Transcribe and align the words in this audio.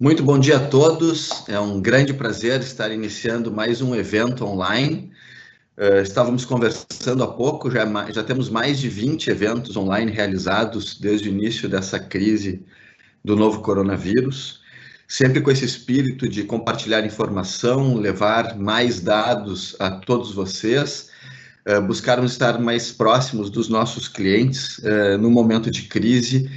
Muito 0.00 0.22
bom 0.22 0.38
dia 0.38 0.58
a 0.58 0.60
todos. 0.60 1.42
É 1.48 1.58
um 1.58 1.80
grande 1.80 2.14
prazer 2.14 2.60
estar 2.60 2.92
iniciando 2.92 3.50
mais 3.50 3.82
um 3.82 3.96
evento 3.96 4.44
online. 4.44 5.10
Uh, 5.76 6.02
estávamos 6.02 6.44
conversando 6.44 7.24
há 7.24 7.26
pouco, 7.26 7.68
já, 7.68 7.84
já 8.12 8.22
temos 8.22 8.48
mais 8.48 8.78
de 8.78 8.88
20 8.88 9.28
eventos 9.28 9.76
online 9.76 10.12
realizados 10.12 10.94
desde 11.00 11.28
o 11.28 11.32
início 11.32 11.68
dessa 11.68 11.98
crise 11.98 12.64
do 13.24 13.34
novo 13.34 13.60
coronavírus, 13.60 14.60
sempre 15.08 15.40
com 15.40 15.50
esse 15.50 15.64
espírito 15.64 16.28
de 16.28 16.44
compartilhar 16.44 17.04
informação, 17.04 17.96
levar 17.96 18.56
mais 18.56 19.00
dados 19.00 19.74
a 19.80 19.90
todos 19.90 20.32
vocês, 20.32 21.10
uh, 21.66 21.82
buscarmos 21.82 22.30
estar 22.30 22.56
mais 22.60 22.92
próximos 22.92 23.50
dos 23.50 23.68
nossos 23.68 24.06
clientes 24.06 24.78
uh, 24.78 25.18
no 25.18 25.28
momento 25.28 25.72
de 25.72 25.82
crise 25.82 26.48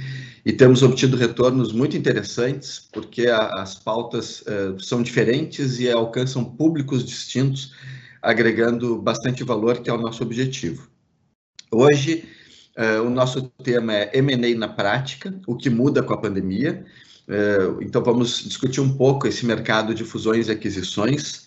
e 0.44 0.52
temos 0.52 0.82
obtido 0.82 1.16
retornos 1.16 1.72
muito 1.72 1.96
interessantes, 1.96 2.88
porque 2.92 3.28
a, 3.28 3.62
as 3.62 3.76
pautas 3.76 4.42
uh, 4.42 4.78
são 4.80 5.02
diferentes 5.02 5.78
e 5.78 5.90
alcançam 5.90 6.44
públicos 6.44 7.04
distintos 7.04 7.72
agregando 8.20 9.00
bastante 9.00 9.44
valor, 9.44 9.80
que 9.80 9.88
é 9.88 9.92
o 9.92 10.00
nosso 10.00 10.22
objetivo. 10.22 10.88
Hoje, 11.70 12.24
uh, 12.76 13.02
o 13.06 13.10
nosso 13.10 13.42
tema 13.62 13.94
é 13.94 14.10
M&A 14.18 14.58
na 14.58 14.68
prática, 14.68 15.32
o 15.46 15.56
que 15.56 15.70
muda 15.70 16.02
com 16.02 16.12
a 16.12 16.20
pandemia. 16.20 16.84
Uh, 17.28 17.80
então, 17.80 18.02
vamos 18.02 18.42
discutir 18.42 18.80
um 18.80 18.96
pouco 18.96 19.28
esse 19.28 19.46
mercado 19.46 19.94
de 19.94 20.02
fusões 20.02 20.48
e 20.48 20.52
aquisições. 20.52 21.46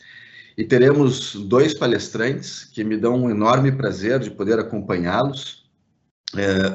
E 0.58 0.64
teremos 0.64 1.36
dois 1.36 1.78
palestrantes 1.78 2.64
que 2.64 2.82
me 2.82 2.96
dão 2.96 3.24
um 3.24 3.30
enorme 3.30 3.74
prazer 3.74 4.22
de 4.22 4.32
poder 4.32 4.58
acompanhá-los, 4.58 5.66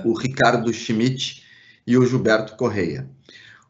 o 0.04 0.14
Ricardo 0.14 0.72
Schmidt 0.72 1.42
e 1.86 1.96
o 1.96 2.06
Gilberto 2.06 2.56
Correia. 2.56 3.08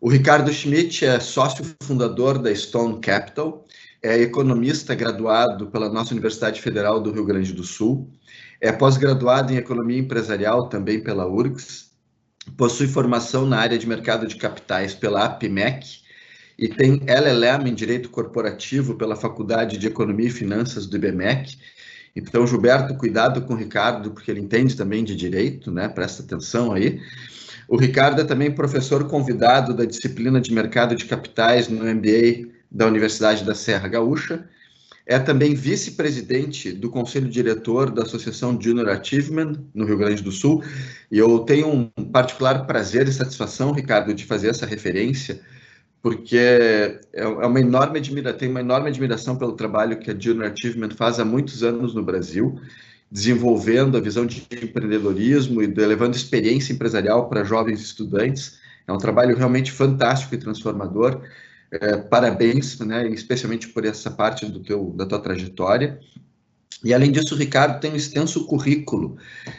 O 0.00 0.08
Ricardo 0.08 0.52
Schmidt 0.52 1.04
é 1.04 1.20
sócio 1.20 1.64
fundador 1.82 2.38
da 2.38 2.54
Stone 2.54 3.00
Capital, 3.00 3.66
é 4.02 4.18
economista 4.18 4.94
graduado 4.94 5.66
pela 5.66 5.90
nossa 5.90 6.12
Universidade 6.12 6.60
Federal 6.60 7.00
do 7.00 7.12
Rio 7.12 7.24
Grande 7.24 7.52
do 7.52 7.64
Sul, 7.64 8.10
é 8.60 8.72
pós-graduado 8.72 9.52
em 9.52 9.56
economia 9.56 9.98
empresarial 9.98 10.68
também 10.68 11.02
pela 11.02 11.26
URGS, 11.26 11.90
possui 12.56 12.86
formação 12.86 13.46
na 13.46 13.58
área 13.58 13.78
de 13.78 13.86
mercado 13.86 14.26
de 14.26 14.36
capitais 14.36 14.94
pela 14.94 15.24
APMEC 15.24 16.00
e 16.58 16.68
tem 16.68 17.00
LLM 17.06 17.68
em 17.68 17.74
direito 17.74 18.10
corporativo 18.10 18.94
pela 18.96 19.16
Faculdade 19.16 19.78
de 19.78 19.86
Economia 19.86 20.28
e 20.28 20.30
Finanças 20.30 20.86
do 20.86 20.96
IBMEC. 20.96 21.58
Então, 22.14 22.46
Gilberto, 22.46 22.94
cuidado 22.96 23.42
com 23.42 23.54
o 23.54 23.56
Ricardo, 23.56 24.10
porque 24.10 24.30
ele 24.30 24.40
entende 24.40 24.76
também 24.76 25.04
de 25.04 25.14
direito, 25.14 25.70
né? 25.70 25.88
Presta 25.88 26.22
atenção 26.22 26.72
aí. 26.72 27.00
O 27.70 27.76
Ricardo 27.76 28.20
é 28.20 28.24
também 28.24 28.50
professor 28.50 29.06
convidado 29.06 29.72
da 29.72 29.84
disciplina 29.84 30.40
de 30.40 30.52
mercado 30.52 30.96
de 30.96 31.04
capitais 31.04 31.68
no 31.68 31.84
MBA 31.84 32.48
da 32.68 32.84
Universidade 32.84 33.44
da 33.44 33.54
Serra 33.54 33.86
Gaúcha. 33.86 34.44
É 35.06 35.20
também 35.20 35.54
vice-presidente 35.54 36.72
do 36.72 36.90
conselho 36.90 37.28
diretor 37.28 37.92
da 37.92 38.02
Associação 38.02 38.60
Junior 38.60 38.88
Achievement 38.88 39.52
no 39.72 39.84
Rio 39.84 39.96
Grande 39.96 40.20
do 40.20 40.32
Sul. 40.32 40.64
E 41.12 41.16
eu 41.16 41.38
tenho 41.38 41.68
um 41.96 42.04
particular 42.06 42.66
prazer 42.66 43.06
e 43.06 43.12
satisfação, 43.12 43.70
Ricardo, 43.70 44.12
de 44.12 44.24
fazer 44.24 44.48
essa 44.48 44.66
referência, 44.66 45.40
porque 46.02 46.36
é, 46.36 47.00
é 47.12 47.24
uma 47.24 47.60
enorme 47.60 48.00
admira, 48.00 48.32
tenho 48.32 48.50
uma 48.50 48.62
enorme 48.62 48.88
admiração 48.88 49.36
pelo 49.36 49.52
trabalho 49.52 50.00
que 50.00 50.10
a 50.10 50.18
Junior 50.18 50.50
Achievement 50.50 50.90
faz 50.96 51.20
há 51.20 51.24
muitos 51.24 51.62
anos 51.62 51.94
no 51.94 52.02
Brasil, 52.02 52.60
desenvolvendo 53.10 53.96
a 53.96 54.00
visão 54.00 54.24
de 54.24 54.46
empreendedorismo 54.52 55.62
e 55.62 55.66
levando 55.66 56.14
experiência 56.14 56.72
empresarial 56.72 57.28
para 57.28 57.42
jovens 57.42 57.80
estudantes. 57.80 58.58
É 58.86 58.92
um 58.92 58.98
trabalho 58.98 59.36
realmente 59.36 59.72
fantástico 59.72 60.34
e 60.34 60.38
transformador. 60.38 61.20
É, 61.72 61.96
parabéns, 61.96 62.78
né, 62.80 63.08
especialmente 63.08 63.68
por 63.68 63.84
essa 63.84 64.10
parte 64.10 64.46
do 64.46 64.60
teu, 64.60 64.92
da 64.96 65.06
tua 65.06 65.18
trajetória. 65.18 65.98
E 66.82 66.94
além 66.94 67.12
disso, 67.12 67.34
o 67.34 67.38
Ricardo 67.38 67.80
tem 67.80 67.92
um 67.92 67.96
extenso 67.96 68.46
currículo 68.46 69.16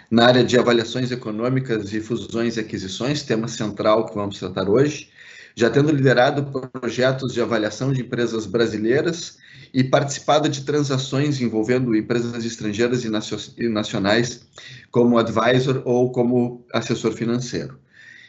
na 0.10 0.26
área 0.26 0.44
de 0.44 0.58
avaliações 0.58 1.12
econômicas 1.12 1.94
e 1.94 2.02
fusões 2.02 2.58
e 2.58 2.60
aquisições, 2.60 3.22
tema 3.22 3.48
central 3.48 4.08
que 4.08 4.16
vamos 4.16 4.40
tratar 4.40 4.68
hoje, 4.68 5.10
já 5.56 5.70
tendo 5.70 5.92
liderado 5.92 6.52
projetos 6.72 7.34
de 7.34 7.42
avaliação 7.42 7.94
de 7.94 8.02
empresas 8.02 8.46
brasileiras 8.46 9.38
e 9.74 9.84
participado 9.84 10.50
de 10.50 10.62
transações 10.62 11.40
envolvendo 11.40 11.96
empresas 11.96 12.44
estrangeiras 12.44 13.06
e 13.06 13.70
nacionais 13.70 14.42
como 14.90 15.18
advisor 15.18 15.82
ou 15.86 16.12
como 16.12 16.66
assessor 16.74 17.14
financeiro. 17.14 17.80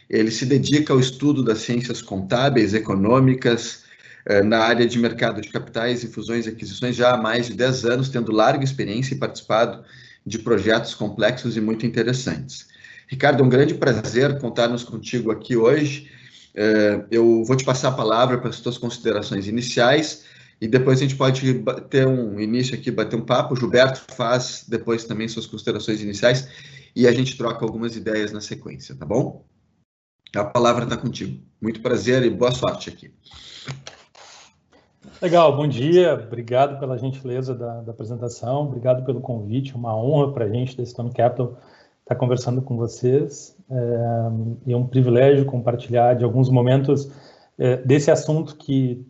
Ele 0.08 0.30
se 0.30 0.46
dedica 0.46 0.92
ao 0.92 1.00
estudo 1.00 1.42
das 1.42 1.58
ciências 1.58 2.00
contábeis, 2.00 2.74
econômicas, 2.74 3.82
eh, 4.26 4.42
na 4.42 4.58
área 4.58 4.86
de 4.86 4.98
mercado 4.98 5.40
de 5.40 5.48
capitais, 5.48 6.04
infusões 6.04 6.46
e 6.46 6.50
aquisições 6.50 6.94
já 6.94 7.14
há 7.14 7.16
mais 7.16 7.46
de 7.46 7.54
10 7.54 7.84
anos, 7.86 8.08
tendo 8.08 8.30
larga 8.30 8.62
experiência 8.62 9.14
e 9.14 9.18
participado 9.18 9.82
de 10.24 10.38
projetos 10.38 10.94
complexos 10.94 11.56
e 11.56 11.60
muito 11.60 11.84
interessantes. 11.84 12.68
Ricardo, 13.08 13.42
é 13.42 13.46
um 13.46 13.48
grande 13.48 13.74
prazer 13.74 14.38
contarmos 14.38 14.84
contigo 14.84 15.32
aqui 15.32 15.56
hoje. 15.56 16.08
Eh, 16.54 17.04
eu 17.10 17.42
vou 17.44 17.56
te 17.56 17.64
passar 17.64 17.88
a 17.88 17.92
palavra 17.92 18.38
para 18.38 18.50
as 18.50 18.60
tuas 18.60 18.78
considerações 18.78 19.48
iniciais 19.48 20.24
e 20.62 20.68
depois 20.68 21.00
a 21.00 21.02
gente 21.02 21.16
pode 21.16 21.42
ter 21.90 22.06
um 22.06 22.38
início 22.38 22.76
aqui, 22.76 22.88
bater 22.88 23.16
um 23.16 23.26
papo. 23.26 23.52
O 23.52 23.56
Gilberto 23.56 24.00
faz 24.14 24.64
depois 24.68 25.02
também 25.02 25.26
suas 25.26 25.44
considerações 25.44 26.00
iniciais 26.00 26.48
e 26.94 27.08
a 27.08 27.10
gente 27.10 27.36
troca 27.36 27.64
algumas 27.64 27.96
ideias 27.96 28.30
na 28.30 28.40
sequência, 28.40 28.94
tá 28.94 29.04
bom? 29.04 29.44
A 30.32 30.44
palavra 30.44 30.84
está 30.84 30.96
contigo. 30.96 31.42
Muito 31.60 31.82
prazer 31.82 32.22
e 32.22 32.30
boa 32.30 32.52
sorte 32.52 32.90
aqui. 32.90 33.12
Legal, 35.20 35.56
bom 35.56 35.66
dia, 35.66 36.14
obrigado 36.14 36.78
pela 36.78 36.96
gentileza 36.96 37.56
da, 37.56 37.80
da 37.80 37.90
apresentação, 37.90 38.68
obrigado 38.68 39.04
pelo 39.04 39.20
convite, 39.20 39.74
uma 39.74 39.96
honra 39.96 40.32
para 40.32 40.44
a 40.44 40.48
gente 40.48 40.76
da 40.76 40.86
Stone 40.86 41.12
Capital 41.12 41.58
estar 42.02 42.14
conversando 42.14 42.62
com 42.62 42.76
vocês 42.76 43.56
é, 43.68 43.74
e 44.68 44.72
é 44.72 44.76
um 44.76 44.86
privilégio 44.86 45.44
compartilhar 45.44 46.14
de 46.14 46.22
alguns 46.22 46.48
momentos 46.48 47.10
é, 47.58 47.78
desse 47.78 48.12
assunto 48.12 48.54
que 48.54 49.04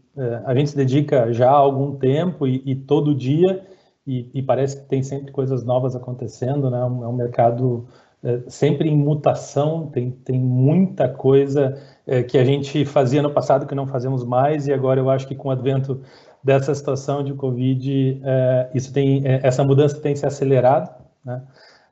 a 0.45 0.55
gente 0.55 0.71
se 0.71 0.77
dedica 0.77 1.33
já 1.33 1.49
há 1.49 1.56
algum 1.56 1.97
tempo 1.97 2.47
e, 2.47 2.62
e 2.67 2.75
todo 2.75 3.15
dia 3.15 3.67
e, 4.06 4.28
e, 4.34 4.43
parece 4.43 4.81
que 4.81 4.89
tem 4.89 5.03
sempre 5.03 5.33
coisas 5.33 5.65
novas 5.65 5.95
acontecendo, 5.95 6.69
né? 6.71 6.81
É 6.81 6.84
um, 6.84 7.05
é 7.05 7.09
um 7.09 7.12
mercado 7.12 7.87
é, 8.23 8.41
sempre 8.49 8.89
em 8.89 8.97
mutação, 8.97 9.87
tem, 9.87 10.11
tem 10.11 10.39
muita 10.39 11.09
coisa 11.09 11.78
é, 12.06 12.23
que 12.23 12.37
a 12.37 12.45
gente 12.45 12.84
fazia 12.84 13.23
no 13.23 13.31
passado 13.31 13.67
que 13.67 13.75
não 13.75 13.87
fazemos 13.87 14.25
mais, 14.25 14.67
e 14.67 14.73
agora 14.73 15.00
eu 15.00 15.09
acho 15.09 15.27
que 15.27 15.34
com 15.34 15.49
o 15.49 15.50
advento 15.53 16.00
dessa 16.43 16.75
situação 16.75 17.23
de 17.23 17.33
Covid, 17.34 18.21
é, 18.25 18.71
isso 18.75 18.93
tem, 18.93 19.27
é, 19.27 19.41
essa 19.43 19.62
mudança 19.62 20.00
tem 20.00 20.15
se 20.17 20.27
acelerado, 20.27 20.91
né? 21.25 21.43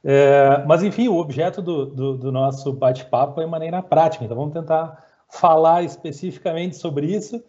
É, 0.02 0.64
mas, 0.66 0.82
enfim, 0.82 1.08
o 1.08 1.18
objeto 1.18 1.60
do, 1.60 1.84
do, 1.84 2.16
do 2.16 2.32
nosso 2.32 2.72
bate-papo 2.72 3.40
é 3.40 3.46
maneira 3.46 3.82
prática, 3.82 4.24
então 4.24 4.36
vamos 4.36 4.54
tentar 4.54 5.04
falar 5.28 5.82
especificamente 5.82 6.76
sobre 6.76 7.06
isso. 7.06 7.42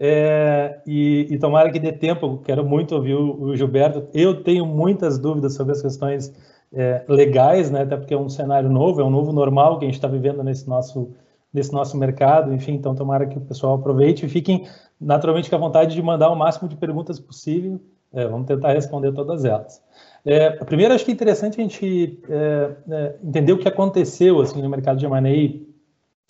É, 0.00 0.80
e, 0.86 1.26
e, 1.28 1.38
tomara 1.38 1.72
que 1.72 1.80
dê 1.80 1.90
tempo, 1.90 2.38
quero 2.44 2.64
muito 2.64 2.94
ouvir 2.94 3.14
o, 3.14 3.42
o 3.42 3.56
Gilberto. 3.56 4.06
Eu 4.14 4.44
tenho 4.44 4.64
muitas 4.64 5.18
dúvidas 5.18 5.54
sobre 5.54 5.72
as 5.72 5.82
questões 5.82 6.32
é, 6.72 7.04
legais, 7.08 7.68
né? 7.68 7.82
Até 7.82 7.96
porque 7.96 8.14
é 8.14 8.18
um 8.18 8.28
cenário 8.28 8.70
novo, 8.70 9.00
é 9.00 9.04
um 9.04 9.10
novo 9.10 9.32
normal 9.32 9.78
que 9.78 9.84
a 9.84 9.88
gente 9.88 9.96
está 9.96 10.06
vivendo 10.06 10.44
nesse 10.44 10.68
nosso 10.68 11.10
nesse 11.52 11.72
nosso 11.72 11.96
mercado, 11.96 12.52
enfim, 12.52 12.74
então 12.74 12.94
tomara 12.94 13.26
que 13.26 13.38
o 13.38 13.40
pessoal 13.40 13.74
aproveite 13.74 14.26
e 14.26 14.28
fiquem 14.28 14.66
naturalmente 15.00 15.48
com 15.48 15.56
a 15.56 15.58
vontade 15.58 15.94
de 15.94 16.02
mandar 16.02 16.28
o 16.30 16.36
máximo 16.36 16.68
de 16.68 16.76
perguntas 16.76 17.18
possível, 17.18 17.80
é, 18.12 18.26
vamos 18.26 18.46
tentar 18.46 18.72
responder 18.72 19.12
todas 19.12 19.44
elas. 19.44 19.82
É, 20.24 20.50
primeiro, 20.64 20.94
acho 20.94 21.04
que 21.04 21.10
é 21.10 21.14
interessante 21.14 21.58
a 21.58 21.62
gente 21.62 22.20
é, 22.28 22.70
é 22.90 23.16
entender 23.24 23.52
o 23.52 23.58
que 23.58 23.68
aconteceu 23.68 24.40
assim, 24.40 24.60
no 24.60 24.68
mercado 24.68 24.98
de 24.98 25.06
M&A, 25.06 25.68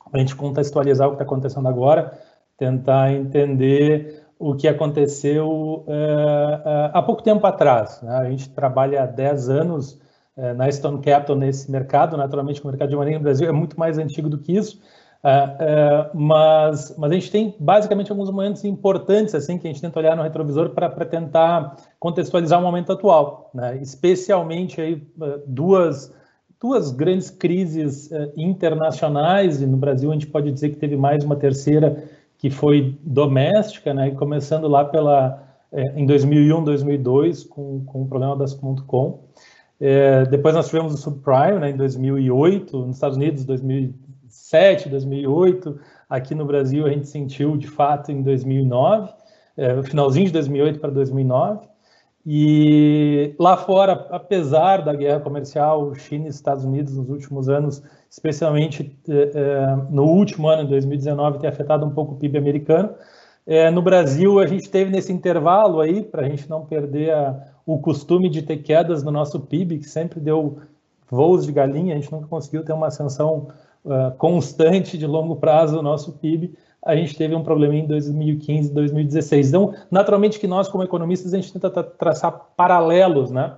para 0.08 0.18
a 0.18 0.20
gente 0.20 0.36
contextualizar 0.36 1.08
o 1.08 1.10
que 1.10 1.14
está 1.16 1.24
acontecendo 1.24 1.68
agora, 1.68 2.18
tentar 2.58 3.12
entender 3.12 4.24
o 4.38 4.54
que 4.54 4.68
aconteceu 4.68 5.84
é, 5.88 6.90
há 6.92 7.02
pouco 7.02 7.22
tempo 7.22 7.46
atrás. 7.46 8.00
Né? 8.02 8.14
A 8.14 8.30
gente 8.30 8.50
trabalha 8.50 9.02
há 9.02 9.06
10 9.06 9.48
anos 9.48 10.00
é, 10.36 10.52
na 10.52 10.70
Stone 10.70 11.00
Capital 11.00 11.36
nesse 11.36 11.70
mercado. 11.70 12.16
Naturalmente, 12.16 12.62
o 12.62 12.66
mercado 12.66 12.90
de 12.90 12.96
maneira 12.96 13.18
no 13.18 13.24
Brasil 13.24 13.48
é 13.48 13.52
muito 13.52 13.78
mais 13.78 13.96
antigo 13.96 14.28
do 14.28 14.38
que 14.38 14.56
isso, 14.56 14.80
é, 15.24 16.10
mas, 16.14 16.94
mas 16.96 17.10
a 17.10 17.14
gente 17.14 17.30
tem 17.30 17.54
basicamente 17.58 18.10
alguns 18.12 18.30
momentos 18.30 18.64
importantes 18.64 19.34
assim 19.34 19.58
que 19.58 19.66
a 19.66 19.70
gente 19.72 19.80
tenta 19.80 19.98
olhar 19.98 20.16
no 20.16 20.22
retrovisor 20.22 20.70
para 20.70 21.04
tentar 21.04 21.76
contextualizar 21.98 22.60
o 22.60 22.62
momento 22.62 22.92
atual, 22.92 23.50
né? 23.52 23.78
especialmente 23.82 24.80
aí, 24.80 25.02
duas, 25.44 26.14
duas 26.60 26.92
grandes 26.92 27.30
crises 27.30 28.08
internacionais, 28.36 29.60
e 29.60 29.66
no 29.66 29.76
Brasil 29.76 30.10
a 30.10 30.14
gente 30.14 30.28
pode 30.28 30.52
dizer 30.52 30.70
que 30.70 30.76
teve 30.76 30.96
mais 30.96 31.24
uma 31.24 31.34
terceira 31.34 32.04
que 32.38 32.48
foi 32.48 32.96
doméstica, 33.02 33.92
né? 33.92 34.12
começando 34.12 34.68
lá 34.68 34.84
pela, 34.84 35.42
em 35.72 36.06
2001, 36.06 36.64
2002, 36.64 37.44
com, 37.44 37.84
com 37.84 38.02
o 38.02 38.08
problema 38.08 38.36
das 38.36 38.54
.com, 38.54 39.24
é, 39.80 40.24
depois 40.24 40.54
nós 40.54 40.66
tivemos 40.66 40.94
o 40.94 40.96
subprime 40.96 41.58
né, 41.60 41.70
em 41.70 41.76
2008, 41.76 42.78
nos 42.78 42.96
Estados 42.96 43.16
Unidos, 43.16 43.44
2007, 43.44 44.88
2008, 44.88 45.78
aqui 46.08 46.34
no 46.34 46.44
Brasil 46.44 46.86
a 46.86 46.90
gente 46.90 47.08
sentiu 47.08 47.56
de 47.56 47.68
fato 47.68 48.10
em 48.10 48.22
2009, 48.22 49.12
é, 49.56 49.82
finalzinho 49.82 50.26
de 50.26 50.32
2008 50.32 50.80
para 50.80 50.90
2009. 50.90 51.68
E 52.26 53.34
lá 53.38 53.56
fora, 53.56 54.06
apesar 54.10 54.84
da 54.84 54.94
guerra 54.94 55.20
comercial 55.20 55.94
China 55.94 56.26
e 56.26 56.28
Estados 56.28 56.64
Unidos 56.64 56.96
nos 56.96 57.08
últimos 57.08 57.48
anos, 57.48 57.82
especialmente 58.10 58.96
é, 59.08 59.12
é 59.34 59.76
no 59.90 60.04
último 60.04 60.48
ano, 60.48 60.68
2019, 60.68 61.38
ter 61.38 61.48
afetado 61.48 61.84
um 61.84 61.90
pouco 61.90 62.14
o 62.14 62.16
PIB 62.16 62.38
americano, 62.38 62.94
é, 63.46 63.70
no 63.70 63.80
Brasil 63.80 64.38
a 64.38 64.46
gente 64.46 64.68
teve 64.68 64.90
nesse 64.90 65.12
intervalo 65.12 65.80
aí, 65.80 66.02
para 66.02 66.26
a 66.26 66.28
gente 66.28 66.48
não 66.50 66.66
perder 66.66 67.12
a, 67.12 67.46
o 67.64 67.78
costume 67.78 68.28
de 68.28 68.42
ter 68.42 68.58
quedas 68.58 69.02
no 69.02 69.10
nosso 69.10 69.40
PIB, 69.40 69.78
que 69.78 69.88
sempre 69.88 70.20
deu 70.20 70.58
voos 71.10 71.46
de 71.46 71.52
galinha, 71.52 71.94
a 71.94 71.98
gente 71.98 72.12
nunca 72.12 72.26
conseguiu 72.26 72.62
ter 72.62 72.72
uma 72.72 72.88
ascensão 72.88 73.48
constante 74.18 74.98
de 74.98 75.06
longo 75.06 75.36
prazo 75.36 75.76
no 75.76 75.82
nosso 75.82 76.12
PIB, 76.12 76.54
a 76.84 76.94
gente 76.94 77.16
teve 77.16 77.34
um 77.34 77.42
problema 77.42 77.74
em 77.74 77.86
2015, 77.86 78.72
2016. 78.72 79.48
Então, 79.48 79.74
naturalmente 79.90 80.38
que 80.38 80.46
nós, 80.46 80.68
como 80.68 80.84
economistas, 80.84 81.34
a 81.34 81.36
gente 81.36 81.52
tenta 81.52 81.82
traçar 81.82 82.32
paralelos, 82.56 83.30
né, 83.30 83.56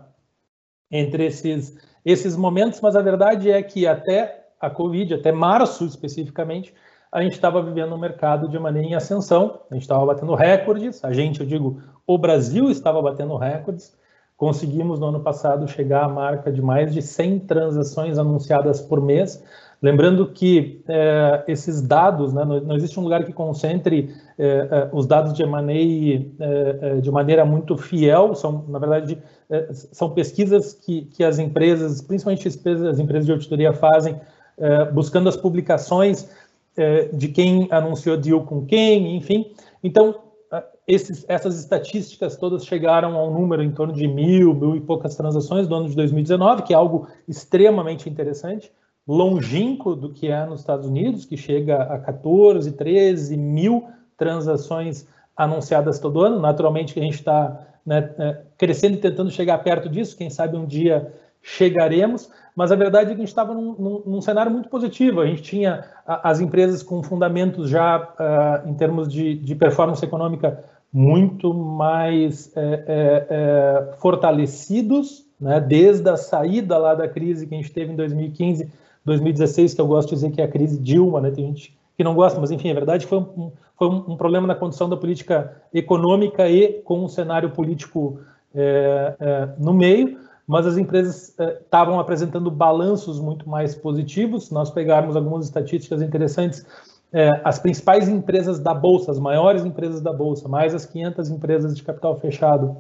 entre 0.91 1.26
esses, 1.26 1.76
esses 2.05 2.37
momentos, 2.37 2.81
mas 2.81 2.97
a 2.97 3.02
verdade 3.02 3.50
é 3.50 3.62
que 3.62 3.87
até 3.87 4.39
a 4.60 4.68
Covid, 4.68 5.14
até 5.14 5.32
março 5.32 5.86
especificamente, 5.86 6.74
a 7.12 7.22
gente 7.22 7.32
estava 7.32 7.62
vivendo 7.62 7.94
um 7.94 7.98
mercado 7.98 8.48
de 8.48 8.58
maneira 8.58 8.86
em 8.86 8.94
ascensão, 8.94 9.60
a 9.70 9.74
gente 9.74 9.82
estava 9.82 10.04
batendo 10.06 10.34
recordes, 10.34 11.04
a 11.04 11.12
gente, 11.12 11.40
eu 11.40 11.46
digo, 11.46 11.82
o 12.06 12.16
Brasil 12.16 12.70
estava 12.70 13.02
batendo 13.02 13.36
recordes, 13.36 13.98
conseguimos 14.36 15.00
no 15.00 15.06
ano 15.06 15.20
passado 15.20 15.66
chegar 15.66 16.04
à 16.04 16.08
marca 16.08 16.52
de 16.52 16.62
mais 16.62 16.94
de 16.94 17.02
100 17.02 17.40
transações 17.40 18.18
anunciadas 18.18 18.80
por 18.80 19.00
mês. 19.00 19.42
Lembrando 19.82 20.28
que 20.28 20.82
é, 20.88 21.44
esses 21.48 21.82
dados, 21.82 22.32
né, 22.32 22.44
não, 22.44 22.60
não, 22.60 22.76
existe 22.76 22.98
um 23.00 23.02
lugar 23.02 23.24
que 23.24 23.32
concentre 23.32 24.14
é, 24.38 24.46
é, 24.46 24.90
os 24.92 25.06
dados 25.06 25.32
de 25.32 25.42
M&A 25.42 27.00
de 27.00 27.10
maneira 27.10 27.44
muito 27.44 27.76
fiel, 27.76 28.34
são, 28.34 28.64
na 28.68 28.78
verdade, 28.78 29.18
são 29.72 30.10
pesquisas 30.10 30.74
que, 30.74 31.02
que 31.06 31.24
as 31.24 31.38
empresas, 31.38 32.00
principalmente 32.00 32.46
as 32.46 32.98
empresas 32.98 33.26
de 33.26 33.32
auditoria, 33.32 33.72
fazem, 33.72 34.20
buscando 34.92 35.28
as 35.28 35.36
publicações 35.36 36.28
de 37.12 37.28
quem 37.28 37.68
anunciou 37.70 38.16
deal 38.16 38.44
com 38.44 38.64
quem, 38.64 39.16
enfim. 39.16 39.52
Então, 39.82 40.14
esses, 40.86 41.24
essas 41.28 41.58
estatísticas 41.58 42.36
todas 42.36 42.64
chegaram 42.64 43.16
a 43.16 43.24
um 43.24 43.32
número 43.32 43.62
em 43.62 43.70
torno 43.70 43.92
de 43.92 44.08
mil, 44.08 44.54
mil 44.54 44.76
e 44.76 44.80
poucas 44.80 45.14
transações 45.14 45.68
no 45.68 45.76
ano 45.76 45.88
de 45.88 45.94
2019, 45.94 46.62
que 46.62 46.72
é 46.72 46.76
algo 46.76 47.06
extremamente 47.28 48.08
interessante, 48.08 48.72
longínquo 49.06 49.94
do 49.94 50.12
que 50.12 50.28
é 50.28 50.44
nos 50.44 50.60
Estados 50.60 50.86
Unidos, 50.86 51.24
que 51.24 51.36
chega 51.36 51.82
a 51.82 51.98
14, 51.98 52.72
13 52.72 53.36
mil 53.36 53.88
transações 54.16 55.06
anunciadas 55.36 55.98
todo 55.98 56.22
ano. 56.22 56.40
Naturalmente 56.40 56.92
que 56.92 57.00
a 57.00 57.04
gente 57.04 57.14
está 57.14 57.66
né, 57.86 58.42
crescendo 58.58 58.94
e 58.94 59.00
tentando 59.00 59.30
chegar 59.30 59.58
perto 59.58 59.88
disso, 59.88 60.16
quem 60.16 60.28
sabe 60.28 60.56
um 60.56 60.66
dia 60.66 61.12
chegaremos, 61.42 62.31
mas 62.54 62.70
a 62.70 62.76
verdade 62.76 63.10
é 63.10 63.14
que 63.14 63.20
a 63.20 63.25
gente 63.25 63.28
estava 63.28 63.54
num, 63.54 63.75
num, 63.78 64.02
num, 64.04 64.20
cenário 64.20 64.52
muito 64.52 64.69
positivo. 64.69 65.20
A 65.20 65.26
gente 65.26 65.42
tinha 65.42 65.84
as 66.06 66.40
empresas 66.40 66.82
com 66.82 67.02
fundamentos 67.02 67.70
já 67.70 67.98
uh, 67.98 68.69
em 68.69 68.75
termos 68.75 69.08
de, 69.08 69.34
de, 69.34 69.54
performance 69.54 70.04
econômica 70.04 70.62
muito 70.92 71.54
mais 71.54 72.54
é, 72.56 72.60
é, 72.62 73.26
é, 73.31 73.92
fortalecidos, 73.98 75.25
né, 75.40 75.60
desde 75.60 76.08
a 76.10 76.16
saída 76.16 76.76
lá 76.76 76.94
da 76.94 77.08
crise 77.08 77.46
que 77.46 77.54
a 77.54 77.56
gente 77.56 77.72
teve 77.72 77.92
em 77.92 77.96
2015, 77.96 78.69
2016, 79.04 79.75
que 79.75 79.81
eu 79.81 79.87
gosto 79.87 80.08
de 80.08 80.16
dizer 80.16 80.31
que 80.32 80.42
é 80.42 80.44
a 80.44 80.48
crise 80.48 80.78
Dilma, 80.78 81.20
né, 81.20 81.31
tem 81.31 81.46
gente 81.46 81.72
que 81.96 82.02
não 82.02 82.14
gosta, 82.14 82.40
mas 82.40 82.50
enfim, 82.50 82.70
é 82.70 82.75
verdade 82.75 83.06
foi 83.06 83.19
um, 83.19 83.52
foi 83.76 83.88
um 83.88 84.16
problema 84.16 84.46
na 84.46 84.54
condição 84.54 84.88
da 84.88 84.96
política 84.96 85.54
econômica 85.72 86.48
e 86.48 86.82
com 86.82 87.04
um 87.04 87.08
cenário 87.08 87.50
político 87.50 88.19
é, 88.54 89.14
é, 89.20 89.48
no 89.58 89.72
meio, 89.72 90.19
mas 90.50 90.67
as 90.67 90.76
empresas 90.76 91.32
estavam 91.38 91.97
é, 91.97 92.00
apresentando 92.00 92.50
balanços 92.50 93.20
muito 93.20 93.49
mais 93.49 93.76
positivos. 93.76 94.47
Se 94.47 94.52
nós 94.52 94.69
pegarmos 94.69 95.14
algumas 95.14 95.44
estatísticas 95.44 96.02
interessantes, 96.02 96.67
é, 97.12 97.41
as 97.44 97.61
principais 97.61 98.08
empresas 98.08 98.58
da 98.58 98.75
Bolsa, 98.75 99.12
as 99.12 99.20
maiores 99.20 99.64
empresas 99.64 100.00
da 100.00 100.12
Bolsa, 100.12 100.49
mais 100.49 100.75
as 100.75 100.85
500 100.85 101.31
empresas 101.31 101.76
de 101.76 101.85
capital 101.85 102.19
fechado, 102.19 102.76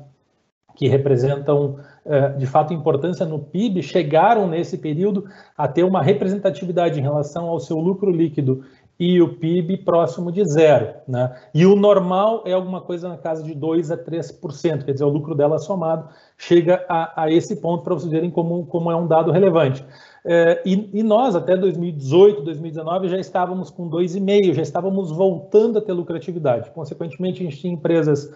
que 0.74 0.88
representam 0.88 1.76
é, 2.04 2.30
de 2.30 2.46
fato 2.46 2.74
importância 2.74 3.24
no 3.24 3.38
PIB, 3.38 3.84
chegaram 3.84 4.48
nesse 4.48 4.76
período 4.76 5.26
a 5.56 5.68
ter 5.68 5.84
uma 5.84 6.02
representatividade 6.02 6.98
em 6.98 7.02
relação 7.02 7.46
ao 7.46 7.60
seu 7.60 7.78
lucro 7.78 8.10
líquido 8.10 8.64
e 9.00 9.22
o 9.22 9.36
PIB 9.36 9.78
próximo 9.78 10.30
de 10.30 10.44
zero. 10.44 10.92
Né? 11.08 11.34
E 11.54 11.64
o 11.64 11.74
normal 11.74 12.42
é 12.44 12.52
alguma 12.52 12.82
coisa 12.82 13.08
na 13.08 13.16
casa 13.16 13.42
de 13.42 13.54
2% 13.54 13.90
a 13.90 13.96
3%, 13.96 14.84
quer 14.84 14.92
dizer, 14.92 15.04
o 15.04 15.08
lucro 15.08 15.34
dela 15.34 15.58
somado 15.58 16.10
chega 16.36 16.84
a, 16.86 17.22
a 17.22 17.32
esse 17.32 17.56
ponto 17.56 17.82
para 17.82 17.94
vocês 17.94 18.12
verem 18.12 18.30
como, 18.30 18.66
como 18.66 18.90
é 18.90 18.96
um 18.96 19.06
dado 19.06 19.32
relevante. 19.32 19.82
É, 20.22 20.62
e, 20.66 20.90
e, 20.92 21.02
nós, 21.02 21.34
até 21.34 21.56
2018, 21.56 22.42
2019, 22.42 23.08
já 23.08 23.18
estávamos 23.18 23.70
com 23.70 23.88
2,5%, 23.88 24.52
já 24.52 24.62
estávamos 24.62 25.10
voltando 25.10 25.78
a 25.78 25.80
ter 25.80 25.94
lucratividade. 25.94 26.70
Consequentemente, 26.72 27.40
a 27.40 27.44
gente 27.44 27.58
tinha 27.58 27.72
empresas 27.72 28.30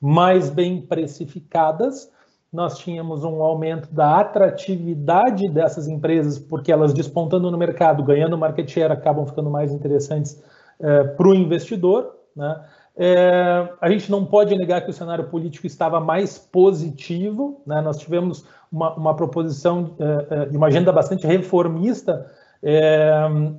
mais 0.00 0.48
bem 0.48 0.80
precificadas, 0.80 2.10
nós 2.52 2.78
tínhamos 2.78 3.24
um 3.24 3.42
aumento 3.42 3.92
da 3.92 4.20
atratividade 4.20 5.48
dessas 5.48 5.86
empresas, 5.86 6.38
porque 6.38 6.72
elas 6.72 6.94
despontando 6.94 7.50
no 7.50 7.58
mercado, 7.58 8.02
ganhando 8.02 8.38
market 8.38 8.68
share, 8.68 8.92
acabam 8.92 9.26
ficando 9.26 9.50
mais 9.50 9.72
interessantes 9.72 10.42
é, 10.80 11.04
para 11.04 11.28
o 11.28 11.34
investidor. 11.34 12.16
Né? 12.34 12.64
É, 12.96 13.68
a 13.80 13.90
gente 13.90 14.10
não 14.10 14.24
pode 14.24 14.56
negar 14.56 14.80
que 14.80 14.90
o 14.90 14.94
cenário 14.94 15.28
político 15.28 15.66
estava 15.66 16.00
mais 16.00 16.38
positivo, 16.38 17.60
né? 17.66 17.80
nós 17.82 17.98
tivemos 17.98 18.46
uma, 18.72 18.94
uma 18.94 19.14
proposição 19.14 19.94
é, 19.98 20.34
é 20.34 20.46
de 20.46 20.56
uma 20.56 20.68
agenda 20.68 20.90
bastante 20.90 21.26
reformista 21.26 22.30
é, 22.62 23.12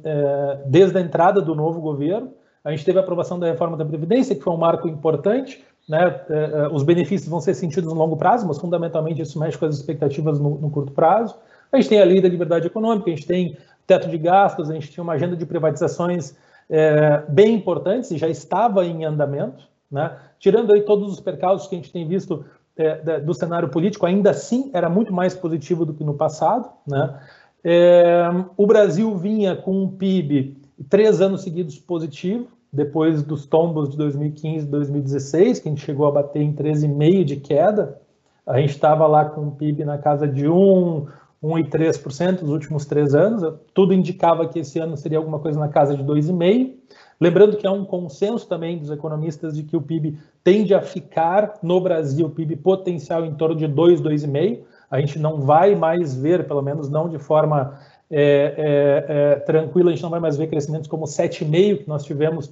é, 0.03 0.63
desde 0.65 0.97
a 0.97 1.01
entrada 1.01 1.41
do 1.41 1.55
novo 1.55 1.79
governo, 1.79 2.33
a 2.63 2.71
gente 2.71 2.83
teve 2.83 2.99
a 2.99 3.01
aprovação 3.01 3.39
da 3.39 3.47
reforma 3.47 3.77
da 3.77 3.85
Previdência, 3.85 4.35
que 4.35 4.43
foi 4.43 4.53
um 4.53 4.57
marco 4.57 4.87
importante, 4.87 5.63
né, 5.89 6.21
é, 6.29 6.35
é, 6.35 6.67
os 6.67 6.83
benefícios 6.83 7.27
vão 7.27 7.41
ser 7.41 7.55
sentidos 7.55 7.91
no 7.91 7.97
longo 7.97 8.15
prazo, 8.15 8.47
mas 8.47 8.59
fundamentalmente 8.59 9.23
isso 9.23 9.39
mexe 9.39 9.57
com 9.57 9.65
as 9.65 9.75
expectativas 9.75 10.39
no, 10.39 10.59
no, 10.59 10.69
curto 10.69 10.91
prazo. 10.91 11.35
A 11.71 11.77
gente 11.77 11.89
tem 11.89 11.99
a 11.99 12.05
lei 12.05 12.21
da 12.21 12.29
liberdade 12.29 12.67
econômica, 12.67 13.09
a 13.09 13.13
gente 13.15 13.25
tem 13.25 13.57
teto 13.87 14.07
de 14.07 14.17
gastos, 14.19 14.69
a 14.69 14.73
gente 14.75 14.91
tinha 14.91 15.03
uma 15.03 15.13
agenda 15.13 15.35
de 15.35 15.47
privatizações 15.47 16.35
é, 16.69 17.23
bem 17.27 17.55
importantes 17.55 18.11
e 18.11 18.19
já 18.19 18.27
estava 18.27 18.85
em 18.85 19.03
andamento, 19.03 19.67
né? 19.91 20.15
tirando 20.37 20.71
aí 20.71 20.83
todos 20.83 21.11
os 21.11 21.19
percalços 21.19 21.67
que 21.67 21.73
a 21.73 21.79
gente 21.79 21.91
tem 21.91 22.07
visto 22.07 22.45
é, 22.77 23.19
do 23.19 23.33
cenário 23.33 23.69
político, 23.69 24.05
ainda 24.05 24.29
assim 24.29 24.69
era 24.71 24.87
muito 24.87 25.11
mais 25.11 25.33
positivo 25.33 25.85
do 25.85 25.93
que 25.95 26.03
no 26.03 26.13
passado. 26.13 26.69
Né? 26.85 27.19
É, 27.63 28.29
o 28.55 28.67
Brasil 28.67 29.17
vinha 29.17 29.55
com 29.55 29.83
um 29.83 29.89
PIB 29.89 30.55
três 30.87 31.19
anos 31.19 31.41
seguidos 31.41 31.79
positivo, 31.79 32.47
depois 32.71 33.23
dos 33.23 33.45
tombos 33.45 33.89
de 33.89 33.97
2015 33.97 34.65
e 34.65 34.69
2016, 34.69 35.59
que 35.59 35.67
a 35.67 35.71
gente 35.71 35.85
chegou 35.85 36.07
a 36.07 36.11
bater 36.11 36.41
em 36.41 36.53
13,5% 36.53 37.23
de 37.23 37.35
queda, 37.37 37.99
a 38.45 38.59
gente 38.59 38.71
estava 38.71 39.05
lá 39.07 39.25
com 39.25 39.41
um 39.41 39.51
PIB 39.51 39.85
na 39.85 39.97
casa 39.97 40.27
de 40.27 40.47
1, 40.47 41.05
1,3% 41.43 42.41
nos 42.41 42.51
últimos 42.51 42.85
três 42.85 43.15
anos. 43.15 43.43
Tudo 43.73 43.93
indicava 43.93 44.47
que 44.47 44.59
esse 44.59 44.79
ano 44.79 44.97
seria 44.97 45.17
alguma 45.17 45.39
coisa 45.39 45.59
na 45.59 45.67
casa 45.67 45.95
de 45.95 46.03
2,5%. 46.03 46.73
Lembrando 47.21 47.57
que 47.57 47.67
há 47.67 47.71
um 47.71 47.83
consenso 47.83 48.47
também 48.47 48.77
dos 48.77 48.89
economistas 48.89 49.55
de 49.55 49.63
que 49.63 49.75
o 49.75 49.81
PIB 49.81 50.17
tende 50.43 50.73
a 50.73 50.81
ficar 50.81 51.59
no 51.61 51.81
Brasil, 51.81 52.27
o 52.27 52.29
PIB 52.29 52.55
potencial 52.55 53.25
em 53.25 53.35
torno 53.35 53.55
de 53.55 53.67
2, 53.67 54.01
2,5%. 54.01 54.61
A 54.89 54.99
gente 54.99 55.19
não 55.19 55.41
vai 55.41 55.75
mais 55.75 56.15
ver, 56.15 56.47
pelo 56.47 56.61
menos 56.61 56.89
não 56.89 57.07
de 57.07 57.19
forma 57.19 57.77
é, 58.11 59.43
é, 59.47 59.55
é, 59.55 59.57
a 59.57 59.89
gente 59.89 60.03
não 60.03 60.09
vai 60.09 60.19
mais 60.19 60.35
ver 60.35 60.47
crescimentos 60.47 60.87
como 60.87 61.05
7,5% 61.05 61.77
que 61.79 61.87
nós 61.87 62.03
tivemos 62.03 62.51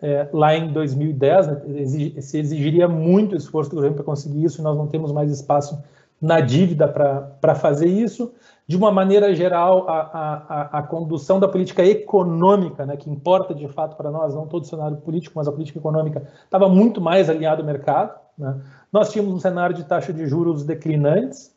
é, 0.00 0.28
lá 0.32 0.54
em 0.54 0.72
2010. 0.72 1.46
Né? 1.46 2.20
se 2.20 2.38
exigiria 2.38 2.88
muito 2.88 3.36
esforço 3.36 3.70
do 3.70 3.76
governo 3.76 3.96
para 3.96 4.04
conseguir 4.04 4.44
isso, 4.44 4.60
e 4.60 4.64
nós 4.64 4.76
não 4.76 4.86
temos 4.86 5.12
mais 5.12 5.30
espaço 5.30 5.82
na 6.20 6.40
dívida 6.40 6.88
para 6.88 7.54
fazer 7.54 7.86
isso. 7.86 8.32
De 8.66 8.78
uma 8.78 8.90
maneira 8.90 9.34
geral, 9.34 9.86
a, 9.88 10.00
a, 10.00 10.78
a, 10.78 10.82
condução 10.82 11.38
da 11.38 11.46
política 11.46 11.84
econômica, 11.84 12.86
né, 12.86 12.96
que 12.96 13.10
importa 13.10 13.54
de 13.54 13.68
fato 13.68 13.94
para 13.94 14.10
nós, 14.10 14.34
não 14.34 14.46
todo 14.46 14.62
o 14.62 14.66
cenário 14.66 14.96
político, 14.96 15.34
mas 15.36 15.46
a 15.46 15.52
política 15.52 15.78
econômica, 15.78 16.26
estava 16.42 16.66
muito 16.66 16.98
mais 16.98 17.28
alinhado 17.28 17.60
ao 17.60 17.66
mercado. 17.66 18.18
Né? 18.38 18.58
Nós 18.90 19.12
tínhamos 19.12 19.34
um 19.34 19.38
cenário 19.38 19.76
de 19.76 19.84
taxa 19.84 20.14
de 20.14 20.26
juros 20.26 20.64
declinantes, 20.64 21.54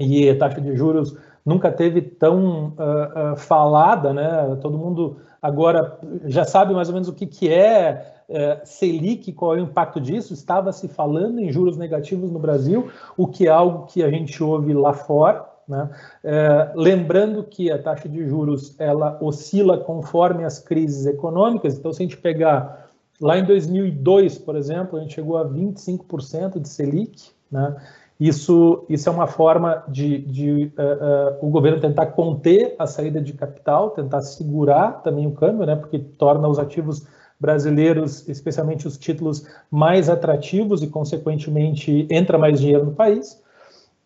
e 0.00 0.32
taxa 0.34 0.60
de 0.60 0.76
juros 0.76 1.16
nunca 1.44 1.70
teve 1.70 2.02
tão 2.02 2.68
uh, 2.78 3.32
uh, 3.32 3.36
falada, 3.36 4.12
né? 4.12 4.58
Todo 4.60 4.78
mundo 4.78 5.18
agora 5.40 5.98
já 6.26 6.44
sabe 6.44 6.74
mais 6.74 6.88
ou 6.88 6.94
menos 6.94 7.08
o 7.08 7.14
que, 7.14 7.26
que 7.26 7.52
é 7.52 8.24
uh, 8.28 8.66
Selic, 8.66 9.32
qual 9.32 9.56
é 9.56 9.60
o 9.60 9.64
impacto 9.64 10.00
disso. 10.00 10.34
Estava 10.34 10.72
se 10.72 10.88
falando 10.88 11.40
em 11.40 11.50
juros 11.50 11.76
negativos 11.76 12.30
no 12.30 12.38
Brasil, 12.38 12.90
o 13.16 13.26
que 13.26 13.46
é 13.46 13.50
algo 13.50 13.86
que 13.86 14.02
a 14.02 14.10
gente 14.10 14.42
ouve 14.42 14.72
lá 14.74 14.92
fora. 14.92 15.46
Né? 15.68 15.90
É, 16.24 16.72
lembrando 16.74 17.44
que 17.44 17.70
a 17.70 17.80
taxa 17.80 18.08
de 18.08 18.26
juros 18.26 18.74
ela 18.80 19.18
oscila 19.20 19.76
conforme 19.76 20.44
as 20.44 20.58
crises 20.58 21.04
econômicas. 21.04 21.76
Então, 21.76 21.92
se 21.92 22.02
a 22.02 22.06
gente 22.06 22.16
pegar 22.16 22.88
lá 23.20 23.38
em 23.38 23.44
2002, 23.44 24.38
por 24.38 24.56
exemplo, 24.56 24.98
a 24.98 25.02
gente 25.02 25.14
chegou 25.14 25.36
a 25.36 25.46
25% 25.46 26.58
de 26.58 26.68
Selic. 26.68 27.30
Né? 27.50 27.76
Isso, 28.18 28.84
isso 28.88 29.08
é 29.08 29.12
uma 29.12 29.28
forma 29.28 29.84
de, 29.88 30.18
de 30.18 30.72
uh, 30.76 31.44
uh, 31.44 31.46
o 31.46 31.50
governo 31.50 31.80
tentar 31.80 32.06
conter 32.06 32.74
a 32.76 32.84
saída 32.84 33.20
de 33.20 33.32
capital, 33.32 33.90
tentar 33.90 34.22
segurar 34.22 35.02
também 35.02 35.26
o 35.26 35.32
câmbio, 35.32 35.64
né? 35.64 35.76
porque 35.76 36.00
torna 36.00 36.48
os 36.48 36.58
ativos 36.58 37.06
brasileiros, 37.38 38.28
especialmente 38.28 38.88
os 38.88 38.98
títulos, 38.98 39.46
mais 39.70 40.10
atrativos 40.10 40.82
e, 40.82 40.88
consequentemente, 40.88 42.08
entra 42.10 42.36
mais 42.36 42.58
dinheiro 42.58 42.86
no 42.86 42.92
país. 42.92 43.40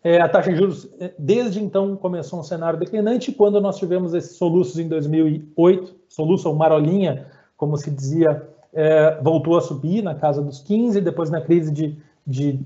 É, 0.03 0.21
a 0.21 0.29
taxa 0.29 0.51
de 0.51 0.57
juros, 0.57 0.87
é, 0.99 1.11
desde 1.17 1.63
então, 1.63 1.95
começou 1.95 2.39
um 2.39 2.43
cenário 2.43 2.77
declinante. 2.77 3.31
Quando 3.31 3.59
nós 3.59 3.77
tivemos 3.77 4.13
esses 4.13 4.35
soluços 4.35 4.77
em 4.77 4.87
2008, 4.87 5.95
soluço 6.07 6.47
ou 6.47 6.55
marolinha, 6.55 7.25
como 7.57 7.77
se 7.77 7.89
dizia, 7.89 8.47
é, 8.71 9.17
voltou 9.21 9.57
a 9.57 9.61
subir 9.61 10.03
na 10.03 10.13
casa 10.13 10.41
dos 10.41 10.59
15, 10.59 11.01
depois 11.01 11.31
na 11.31 11.41
crise 11.41 11.71
de, 11.71 11.97
de 12.27 12.59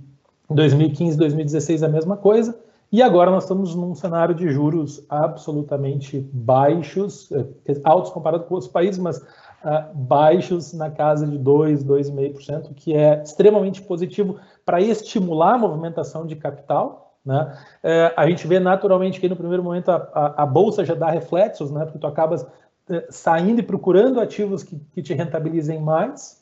2015, 0.50 1.18
2016, 1.18 1.84
a 1.84 1.90
mesma 1.90 2.18
coisa. 2.18 2.58
E 2.92 3.02
agora 3.02 3.30
nós 3.30 3.44
estamos 3.44 3.76
num 3.76 3.94
cenário 3.94 4.34
de 4.34 4.50
juros 4.50 5.06
absolutamente 5.10 6.20
baixos, 6.32 7.30
é, 7.32 7.46
altos 7.84 8.12
comparado 8.12 8.46
com 8.46 8.54
outros 8.54 8.72
países, 8.72 8.98
mas 8.98 9.18
uh, 9.18 9.94
baixos 9.94 10.74
na 10.74 10.90
casa 10.90 11.28
de 11.28 11.38
2, 11.38 11.84
2,5%, 11.84 12.74
que 12.74 12.94
é 12.94 13.22
extremamente 13.22 13.82
positivo 13.82 14.38
para 14.66 14.82
estimular 14.82 15.56
a 15.56 15.58
movimentação 15.58 16.26
de 16.26 16.38
capital, 16.38 17.08
né? 17.28 17.58
É, 17.84 18.14
a 18.16 18.26
gente 18.26 18.48
vê 18.48 18.58
naturalmente 18.58 19.20
que 19.20 19.28
no 19.28 19.36
primeiro 19.36 19.62
momento 19.62 19.92
a, 19.92 19.96
a, 20.14 20.44
a, 20.44 20.46
bolsa 20.46 20.86
já 20.86 20.96
dá 20.96 21.10
reflexos, 21.10 21.70
né? 21.70 21.84
porque 21.84 22.00
tu 22.00 22.08
acabas 22.08 22.48
é, 22.90 23.06
saindo 23.10 23.60
e 23.60 23.64
procurando 23.64 24.22
ativos 24.22 24.64
que, 24.64 24.80
que 24.94 25.02
te 25.02 25.14
rentabilizem 25.14 25.82
mais. 25.82 26.37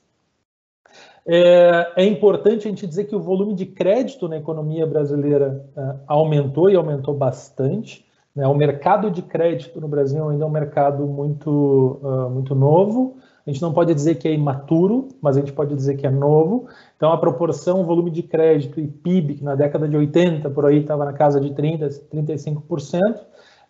É, 1.27 2.03
é, 2.03 2.05
importante 2.05 2.67
a 2.67 2.69
gente 2.69 2.85
dizer 2.85 3.05
que 3.05 3.15
o 3.15 3.19
volume 3.19 3.55
de 3.55 3.65
crédito 3.65 4.27
na 4.27 4.37
economia 4.37 4.85
brasileira 4.85 5.65
é, 5.75 5.95
aumentou 6.07 6.69
e 6.69 6.75
aumentou 6.75 7.15
bastante. 7.15 8.05
Né? 8.35 8.45
O 8.47 8.53
mercado 8.53 9.09
de 9.09 9.21
crédito 9.21 9.81
no 9.81 9.87
Brasil 9.87 10.29
ainda 10.29 10.43
é 10.43 10.47
um 10.47 10.51
mercado 10.51 11.07
muito, 11.07 11.99
uh, 12.03 12.29
muito 12.29 12.53
novo. 12.53 13.17
A 13.45 13.49
gente 13.49 13.61
não 13.61 13.73
pode 13.73 13.93
dizer 13.93 14.15
que 14.15 14.27
é 14.27 14.33
imaturo, 14.33 15.07
mas 15.21 15.37
a 15.37 15.39
gente 15.39 15.53
pode 15.53 15.73
dizer 15.75 15.95
que 15.95 16.05
é 16.05 16.09
novo. 16.09 16.67
Então, 16.97 17.11
a 17.11 17.17
proporção, 17.17 17.85
volume 17.85 18.09
de 18.09 18.23
crédito 18.23 18.79
e 18.79 18.87
PIB, 18.87 19.35
que 19.35 19.43
na 19.43 19.55
década 19.55 19.87
de 19.87 19.95
80, 19.95 20.49
por 20.49 20.65
aí, 20.65 20.79
estava 20.79 21.05
na 21.05 21.13
casa 21.13 21.39
de 21.39 21.51
30%, 21.51 22.09
35%, 22.11 23.21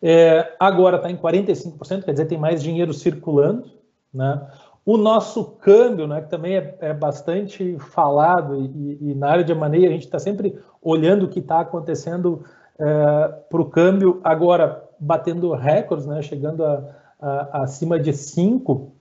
é, 0.02 0.56
agora 0.60 0.98
está 0.98 1.12
em 1.12 1.18
45%, 1.18 2.04
quer 2.04 2.12
dizer, 2.12 2.26
tem 2.26 2.38
mais 2.38 2.64
dinheiro 2.64 2.94
circulando. 2.94 3.70
Né? 4.14 4.42
O 4.86 4.98
nosso 4.98 5.44
câmbio, 5.44 6.06
né, 6.06 6.22
que 6.22 6.30
também 6.30 6.58
é, 6.58 6.78
é 6.80 6.94
bastante 6.94 7.76
falado, 7.80 8.62
e, 8.62 8.98
e, 9.02 9.16
na 9.16 9.32
área 9.32 9.44
de 9.44 9.54
maneira 9.56 9.90
a 9.90 9.94
gente 9.94 10.06
está 10.06 10.20
sempre 10.20 10.60
olhando 10.80 11.26
o 11.26 11.28
que 11.28 11.40
está 11.40 11.62
acontecendo 11.62 12.46
é, 12.78 13.28
para 13.50 13.62
o 13.62 13.70
câmbio, 13.70 14.22
agora 14.24 14.84
batendo 15.00 15.54
recordes, 15.54 16.06
né, 16.06 16.22
chegando 16.22 16.64
a, 16.64 16.84
a, 17.20 17.64
acima 17.64 18.00
de 18.00 18.14
5, 18.14 18.92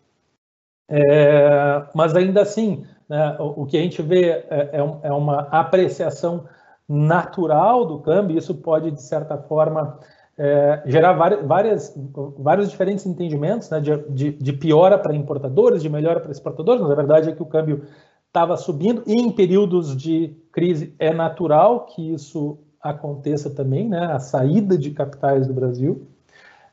é, 0.88 1.87
mas 1.95 2.14
ainda 2.17 2.41
assim, 2.41 2.87
né, 3.07 3.37
o, 3.38 3.62
o, 3.62 3.67
que 3.67 3.76
a 3.76 3.81
gente 3.81 4.00
vê 4.00 4.31
é, 4.31 4.47
é, 4.50 4.99
é, 5.03 5.12
uma 5.12 5.41
apreciação 5.50 6.47
natural 6.88 7.85
do 7.85 7.99
câmbio, 7.99 8.38
isso 8.38 8.55
pode, 8.55 8.91
de 8.91 9.03
certa 9.03 9.37
forma, 9.37 9.99
é, 10.37 10.83
gerar 10.87 11.12
várias, 11.12 11.47
várias, 11.47 11.97
vários 12.38 12.71
diferentes 12.71 13.07
entendimentos 13.07 13.71
né, 13.71 13.81
de, 13.81 13.97
de, 14.09 14.33
de 14.33 14.53
piora 14.53 14.99
para 14.99 15.14
importadores, 15.14 15.83
de 15.83 15.88
melhora 15.88 16.21
para 16.21 16.33
exportadores, 16.33 16.83
mas 16.83 16.91
a 16.91 16.95
verdade 16.95 17.29
é 17.29 17.33
que 17.33 17.43
o 17.43 17.47
câmbio 17.47 17.85
estava 18.26 18.57
subindo 18.57 19.03
e 19.07 19.14
em 19.14 19.31
períodos 19.31 19.97
de 19.97 20.37
crise 20.50 20.95
é 20.99 21.12
natural 21.12 21.87
que 21.87 22.12
isso 22.12 22.59
aconteça 22.81 23.49
também, 23.49 23.88
né, 23.88 24.07
a 24.07 24.19
saída 24.19 24.76
de 24.76 24.91
capitais 24.91 25.47
do 25.47 25.55
Brasil. 25.55 26.07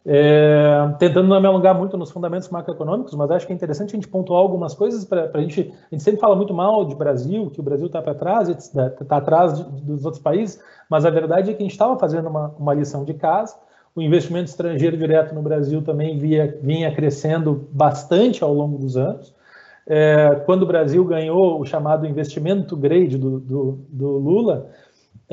É, 0.03 0.96
tentando 0.98 1.27
não 1.27 1.39
me 1.39 1.46
alongar 1.46 1.75
muito 1.75 1.96
nos 1.96 2.10
fundamentos 2.10 2.50
macroeconômicos, 2.50 3.13
mas 3.13 3.29
acho 3.29 3.46
que 3.46 3.53
é 3.53 3.55
interessante 3.55 3.91
a 3.91 3.98
gente 3.98 4.08
pontuar 4.08 4.39
algumas 4.39 4.74
coisas 4.74 5.05
para 5.05 5.29
a 5.31 5.41
gente. 5.41 5.72
A 5.91 5.96
gente 5.96 6.03
sempre 6.03 6.20
fala 6.20 6.36
muito 6.36 6.53
mal 6.53 6.86
de 6.86 6.96
Brasil, 6.96 7.51
que 7.51 7.60
o 7.60 7.63
Brasil 7.63 7.86
está 7.86 8.01
para 8.01 8.15
trás, 8.15 8.50
está 8.50 8.89
tá 8.89 9.17
atrás 9.17 9.58
de, 9.58 9.63
dos 9.84 10.03
outros 10.03 10.22
países, 10.22 10.60
mas 10.89 11.05
a 11.05 11.10
verdade 11.12 11.51
é 11.51 11.53
que 11.53 11.60
a 11.60 11.63
gente 11.63 11.72
estava 11.72 11.98
fazendo 12.00 12.29
uma, 12.29 12.48
uma 12.58 12.74
lição 12.74 13.05
de 13.05 13.13
casa. 13.13 13.55
O 13.96 14.01
investimento 14.01 14.50
estrangeiro 14.50 14.98
direto 14.98 15.36
no 15.36 15.41
Brasil 15.41 15.84
também 15.84 16.17
via, 16.17 16.58
vinha 16.63 16.93
crescendo 16.96 17.67
bastante 17.72 18.43
ao 18.43 18.53
longo 18.53 18.77
dos 18.77 18.98
anos. 18.98 19.36
É, 19.86 20.41
quando 20.46 20.63
o 20.63 20.65
Brasil 20.65 21.03
ganhou 21.03 21.60
o 21.60 21.65
chamado 21.65 22.08
investimento 22.08 22.77
grade 22.77 23.17
do, 23.17 23.39
do, 23.39 23.79
do 23.89 24.10
Lula, 24.17 24.70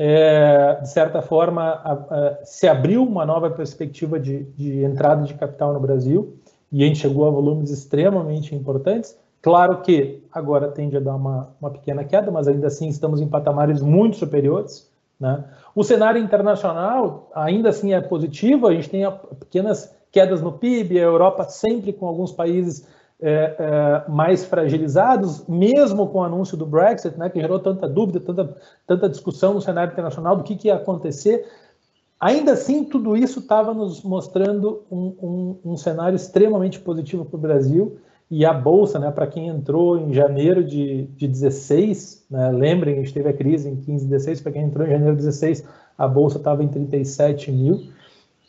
é, 0.01 0.79
de 0.81 0.89
certa 0.89 1.21
forma, 1.21 1.61
a, 1.61 1.91
a, 1.91 2.45
se 2.45 2.69
abriu 2.69 3.03
uma 3.03 3.25
nova 3.25 3.51
perspectiva 3.51 4.17
de, 4.17 4.43
de, 4.55 4.81
entrada 4.81 5.25
de 5.25 5.33
capital 5.33 5.73
no 5.73 5.79
Brasil 5.81 6.37
e 6.71 6.81
a 6.81 6.87
gente 6.87 6.99
chegou 6.99 7.27
a 7.27 7.29
volumes 7.29 7.69
extremamente 7.69 8.55
importantes. 8.55 9.19
Claro 9.41 9.81
que 9.81 10.23
agora 10.31 10.69
tende 10.69 10.95
a 10.95 11.01
dar 11.01 11.15
uma, 11.15 11.53
uma 11.59 11.69
pequena 11.69 12.05
queda, 12.05 12.31
mas 12.31 12.47
ainda 12.47 12.67
assim 12.67 12.87
estamos 12.87 13.19
em 13.19 13.27
patamares 13.27 13.81
muito 13.81 14.15
superiores. 14.15 14.89
Né? 15.19 15.43
O 15.75 15.83
cenário 15.83 16.21
internacional 16.21 17.29
ainda 17.35 17.67
assim 17.67 17.93
é 17.93 17.99
positivo, 17.99 18.67
a 18.67 18.73
gente 18.73 18.89
tem 18.89 19.03
pequenas 19.37 19.93
quedas 20.13 20.41
no 20.41 20.53
PIB, 20.53 20.97
a 20.97 21.03
Europa 21.03 21.43
sempre 21.49 21.91
com 21.91 22.07
alguns 22.07 22.31
países 22.31 22.87
é, 23.21 23.55
é, 23.59 24.09
mais 24.09 24.45
fragilizados, 24.45 25.45
mesmo 25.47 26.07
com 26.07 26.19
o 26.19 26.23
anúncio 26.23 26.55
do 26.55 26.65
Brexit, 26.65 27.17
né, 27.17 27.29
que 27.29 27.39
gerou 27.39 27.59
tanta 27.59 27.87
dúvida, 27.87 28.19
tanta, 28.19 28.55
tanta 28.87 29.09
discussão 29.09 29.53
no 29.53 29.61
cenário 29.61 29.91
internacional 29.91 30.37
do 30.37 30.43
que, 30.43 30.55
que 30.55 30.67
ia 30.67 30.75
acontecer. 30.75 31.45
Ainda 32.19 32.53
assim, 32.53 32.83
tudo 32.85 33.17
isso 33.17 33.39
estava 33.39 33.73
nos 33.73 34.03
mostrando 34.03 34.83
um, 34.89 35.15
um, 35.21 35.71
um, 35.71 35.77
cenário 35.77 36.15
extremamente 36.15 36.79
positivo 36.79 37.25
para 37.25 37.37
o 37.37 37.39
Brasil 37.39 37.97
e 38.31 38.45
a 38.45 38.53
Bolsa, 38.53 38.99
né, 38.99 39.11
para 39.11 39.27
quem 39.27 39.47
entrou 39.47 39.97
em 39.97 40.13
janeiro 40.13 40.63
de, 40.63 41.03
de 41.17 41.27
16, 41.27 42.25
né, 42.29 42.51
lembrem, 42.51 42.95
a 42.95 42.97
gente 42.99 43.13
teve 43.13 43.29
a 43.29 43.33
crise 43.33 43.69
em 43.69 43.75
15 43.75 44.05
e 44.05 44.09
16, 44.09 44.41
para 44.41 44.51
quem 44.53 44.63
entrou 44.63 44.85
em 44.85 44.91
janeiro 44.91 45.15
de 45.15 45.23
16, 45.23 45.65
a 45.97 46.07
Bolsa 46.07 46.37
estava 46.37 46.63
em 46.63 46.67
37 46.69 47.51
mil, 47.51 47.89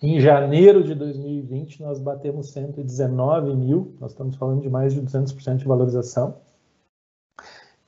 em 0.02 0.19
janeiro 0.19 0.83
de 0.83 0.95
2020, 0.95 1.83
nós 1.83 2.00
batemos 2.00 2.50
119 2.50 3.54
mil, 3.54 3.95
nós 4.00 4.12
estamos 4.12 4.35
falando 4.37 4.62
de 4.62 4.71
mais 4.71 4.95
de 4.95 5.02
200% 5.02 5.57
de 5.57 5.64
valorização. 5.66 6.37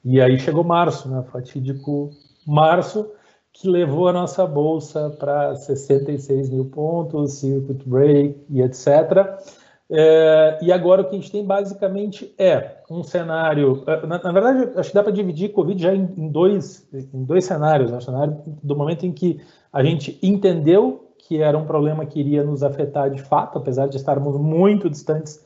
E 0.04 0.20
aí 0.20 0.38
chegou 0.38 0.62
março, 0.62 1.08
né, 1.08 1.22
fatídico 1.30 2.10
março, 2.46 3.10
que 3.52 3.68
levou 3.68 4.08
a 4.08 4.12
nossa 4.12 4.46
bolsa 4.46 5.10
para 5.18 5.54
66 5.54 6.50
mil 6.50 6.66
pontos, 6.66 7.34
circuit 7.34 7.88
break 7.88 8.44
e 8.50 8.60
etc. 8.60 9.38
É, 9.90 10.58
e 10.62 10.72
agora 10.72 11.02
o 11.02 11.04
que 11.04 11.16
a 11.16 11.18
gente 11.18 11.30
tem 11.30 11.44
basicamente 11.44 12.34
é 12.38 12.78
um 12.90 13.02
cenário. 13.02 13.84
É, 13.86 14.06
na, 14.06 14.22
na 14.22 14.32
verdade, 14.32 14.72
acho 14.76 14.88
que 14.88 14.94
dá 14.94 15.02
para 15.02 15.12
dividir 15.12 15.52
Covid 15.52 15.80
já 15.80 15.94
em, 15.94 16.10
em, 16.16 16.28
dois, 16.28 16.88
em 16.92 17.24
dois 17.24 17.44
cenários. 17.44 17.90
Né? 17.90 17.98
O 17.98 18.00
cenário 18.00 18.38
do 18.62 18.74
momento 18.74 19.04
em 19.04 19.12
que 19.12 19.40
a 19.72 19.84
gente 19.84 20.18
entendeu 20.22 21.11
que 21.22 21.40
era 21.40 21.56
um 21.56 21.64
problema 21.64 22.04
que 22.04 22.18
iria 22.20 22.42
nos 22.42 22.62
afetar 22.62 23.10
de 23.10 23.22
fato, 23.22 23.58
apesar 23.58 23.88
de 23.88 23.96
estarmos 23.96 24.36
muito 24.38 24.90
distantes 24.90 25.44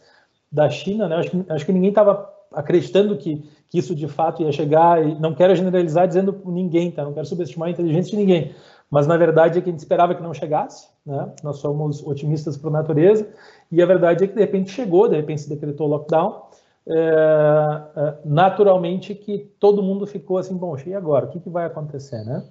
da 0.51 0.69
China. 0.71 1.09
Né? 1.09 1.17
Acho, 1.17 1.31
que, 1.31 1.53
acho 1.53 1.67
que 1.67 1.73
ninguém 1.73 1.91
estava 1.91 2.33
acreditando 2.53 3.17
que, 3.17 3.45
que 3.69 3.79
isso 3.79 3.95
de 3.95 4.09
fato 4.09 4.43
ia 4.43 4.53
chegar, 4.53 5.07
e 5.07 5.19
não 5.21 5.35
quero 5.35 5.55
generalizar 5.55 6.09
dizendo 6.09 6.41
ninguém, 6.47 6.91
tá? 6.91 7.05
não 7.05 7.13
quero 7.13 7.27
subestimar 7.27 7.69
a 7.69 7.73
inteligência 7.73 8.11
de 8.11 8.17
ninguém, 8.17 8.55
mas 8.91 9.07
na 9.07 9.17
verdade 9.17 9.59
é 9.59 9.63
que 9.63 9.69
a 9.69 9.73
gente 9.73 9.81
esperava 9.81 10.15
que 10.15 10.23
não 10.23 10.33
chegasse, 10.33 10.89
né? 11.05 11.33
nós 11.43 11.59
somos 11.59 12.07
otimistas 12.07 12.57
por 12.57 12.71
natureza, 12.71 13.29
e 13.71 13.83
a 13.83 13.87
verdade 13.87 14.25
é 14.25 14.27
que 14.27 14.35
de 14.35 14.41
repente 14.41 14.71
chegou, 14.71 15.09
de 15.09 15.17
repente 15.17 15.43
se 15.43 15.49
decretou 15.49 15.89
lockdown, 15.89 16.43
é, 16.89 16.95
é, 17.97 18.15
naturalmente 18.25 19.15
que 19.15 19.51
todo 19.59 19.83
mundo 19.83 20.07
ficou 20.07 20.39
assim, 20.39 20.57
bom, 20.57 20.77
e 20.87 20.95
agora? 20.95 21.27
O 21.27 21.29
que, 21.29 21.41
que 21.41 21.51
vai 21.51 21.67
acontecer, 21.67 22.25
né? 22.25 22.45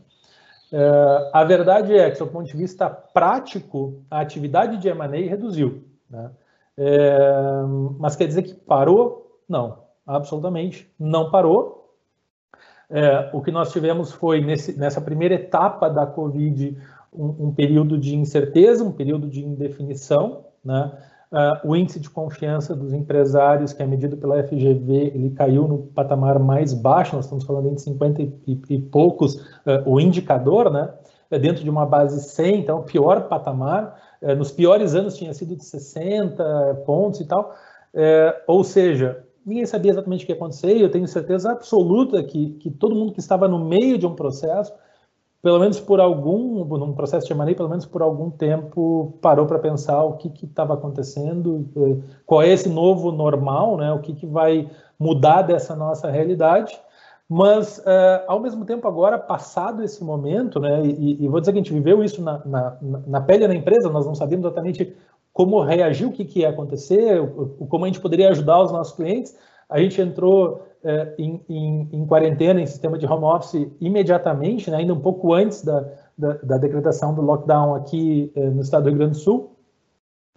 É, 0.72 1.30
a 1.34 1.44
verdade 1.44 1.94
é 1.94 2.10
que, 2.10 2.20
do 2.20 2.28
ponto 2.28 2.48
de 2.48 2.58
vista 2.58 2.90
prático, 2.90 4.04
a 4.10 4.20
atividade 4.20 4.78
de 4.78 4.88
M&A 4.90 5.30
reduziu. 5.30 5.84
Né? 6.10 6.32
É, 6.78 7.62
mas 8.00 8.16
quer 8.16 8.28
dizer 8.28 8.44
que 8.44 8.54
parou? 8.54 9.40
Não, 9.48 9.84
absolutamente 10.06 10.92
não 11.00 11.32
parou. 11.32 11.94
É, 12.90 13.30
o 13.34 13.42
que 13.42 13.52
nós 13.52 13.72
tivemos 13.72 14.12
foi, 14.12 14.42
nesse, 14.42 14.78
nessa 14.78 15.02
primeira 15.02 15.36
etapa 15.36 15.90
da 15.90 16.06
Covid, 16.06 16.78
um, 17.12 17.48
um, 17.48 17.54
período 17.54 17.98
de 17.98 18.16
incerteza, 18.16 18.84
um 18.84 18.92
período 18.92 19.28
de 19.28 19.44
indefinição. 19.44 20.46
Né? 20.64 20.92
Uh, 21.36 21.70
o 21.70 21.75
índice 21.75 22.00
de 22.00 22.10
confiança 22.10 22.74
dos 22.74 22.94
empresários, 22.94 23.74
que 23.74 23.84
é 23.84 23.86
medido 23.86 24.15
pela 24.15 24.42
FGV, 24.42 25.12
ele 25.13 25.32
caiu 25.32 25.68
no 25.68 25.80
patamar 25.80 26.39
mais 26.39 26.74
baixo, 26.74 27.13
nós 27.13 27.25
estamos 27.25 27.44
falando 27.44 27.68
em 27.68 27.77
50 27.77 28.22
e, 28.22 28.62
e, 28.70 28.80
poucos, 28.80 29.36
uh, 29.36 29.84
o 29.86 30.00
indicador, 30.00 30.72
né? 30.72 30.89
é, 31.30 31.39
dentro 31.39 31.63
de 31.63 31.70
uma 31.70 31.86
base 31.86 32.22
100, 32.22 32.60
então 32.60 32.84
pior 32.84 33.27
patamar. 33.27 34.00
É, 34.22 34.34
nos 34.34 34.51
piores 34.51 34.96
anos 34.96 35.18
tinha 35.18 35.34
sido 35.34 35.56
de 35.56 35.63
60 35.63 36.84
pontos 36.86 37.20
e 37.20 37.25
tal. 37.25 37.54
É, 37.94 38.44
ou 38.48 38.63
seja, 38.63 39.24
ninguém 39.46 39.65
sabia 39.65 39.92
exatamente 39.92 40.24
o 40.24 40.25
que 40.25 40.32
ia 40.32 40.36
acontecer, 40.36 40.75
e 40.75 40.82
eu 40.82 40.92
tenho 40.92 41.08
certeza 41.08 41.51
absoluta 41.51 42.24
que, 42.24 42.51
que 42.54 42.70
todo 42.72 42.96
mundo 42.96 43.13
que 43.13 43.20
estava 43.20 43.48
no 43.48 43.63
meio 43.63 43.98
de 43.98 44.06
um 44.06 44.15
processo, 44.15 44.74
pelo 45.46 45.60
menos 45.60 45.80
por 45.80 46.00
algum, 46.00 46.66
num 46.66 46.94
processo 46.94 47.28
de 47.28 47.34
M&A, 47.34 47.54
pelo 47.54 47.70
menos 47.70 47.86
por 47.86 48.02
algum 48.02 48.32
tempo, 48.32 49.16
parou 49.22 49.46
para 49.46 49.60
pensar 49.60 50.02
o 50.02 50.14
que 50.14 50.44
estava 50.44 50.74
acontecendo, 50.74 51.70
é, 51.78 51.98
qual 52.25 52.42
é 52.42 52.50
esse 52.50 52.68
novo 52.68 53.12
normal, 53.12 53.78
né? 53.78 53.94
o 53.94 54.00
que, 54.00 54.16
que 54.16 54.25
vai 54.25 54.68
mudar 54.98 55.44
dessa 55.44 55.75
nossa 55.75 56.10
realidade. 56.10 56.75
Mas, 57.30 57.78
uh, 57.78 58.25
ao 58.25 58.40
mesmo 58.40 58.66
tempo, 58.66 58.88
agora, 58.88 59.20
passado 59.20 59.84
esse 59.84 60.04
momento, 60.04 60.60
né, 60.60 60.84
e, 60.84 61.24
e, 61.24 61.28
vou 61.28 61.40
dizer 61.40 61.52
que 61.52 61.60
a 61.60 61.62
gente 61.62 61.74
viveu 61.74 62.04
isso 62.04 62.24
na, 62.24 62.42
na, 62.44 62.78
na 63.06 63.22
pele 63.22 63.48
da 63.48 63.54
empresa, 63.54 63.88
nós 63.88 64.08
não 64.08 64.16
sabíamos 64.16 64.48
exatamente 64.48 64.96
como 65.32 65.62
reagir, 65.62 66.08
o 66.08 66.12
que, 66.12 66.25
que 66.25 66.40
ia 66.40 66.50
acontecer, 66.50 67.22
o, 67.22 67.68
como 67.70 67.86
a 67.86 67.88
gente 67.88 68.02
poderia 68.02 68.32
ajudar 68.32 68.64
os 68.64 68.72
nossos 68.72 68.96
clientes. 68.96 69.38
A 69.70 69.80
gente 69.80 70.02
entrou 70.02 70.66
uh, 70.86 71.13
em, 71.18 71.42
em, 71.50 71.89
em, 71.92 72.06
quarentena, 72.06 72.62
em 72.62 72.65
sistema 72.65 72.98
de 72.98 73.06
home 73.06 73.25
office, 73.25 73.68
imediatamente, 73.82 74.70
né, 74.70 74.77
ainda 74.77 74.94
um 74.94 75.00
pouco 75.00 75.34
antes 75.34 75.63
da, 75.63 75.86
da, 76.18 76.34
da 76.34 76.58
decretação 76.58 77.13
do 77.13 77.22
lockdown 77.22 77.75
aqui 77.75 78.32
uh, 78.36 78.51
no 78.51 78.62
estado 78.62 78.84
do 78.84 78.89
Rio 78.89 79.00
Grande 79.00 79.18
do 79.18 79.18
Sul. 79.18 79.56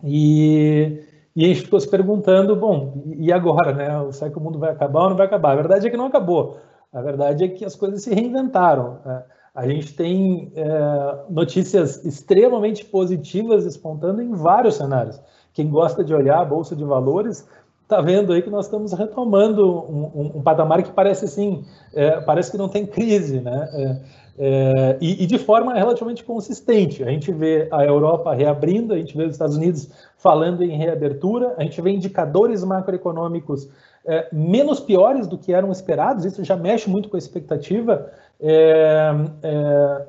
E, 0.03 1.03
e 1.37 1.45
a 1.45 1.49
gente 1.49 1.63
ficou 1.63 1.79
se 1.79 1.89
perguntando, 1.89 2.57
bom, 2.57 3.05
e 3.17 3.33
agora, 3.33 3.73
né? 3.73 4.13
Será 4.13 4.31
que 4.31 4.39
o 4.39 4.41
mundo 4.41 4.59
vai 4.59 4.71
acabar 4.71 5.03
ou 5.03 5.11
não 5.11 5.17
vai 5.17 5.27
acabar? 5.27 5.53
A 5.53 5.57
verdade 5.57 5.87
é 5.87 5.91
que 5.91 5.97
não 5.97 6.07
acabou. 6.07 6.59
A 6.93 7.03
verdade 7.03 7.45
é 7.45 7.49
que 7.49 7.65
as 7.65 7.77
coisas 7.77 8.03
se 8.03 8.15
reinventaram. 8.15 8.99
Né? 9.05 9.23
A 9.55 9.67
gente 9.69 9.95
tem 9.95 10.53
é, 10.55 11.25
notícias 11.29 12.05
extremamente 12.05 12.85
positivas 12.85 13.67
espontando 13.67 14.23
em 14.23 14.33
vários 14.33 14.77
cenários. 14.77 15.21
Quem 15.53 15.69
gosta 15.69 16.05
de 16.05 16.15
olhar 16.15 16.41
a 16.41 16.45
bolsa 16.45 16.77
de 16.77 16.85
valores 16.85 17.47
está 17.89 18.03
vendo 18.03 18.35
aí 18.35 18.43
que 18.43 18.51
nós 18.51 18.67
estamos 18.67 18.93
retomando 18.93 19.67
um, 19.67 20.11
um, 20.15 20.33
um 20.37 20.43
patamar 20.43 20.83
que 20.83 20.91
parece 20.91 21.25
assim, 21.25 21.65
é, 21.95 22.21
parece 22.21 22.51
que 22.51 22.59
não 22.59 22.69
tem 22.69 22.85
crise, 22.85 23.41
né? 23.41 23.69
É, 23.73 23.97
é, 24.41 24.99
e, 25.01 25.25
e, 25.25 25.27
de 25.27 25.37
forma 25.39 25.75
relativamente 25.75 26.23
consistente. 26.23 27.03
A 27.03 27.11
gente 27.11 27.33
vê 27.33 27.67
a 27.73 27.85
Europa 27.85 28.33
reabrindo, 28.35 28.93
a 28.95 28.97
gente 28.99 29.17
vê 29.17 29.25
os 29.25 29.33
Estados 29.33 29.57
Unidos 29.57 29.89
falando 30.17 30.63
em 30.63 30.77
reabertura, 30.77 31.55
a 31.57 31.63
gente 31.65 31.81
vê 31.81 31.91
indicadores 31.91 32.63
macroeconômicos 32.63 33.69
é, 34.05 34.29
menos 34.31 34.79
piores 34.79 35.27
do 35.27 35.37
que 35.37 35.53
eram 35.53 35.73
esperados, 35.73 36.25
isso 36.25 36.45
já 36.45 36.57
mexe 36.57 36.89
muito 36.89 37.09
com 37.09 37.17
a 37.17 37.19
expectativa 37.19 38.13
é, 38.41 39.11
é, 39.43 39.51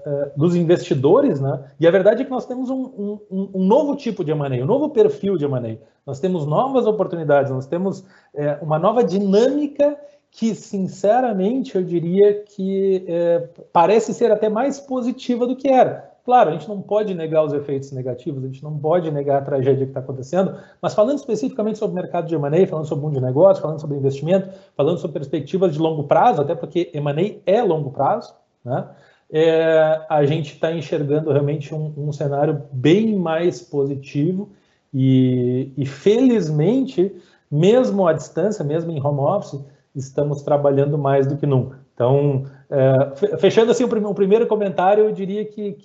é 0.05 0.31
dos 0.35 0.55
investidores, 0.55 1.39
né? 1.39 1.63
E 1.79 1.87
a 1.87 1.91
verdade 1.91 2.21
é 2.21 2.25
que 2.25 2.31
nós 2.31 2.45
temos 2.45 2.69
um, 2.69 3.19
um, 3.29 3.49
um 3.55 3.63
novo 3.63 3.95
tipo 3.95 4.23
de 4.23 4.31
M&A, 4.31 4.63
um 4.63 4.67
novo 4.67 4.89
perfil 4.89 5.37
de 5.37 5.45
M&A. 5.45 5.77
Nós 6.05 6.19
temos 6.19 6.45
novas 6.45 6.85
oportunidades, 6.85 7.51
nós 7.51 7.67
temos 7.67 8.03
é, 8.33 8.57
uma 8.61 8.79
nova 8.79 9.03
dinâmica 9.03 9.97
que, 10.31 10.53
sinceramente, 10.53 11.75
eu 11.75 11.83
diria 11.83 12.43
que 12.43 13.03
é, 13.07 13.49
parece 13.73 14.13
ser 14.13 14.31
até 14.31 14.47
mais 14.47 14.79
positiva 14.79 15.47
do 15.47 15.55
que 15.55 15.67
era. 15.67 16.08
Claro, 16.23 16.49
a 16.49 16.53
gente 16.53 16.67
não 16.67 16.81
pode 16.81 17.13
negar 17.13 17.43
os 17.43 17.53
efeitos 17.53 17.91
negativos, 17.91 18.43
a 18.43 18.47
gente 18.47 18.63
não 18.63 18.77
pode 18.77 19.09
negar 19.09 19.41
a 19.41 19.45
tragédia 19.45 19.85
que 19.85 19.91
está 19.91 19.99
acontecendo, 19.99 20.55
mas 20.81 20.93
falando 20.93 21.17
especificamente 21.17 21.79
sobre 21.79 21.93
o 21.93 22.01
mercado 22.01 22.27
de 22.27 22.35
M&A, 22.35 22.67
falando 22.67 22.85
sobre 22.85 23.05
mundo 23.05 23.15
de 23.15 23.21
negócio, 23.21 23.61
falando 23.61 23.79
sobre 23.79 23.97
investimento, 23.97 24.49
falando 24.75 24.99
sobre 24.99 25.19
perspectivas 25.19 25.73
de 25.73 25.79
longo 25.79 26.03
prazo, 26.03 26.41
até 26.41 26.53
porque 26.53 26.91
M&A 26.93 27.41
é 27.45 27.61
longo 27.61 27.91
prazo, 27.91 28.33
né? 28.63 28.87
É, 29.31 30.01
a 30.09 30.25
gente 30.25 30.53
está 30.53 30.71
enxergando 30.71 31.31
realmente 31.31 31.73
um, 31.73 31.93
um, 31.95 32.11
cenário 32.11 32.63
bem 32.71 33.15
mais 33.15 33.61
positivo 33.61 34.49
e, 34.91 35.71
e, 35.77 35.85
felizmente, 35.85 37.15
mesmo 37.49 38.07
à 38.07 38.13
distância, 38.13 38.65
mesmo 38.65 38.91
em 38.91 38.99
home 38.99 39.19
office, 39.19 39.63
estamos 39.95 40.41
trabalhando 40.41 40.97
mais 40.97 41.27
do 41.27 41.37
que 41.37 41.45
nunca. 41.45 41.79
Então, 41.93 42.45
é, 42.71 43.37
fechando 43.37 43.71
assim 43.71 43.83
o, 43.83 43.87
prim 43.87 44.03
o, 44.03 44.13
primeiro 44.13 44.45
comentário, 44.45 45.05
eu 45.05 45.11
diria 45.11 45.43
que 45.43 45.77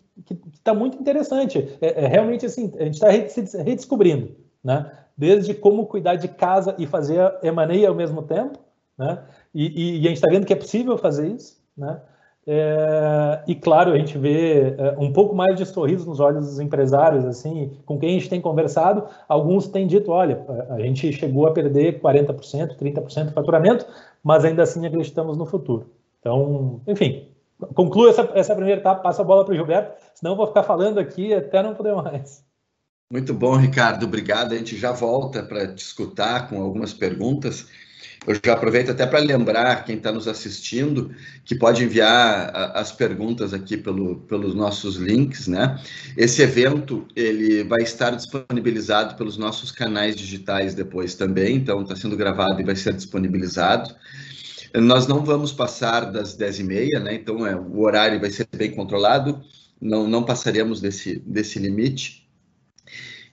está 0.52 0.74
muito 0.74 0.98
interessante. 1.00 1.76
É, 1.80 2.04
é, 2.04 2.06
realmente 2.06 2.44
assim, 2.44 2.70
a 2.78 2.84
gente 2.84 2.94
está 2.94 3.10
se 3.28 3.62
redescobrindo, 3.62 4.36
né? 4.62 4.90
Desde 5.16 5.54
como 5.54 5.86
cuidar 5.86 6.16
de 6.16 6.28
casa 6.28 6.74
e 6.78 6.86
fazer 6.86 7.18
M&A 7.42 7.88
ao 7.88 7.94
mesmo 7.94 8.22
tempo, 8.22 8.58
né? 8.98 9.18
E, 9.54 9.66
e, 9.66 10.00
e 10.00 10.06
a 10.06 10.08
gente 10.08 10.16
está 10.16 10.28
vendo 10.28 10.44
que 10.44 10.52
é 10.52 10.56
possível 10.56 10.98
fazer 10.98 11.28
isso, 11.28 11.58
né? 11.76 12.00
É, 12.46 13.42
e 13.46 13.54
claro, 13.54 13.92
a 13.92 13.96
gente 13.96 14.18
vê 14.18 14.74
é, 14.76 14.94
um 14.98 15.10
pouco 15.10 15.34
mais 15.34 15.56
de 15.56 15.64
sorriso 15.64 16.06
nos 16.06 16.20
olhos 16.20 16.44
dos 16.44 16.60
empresários, 16.60 17.24
assim, 17.24 17.72
com 17.86 17.98
quem 17.98 18.10
a 18.10 18.12
gente 18.12 18.28
tem 18.28 18.40
conversado, 18.40 19.08
alguns 19.26 19.66
têm 19.68 19.86
dito, 19.86 20.10
olha, 20.10 20.44
a 20.68 20.78
gente 20.80 21.10
chegou 21.14 21.46
a 21.46 21.52
perder 21.52 22.00
40%, 22.02 22.76
30% 22.76 23.24
do 23.24 23.32
faturamento, 23.32 23.86
mas 24.22 24.44
ainda 24.44 24.62
assim 24.62 24.84
acreditamos 24.84 25.38
no 25.38 25.46
futuro. 25.46 25.86
Então, 26.24 26.80
enfim, 26.88 27.28
concluo 27.74 28.08
essa, 28.08 28.22
essa 28.34 28.54
primeira 28.54 28.80
etapa, 28.80 29.02
passo 29.02 29.20
a 29.20 29.24
bola 29.24 29.44
para 29.44 29.52
o 29.52 29.54
Gilberto, 29.54 30.02
senão 30.14 30.34
vou 30.34 30.46
ficar 30.46 30.62
falando 30.62 30.98
aqui 30.98 31.34
até 31.34 31.62
não 31.62 31.74
poder 31.74 31.94
mais. 31.94 32.42
Muito 33.12 33.34
bom, 33.34 33.56
Ricardo, 33.56 34.06
obrigado. 34.06 34.54
A 34.54 34.56
gente 34.56 34.74
já 34.74 34.90
volta 34.90 35.42
para 35.42 35.74
te 35.74 35.84
escutar 35.84 36.48
com 36.48 36.62
algumas 36.62 36.94
perguntas. 36.94 37.66
Eu 38.26 38.40
já 38.42 38.54
aproveito 38.54 38.88
até 38.88 39.06
para 39.06 39.18
lembrar 39.18 39.84
quem 39.84 39.96
está 39.96 40.10
nos 40.10 40.26
assistindo 40.26 41.14
que 41.44 41.54
pode 41.54 41.84
enviar 41.84 42.72
as 42.74 42.90
perguntas 42.90 43.52
aqui 43.52 43.76
pelo, 43.76 44.16
pelos 44.20 44.54
nossos 44.54 44.96
links, 44.96 45.46
né? 45.46 45.78
Esse 46.16 46.40
evento 46.40 47.06
ele 47.14 47.64
vai 47.64 47.82
estar 47.82 48.12
disponibilizado 48.12 49.14
pelos 49.16 49.36
nossos 49.36 49.70
canais 49.70 50.16
digitais 50.16 50.74
depois 50.74 51.14
também, 51.14 51.56
então 51.56 51.82
está 51.82 51.94
sendo 51.94 52.16
gravado 52.16 52.58
e 52.62 52.64
vai 52.64 52.76
ser 52.76 52.94
disponibilizado. 52.94 53.94
Nós 54.74 55.06
não 55.06 55.24
vamos 55.24 55.52
passar 55.52 56.10
das 56.10 56.36
10h30, 56.36 57.00
né? 57.00 57.14
Então 57.14 57.46
é, 57.46 57.54
o 57.54 57.80
horário 57.80 58.20
vai 58.20 58.30
ser 58.30 58.48
bem 58.56 58.72
controlado, 58.72 59.40
não, 59.80 60.08
não 60.08 60.24
passaremos 60.24 60.80
desse, 60.80 61.20
desse 61.20 61.58
limite. 61.60 62.24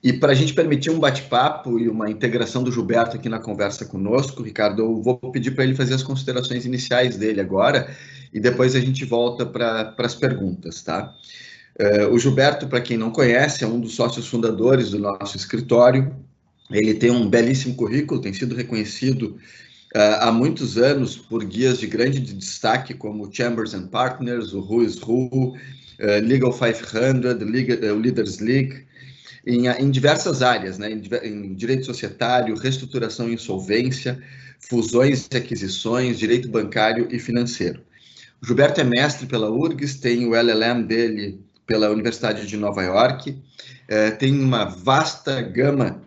E 0.04 0.13
para 0.13 0.32
a 0.32 0.36
gente 0.36 0.54
permitir 0.54 0.89
um 0.89 0.99
bate-papo 0.99 1.80
e 1.80 1.88
uma 1.88 2.10
integração 2.10 2.63
do 2.63 2.71
Gilberto 2.71 3.15
aqui 3.15 3.30
na 3.30 3.39
conversa 3.39 3.86
conosco, 3.86 4.41
Ricardo, 4.41 4.82
eu 4.82 5.01
vou 5.01 5.17
pedir 5.32 5.51
para 5.51 5.63
ele 5.63 5.75
fazer 5.75 5.93
as 5.93 6.04
considerações 6.04 6.65
iniciais 6.65 7.17
dele 7.17 7.39
agora 7.39 7.95
e 8.34 8.39
depois 8.39 8.75
a 8.75 8.80
gente 8.80 9.06
volta 9.06 9.45
para 9.45 9.93
as 9.97 10.15
perguntas, 10.15 10.82
tá? 10.82 11.13
Uh, 11.80 12.13
o 12.13 12.19
Gilberto, 12.19 12.67
para 12.67 12.82
quem 12.82 12.97
não 12.97 13.12
conhece, 13.12 13.63
é 13.63 13.67
um 13.67 13.80
dos 13.80 13.95
sócios 13.95 14.27
fundadores 14.27 14.91
do 14.91 14.99
nosso 14.99 15.38
escritório. 15.38 16.15
Ele 16.69 16.93
tem 16.93 17.12
um 17.12 17.30
belíssimo 17.30 17.75
currículo, 17.75 18.21
tem 18.21 18.34
sido 18.34 18.56
reconhecido 18.56 19.38
há 19.93 20.32
muitos 20.32 20.77
anos 20.77 21.17
por 21.17 21.43
guias 21.43 21.80
de 21.80 21.88
grande 21.88 22.19
destaque 22.19 22.93
como 22.93 23.30
Chambers 23.32 23.73
and 23.73 23.88
Partners, 23.88 24.54
o 24.54 24.60
Who 24.60 24.84
is 24.84 25.01
Who, 25.01 25.56
Legal 26.23 26.54
500, 26.54 27.41
Legal, 27.49 27.95
Leaders 27.97 28.39
League, 28.39 28.86
em, 29.45 29.67
em, 29.67 29.91
diversas 29.91 30.41
áreas, 30.41 30.77
né, 30.77 30.91
em, 30.91 31.01
em, 31.23 31.54
direito 31.54 31.86
societário, 31.86 32.56
reestruturação 32.56 33.30
e 33.30 33.34
insolvência, 33.34 34.21
fusões 34.60 35.27
e 35.32 35.38
aquisições, 35.38 36.19
direito 36.19 36.47
bancário 36.49 37.08
e 37.12 37.19
financeiro. 37.19 37.82
O 38.41 38.45
Gilberto 38.45 38.82
é 38.82 38.84
mestre 38.84 39.27
pela 39.27 39.51
URGS, 39.51 39.95
tem 39.95 40.25
o 40.25 40.36
LLM 40.36 40.84
dele 40.84 41.39
pela 41.65 41.89
Universidade 41.89 42.47
de 42.47 42.58
Nova 42.58 42.82
York, 42.84 43.38
tem 44.19 44.39
uma 44.39 44.65
vasta 44.65 45.41
gama 45.41 46.01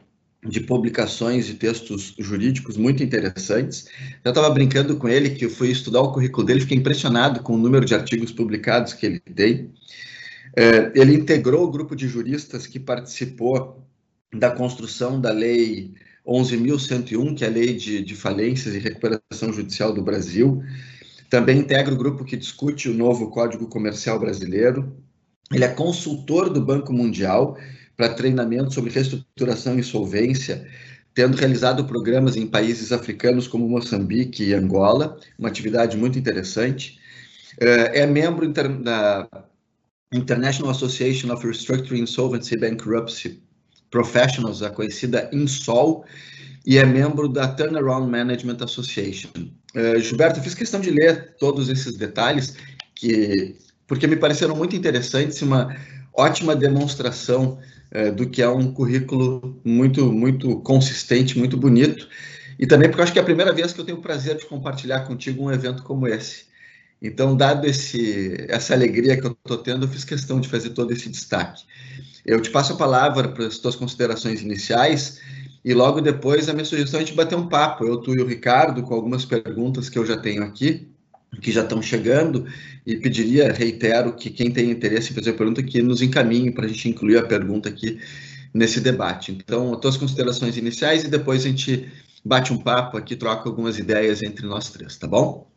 de 0.44 0.60
publicações 0.60 1.46
de 1.46 1.54
textos 1.54 2.14
jurídicos 2.18 2.76
muito 2.76 3.02
interessantes. 3.02 3.86
Eu 4.22 4.30
estava 4.30 4.50
brincando 4.50 4.96
com 4.96 5.08
ele 5.08 5.30
que 5.30 5.46
eu 5.46 5.50
fui 5.50 5.70
estudar 5.70 6.00
o 6.02 6.12
currículo 6.12 6.46
dele, 6.46 6.60
fiquei 6.60 6.76
impressionado 6.76 7.40
com 7.40 7.54
o 7.54 7.58
número 7.58 7.84
de 7.84 7.94
artigos 7.94 8.30
publicados 8.30 8.92
que 8.92 9.06
ele 9.06 9.20
tem. 9.20 9.70
É, 10.56 10.92
ele 10.94 11.14
integrou 11.14 11.64
o 11.64 11.70
grupo 11.70 11.96
de 11.96 12.06
juristas 12.06 12.66
que 12.66 12.78
participou 12.78 13.82
da 14.32 14.50
construção 14.50 15.20
da 15.20 15.32
Lei 15.32 15.94
11.101, 16.26 17.36
que 17.36 17.44
é 17.44 17.48
a 17.48 17.50
Lei 17.50 17.74
de, 17.74 18.02
de 18.02 18.14
Falências 18.14 18.74
e 18.74 18.78
Recuperação 18.78 19.52
Judicial 19.52 19.92
do 19.92 20.02
Brasil. 20.02 20.62
Também 21.30 21.58
integra 21.58 21.94
o 21.94 21.98
grupo 21.98 22.24
que 22.24 22.36
discute 22.36 22.88
o 22.88 22.94
novo 22.94 23.30
Código 23.30 23.66
Comercial 23.66 24.18
Brasileiro. 24.18 24.94
Ele 25.52 25.64
é 25.64 25.68
consultor 25.68 26.50
do 26.50 26.60
Banco 26.60 26.92
Mundial 26.92 27.56
para 27.96 28.14
treinamento 28.14 28.72
sobre 28.72 28.90
reestruturação 28.90 29.76
e 29.76 29.80
insolvência, 29.80 30.66
tendo 31.14 31.36
realizado 31.36 31.84
programas 31.84 32.36
em 32.36 32.46
países 32.46 32.92
africanos 32.92 33.46
como 33.46 33.68
Moçambique 33.68 34.44
e 34.44 34.54
Angola, 34.54 35.16
uma 35.38 35.48
atividade 35.48 35.96
muito 35.96 36.18
interessante. 36.18 36.98
Eh, 37.60 38.00
é 38.00 38.06
membro 38.06 38.48
da 38.52 39.28
International 40.12 40.70
Association 40.70 41.32
of 41.32 41.46
Restructuring 41.46 42.02
Insolvency 42.02 42.56
Bankruptcy 42.56 43.42
Professionals, 43.90 44.62
a 44.62 44.70
conhecida 44.70 45.30
INSOL, 45.32 46.04
e 46.66 46.78
é 46.78 46.84
membro 46.84 47.28
da 47.28 47.46
Turnaround 47.46 48.10
Management 48.10 48.56
Association. 48.60 49.28
Uh, 49.76 50.00
Gilberto, 50.00 50.40
fiz 50.40 50.54
questão 50.54 50.80
de 50.80 50.90
ler 50.90 51.36
todos 51.38 51.68
esses 51.68 51.96
detalhes 51.96 52.56
que 52.94 53.56
porque 53.86 54.06
me 54.06 54.16
pareceram 54.16 54.56
muito 54.56 54.74
interessantes, 54.74 55.42
uma 55.42 55.76
ótima 56.12 56.56
demonstração 56.56 57.58
é, 57.90 58.10
do 58.10 58.28
que 58.28 58.42
é 58.42 58.48
um 58.48 58.72
currículo 58.72 59.60
muito, 59.64 60.12
muito 60.12 60.60
consistente, 60.60 61.38
muito 61.38 61.56
bonito, 61.56 62.08
e 62.58 62.66
também 62.66 62.88
porque 62.88 63.00
eu 63.00 63.04
acho 63.04 63.12
que 63.12 63.18
é 63.18 63.22
a 63.22 63.24
primeira 63.24 63.52
vez 63.52 63.72
que 63.72 63.80
eu 63.80 63.84
tenho 63.84 63.98
o 63.98 64.02
prazer 64.02 64.36
de 64.36 64.46
compartilhar 64.46 65.00
contigo 65.00 65.44
um 65.44 65.52
evento 65.52 65.82
como 65.82 66.06
esse. 66.06 66.46
Então, 67.02 67.36
dado 67.36 67.66
esse, 67.66 68.46
essa 68.48 68.72
alegria 68.72 69.20
que 69.20 69.26
eu 69.26 69.32
estou 69.32 69.58
tendo, 69.58 69.84
eu 69.84 69.90
fiz 69.90 70.04
questão 70.04 70.40
de 70.40 70.48
fazer 70.48 70.70
todo 70.70 70.92
esse 70.92 71.08
destaque. 71.08 71.64
Eu 72.24 72.40
te 72.40 72.50
passo 72.50 72.72
a 72.72 72.76
palavra 72.76 73.28
para 73.28 73.46
as 73.46 73.58
tuas 73.58 73.76
considerações 73.76 74.40
iniciais 74.40 75.20
e 75.64 75.74
logo 75.74 76.00
depois 76.00 76.48
a 76.48 76.52
minha 76.52 76.64
sugestão 76.64 77.00
é 77.00 77.02
a 77.02 77.06
gente 77.06 77.16
bater 77.16 77.36
um 77.36 77.48
papo, 77.48 77.84
eu, 77.84 77.98
tu 77.98 78.14
e 78.14 78.22
o 78.22 78.26
Ricardo, 78.26 78.82
com 78.82 78.94
algumas 78.94 79.24
perguntas 79.24 79.88
que 79.88 79.98
eu 79.98 80.06
já 80.06 80.16
tenho 80.16 80.42
aqui, 80.42 80.88
que 81.40 81.52
já 81.52 81.62
estão 81.62 81.80
chegando, 81.82 82.46
e 82.86 82.96
pediria, 82.96 83.52
reitero, 83.52 84.14
que 84.14 84.30
quem 84.30 84.50
tem 84.50 84.70
interesse 84.70 85.12
em 85.12 85.14
fazer 85.14 85.30
a 85.30 85.34
pergunta, 85.34 85.62
que 85.62 85.82
nos 85.82 86.02
encaminhe 86.02 86.50
para 86.50 86.66
a 86.66 86.68
gente 86.68 86.88
incluir 86.88 87.18
a 87.18 87.26
pergunta 87.26 87.68
aqui 87.68 87.98
nesse 88.52 88.80
debate. 88.80 89.32
Então, 89.32 89.74
as 89.74 89.80
tuas 89.80 89.96
considerações 89.96 90.56
iniciais 90.56 91.04
e 91.04 91.08
depois 91.08 91.44
a 91.44 91.48
gente 91.48 91.90
bate 92.24 92.52
um 92.52 92.58
papo 92.58 92.96
aqui, 92.96 93.16
troca 93.16 93.48
algumas 93.48 93.78
ideias 93.78 94.22
entre 94.22 94.46
nós 94.46 94.70
três, 94.70 94.96
tá 94.96 95.06
bom? 95.06 95.52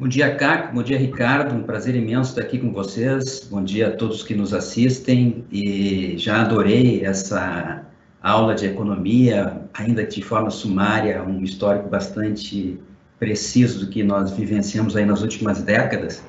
Bom 0.00 0.08
dia, 0.08 0.34
Caco. 0.34 0.74
Bom 0.74 0.82
dia, 0.82 0.96
Ricardo. 0.96 1.54
Um 1.54 1.62
prazer 1.62 1.94
imenso 1.94 2.30
estar 2.30 2.40
aqui 2.40 2.58
com 2.58 2.72
vocês. 2.72 3.46
Bom 3.50 3.62
dia 3.62 3.88
a 3.88 3.90
todos 3.90 4.22
que 4.22 4.34
nos 4.34 4.54
assistem. 4.54 5.44
E 5.52 6.16
já 6.16 6.40
adorei 6.40 7.04
essa 7.04 7.84
aula 8.22 8.54
de 8.54 8.66
economia, 8.66 9.62
ainda 9.72 10.04
de 10.04 10.22
forma 10.22 10.50
sumária, 10.50 11.22
um 11.22 11.42
histórico 11.42 11.88
bastante 11.88 12.78
preciso 13.18 13.86
do 13.86 13.90
que 13.90 14.02
nós 14.02 14.30
vivenciamos 14.30 14.96
aí 14.96 15.04
nas 15.04 15.22
últimas 15.22 15.62
décadas. 15.62 16.22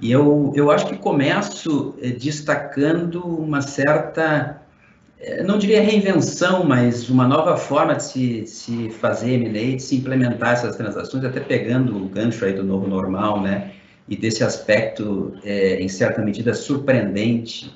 E 0.00 0.10
eu, 0.10 0.52
eu 0.54 0.70
acho 0.70 0.86
que 0.86 0.96
começo 0.96 1.94
eh, 2.02 2.10
destacando 2.10 3.24
uma 3.24 3.60
certa 3.60 4.62
é, 5.22 5.40
não 5.44 5.56
diria 5.56 5.80
reinvenção, 5.80 6.64
mas 6.64 7.08
uma 7.08 7.28
nova 7.28 7.56
forma 7.56 7.94
de 7.94 8.02
se, 8.02 8.46
se 8.46 8.90
fazer 8.90 9.34
M&A, 9.34 9.76
de 9.76 9.82
se 9.82 9.94
implementar 9.94 10.54
essas 10.54 10.74
transações, 10.74 11.24
até 11.24 11.38
pegando 11.38 11.96
o 11.96 12.08
gancho 12.08 12.44
aí 12.44 12.52
do 12.52 12.64
novo 12.64 12.88
normal, 12.88 13.40
né? 13.40 13.70
E 14.08 14.16
desse 14.16 14.42
aspecto, 14.42 15.32
é, 15.44 15.80
em 15.80 15.88
certa 15.88 16.20
medida, 16.20 16.52
surpreendente. 16.52 17.72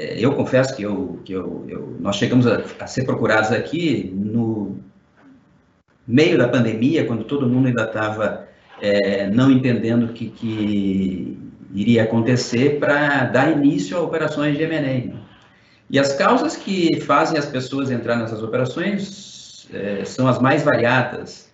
É, 0.00 0.16
eu 0.18 0.32
confesso 0.34 0.74
que, 0.74 0.82
eu, 0.82 1.20
que 1.24 1.32
eu, 1.34 1.66
eu 1.68 1.96
nós 2.00 2.16
chegamos 2.16 2.46
a, 2.46 2.62
a, 2.80 2.86
ser 2.86 3.04
procurados 3.04 3.52
aqui 3.52 4.10
no 4.14 4.78
meio 6.08 6.38
da 6.38 6.48
pandemia, 6.48 7.04
quando 7.04 7.24
todo 7.24 7.46
mundo 7.46 7.68
ainda 7.68 7.84
estava 7.84 8.48
é, 8.80 9.28
não 9.28 9.50
entendendo 9.50 10.06
o 10.06 10.12
que, 10.14 10.28
que 10.30 11.38
iria 11.74 12.04
acontecer, 12.04 12.80
para 12.80 13.24
dar 13.24 13.52
início 13.52 13.96
a 13.96 14.00
operações 14.00 14.56
de 14.56 14.62
M&A. 14.62 14.80
Né? 14.80 15.12
E 15.90 15.98
as 15.98 16.14
causas 16.14 16.56
que 16.56 16.98
fazem 17.00 17.38
as 17.38 17.46
pessoas 17.46 17.90
entrar 17.90 18.16
nessas 18.16 18.42
operações 18.42 19.68
é, 19.72 20.04
são 20.04 20.26
as 20.26 20.40
mais 20.40 20.62
variadas. 20.62 21.50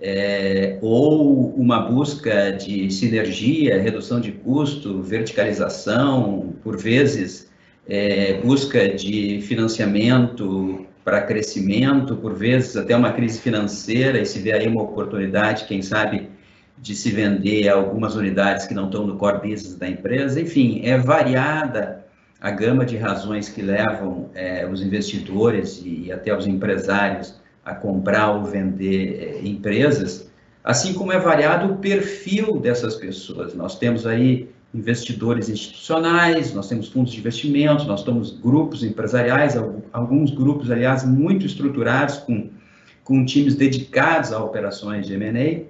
É, 0.00 0.78
ou 0.80 1.52
uma 1.56 1.80
busca 1.80 2.52
de 2.52 2.88
sinergia, 2.88 3.82
redução 3.82 4.20
de 4.20 4.30
custo, 4.30 5.02
verticalização, 5.02 6.54
por 6.62 6.76
vezes 6.76 7.47
é, 7.88 8.34
busca 8.34 8.88
de 8.88 9.40
financiamento 9.40 10.86
para 11.04 11.22
crescimento, 11.22 12.16
por 12.16 12.34
vezes 12.34 12.76
até 12.76 12.94
uma 12.94 13.12
crise 13.12 13.40
financeira, 13.40 14.20
e 14.20 14.26
se 14.26 14.38
vê 14.40 14.52
aí 14.52 14.68
uma 14.68 14.82
oportunidade, 14.82 15.64
quem 15.64 15.80
sabe, 15.80 16.28
de 16.76 16.94
se 16.94 17.10
vender 17.10 17.68
algumas 17.68 18.14
unidades 18.14 18.66
que 18.66 18.74
não 18.74 18.86
estão 18.86 19.06
no 19.06 19.16
core 19.16 19.38
business 19.38 19.74
da 19.74 19.88
empresa. 19.88 20.40
Enfim, 20.40 20.82
é 20.84 20.98
variada 20.98 22.04
a 22.40 22.50
gama 22.50 22.84
de 22.84 22.96
razões 22.96 23.48
que 23.48 23.62
levam 23.62 24.30
é, 24.34 24.66
os 24.66 24.82
investidores 24.82 25.82
e 25.84 26.12
até 26.12 26.36
os 26.36 26.46
empresários 26.46 27.34
a 27.64 27.74
comprar 27.74 28.30
ou 28.32 28.44
vender 28.44 29.40
é, 29.42 29.48
empresas, 29.48 30.30
assim 30.62 30.92
como 30.92 31.10
é 31.10 31.18
variado 31.18 31.72
o 31.72 31.78
perfil 31.78 32.60
dessas 32.60 32.94
pessoas. 32.96 33.54
Nós 33.54 33.78
temos 33.78 34.06
aí 34.06 34.48
investidores 34.74 35.48
institucionais, 35.48 36.52
nós 36.52 36.68
temos 36.68 36.88
fundos 36.88 37.12
de 37.12 37.20
investimentos, 37.20 37.86
nós 37.86 38.02
temos 38.02 38.30
grupos 38.30 38.84
empresariais, 38.84 39.56
alguns 39.92 40.30
grupos, 40.30 40.70
aliás, 40.70 41.04
muito 41.04 41.46
estruturados, 41.46 42.18
com, 42.18 42.50
com 43.02 43.24
times 43.24 43.54
dedicados 43.54 44.32
a 44.32 44.42
operações 44.42 45.06
de 45.06 45.14
M&A, 45.14 45.64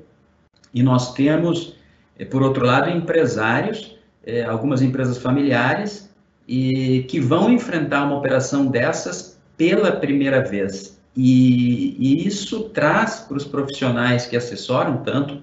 e 0.75 0.83
nós 0.83 1.15
temos, 1.15 1.77
é, 2.19 2.25
por 2.25 2.43
outro 2.43 2.67
lado, 2.67 2.91
empresários, 2.91 3.97
é, 4.27 4.45
algumas 4.45 4.83
empresas 4.83 5.19
familiares, 5.19 6.09
e 6.47 7.05
que 7.09 7.21
vão 7.21 7.51
enfrentar 7.53 8.05
uma 8.05 8.17
operação 8.17 8.67
dessas 8.67 9.39
pela 9.57 9.93
primeira 9.93 10.43
vez. 10.43 10.99
E, 11.15 11.97
e 11.99 12.27
isso 12.27 12.71
traz 12.71 13.21
para 13.21 13.37
os 13.37 13.45
profissionais 13.45 14.27
que 14.27 14.37
assessoram, 14.37 14.99
tanto 14.99 15.43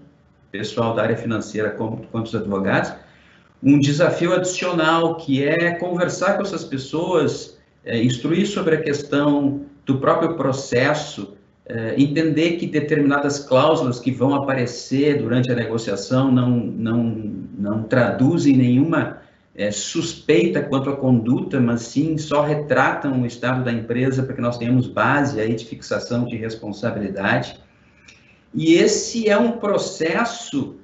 pessoal 0.52 0.96
da 0.96 1.04
área 1.04 1.18
financeira 1.18 1.72
como, 1.72 2.06
quanto 2.08 2.28
os 2.28 2.36
advogados, 2.36 2.94
um 3.62 3.80
desafio 3.80 4.34
adicional, 4.34 5.16
que 5.16 5.44
é 5.44 5.72
conversar 5.72 6.36
com 6.36 6.44
essas 6.44 6.64
pessoas, 6.64 7.58
é, 7.84 8.02
instruir 8.02 8.48
sobre 8.48 8.76
a 8.76 8.82
questão 8.82 9.62
do 9.86 9.98
próprio 9.98 10.36
processo, 10.36 11.36
é, 11.66 11.96
entender 11.98 12.58
que 12.58 12.68
determinadas 12.68 13.40
cláusulas 13.40 14.00
que 14.00 14.12
vão 14.12 14.36
aparecer 14.36 15.18
durante 15.18 15.52
a 15.52 15.56
negociação 15.56 16.32
não, 16.32 16.50
não, 16.52 17.04
não 17.58 17.84
traduzem 17.84 18.56
nenhuma 18.56 19.22
é, 19.56 19.72
suspeita 19.72 20.62
quanto 20.62 20.90
à 20.90 20.96
conduta, 20.96 21.60
mas 21.60 21.84
sim 21.84 22.18
só 22.18 22.42
retratam 22.42 23.22
o 23.22 23.26
estado 23.26 23.64
da 23.64 23.72
empresa 23.72 24.22
para 24.22 24.36
que 24.36 24.42
nós 24.42 24.58
tenhamos 24.58 24.86
base 24.86 25.40
aí 25.40 25.56
de 25.56 25.66
fixação 25.66 26.26
de 26.26 26.36
responsabilidade. 26.36 27.58
E 28.54 28.74
esse 28.74 29.30
é 29.30 29.38
um 29.38 29.54
processo 29.54 30.76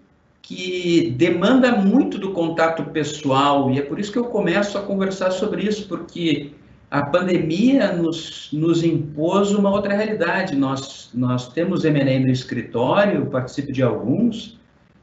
que 0.54 1.12
demanda 1.12 1.72
muito 1.78 2.18
do 2.18 2.34
contato 2.34 2.84
pessoal, 2.84 3.72
e 3.72 3.80
é 3.80 3.82
por 3.82 3.98
isso 3.98 4.12
que 4.12 4.20
eu 4.20 4.26
começo 4.26 4.78
a 4.78 4.82
conversar 4.82 5.32
sobre 5.32 5.64
isso, 5.64 5.88
porque 5.88 6.52
a 6.90 7.06
pandemia 7.06 7.94
nos, 7.94 8.50
nos 8.52 8.84
impôs 8.84 9.52
uma 9.52 9.72
outra 9.72 9.96
realidade. 9.96 10.54
Nós, 10.58 11.10
nós 11.14 11.48
temos 11.48 11.86
M&A 11.86 12.20
no 12.20 12.30
escritório, 12.30 13.28
participo 13.28 13.72
de 13.72 13.82
alguns, 13.82 14.60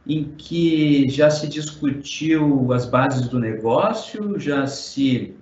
em 0.06 0.24
que 0.36 1.08
já 1.08 1.30
se 1.30 1.48
discutiu 1.48 2.70
as 2.70 2.84
bases 2.84 3.26
do 3.28 3.38
negócio, 3.38 4.38
já 4.38 4.66
se 4.66 5.34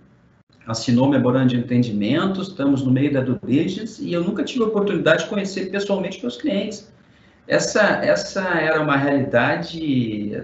assinou 0.68 1.08
memorando 1.08 1.48
de 1.48 1.56
entendimento, 1.56 2.42
estamos 2.42 2.84
no 2.84 2.92
meio 2.92 3.12
da 3.12 3.22
due 3.22 3.38
diligence 3.44 4.04
e 4.04 4.12
eu 4.12 4.22
nunca 4.22 4.44
tive 4.44 4.62
a 4.62 4.68
oportunidade 4.68 5.24
de 5.24 5.30
conhecer 5.30 5.68
pessoalmente 5.70 6.22
meus 6.22 6.36
clientes. 6.36 6.94
Essa, 7.46 8.04
essa 8.04 8.42
era 8.58 8.80
uma 8.80 8.96
realidade, 8.96 10.42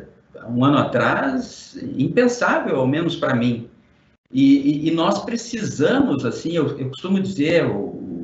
um 0.48 0.64
ano 0.64 0.78
atrás, 0.78 1.76
impensável, 1.96 2.76
ao 2.76 2.86
menos 2.86 3.16
para 3.16 3.34
mim. 3.34 3.68
E, 4.30 4.86
e, 4.86 4.88
e, 4.88 4.90
nós 4.92 5.24
precisamos, 5.24 6.24
assim, 6.24 6.52
eu, 6.52 6.78
eu 6.78 6.88
costumo 6.88 7.20
dizer, 7.20 7.64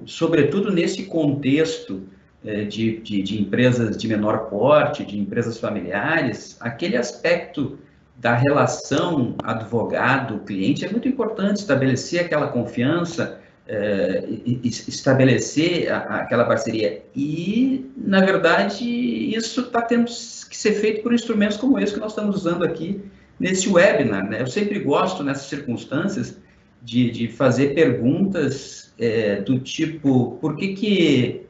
sobretudo 0.06 0.72
nesse 0.72 1.04
contexto 1.04 2.02
é, 2.44 2.64
de, 2.64 2.98
de, 3.00 3.22
de, 3.22 3.40
empresas 3.40 3.96
de 3.96 4.08
menor 4.08 4.48
porte, 4.48 5.04
de 5.04 5.18
empresas 5.18 5.58
familiares, 5.58 6.56
aquele 6.60 6.96
aspecto 6.96 7.78
da 8.16 8.34
relação 8.34 9.34
advogado-cliente 9.42 10.84
é 10.84 10.90
muito 10.90 11.06
importante, 11.06 11.58
estabelecer 11.58 12.24
aquela 12.24 12.48
confiança, 12.48 13.37
é, 13.68 14.24
estabelecer 14.64 15.92
a, 15.92 15.98
aquela 16.20 16.44
parceria. 16.44 17.02
E, 17.14 17.90
na 17.96 18.20
verdade, 18.20 18.84
isso 18.84 19.60
está 19.60 19.82
tendo 19.82 20.06
que 20.06 20.56
ser 20.56 20.72
feito 20.72 21.02
por 21.02 21.12
instrumentos 21.12 21.58
como 21.58 21.78
esse 21.78 21.92
que 21.92 22.00
nós 22.00 22.12
estamos 22.12 22.36
usando 22.36 22.64
aqui 22.64 23.00
nesse 23.38 23.68
webinar. 23.68 24.28
Né? 24.28 24.40
Eu 24.40 24.46
sempre 24.46 24.78
gosto, 24.78 25.22
nessas 25.22 25.46
circunstâncias, 25.46 26.36
de, 26.82 27.10
de 27.10 27.28
fazer 27.28 27.74
perguntas 27.74 28.92
é, 28.98 29.42
do 29.42 29.58
tipo, 29.58 30.38
por 30.40 30.56
que 30.56 30.74
que 30.74 31.42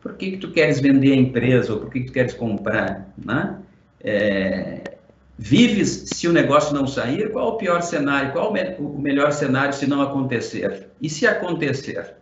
por 0.00 0.14
que, 0.16 0.32
que 0.32 0.36
tu 0.36 0.50
queres 0.50 0.80
vender 0.80 1.12
a 1.12 1.16
empresa 1.16 1.72
ou 1.72 1.78
por 1.78 1.90
que, 1.90 2.00
que 2.00 2.06
tu 2.06 2.12
queres 2.12 2.34
comprar, 2.34 3.14
né? 3.24 3.58
É, 4.00 4.91
vives 5.42 6.04
se 6.06 6.28
o 6.28 6.32
negócio 6.32 6.72
não 6.72 6.86
sair? 6.86 7.32
Qual 7.32 7.48
o 7.48 7.56
pior 7.56 7.82
cenário? 7.82 8.30
Qual 8.30 8.54
o 8.78 8.98
melhor 9.00 9.32
cenário 9.32 9.74
se 9.74 9.88
não 9.88 10.00
acontecer? 10.00 10.86
E 11.00 11.10
se 11.10 11.26
acontecer? 11.26 12.14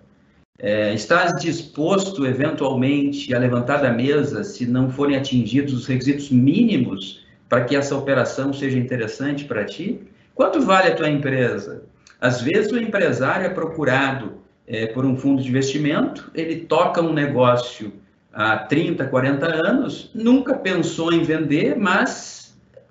É, 0.58 0.94
estás 0.94 1.38
disposto, 1.38 2.26
eventualmente, 2.26 3.34
a 3.34 3.38
levantar 3.38 3.82
da 3.82 3.92
mesa 3.92 4.42
se 4.42 4.66
não 4.66 4.90
forem 4.90 5.18
atingidos 5.18 5.74
os 5.74 5.86
requisitos 5.86 6.30
mínimos 6.30 7.26
para 7.46 7.64
que 7.64 7.76
essa 7.76 7.94
operação 7.94 8.54
seja 8.54 8.78
interessante 8.78 9.44
para 9.44 9.66
ti? 9.66 10.00
Quanto 10.34 10.62
vale 10.62 10.88
a 10.88 10.94
tua 10.94 11.10
empresa? 11.10 11.82
Às 12.18 12.40
vezes 12.40 12.72
o 12.72 12.78
empresário 12.78 13.44
é 13.44 13.50
procurado 13.50 14.40
é, 14.66 14.86
por 14.86 15.04
um 15.04 15.14
fundo 15.14 15.42
de 15.42 15.48
investimento, 15.50 16.30
ele 16.34 16.60
toca 16.60 17.02
um 17.02 17.12
negócio 17.12 17.92
há 18.32 18.56
30, 18.56 19.04
40 19.06 19.46
anos, 19.46 20.10
nunca 20.14 20.54
pensou 20.54 21.12
em 21.12 21.22
vender, 21.22 21.76
mas 21.76 22.39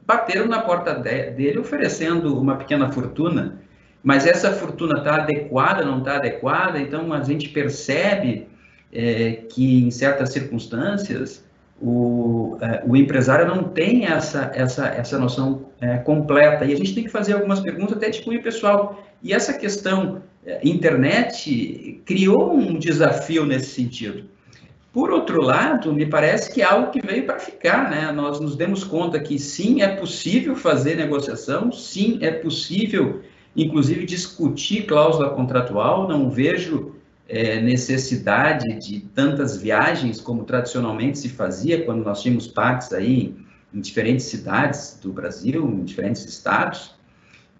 bateram 0.09 0.47
na 0.47 0.59
porta 0.59 0.95
dele 0.95 1.59
oferecendo 1.59 2.35
uma 2.41 2.55
pequena 2.55 2.91
fortuna. 2.91 3.61
Mas 4.01 4.25
essa 4.25 4.51
fortuna 4.51 4.97
está 4.97 5.17
adequada, 5.17 5.85
não 5.85 5.99
está 5.99 6.15
adequada? 6.15 6.79
Então 6.79 7.13
a 7.13 7.21
gente 7.21 7.49
percebe 7.49 8.47
é, 8.91 9.43
que 9.47 9.83
em 9.83 9.91
certas 9.91 10.31
circunstâncias 10.31 11.45
o, 11.79 12.57
é, 12.59 12.81
o 12.87 12.95
empresário 12.95 13.47
não 13.47 13.65
tem 13.65 14.07
essa, 14.07 14.51
essa, 14.55 14.87
essa 14.87 15.19
noção 15.19 15.67
é, 15.79 15.97
completa. 15.97 16.65
E 16.65 16.73
a 16.73 16.75
gente 16.75 16.95
tem 16.95 17.03
que 17.03 17.11
fazer 17.11 17.33
algumas 17.33 17.59
perguntas 17.59 17.95
até 17.95 18.09
de 18.09 18.23
cunho 18.23 18.41
pessoal. 18.41 19.05
E 19.21 19.31
essa 19.31 19.53
questão 19.53 20.23
é, 20.43 20.59
internet 20.63 22.01
criou 22.03 22.51
um 22.51 22.79
desafio 22.79 23.45
nesse 23.45 23.75
sentido. 23.75 24.23
Por 24.91 25.11
outro 25.11 25.41
lado, 25.41 25.93
me 25.93 26.07
parece 26.07 26.51
que 26.51 26.61
é 26.61 26.65
algo 26.65 26.91
que 26.91 26.99
veio 26.99 27.25
para 27.25 27.39
ficar, 27.39 27.91
né? 27.91 28.11
Nós 28.11 28.39
nos 28.39 28.55
demos 28.55 28.83
conta 28.83 29.19
que 29.19 29.37
sim, 29.37 29.83
é 29.83 29.95
possível 29.95 30.55
fazer 30.55 30.95
negociação, 30.95 31.71
sim, 31.71 32.17
é 32.21 32.31
possível, 32.31 33.21
inclusive, 33.55 34.03
discutir 34.03 34.87
cláusula 34.87 35.29
contratual. 35.29 36.07
Não 36.07 36.27
vejo 36.27 36.95
é, 37.27 37.61
necessidade 37.61 38.65
de 38.79 39.01
tantas 39.01 39.55
viagens 39.61 40.19
como 40.19 40.43
tradicionalmente 40.43 41.19
se 41.19 41.29
fazia 41.29 41.85
quando 41.85 42.03
nós 42.03 42.23
tínhamos 42.23 42.47
parques 42.47 42.91
aí 42.91 43.35
em 43.71 43.79
diferentes 43.79 44.25
cidades 44.25 44.97
do 44.99 45.13
Brasil, 45.13 45.69
em 45.69 45.83
diferentes 45.83 46.25
estados. 46.25 46.95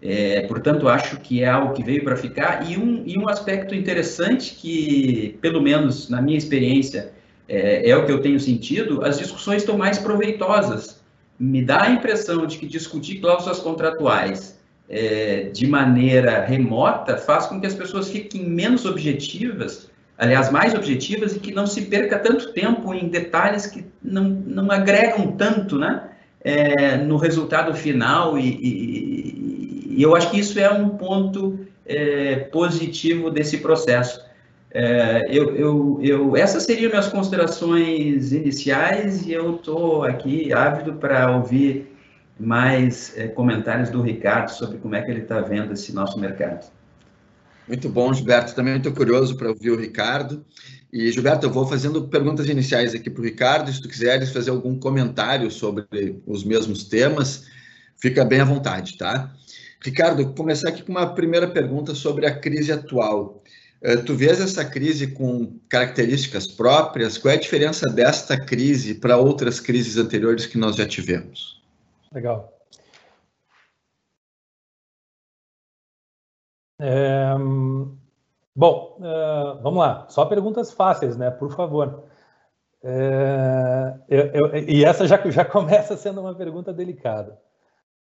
É, 0.02 0.48
portanto, 0.48 0.88
acho 0.88 1.20
que 1.20 1.44
é 1.44 1.48
algo 1.50 1.74
que 1.74 1.84
veio 1.84 2.04
para 2.04 2.16
ficar. 2.16 2.68
E 2.68 2.76
um, 2.76 3.04
e 3.06 3.20
um 3.20 3.30
aspecto 3.30 3.76
interessante 3.76 4.56
que, 4.56 5.38
pelo 5.42 5.62
menos 5.62 6.10
na 6.10 6.20
minha 6.22 6.38
experiência, 6.38 7.19
é, 7.50 7.90
é 7.90 7.98
o 7.98 8.06
que 8.06 8.12
eu 8.12 8.22
tenho 8.22 8.40
sentido, 8.40 9.04
as 9.04 9.18
discussões 9.18 9.64
estão 9.64 9.78
mais 9.78 9.98
proveitosas. 9.98 11.02
Me 11.40 11.64
dá 11.64 11.84
a 11.84 11.90
impressão 11.90 12.46
de 12.46 12.58
que 12.58 12.68
discutir 12.68 13.20
cláusulas 13.20 13.60
contratuais 13.60 14.60
é, 14.88 15.50
de 15.52 15.68
maneira 15.68 16.44
remota 16.46 17.18
faz 17.18 17.48
com 17.48 17.60
que 17.60 17.66
as 17.66 17.74
pessoas 17.74 18.10
fiquem 18.10 18.48
menos 18.48 18.86
objetivas, 18.86 19.90
aliás, 20.18 20.52
mais 20.52 20.76
objetivas, 20.76 21.36
e 21.36 21.40
que 21.40 21.52
não 21.52 21.66
se 21.66 21.84
perca 21.84 22.20
tanto 22.20 22.54
tempo 22.54 22.94
em 22.94 23.08
detalhes 23.08 23.66
que 23.66 23.86
não, 24.04 24.24
não 24.30 24.72
agregam 24.72 25.32
tanto 25.32 25.78
né, 25.78 26.10
é, 26.42 26.98
no 26.98 27.18
resultado 27.18 27.74
final. 27.74 28.38
E, 28.38 28.48
e, 28.48 29.96
e, 29.98 30.04
eu 30.04 30.16
acho 30.16 30.30
que 30.30 30.40
isso 30.40 30.60
é 30.60 30.70
um 30.70 30.90
ponto 30.90 31.60
é, 31.86 32.36
positivo 32.36 33.32
desse 33.32 33.58
processo. 33.58 34.29
É, 34.72 35.26
eu, 35.30 35.56
eu, 35.56 36.00
eu, 36.02 36.38
essas 36.38 36.64
seriam 36.64 36.90
minhas 36.90 37.08
considerações 37.08 38.32
iniciais 38.32 39.26
e 39.26 39.34
eu 39.34 39.56
estou 39.56 40.04
aqui 40.04 40.54
ávido 40.54 40.94
para 40.94 41.36
ouvir 41.36 41.88
mais 42.40 43.18
é, 43.18 43.28
comentários 43.28 43.90
do 43.90 44.02
Ricardo 44.02 44.50
sobre 44.50 44.78
como 44.78 44.96
é 44.96 45.02
que 45.02 45.10
ele 45.10 45.22
está 45.22 45.42
vendo 45.42 45.74
esse 45.74 45.92
nosso 45.92 46.20
mercado. 46.20 46.72
Muito 47.68 47.90
bom, 47.90 48.14
Gilberto. 48.14 48.56
Também 48.56 48.78
estou 48.78 48.92
curioso 48.92 49.36
para 49.36 49.50
ouvir 49.50 49.72
o 49.72 49.80
Ricardo. 49.80 50.46
E, 50.92 51.12
Gilberto, 51.12 51.46
eu 51.46 51.52
vou 51.52 51.68
fazendo 51.68 52.08
perguntas 52.08 52.48
iniciais 52.48 52.96
aqui 52.96 53.10
para 53.10 53.22
o 53.22 53.26
Ricardo. 53.26 53.72
Se 53.72 53.82
tu 53.82 53.88
quiseres 53.88 54.32
fazer 54.32 54.50
algum 54.50 54.80
comentário 54.80 55.52
sobre 55.52 55.86
os 56.26 56.44
mesmos 56.44 56.84
temas, 56.86 57.46
fica 57.98 58.26
bem 58.26 58.40
à 58.40 58.46
vontade, 58.46 58.98
tá? 58.98 59.32
Ricardo, 59.84 60.34
começar 60.34 60.70
aqui 60.70 60.82
com 60.82 60.92
uma 60.92 61.14
primeira 61.14 61.48
pergunta 61.48 61.94
sobre 61.94 62.26
a 62.26 62.36
crise 62.36 62.72
atual. 62.72 63.44
Eh, 63.82 63.98
tu 63.98 64.16
vês 64.16 64.42
essa 64.42 64.66
crise 64.66 65.14
com 65.14 65.58
características 65.70 66.48
próprias? 66.48 67.18
Qual 67.18 67.32
é 67.32 67.38
a 67.38 67.40
diferença 67.40 67.90
desta 67.90 68.40
crise 68.40 68.96
para 68.96 69.18
outras 69.18 69.60
crises 69.60 69.98
anteriores 69.98 70.46
que 70.46 70.58
nós 70.58 70.76
já 70.76 70.88
tivemos? 70.88 71.62
Legal. 72.12 72.54
É, 76.82 77.36
bom, 78.56 78.98
uh, 79.00 79.62
vamos 79.62 79.80
lá. 79.80 80.08
Só 80.10 80.26
perguntas 80.26 80.72
fáceis, 80.72 81.18
né? 81.18 81.30
Por 81.30 81.54
favor. 81.54 82.06
É, 82.82 83.94
eu, 84.08 84.26
eu, 84.28 84.56
e 84.70 84.86
essa 84.86 85.06
já, 85.06 85.18
já 85.30 85.44
começa 85.44 85.98
sendo 85.98 86.22
uma 86.22 86.34
pergunta 86.34 86.74
delicada. 86.74 87.38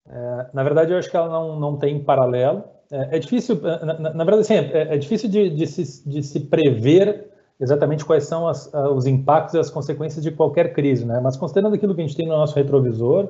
É, 0.09 0.47
na 0.53 0.63
verdade, 0.63 0.91
eu 0.91 0.97
acho 0.97 1.09
que 1.09 1.15
ela 1.15 1.29
não, 1.29 1.59
não 1.59 1.77
tem 1.77 2.03
paralelo. 2.03 2.63
É, 2.91 3.17
é 3.17 3.19
difícil, 3.19 3.59
é, 3.63 3.85
na, 3.85 4.13
na, 4.13 4.23
verdade, 4.23 4.41
assim, 4.41 4.55
é, 4.55 4.95
é 4.95 4.97
difícil 4.97 5.29
de, 5.29 5.49
de, 5.51 5.67
se, 5.67 6.09
de, 6.09 6.23
se, 6.23 6.39
prever 6.41 7.27
exatamente 7.59 8.03
quais 8.03 8.23
são 8.23 8.47
as, 8.47 8.71
os 8.73 9.05
impactos 9.05 9.53
e 9.53 9.59
as 9.59 9.69
consequências 9.69 10.23
de 10.23 10.31
qualquer 10.31 10.73
crise, 10.73 11.05
né? 11.05 11.19
Mas 11.21 11.37
considerando 11.37 11.75
aquilo 11.75 11.93
que 11.93 12.01
a 12.01 12.05
gente 12.05 12.15
tem 12.15 12.27
no 12.27 12.35
nosso 12.35 12.55
retrovisor, 12.55 13.29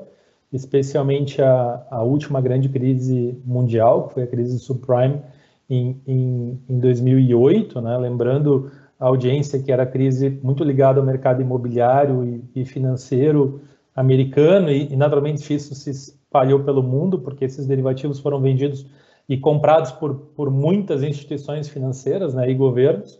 especialmente 0.53 1.41
a, 1.41 1.85
a 1.91 2.03
última 2.03 2.39
grande 2.39 2.69
crise 2.69 3.37
mundial, 3.43 4.07
que 4.07 4.13
foi 4.13 4.23
a 4.23 4.27
crise 4.27 4.57
subprime 4.59 5.21
em, 5.69 6.01
em, 6.07 6.59
em 6.69 6.79
2008, 6.79 7.81
né? 7.81 7.97
Lembrando 7.97 8.71
a 8.99 9.07
audiência 9.07 9.61
que 9.61 9.71
era 9.71 9.85
crise 9.85 10.39
muito 10.41 10.63
ligada 10.63 10.99
ao 10.99 11.05
mercado 11.05 11.41
imobiliário 11.41 12.23
e, 12.55 12.61
e 12.61 12.65
financeiro 12.65 13.61
americano 13.95 14.71
e, 14.71 14.93
e 14.93 14.95
naturalmente 14.95 15.53
isso 15.53 15.75
se 15.75 16.18
espalhou 16.29 16.59
pelo 16.63 16.83
mundo 16.83 17.17
porque 17.17 17.43
esses 17.43 17.65
derivativos 17.65 18.19
foram 18.19 18.39
vendidos 18.39 18.85
e 19.27 19.37
comprados 19.37 19.91
por, 19.91 20.15
por 20.35 20.51
muitas 20.51 21.01
instituições 21.01 21.67
financeiras 21.67 22.33
né, 22.35 22.49
e 22.49 22.53
governos, 22.53 23.19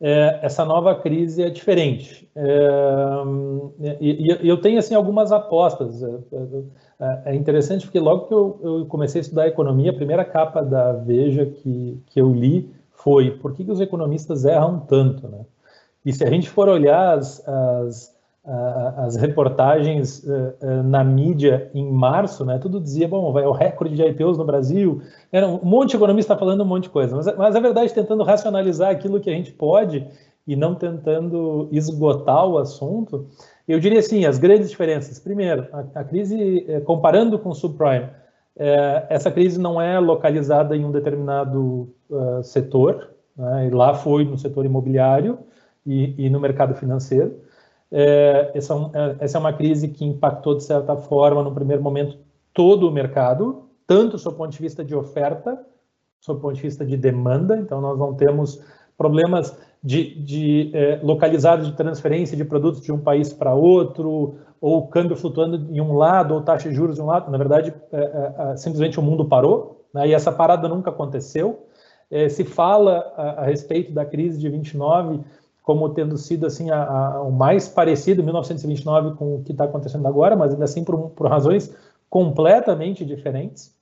é, 0.00 0.40
essa 0.42 0.64
nova 0.64 0.94
crise 0.96 1.42
é 1.42 1.50
diferente. 1.50 2.28
É, 2.34 3.98
e, 4.00 4.32
e, 4.32 4.48
eu 4.48 4.60
tenho 4.60 4.78
assim 4.78 4.94
algumas 4.94 5.30
apostas. 5.32 6.02
É, 6.02 6.08
é, 7.00 7.22
é 7.26 7.34
interessante 7.34 7.86
porque 7.86 8.00
logo 8.00 8.26
que 8.26 8.34
eu, 8.34 8.60
eu, 8.62 8.86
comecei 8.86 9.20
a 9.20 9.22
estudar 9.22 9.48
economia, 9.48 9.92
a 9.92 9.94
primeira 9.94 10.24
capa 10.24 10.60
da 10.60 10.92
Veja 10.92 11.46
que, 11.46 12.00
que 12.06 12.20
eu 12.20 12.32
li 12.32 12.72
foi 12.90 13.30
por 13.30 13.54
que, 13.54 13.64
que 13.64 13.70
os 13.70 13.80
economistas 13.80 14.44
erram 14.44 14.80
tanto, 14.80 15.28
né? 15.28 15.46
E 16.04 16.12
se 16.12 16.22
a 16.22 16.28
gente 16.28 16.50
for 16.50 16.68
olhar 16.68 17.16
as, 17.16 17.42
as 17.48 18.13
as 18.46 19.16
reportagens 19.16 20.26
eh, 20.28 20.54
eh, 20.60 20.82
na 20.82 21.02
mídia 21.02 21.70
em 21.72 21.90
março, 21.90 22.44
né, 22.44 22.58
tudo 22.58 22.78
dizia, 22.78 23.08
bom, 23.08 23.32
vai 23.32 23.44
o 23.46 23.52
recorde 23.52 23.96
de 23.96 24.02
IPOs 24.02 24.36
no 24.36 24.44
Brasil, 24.44 25.00
era 25.32 25.48
um 25.48 25.64
monte 25.64 25.90
de 25.90 25.96
economista 25.96 26.36
falando 26.36 26.62
um 26.62 26.66
monte 26.66 26.84
de 26.84 26.90
coisa, 26.90 27.16
mas, 27.16 27.36
mas 27.38 27.56
a 27.56 27.60
verdade 27.60 27.94
tentando 27.94 28.22
racionalizar 28.22 28.90
aquilo 28.90 29.18
que 29.18 29.30
a 29.30 29.32
gente 29.32 29.50
pode 29.50 30.06
e 30.46 30.54
não 30.54 30.74
tentando 30.74 31.68
esgotar 31.72 32.46
o 32.46 32.58
assunto, 32.58 33.26
eu 33.66 33.80
diria 33.80 34.00
assim, 34.00 34.26
as 34.26 34.36
grandes 34.36 34.68
diferenças. 34.68 35.18
Primeiro, 35.18 35.66
a, 35.72 36.00
a 36.00 36.04
crise, 36.04 36.66
eh, 36.68 36.80
comparando 36.80 37.38
com 37.38 37.48
o 37.48 37.54
subprime, 37.54 38.10
essa 39.08 39.32
crise 39.32 39.58
não 39.58 39.80
é 39.80 39.98
localizada 39.98 40.76
em 40.76 40.84
um 40.84 40.92
determinado 40.92 41.92
uh, 42.08 42.40
setor, 42.44 43.10
né, 43.36 43.68
lá 43.72 43.94
foi 43.94 44.24
no 44.24 44.38
setor 44.38 44.64
imobiliário 44.64 45.40
e, 45.84 46.26
e 46.26 46.30
no 46.30 46.38
mercado 46.38 46.72
financeiro, 46.74 47.34
é, 47.96 48.50
essa, 48.54 48.74
é, 48.92 49.16
essa 49.20 49.38
é 49.38 49.40
uma 49.40 49.52
crise 49.52 49.86
que 49.86 50.04
impactou, 50.04 50.56
de 50.56 50.64
certa 50.64 50.96
forma, 50.96 51.44
no 51.44 51.54
primeiro 51.54 51.80
momento, 51.80 52.18
todo 52.52 52.88
o 52.88 52.90
mercado, 52.90 53.68
tanto 53.86 54.16
do 54.16 54.32
ponto 54.32 54.50
de 54.50 54.58
vista 54.58 54.84
de 54.84 54.96
oferta, 54.96 55.64
do 56.26 56.34
ponto 56.34 56.54
de 56.54 56.62
vista 56.62 56.84
de 56.84 56.96
demanda. 56.96 57.56
Então, 57.56 57.80
nós 57.80 57.96
não 57.96 58.12
temos 58.12 58.60
problemas 58.98 59.56
de, 59.80 60.12
de 60.24 60.70
é, 60.74 60.98
localizados 61.04 61.68
de 61.68 61.76
transferência 61.76 62.36
de 62.36 62.44
produtos 62.44 62.80
de 62.80 62.90
um 62.90 62.98
país 62.98 63.32
para 63.32 63.54
outro, 63.54 64.38
ou 64.60 64.88
câmbio 64.88 65.16
flutuando 65.16 65.72
em 65.72 65.80
um 65.80 65.94
lado, 65.94 66.34
ou 66.34 66.42
taxa 66.42 66.68
de 66.68 66.74
juros 66.74 66.96
de 66.96 67.02
um 67.02 67.06
lado. 67.06 67.30
Na 67.30 67.38
verdade, 67.38 67.72
é, 67.92 67.96
é, 67.96 68.52
é 68.52 68.56
simplesmente 68.56 68.98
o 68.98 69.02
mundo 69.02 69.24
parou, 69.26 69.86
né, 69.94 70.08
e 70.08 70.12
essa 70.12 70.32
parada 70.32 70.68
nunca 70.68 70.90
aconteceu. 70.90 71.68
É, 72.10 72.28
se 72.28 72.44
fala 72.44 73.12
a, 73.16 73.42
a 73.42 73.44
respeito 73.44 73.92
da 73.92 74.04
crise 74.04 74.40
de 74.40 74.48
29 74.48 75.20
como 75.64 75.88
tendo 75.88 76.18
sido 76.18 76.46
assim 76.46 76.70
a, 76.70 76.84
a, 76.84 77.22
o 77.22 77.32
mais 77.32 77.66
parecido 77.66 78.22
1929 78.22 79.16
com 79.16 79.36
o 79.36 79.42
que 79.42 79.52
está 79.52 79.64
acontecendo 79.64 80.06
agora, 80.06 80.36
mas 80.36 80.52
ainda 80.52 80.66
assim 80.66 80.84
por, 80.84 81.08
por 81.10 81.26
razões 81.26 81.74
completamente 82.10 83.02
diferentes. 83.02 83.74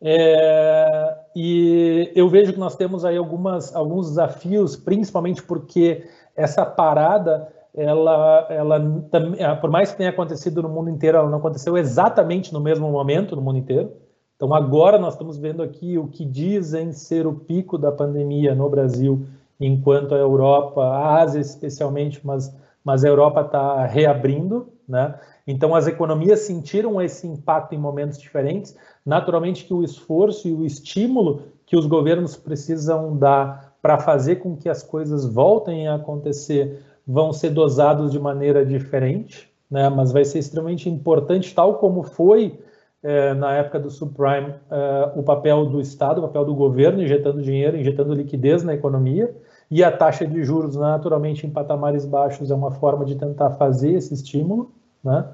É, 0.00 1.16
e 1.34 2.12
eu 2.14 2.28
vejo 2.28 2.52
que 2.52 2.58
nós 2.58 2.76
temos 2.76 3.04
aí 3.04 3.16
algumas, 3.16 3.74
alguns 3.74 4.10
desafios, 4.10 4.76
principalmente 4.76 5.42
porque 5.42 6.08
essa 6.36 6.64
parada, 6.64 7.52
ela, 7.74 8.46
ela 8.48 9.56
por 9.60 9.70
mais 9.70 9.90
que 9.90 9.98
tenha 9.98 10.10
acontecido 10.10 10.62
no 10.62 10.68
mundo 10.68 10.88
inteiro, 10.88 11.18
ela 11.18 11.28
não 11.28 11.38
aconteceu 11.38 11.76
exatamente 11.76 12.52
no 12.52 12.60
mesmo 12.60 12.88
momento 12.92 13.34
no 13.34 13.42
mundo 13.42 13.58
inteiro. 13.58 13.90
Então 14.36 14.54
agora 14.54 14.98
nós 14.98 15.14
estamos 15.14 15.36
vendo 15.36 15.64
aqui 15.64 15.98
o 15.98 16.06
que 16.06 16.24
dizem 16.24 16.92
ser 16.92 17.26
o 17.26 17.34
pico 17.34 17.76
da 17.76 17.90
pandemia 17.90 18.54
no 18.54 18.70
Brasil 18.70 19.26
enquanto 19.66 20.14
a 20.14 20.18
Europa, 20.18 20.82
a 20.82 21.20
Ásia 21.20 21.40
especialmente, 21.40 22.20
mas, 22.24 22.54
mas 22.84 23.04
a 23.04 23.08
Europa 23.08 23.42
está 23.42 23.86
reabrindo, 23.86 24.68
né? 24.88 25.14
Então 25.46 25.74
as 25.74 25.86
economias 25.86 26.40
sentiram 26.40 27.00
esse 27.00 27.26
impacto 27.26 27.74
em 27.74 27.78
momentos 27.78 28.18
diferentes. 28.18 28.76
Naturalmente 29.04 29.64
que 29.64 29.74
o 29.74 29.82
esforço 29.82 30.48
e 30.48 30.52
o 30.52 30.64
estímulo 30.64 31.42
que 31.66 31.76
os 31.76 31.86
governos 31.86 32.36
precisam 32.36 33.16
dar 33.16 33.74
para 33.82 33.98
fazer 33.98 34.36
com 34.36 34.56
que 34.56 34.68
as 34.68 34.82
coisas 34.82 35.26
voltem 35.26 35.86
a 35.88 35.96
acontecer 35.96 36.82
vão 37.06 37.32
ser 37.32 37.50
dosados 37.50 38.12
de 38.12 38.18
maneira 38.18 38.64
diferente, 38.64 39.50
né? 39.70 39.90
mas 39.90 40.10
vai 40.10 40.24
ser 40.24 40.38
extremamente 40.38 40.88
importante, 40.88 41.54
tal 41.54 41.74
como 41.74 42.02
foi 42.02 42.58
é, 43.02 43.34
na 43.34 43.54
época 43.56 43.78
do 43.78 43.90
subprime, 43.90 44.54
é, 44.70 45.12
o 45.14 45.22
papel 45.22 45.66
do 45.66 45.80
Estado, 45.80 46.18
o 46.18 46.22
papel 46.22 46.46
do 46.46 46.54
governo 46.54 47.02
injetando 47.02 47.42
dinheiro, 47.42 47.76
injetando 47.76 48.14
liquidez 48.14 48.64
na 48.64 48.72
economia, 48.72 49.34
e 49.70 49.82
a 49.82 49.90
taxa 49.90 50.26
de 50.26 50.42
juros, 50.44 50.76
naturalmente, 50.76 51.46
em 51.46 51.50
patamares 51.50 52.04
baixos, 52.04 52.50
é 52.50 52.54
uma 52.54 52.70
forma 52.70 53.04
de 53.04 53.14
tentar 53.14 53.50
fazer 53.52 53.92
esse 53.92 54.14
estímulo. 54.14 54.72
Né? 55.02 55.24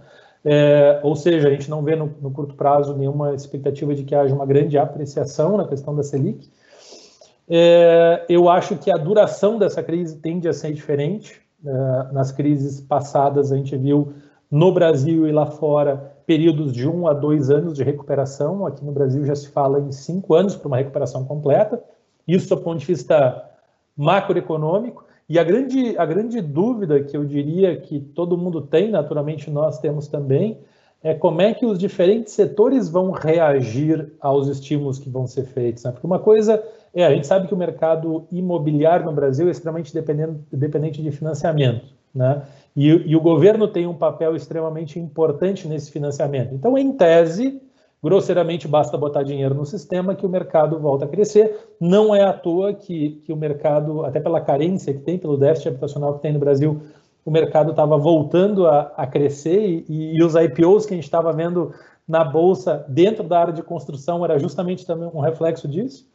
É, 0.45 1.01
ou 1.03 1.15
seja, 1.15 1.49
a 1.49 1.51
gente 1.51 1.69
não 1.69 1.83
vê 1.83 1.95
no, 1.95 2.13
no, 2.21 2.31
curto 2.31 2.55
prazo 2.55 2.97
nenhuma 2.97 3.35
expectativa 3.35 3.95
de 3.95 4.05
que 4.05 4.15
haja 4.15 4.35
uma 4.35 4.47
grande 4.47 4.79
apreciação 4.79 5.57
na 5.57 5.67
questão 5.67 5.95
da 5.95 6.03
Selic. 6.03 6.49
É, 7.49 8.25
eu 8.29 8.49
acho 8.49 8.77
que 8.77 8.91
a 8.91 8.97
duração 8.97 9.59
dessa 9.59 9.83
crise 9.83 10.17
tende 10.17 10.49
a 10.49 10.53
ser 10.53 10.73
diferente. 10.73 11.41
É, 11.65 12.13
nas 12.13 12.33
crises 12.33 12.81
passadas, 12.81 13.53
a 13.53 13.57
gente 13.57 13.77
viu 13.77 14.15
no 14.51 14.73
Brasil 14.73 15.27
e 15.27 15.33
lá 15.33 15.47
fora 15.47 16.15
períodos 16.25 16.73
de 16.73 16.89
um 16.89 17.07
a 17.07 17.13
dois 17.13 17.51
anos 17.51 17.75
de 17.75 17.83
recuperação. 17.83 18.65
Aqui 18.65 18.85
no 18.85 18.93
Brasil 18.93 19.25
já 19.25 19.35
se 19.35 19.49
fala 19.49 19.81
em 19.81 19.93
cinco 19.93 20.35
anos 20.35 20.57
para 20.57 20.69
uma 20.69 20.77
recuperação 20.79 21.25
completa. 21.25 21.83
Isso 22.27 22.49
do 22.49 22.61
ponto 22.63 22.79
de 22.79 22.87
vista 22.87 23.50
macroeconômico. 24.01 25.05
E 25.29 25.39
a 25.39 25.45
grande, 25.45 25.97
a 25.99 26.07
grande 26.07 26.41
dúvida 26.41 27.03
que 27.03 27.17
eu 27.17 27.25
diria 27.25 27.77
que 27.77 28.01
todo 28.01 28.37
mundo 28.37 28.63
tem, 28.63 28.91
naturalmente 28.91 29.51
nós 29.51 29.79
temos 29.79 30.09
também, 30.09 30.59
é 31.03 31.15
como 31.15 31.41
é 31.41 31.53
que 31.55 31.67
os 31.67 31.79
diferentes 31.79 32.33
setores 32.33 32.89
vão 32.89 33.11
reagir 33.11 34.13
aos 34.21 34.49
estímulos 34.49 34.99
que 34.99 35.09
vão 35.09 35.27
ser 35.27 35.45
feitos. 35.45 35.85
Né? 35.85 35.93
Porque 35.93 36.07
uma 36.07 36.19
coisa 36.19 36.63
é, 36.95 37.05
a 37.05 37.11
gente 37.11 37.27
sabe 37.27 37.47
que 37.47 37.55
o 37.55 37.59
mercado 37.59 38.27
imobiliário 38.33 39.07
no 39.07 39.13
Brasil 39.13 39.49
é 39.49 39.51
extremamente 39.51 39.95
dependente 39.95 41.03
de 41.03 41.11
financiamento. 41.13 41.85
Né? 42.15 42.43
E, 42.75 42.89
e, 42.89 43.17
o 43.17 43.21
governo 43.21 43.69
tem 43.69 43.87
um 43.87 43.95
papel 43.95 44.35
extremamente 44.35 44.99
importante 44.99 45.69
nesse 45.69 45.91
financiamento. 45.91 46.55
Então, 46.55 46.77
em 46.77 46.93
tese, 46.93 47.61
grosseiramente 48.03 48.67
basta 48.67 48.97
botar 48.97 49.23
dinheiro 49.23 49.55
no 49.55 49.67
sistema 49.67 50.15
que 50.15 50.25
o 50.25 50.29
mercado 50.29 50.79
volta 50.79 51.05
a 51.05 51.09
crescer. 51.09 51.75
Não 51.79 52.15
é 52.15 52.25
à 52.25 52.33
toa 52.33 52.73
que, 52.73 53.21
que 53.25 53.33
o 53.33 53.37
mercado, 53.37 54.05
até 54.05 54.19
pela 54.21 54.41
carência 54.41 54.95
que 54.95 55.01
tem, 55.01 55.19
pelo 55.19 55.37
déficit 55.37 55.69
habitacional 55.69 56.15
que 56.15 56.23
tem 56.23 56.33
no 56.33 56.39
Brasil, 56.39 56.81
o 57.25 57.31
mercado 57.31 57.71
estava 57.71 57.99
voltando 57.99 58.67
a, 58.67 58.93
a 58.97 59.07
crescer 59.07 59.85
e, 59.89 60.17
e, 60.17 60.25
os 60.25 60.35
IPOs 60.35 60.87
que 60.87 60.95
a 60.95 60.97
gente 60.97 61.05
estava 61.05 61.33
vendo 61.33 61.73
na 62.09 62.25
bolsa 62.25 62.85
dentro 62.89 63.23
da 63.23 63.39
área 63.39 63.53
de 63.53 63.63
construção 63.63 64.25
era 64.25 64.39
justamente 64.39 64.87
também 64.87 65.11
um 65.13 65.21
reflexo 65.21 65.69
disso. 65.69 66.09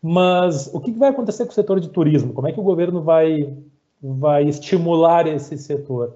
Mas 0.00 0.72
o 0.72 0.80
que 0.80 0.92
vai 0.92 1.08
acontecer 1.08 1.44
com 1.44 1.50
o 1.50 1.54
setor 1.54 1.80
de 1.80 1.88
turismo? 1.88 2.32
Como 2.32 2.46
é 2.46 2.52
que 2.52 2.60
o 2.60 2.64
governo 2.64 3.02
vai, 3.02 3.52
vai 4.00 4.44
estimular 4.44 5.26
esse 5.26 5.58
setor? 5.58 6.14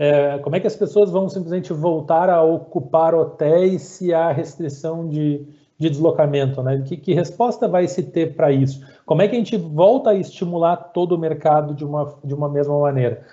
É, 0.00 0.38
como 0.38 0.54
é 0.54 0.60
que 0.60 0.66
as 0.68 0.76
pessoas 0.76 1.10
vão 1.10 1.28
simplesmente 1.28 1.72
voltar 1.72 2.30
a 2.30 2.40
ocupar 2.40 3.16
hotéis 3.16 3.82
se 3.82 4.14
há 4.14 4.30
restrição 4.30 5.08
de, 5.08 5.44
de 5.76 5.90
deslocamento? 5.90 6.62
Né? 6.62 6.84
Que, 6.86 6.96
que 6.96 7.12
resposta 7.12 7.66
vai 7.66 7.88
se 7.88 8.04
ter 8.04 8.36
para 8.36 8.52
isso? 8.52 8.80
Como 9.04 9.22
é 9.22 9.26
que 9.26 9.34
a 9.34 9.38
gente 9.38 9.56
volta 9.56 10.10
a 10.10 10.14
estimular 10.14 10.76
todo 10.76 11.16
o 11.16 11.18
mercado 11.18 11.74
de 11.74 11.84
uma, 11.84 12.14
de 12.22 12.32
uma 12.32 12.48
mesma 12.48 12.78
maneira? 12.78 13.26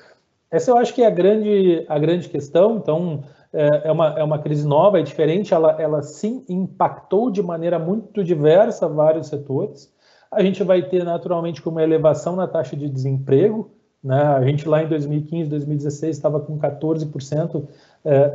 Essa 0.49 0.71
eu 0.71 0.77
acho 0.77 0.91
que 0.95 1.03
é 1.03 1.05
a 1.05 1.11
grande, 1.11 1.85
a 1.87 1.99
grande 1.99 2.27
questão. 2.29 2.77
Então, 2.77 3.23
é, 3.53 3.87
é 3.89 3.91
uma, 3.91 4.19
é 4.19 4.23
uma 4.23 4.39
crise 4.39 4.67
nova, 4.67 4.99
é 4.99 5.03
diferente, 5.03 5.53
ela, 5.53 5.79
ela 5.79 6.01
sim 6.01 6.43
impactou 6.49 7.29
de 7.29 7.43
maneira 7.43 7.77
muito 7.77 8.23
diversa 8.23 8.87
vários 8.87 9.27
setores. 9.27 9.93
A 10.31 10.41
gente 10.41 10.63
vai 10.63 10.81
ter 10.81 11.03
naturalmente 11.03 11.65
uma 11.67 11.83
elevação 11.83 12.35
na 12.35 12.47
taxa 12.47 12.75
de 12.75 12.89
desemprego, 12.89 13.71
né? 14.05 14.21
A 14.21 14.43
gente 14.43 14.69
lá 14.69 14.83
em 14.83 14.87
2015, 14.87 15.49
2016 15.49 16.15
estava 16.15 16.39
com 16.39 16.59
14% 16.59 17.67
é, 18.03 18.13
é, 18.13 18.33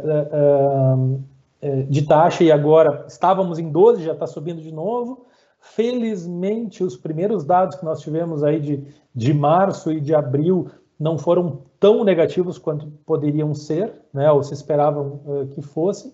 é, 1.62 1.82
de 1.82 2.02
taxa 2.02 2.42
e 2.42 2.50
agora 2.50 3.04
estávamos 3.06 3.56
em 3.60 3.70
12%, 3.70 4.00
já 4.00 4.12
está 4.12 4.26
subindo 4.26 4.60
de 4.60 4.72
novo. 4.72 5.26
Felizmente, 5.60 6.82
os 6.82 6.96
primeiros 6.96 7.44
dados 7.44 7.76
que 7.76 7.84
nós 7.84 8.00
tivemos 8.00 8.42
aí 8.42 8.58
de, 8.58 8.84
de 9.14 9.32
março 9.32 9.92
e 9.92 10.00
de 10.00 10.12
abril 10.12 10.68
não 10.98 11.16
foram 11.16 11.60
tão 11.78 12.02
negativos 12.02 12.58
quanto 12.58 12.88
poderiam 13.06 13.54
ser, 13.54 13.92
né, 14.12 14.30
ou 14.32 14.42
se 14.42 14.52
esperavam 14.52 15.20
uh, 15.24 15.46
que 15.54 15.62
fossem. 15.62 16.12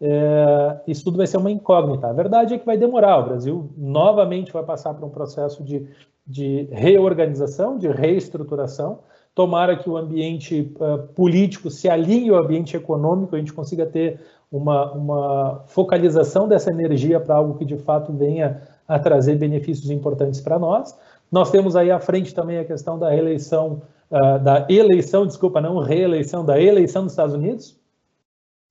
É, 0.00 0.80
isso 0.86 1.04
tudo 1.04 1.16
vai 1.16 1.26
ser 1.26 1.38
uma 1.38 1.50
incógnita. 1.50 2.08
A 2.08 2.12
verdade 2.12 2.54
é 2.54 2.58
que 2.58 2.66
vai 2.66 2.76
demorar. 2.76 3.18
O 3.18 3.24
Brasil 3.24 3.70
novamente 3.76 4.52
vai 4.52 4.62
passar 4.62 4.92
por 4.94 5.04
um 5.06 5.10
processo 5.10 5.62
de 5.64 5.88
de 6.26 6.68
reorganização, 6.72 7.78
de 7.78 7.86
reestruturação. 7.88 8.98
Tomara 9.34 9.76
que 9.76 9.88
o 9.88 9.96
ambiente 9.96 10.74
uh, 10.80 11.06
político 11.14 11.70
se 11.70 11.88
alinhe 11.88 12.30
ao 12.30 12.42
ambiente 12.42 12.76
econômico, 12.76 13.36
a 13.36 13.38
gente 13.38 13.52
consiga 13.52 13.86
ter 13.86 14.20
uma, 14.50 14.92
uma 14.92 15.62
focalização 15.66 16.48
dessa 16.48 16.70
energia 16.70 17.20
para 17.20 17.36
algo 17.36 17.56
que 17.58 17.64
de 17.64 17.76
fato 17.76 18.12
venha 18.12 18.62
a 18.88 18.98
trazer 18.98 19.36
benefícios 19.36 19.90
importantes 19.90 20.40
para 20.40 20.58
nós. 20.58 20.98
Nós 21.30 21.50
temos 21.50 21.76
aí 21.76 21.90
à 21.90 22.00
frente 22.00 22.34
também 22.34 22.58
a 22.58 22.64
questão 22.64 22.98
da 22.98 23.10
reeleição, 23.10 23.82
uh, 24.10 24.42
da 24.42 24.66
eleição, 24.68 25.26
desculpa, 25.26 25.60
não 25.60 25.78
reeleição, 25.78 26.44
da 26.44 26.60
eleição 26.60 27.02
dos 27.02 27.12
Estados 27.12 27.34
Unidos, 27.34 27.78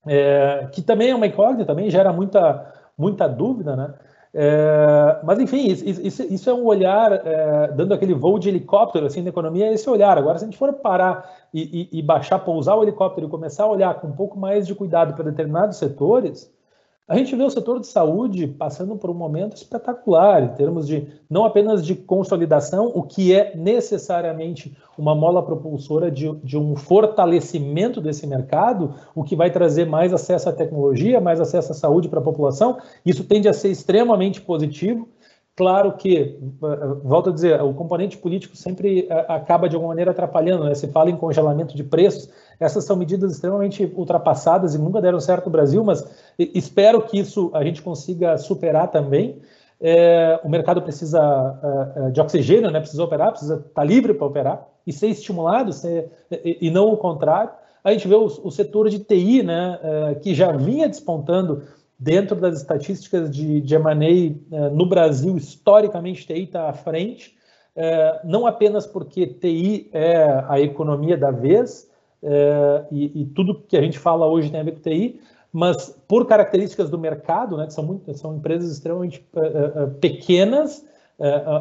é, 0.07 0.67
que 0.71 0.81
também 0.81 1.09
é 1.09 1.15
uma 1.15 1.27
incógnita, 1.27 1.65
também 1.65 1.89
gera 1.89 2.11
muita, 2.13 2.73
muita 2.97 3.27
dúvida, 3.27 3.75
né? 3.75 3.93
É, 4.37 5.21
mas, 5.23 5.39
enfim, 5.39 5.65
isso, 5.67 6.21
isso, 6.21 6.49
é 6.49 6.53
um 6.53 6.65
olhar, 6.65 7.09
é, 7.25 7.71
dando 7.71 7.93
aquele 7.93 8.13
voo 8.13 8.37
de 8.37 8.49
helicóptero 8.49 9.05
assim, 9.05 9.21
na 9.21 9.29
economia, 9.29 9.67
é 9.67 9.73
esse 9.73 9.89
olhar. 9.89 10.17
Agora, 10.17 10.37
se 10.37 10.43
a 10.43 10.47
gente 10.47 10.57
for 10.57 10.73
parar 10.73 11.33
e, 11.53 11.89
e, 11.93 11.99
e 11.99 12.01
baixar, 12.01 12.39
pousar 12.39 12.75
o 12.75 12.83
helicóptero 12.83 13.27
e 13.27 13.29
começar 13.29 13.63
a 13.63 13.69
olhar 13.69 13.95
com 13.95 14.07
um 14.07 14.11
pouco 14.11 14.37
mais 14.37 14.67
de 14.67 14.75
cuidado 14.75 15.13
para 15.13 15.31
determinados 15.31 15.77
setores, 15.77 16.53
a 17.07 17.15
gente 17.15 17.35
vê 17.35 17.43
o 17.43 17.49
setor 17.51 17.79
de 17.79 17.85
saúde 17.85 18.47
passando 18.47 18.95
por 18.95 19.11
um 19.11 19.13
momento 19.13 19.55
espetacular 19.55 20.41
em 20.41 20.55
termos 20.55 20.87
de 20.87 21.07
não 21.29 21.45
apenas 21.45 21.85
de 21.85 21.93
consolidação, 21.93 22.91
o 22.95 23.03
que 23.03 23.31
é 23.31 23.55
necessariamente 23.55 24.75
uma 24.97 25.13
mola 25.13 25.43
propulsora 25.43 26.09
de, 26.09 26.33
de, 26.37 26.57
um 26.57 26.75
fortalecimento 26.75 28.01
desse 28.01 28.25
mercado, 28.25 28.95
o 29.13 29.23
que 29.23 29.35
vai 29.35 29.51
trazer 29.51 29.85
mais 29.85 30.13
acesso 30.13 30.49
à 30.49 30.53
tecnologia, 30.53 31.21
mais 31.21 31.39
acesso 31.39 31.73
à 31.73 31.75
saúde 31.75 32.09
para 32.09 32.19
a 32.19 32.23
população. 32.23 32.77
Isso 33.05 33.23
tende 33.23 33.47
a 33.47 33.53
ser 33.53 33.69
extremamente 33.69 34.41
positivo. 34.41 35.07
Claro 35.55 35.93
que, 35.93 36.17
eh, 36.17 36.37
volto 37.01 37.29
a 37.29 37.33
dizer, 37.33 37.61
o 37.61 37.73
componente 37.73 38.17
político 38.17 38.57
sempre 38.57 39.07
eh, 39.09 39.25
acaba 39.29 39.69
de 39.69 39.75
alguma 39.75 39.91
maneira 39.91 40.11
atrapalhando, 40.11 40.65
né? 40.65 40.75
Se 40.75 40.87
fala 40.89 41.09
em 41.09 41.15
congelamento 41.15 41.77
de 41.77 41.83
preços, 41.83 42.29
essas 42.59 42.83
são 42.83 42.97
medidas 42.97 43.31
extremamente 43.31 43.89
ultrapassadas 43.95 44.75
e 44.75 44.77
nunca 44.77 45.01
deram 45.01 45.19
certo 45.21 45.45
no 45.45 45.53
Brasil, 45.53 45.81
mas 45.81 46.05
espero 46.37 47.01
que 47.03 47.17
isso 47.17 47.51
a 47.53 47.63
gente 47.63 47.81
consiga 47.81 48.37
superar 48.37 48.91
também. 48.91 49.39
É, 49.79 50.39
o 50.43 50.49
mercado 50.49 50.81
precisa 50.81 51.19
de 52.11 52.19
oxigênio, 52.19 52.69
né? 52.69 52.81
Precisa 52.81 53.03
operar, 53.03 53.31
precisa 53.31 53.55
estar 53.55 53.69
tá 53.69 53.83
livre 53.83 54.13
para 54.13 54.27
operar 54.27 54.67
e 54.85 54.91
ser 54.91 55.07
estimulado, 55.07 55.71
ser, 55.71 56.11
e, 56.43 56.69
não 56.69 56.91
o 56.91 56.97
contrário. 56.97 57.51
A 57.83 57.91
gente 57.91 58.07
vê 58.07 58.15
o, 58.15 58.25
o 58.25 58.51
setor 58.51 58.89
de 58.89 58.99
TI, 58.99 59.43
né? 59.43 59.79
Uh, 59.81 60.19
que 60.19 60.33
já 60.33 60.51
vinha 60.51 60.87
despontando 60.87 61.63
dentro 61.97 62.35
das 62.35 62.57
estatísticas 62.57 63.29
de, 63.29 63.61
de 63.61 63.75
M&A 63.75 64.65
uh, 64.67 64.75
no 64.75 64.87
Brasil, 64.87 65.37
historicamente 65.37 66.25
TI 66.25 66.43
está 66.43 66.69
à 66.69 66.73
frente, 66.73 67.35
não 68.23 68.47
apenas 68.47 68.87
porque 68.87 69.27
TI 69.27 69.89
é 69.91 70.45
a 70.47 70.61
economia 70.61 71.17
da 71.17 71.29
vez, 71.29 71.89
é, 72.23 72.85
e, 72.89 73.21
e, 73.21 73.25
tudo 73.25 73.61
que 73.67 73.77
a 73.77 73.81
gente 73.81 73.99
fala 73.99 74.25
hoje 74.25 74.49
tem 74.49 74.59
a 74.59 74.63
ver 74.63 74.71
com 74.71 74.79
TI, 74.79 75.19
mas 75.51 75.95
por 76.07 76.25
características 76.25 76.89
do 76.89 76.97
mercado, 76.97 77.57
né, 77.57 77.67
que 77.67 77.73
são, 77.73 77.83
muito, 77.83 78.17
são 78.17 78.35
empresas 78.35 78.71
extremamente 78.71 79.25
pequenas, 79.99 80.85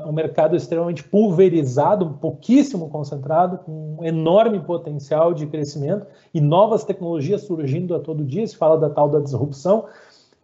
um 0.06 0.12
mercado 0.12 0.56
extremamente 0.56 1.04
pulverizado, 1.04 2.18
pouquíssimo 2.20 2.88
concentrado, 2.88 3.58
com 3.58 3.96
um 4.00 4.04
enorme 4.04 4.58
potencial 4.60 5.32
de 5.32 5.46
crescimento 5.46 6.06
e 6.32 6.40
novas 6.40 6.82
tecnologias 6.82 7.42
surgindo 7.42 7.94
a 7.94 8.00
todo 8.00 8.24
dia, 8.24 8.46
se 8.46 8.56
fala 8.56 8.78
da 8.78 8.90
tal 8.90 9.08
da 9.08 9.20
disrupção. 9.20 9.84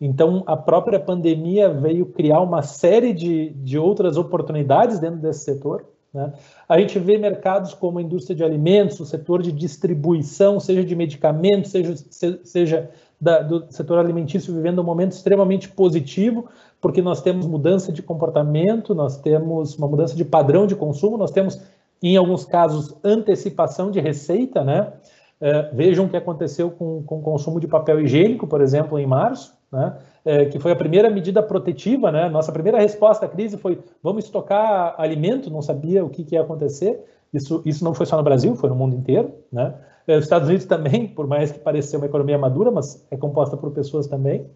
Então, 0.00 0.42
a 0.46 0.56
própria 0.56 0.98
pandemia 0.98 1.68
veio 1.68 2.06
criar 2.06 2.40
uma 2.40 2.62
série 2.62 3.12
de, 3.12 3.50
de 3.50 3.78
outras 3.78 4.16
oportunidades 4.16 4.98
dentro 4.98 5.18
desse 5.18 5.44
setor, 5.44 5.84
né? 6.12 6.32
A 6.68 6.78
gente 6.78 6.98
vê 6.98 7.16
mercados 7.16 7.72
como 7.72 7.98
a 7.98 8.02
indústria 8.02 8.34
de 8.34 8.44
alimentos, 8.44 8.98
o 8.98 9.06
setor 9.06 9.42
de 9.42 9.52
distribuição, 9.52 10.58
seja 10.58 10.84
de 10.84 10.96
medicamentos, 10.96 11.70
seja, 11.70 11.94
seja 12.42 12.90
da, 13.20 13.42
do 13.42 13.66
setor 13.70 13.98
alimentício, 13.98 14.52
vivendo 14.52 14.80
um 14.80 14.84
momento 14.84 15.12
extremamente 15.12 15.68
positivo, 15.68 16.46
porque 16.80 17.00
nós 17.00 17.20
temos 17.22 17.46
mudança 17.46 17.92
de 17.92 18.02
comportamento, 18.02 18.94
nós 18.94 19.18
temos 19.18 19.76
uma 19.76 19.86
mudança 19.86 20.16
de 20.16 20.24
padrão 20.24 20.66
de 20.66 20.74
consumo, 20.74 21.16
nós 21.16 21.30
temos, 21.30 21.60
em 22.02 22.16
alguns 22.16 22.44
casos, 22.44 22.96
antecipação 23.04 23.90
de 23.90 24.00
receita. 24.00 24.64
Né? 24.64 24.92
É, 25.40 25.70
vejam 25.72 26.06
o 26.06 26.08
que 26.08 26.16
aconteceu 26.16 26.70
com, 26.70 27.02
com 27.04 27.18
o 27.18 27.22
consumo 27.22 27.60
de 27.60 27.68
papel 27.68 28.00
higiênico, 28.00 28.46
por 28.46 28.60
exemplo, 28.60 28.98
em 28.98 29.06
março. 29.06 29.59
Né? 29.72 29.96
é, 30.24 30.46
que 30.46 30.58
foi 30.58 30.72
a 30.72 30.76
primeira 30.76 31.08
medida 31.10 31.42
protetiva, 31.42 32.12
né? 32.12 32.28
Nossa 32.28 32.52
primeira 32.52 32.78
resposta 32.78 33.26
à 33.26 33.28
crise 33.28 33.56
foi 33.56 33.82
vamos 34.02 34.24
estocar 34.24 34.94
alimento, 34.98 35.50
não 35.50 35.62
sabia 35.62 36.04
o 36.04 36.10
que, 36.10 36.24
que 36.24 36.34
ia 36.34 36.42
acontecer. 36.42 37.04
Isso, 37.32 37.62
isso 37.64 37.84
não 37.84 37.94
foi 37.94 38.06
só 38.06 38.16
no 38.16 38.22
Brasil, 38.22 38.54
foi 38.56 38.68
no 38.68 38.74
mundo 38.74 38.94
inteiro, 38.94 39.32
né? 39.52 39.74
É, 40.06 40.16
os 40.16 40.24
Estados 40.24 40.48
Unidos 40.48 40.66
também, 40.66 41.06
por 41.06 41.26
mais 41.26 41.52
que 41.52 41.58
pareça 41.58 41.96
uma 41.96 42.06
economia 42.06 42.38
madura, 42.38 42.70
mas 42.70 43.06
é 43.10 43.16
composta 43.16 43.56
por 43.56 43.70
pessoas 43.70 44.06
também. 44.06 44.46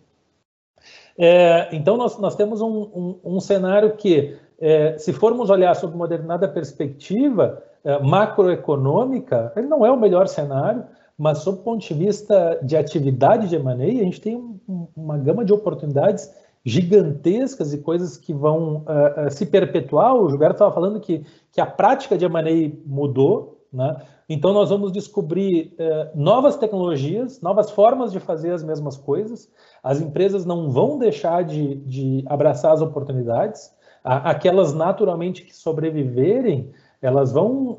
É, 1.16 1.74
então, 1.74 1.96
nós, 1.96 2.18
nós 2.18 2.34
temos 2.34 2.60
um, 2.60 2.66
um, 2.66 3.20
um 3.36 3.40
cenário 3.40 3.96
que, 3.96 4.36
é, 4.60 4.98
se 4.98 5.12
formos 5.12 5.48
olhar 5.48 5.74
sob 5.76 5.94
uma 5.94 6.08
determinada 6.08 6.48
perspectiva 6.48 7.62
é, 7.84 7.98
macroeconômica, 8.00 9.52
ele 9.56 9.68
não 9.68 9.86
é 9.86 9.90
o 9.90 9.96
melhor 9.96 10.26
cenário, 10.26 10.84
mas 11.16 11.38
sob 11.38 11.60
o 11.60 11.62
ponto 11.62 11.86
de 11.86 11.94
vista 11.94 12.58
de 12.62 12.76
atividade 12.76 13.48
de 13.48 13.56
M&A, 13.56 13.74
a 13.74 14.04
gente 14.04 14.20
tem 14.20 14.36
um, 14.36 14.88
uma 14.96 15.16
gama 15.16 15.44
de 15.44 15.52
oportunidades 15.52 16.30
gigantescas 16.64 17.74
e 17.74 17.78
coisas 17.78 18.16
que 18.16 18.32
vão 18.32 18.84
uh, 18.86 19.26
uh, 19.26 19.30
se 19.30 19.46
perpetuar. 19.46 20.14
O 20.14 20.28
Gilberto 20.28 20.54
estava 20.54 20.72
falando 20.72 20.98
que, 20.98 21.24
que 21.52 21.60
a 21.60 21.66
prática 21.66 22.16
de 22.16 22.24
M&A 22.24 22.72
mudou, 22.86 23.60
né? 23.72 23.96
Então 24.26 24.54
nós 24.54 24.70
vamos 24.70 24.90
descobrir 24.90 25.74
uh, 25.78 26.18
novas 26.18 26.56
tecnologias, 26.56 27.42
novas 27.42 27.70
formas 27.70 28.10
de 28.10 28.18
fazer 28.18 28.52
as 28.52 28.64
mesmas 28.64 28.96
coisas. 28.96 29.50
As 29.82 30.00
empresas 30.00 30.46
não 30.46 30.70
vão 30.70 30.98
deixar 30.98 31.44
de, 31.44 31.74
de 31.76 32.24
abraçar 32.26 32.72
as 32.72 32.80
oportunidades. 32.80 33.70
Aquelas 34.02 34.74
naturalmente 34.74 35.42
que 35.42 35.54
sobreviverem, 35.56 36.70
elas 37.00 37.32
vão 37.32 37.78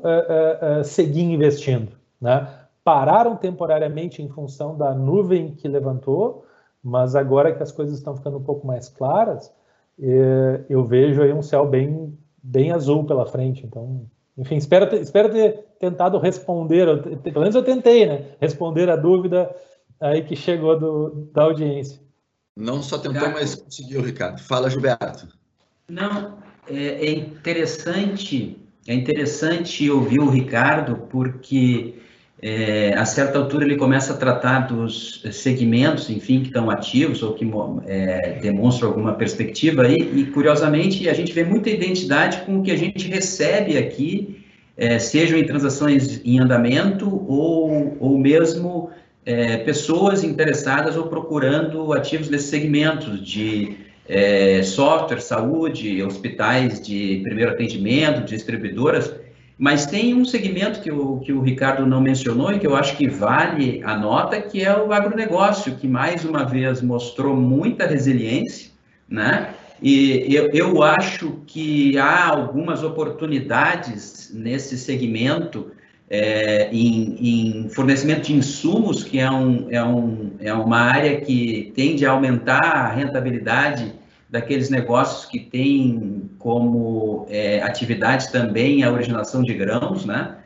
seguir 0.82 1.22
investindo, 1.22 1.92
né? 2.20 2.65
Pararam 2.86 3.34
temporariamente 3.34 4.22
em 4.22 4.28
função 4.28 4.78
da 4.78 4.94
nuvem 4.94 5.56
que 5.56 5.66
levantou, 5.66 6.46
mas 6.80 7.16
agora 7.16 7.52
que 7.52 7.60
as 7.60 7.72
coisas 7.72 7.98
estão 7.98 8.14
ficando 8.14 8.36
um 8.36 8.44
pouco 8.44 8.64
mais 8.64 8.88
claras, 8.88 9.52
é, 10.00 10.60
eu 10.70 10.84
vejo 10.84 11.20
aí 11.20 11.32
um 11.32 11.42
céu 11.42 11.66
bem, 11.66 12.16
bem 12.40 12.70
azul 12.70 13.02
pela 13.02 13.26
frente. 13.26 13.66
Então, 13.66 14.06
enfim, 14.38 14.54
espero 14.54 14.88
ter, 14.88 15.00
espero 15.00 15.32
ter 15.32 15.66
tentado 15.80 16.16
responder, 16.18 16.86
pelo 17.24 17.40
menos 17.40 17.56
eu 17.56 17.64
tentei, 17.64 18.06
né? 18.06 18.26
Responder 18.40 18.88
a 18.88 18.94
dúvida 18.94 19.52
aí 20.00 20.22
que 20.22 20.36
chegou 20.36 20.78
do, 20.78 21.28
da 21.32 21.42
audiência. 21.42 22.00
Não 22.56 22.84
só 22.84 22.98
tentou, 22.98 23.30
mas 23.32 23.56
conseguiu, 23.56 24.00
Ricardo. 24.00 24.40
Fala, 24.40 24.70
Gilberto. 24.70 25.26
Não, 25.88 26.38
é, 26.70 27.04
é 27.04 27.10
interessante, 27.10 28.56
é 28.86 28.94
interessante 28.94 29.90
ouvir 29.90 30.20
o 30.20 30.30
Ricardo, 30.30 30.98
porque 31.10 32.05
é, 32.42 32.92
a 32.94 33.04
certa 33.06 33.38
altura 33.38 33.64
ele 33.64 33.76
começa 33.76 34.12
a 34.12 34.16
tratar 34.16 34.66
dos 34.66 35.22
segmentos, 35.32 36.10
enfim, 36.10 36.40
que 36.40 36.48
estão 36.48 36.68
ativos 36.68 37.22
ou 37.22 37.32
que 37.32 37.48
é, 37.86 38.38
demonstram 38.42 38.90
alguma 38.90 39.14
perspectiva 39.14 39.82
aí, 39.82 39.96
e 40.14 40.26
curiosamente 40.26 41.08
a 41.08 41.14
gente 41.14 41.32
vê 41.32 41.44
muita 41.44 41.70
identidade 41.70 42.42
com 42.42 42.58
o 42.58 42.62
que 42.62 42.70
a 42.70 42.76
gente 42.76 43.08
recebe 43.08 43.78
aqui, 43.78 44.44
é, 44.76 44.98
sejam 44.98 45.38
em 45.38 45.44
transações 45.44 46.20
em 46.24 46.38
andamento 46.38 47.08
ou, 47.26 47.96
ou 47.98 48.18
mesmo 48.18 48.90
é, 49.24 49.56
pessoas 49.58 50.22
interessadas 50.22 50.94
ou 50.96 51.04
procurando 51.06 51.94
ativos 51.94 52.28
desses 52.28 52.50
segmentos 52.50 53.26
de 53.26 53.78
é, 54.06 54.62
software, 54.62 55.20
saúde, 55.20 56.02
hospitais 56.02 56.80
de 56.80 57.20
primeiro 57.24 57.52
atendimento, 57.52 58.26
distribuidoras, 58.26 59.12
mas 59.58 59.86
tem 59.86 60.12
um 60.14 60.24
segmento 60.24 60.80
que 60.80 60.92
o, 60.92 61.18
que 61.20 61.32
o 61.32 61.40
Ricardo 61.40 61.86
não 61.86 62.00
mencionou 62.00 62.52
e 62.52 62.58
que 62.58 62.66
eu 62.66 62.76
acho 62.76 62.96
que 62.96 63.08
vale 63.08 63.82
a 63.84 63.96
nota, 63.96 64.40
que 64.40 64.62
é 64.62 64.76
o 64.76 64.92
agronegócio, 64.92 65.76
que 65.76 65.88
mais 65.88 66.24
uma 66.24 66.44
vez 66.44 66.82
mostrou 66.82 67.34
muita 67.34 67.86
resiliência, 67.86 68.70
né? 69.08 69.54
E 69.80 70.34
eu, 70.34 70.50
eu 70.52 70.82
acho 70.82 71.40
que 71.46 71.98
há 71.98 72.28
algumas 72.28 72.82
oportunidades 72.82 74.30
nesse 74.34 74.76
segmento 74.78 75.70
é, 76.08 76.68
em, 76.72 77.16
em, 77.64 77.68
fornecimento 77.68 78.26
de 78.26 78.34
insumos, 78.34 79.02
que 79.02 79.18
é, 79.18 79.30
um, 79.30 79.66
é, 79.70 79.82
um, 79.82 80.30
é 80.40 80.52
uma 80.52 80.78
área 80.78 81.20
que 81.20 81.72
tende 81.74 82.06
a 82.06 82.12
aumentar 82.12 82.62
a 82.62 82.88
rentabilidade 82.88 83.92
daqueles 84.28 84.70
negócios 84.70 85.26
que 85.26 85.38
têm 85.38 86.30
como 86.38 87.26
é, 87.28 87.62
atividade 87.62 88.30
também 88.32 88.82
a 88.82 88.90
originação 88.90 89.42
de 89.42 89.54
grãos, 89.54 90.04
né? 90.04 90.36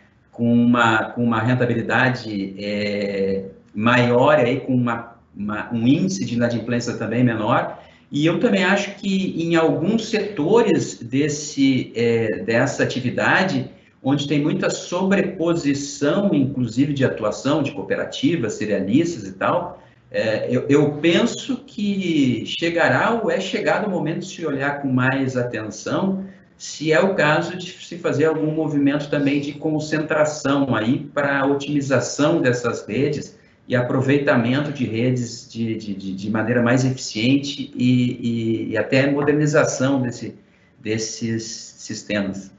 com, 0.40 0.52
uma, 0.52 1.04
com 1.10 1.22
uma 1.22 1.40
rentabilidade 1.40 2.54
é, 2.58 3.44
maior, 3.74 4.38
aí, 4.38 4.60
com 4.60 4.74
uma, 4.74 5.16
uma, 5.36 5.72
um 5.72 5.86
índice 5.86 6.24
de 6.24 6.34
inadimplência 6.34 6.94
também 6.94 7.22
menor. 7.22 7.78
E 8.10 8.26
eu 8.26 8.40
também 8.40 8.64
acho 8.64 8.96
que 8.96 9.40
em 9.40 9.54
alguns 9.54 10.08
setores 10.08 10.98
desse, 10.98 11.92
é, 11.94 12.42
dessa 12.42 12.82
atividade, 12.82 13.70
onde 14.02 14.26
tem 14.26 14.40
muita 14.40 14.70
sobreposição, 14.70 16.30
inclusive 16.32 16.92
de 16.92 17.04
atuação 17.04 17.62
de 17.62 17.72
cooperativas, 17.72 18.54
cerealistas 18.54 19.24
e 19.24 19.32
tal, 19.32 19.82
é, 20.10 20.48
eu, 20.50 20.66
eu, 20.68 20.92
penso 20.94 21.58
que 21.58 22.44
chegará 22.44 23.20
ou 23.22 23.30
é 23.30 23.40
chegado 23.40 23.86
o 23.86 23.90
momento 23.90 24.20
de 24.20 24.26
se 24.26 24.44
olhar 24.44 24.82
com 24.82 24.88
mais 24.88 25.36
atenção 25.36 26.26
se 26.58 26.92
é 26.92 27.00
o 27.00 27.14
caso 27.14 27.56
de 27.56 27.70
se 27.70 27.96
fazer 27.96 28.26
algum 28.26 28.50
movimento 28.50 29.08
também 29.08 29.40
de 29.40 29.52
concentração 29.52 30.74
aí 30.74 30.98
para 31.14 31.46
otimização 31.46 32.40
dessas 32.40 32.84
redes 32.86 33.38
e 33.66 33.76
aproveitamento 33.76 34.72
de 34.72 34.84
redes 34.84 35.48
de, 35.50 35.76
de, 35.76 35.94
de 35.94 36.30
maneira 36.30 36.60
mais 36.60 36.84
eficiente 36.84 37.72
e, 37.74 38.66
e, 38.68 38.70
e 38.70 38.76
até 38.76 39.10
modernização 39.10 40.02
desse, 40.02 40.34
desses 40.78 41.44
sistemas. 41.78 42.52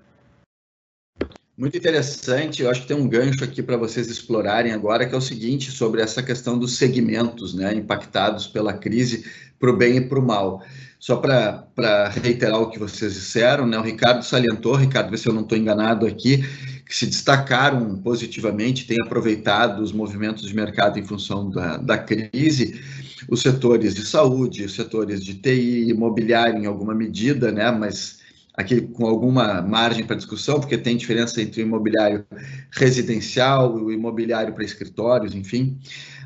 Muito 1.61 1.77
interessante, 1.77 2.63
eu 2.63 2.71
acho 2.71 2.81
que 2.81 2.87
tem 2.87 2.97
um 2.97 3.07
gancho 3.07 3.43
aqui 3.43 3.61
para 3.61 3.77
vocês 3.77 4.09
explorarem 4.09 4.71
agora, 4.71 5.05
que 5.05 5.13
é 5.13 5.17
o 5.19 5.21
seguinte, 5.21 5.69
sobre 5.69 6.01
essa 6.01 6.23
questão 6.23 6.57
dos 6.57 6.75
segmentos 6.75 7.53
né, 7.53 7.71
impactados 7.71 8.47
pela 8.47 8.73
crise 8.73 9.29
para 9.59 9.69
o 9.69 9.77
bem 9.77 9.97
e 9.97 10.01
para 10.01 10.17
o 10.17 10.25
mal. 10.25 10.63
Só 10.97 11.17
para 11.17 12.09
reiterar 12.19 12.59
o 12.59 12.71
que 12.71 12.79
vocês 12.79 13.13
disseram, 13.13 13.67
né, 13.67 13.77
o 13.77 13.83
Ricardo 13.83 14.23
salientou, 14.23 14.73
Ricardo, 14.73 15.11
vê 15.11 15.17
se 15.17 15.29
eu 15.29 15.33
não 15.33 15.43
estou 15.43 15.55
enganado 15.55 16.07
aqui, 16.07 16.43
que 16.83 16.95
se 16.95 17.05
destacaram 17.05 17.95
positivamente, 17.97 18.87
têm 18.87 18.97
aproveitado 18.99 19.83
os 19.83 19.91
movimentos 19.91 20.47
de 20.47 20.55
mercado 20.55 20.97
em 20.97 21.03
função 21.03 21.47
da, 21.51 21.77
da 21.77 21.95
crise, 21.99 22.81
os 23.29 23.39
setores 23.39 23.93
de 23.93 24.03
saúde, 24.03 24.65
os 24.65 24.73
setores 24.73 25.23
de 25.23 25.35
TI, 25.35 25.91
imobiliário 25.91 26.57
em 26.57 26.65
alguma 26.65 26.95
medida, 26.95 27.51
né, 27.51 27.69
mas 27.69 28.19
aqui 28.55 28.81
com 28.81 29.05
alguma 29.05 29.61
margem 29.61 30.05
para 30.05 30.15
discussão, 30.15 30.59
porque 30.59 30.77
tem 30.77 30.97
diferença 30.97 31.41
entre 31.41 31.61
o 31.61 31.65
imobiliário 31.65 32.25
residencial 32.71 33.79
e 33.79 33.81
o 33.83 33.91
imobiliário 33.91 34.53
para 34.53 34.63
escritórios, 34.63 35.33
enfim. 35.33 35.77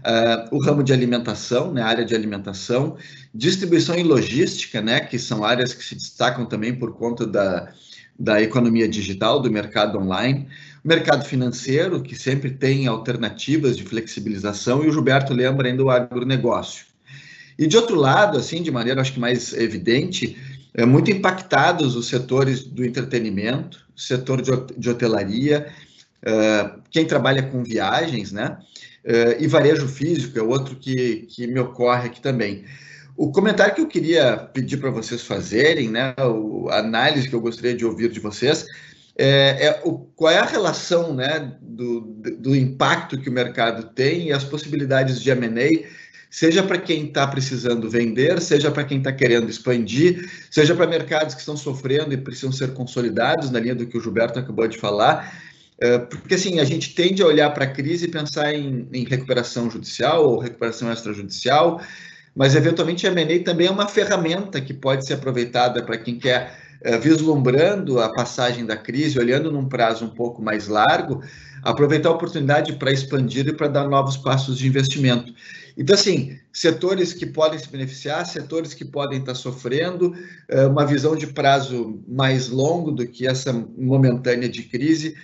Uh, 0.05 0.55
o 0.55 0.59
ramo 0.59 0.83
de 0.83 0.93
alimentação, 0.93 1.73
né, 1.73 1.81
área 1.81 2.05
de 2.05 2.13
alimentação, 2.13 2.95
distribuição 3.33 3.95
e 3.95 4.03
logística, 4.03 4.81
né, 4.81 4.99
que 4.99 5.17
são 5.17 5.43
áreas 5.43 5.73
que 5.73 5.83
se 5.83 5.95
destacam 5.95 6.45
também 6.45 6.75
por 6.75 6.93
conta 6.93 7.25
da, 7.25 7.71
da 8.17 8.41
economia 8.41 8.87
digital, 8.87 9.39
do 9.39 9.51
mercado 9.51 9.97
online, 9.97 10.47
o 10.83 10.87
mercado 10.87 11.25
financeiro, 11.25 12.01
que 12.01 12.15
sempre 12.15 12.51
tem 12.51 12.85
alternativas 12.85 13.75
de 13.75 13.83
flexibilização, 13.83 14.83
e 14.83 14.87
o 14.87 14.91
Gilberto 14.91 15.33
lembra 15.33 15.67
ainda 15.67 15.83
o 15.83 15.89
agronegócio. 15.89 16.85
E 17.57 17.65
de 17.65 17.75
outro 17.75 17.95
lado, 17.95 18.37
assim, 18.37 18.61
de 18.61 18.69
maneira 18.69 19.01
acho 19.01 19.13
que 19.13 19.19
mais 19.19 19.53
evidente, 19.53 20.37
é, 20.75 20.85
muito 20.85 21.09
impactados 21.09 21.95
os 21.95 22.07
setores 22.07 22.63
do 22.63 22.83
entretenimento, 22.85 23.85
setor 23.95 24.41
de, 24.41 24.51
de 24.77 24.89
hotelaria, 24.89 25.67
uh, 26.21 26.81
quem 26.91 27.05
trabalha 27.05 27.43
com 27.43 27.63
viagens, 27.63 28.31
né? 28.33 28.57
Uh, 29.05 29.41
e 29.41 29.47
varejo 29.47 29.87
físico 29.87 30.37
é 30.37 30.41
outro 30.41 30.75
que, 30.75 31.27
que 31.29 31.47
me 31.47 31.59
ocorre 31.59 32.07
aqui 32.07 32.19
também. 32.19 32.65
O 33.15 33.31
comentário 33.31 33.73
que 33.73 33.79
eu 33.79 33.87
queria 33.87 34.35
pedir 34.35 34.77
para 34.77 34.89
vocês 34.89 35.21
fazerem, 35.21 35.89
né, 35.89 36.13
a 36.69 36.79
análise 36.79 37.29
que 37.29 37.35
eu 37.35 37.39
gostaria 37.39 37.73
de 37.73 37.85
ouvir 37.85 38.11
de 38.11 38.19
vocês, 38.19 38.65
é, 39.17 39.67
é 39.67 39.81
o, 39.85 39.99
qual 40.17 40.33
é 40.33 40.39
a 40.39 40.45
relação 40.45 41.13
né, 41.13 41.55
do, 41.61 42.01
do 42.37 42.53
impacto 42.53 43.17
que 43.17 43.29
o 43.29 43.31
mercado 43.31 43.93
tem 43.93 44.27
e 44.27 44.33
as 44.33 44.43
possibilidades 44.43 45.21
de 45.21 45.29
M&A 45.29 45.87
seja 46.35 46.61
para 46.61 46.77
quem 46.77 47.05
está 47.05 47.25
precisando 47.25 47.89
vender, 47.89 48.41
seja 48.41 48.69
para 48.69 48.83
quem 48.83 48.97
está 48.97 49.09
querendo 49.09 49.49
expandir, 49.49 50.29
seja 50.51 50.75
para 50.75 50.85
mercados 50.85 51.33
que 51.33 51.39
estão 51.39 51.55
sofrendo 51.55 52.13
e 52.13 52.17
precisam 52.17 52.51
ser 52.51 52.73
consolidados, 52.73 53.49
na 53.49 53.57
linha 53.57 53.73
do 53.73 53.87
que 53.87 53.97
o 53.97 54.01
Gilberto 54.01 54.37
acabou 54.37 54.67
de 54.67 54.77
falar. 54.77 55.33
É, 55.79 55.97
porque 55.97 56.35
assim, 56.35 56.59
a 56.59 56.65
gente 56.65 56.93
tende 56.93 57.23
a 57.23 57.25
olhar 57.25 57.49
para 57.51 57.63
a 57.63 57.69
crise 57.69 58.07
e 58.07 58.11
pensar 58.11 58.53
em, 58.53 58.85
em, 58.91 59.05
recuperação 59.05 59.71
judicial 59.71 60.29
ou 60.29 60.37
recuperação 60.37 60.91
extrajudicial, 60.91 61.81
mas 62.35 62.53
eventualmente 62.53 63.07
a 63.07 63.11
M&A 63.11 63.41
também 63.41 63.67
é 63.67 63.71
uma 63.71 63.87
ferramenta 63.87 64.59
que 64.59 64.73
pode 64.73 65.07
ser 65.07 65.13
aproveitada 65.13 65.81
para 65.83 65.97
quem 65.97 66.19
quer 66.19 66.53
é, 66.81 66.97
vislumbrando 66.97 68.01
a 68.01 68.11
passagem 68.11 68.65
da 68.65 68.75
crise, 68.75 69.17
olhando 69.17 69.49
num 69.49 69.69
prazo 69.69 70.03
um 70.03 70.09
pouco 70.09 70.41
mais 70.41 70.67
largo, 70.67 71.23
aproveitar 71.65 72.09
a 72.09 72.11
oportunidade 72.11 72.73
para 72.73 72.91
expandir 72.91 73.47
e 73.47 73.53
para 73.53 73.67
dar 73.67 73.89
novos 73.89 74.15
passos 74.15 74.59
de 74.59 74.67
investimento. 74.67 75.33
Então, 75.75 75.95
assim, 75.95 76.37
setores 76.53 77.11
que 77.11 77.25
podem 77.25 77.57
se 77.57 77.67
beneficiar, 77.67 78.23
setores 78.27 78.75
que 78.75 78.85
podem 78.85 79.19
estar 79.19 79.33
sofrendo, 79.33 80.15
é, 80.47 80.67
uma 80.67 80.85
visão 80.85 81.15
de 81.15 81.25
prazo 81.25 82.03
mais 82.07 82.49
longo 82.49 82.91
do 82.91 83.07
que 83.07 83.25
essa 83.25 83.51
momentânea 83.51 84.47
de 84.47 84.61
crise, 84.61 85.15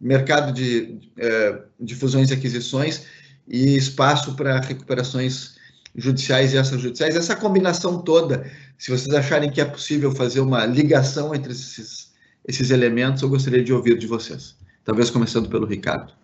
mercado 0.00 0.52
de, 0.52 0.98
é, 1.16 1.62
de 1.78 1.94
fusões 1.94 2.30
e 2.30 2.34
aquisições 2.34 3.04
e 3.46 3.76
espaço 3.76 4.34
para 4.34 4.60
recuperações 4.60 5.54
judiciais 5.94 6.52
e 6.52 6.56
extrajudiciais. 6.56 7.14
Essa 7.14 7.36
combinação 7.36 8.02
toda, 8.02 8.50
se 8.76 8.90
vocês 8.90 9.14
acharem 9.14 9.50
que 9.50 9.60
é 9.60 9.64
possível 9.64 10.10
fazer 10.10 10.40
uma 10.40 10.66
ligação 10.66 11.32
entre 11.32 11.52
esses, 11.52 12.10
esses 12.46 12.70
elementos, 12.70 13.22
eu 13.22 13.28
gostaria 13.28 13.62
de 13.62 13.72
ouvir 13.72 13.96
de 13.96 14.08
vocês. 14.08 14.56
Talvez 14.88 15.10
começando 15.10 15.50
pelo 15.50 15.66
Ricardo. 15.66 16.14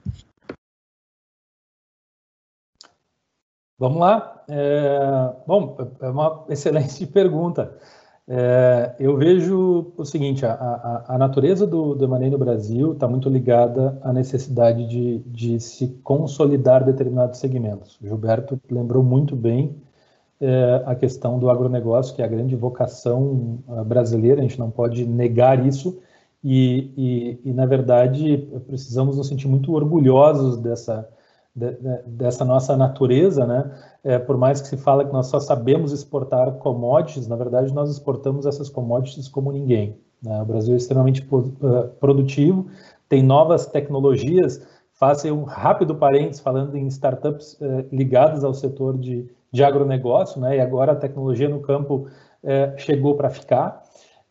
Vamos 3.79 4.01
lá. 4.01 4.43
É, 4.49 5.35
bom, 5.47 5.77
é 6.01 6.09
uma 6.09 6.47
excelente 6.49 7.05
pergunta. 7.13 7.77
É, 8.27 8.95
eu 8.99 9.19
vejo 9.19 9.93
o 9.99 10.05
seguinte: 10.07 10.47
a, 10.47 10.55
a, 10.55 11.15
a 11.15 11.19
natureza 11.19 11.67
do, 11.67 11.95
do 11.95 12.09
no 12.09 12.39
Brasil 12.39 12.95
está 12.95 13.07
muito 13.07 13.29
ligada 13.29 14.01
à 14.03 14.15
necessidade 14.15 14.89
de, 14.89 15.19
de, 15.27 15.61
se 15.61 15.89
consolidar 16.03 16.87
determinados 16.87 17.41
segmentos. 17.41 18.01
O 18.01 18.07
Gilberto 18.07 18.59
lembrou 18.71 19.03
muito 19.03 19.37
bem 19.37 19.77
é, 20.41 20.83
a 20.87 20.95
questão 20.95 21.39
do 21.39 21.51
agronegócio, 21.51 22.17
que 22.17 22.23
é 22.23 22.25
a 22.25 22.29
grande 22.29 22.57
vocação 22.57 23.63
uh, 23.69 23.85
brasileira, 23.85 24.41
a 24.41 24.43
gente 24.43 24.59
não 24.59 24.71
pode 24.71 25.05
negar 25.05 25.67
isso, 25.67 26.01
e, 26.45 26.93
e, 26.95 27.41
e, 27.51 27.53
na 27.55 27.65
verdade, 27.65 28.37
precisamos 28.67 29.17
nos 29.17 29.29
sentir 29.29 29.49
muito 29.49 29.73
orgulhosos 29.73 30.59
dessa, 30.59 31.09
de, 31.57 31.73
de, 31.73 32.03
dessa 32.07 32.45
nossa 32.45 32.77
natureza, 32.77 33.47
né? 33.47 33.71
É, 34.05 34.19
por 34.19 34.37
mais 34.37 34.61
que 34.61 34.69
se 34.69 34.77
fala 34.77 35.07
que 35.07 35.13
nós 35.13 35.29
só 35.29 35.41
sabemos 35.41 35.91
exportar 35.91 36.53
commodities, 36.59 37.27
na 37.27 37.37
verdade 37.37 37.73
nós 37.73 37.91
exportamos 37.91 38.45
essas 38.45 38.69
commodities 38.69 39.27
como 39.27 39.51
ninguém. 39.51 39.97
Né? 40.23 40.43
O 40.43 40.45
Brasil 40.45 40.75
é 40.75 40.77
extremamente 40.77 41.27
uh, 41.31 41.89
produtivo, 41.99 42.67
tem 43.09 43.23
novas 43.23 43.67
tecnologias. 43.67 44.61
Faça 44.93 45.33
um 45.33 45.45
rápido 45.45 45.95
parênteses 45.95 46.41
falando 46.41 46.77
em 46.77 46.87
startups 46.89 47.55
uh, 47.55 47.87
ligadas 47.91 48.45
ao 48.45 48.53
setor 48.53 48.99
de, 48.99 49.27
de 49.51 49.65
agronegócio, 49.65 50.41
né? 50.41 50.57
E 50.57 50.61
agora 50.61 50.93
a 50.93 50.97
tecnologia 50.97 51.49
no 51.49 51.61
campo 51.61 52.07
uh, 52.43 52.79
chegou 52.79 53.15
para 53.15 53.31
ficar. 53.31 53.84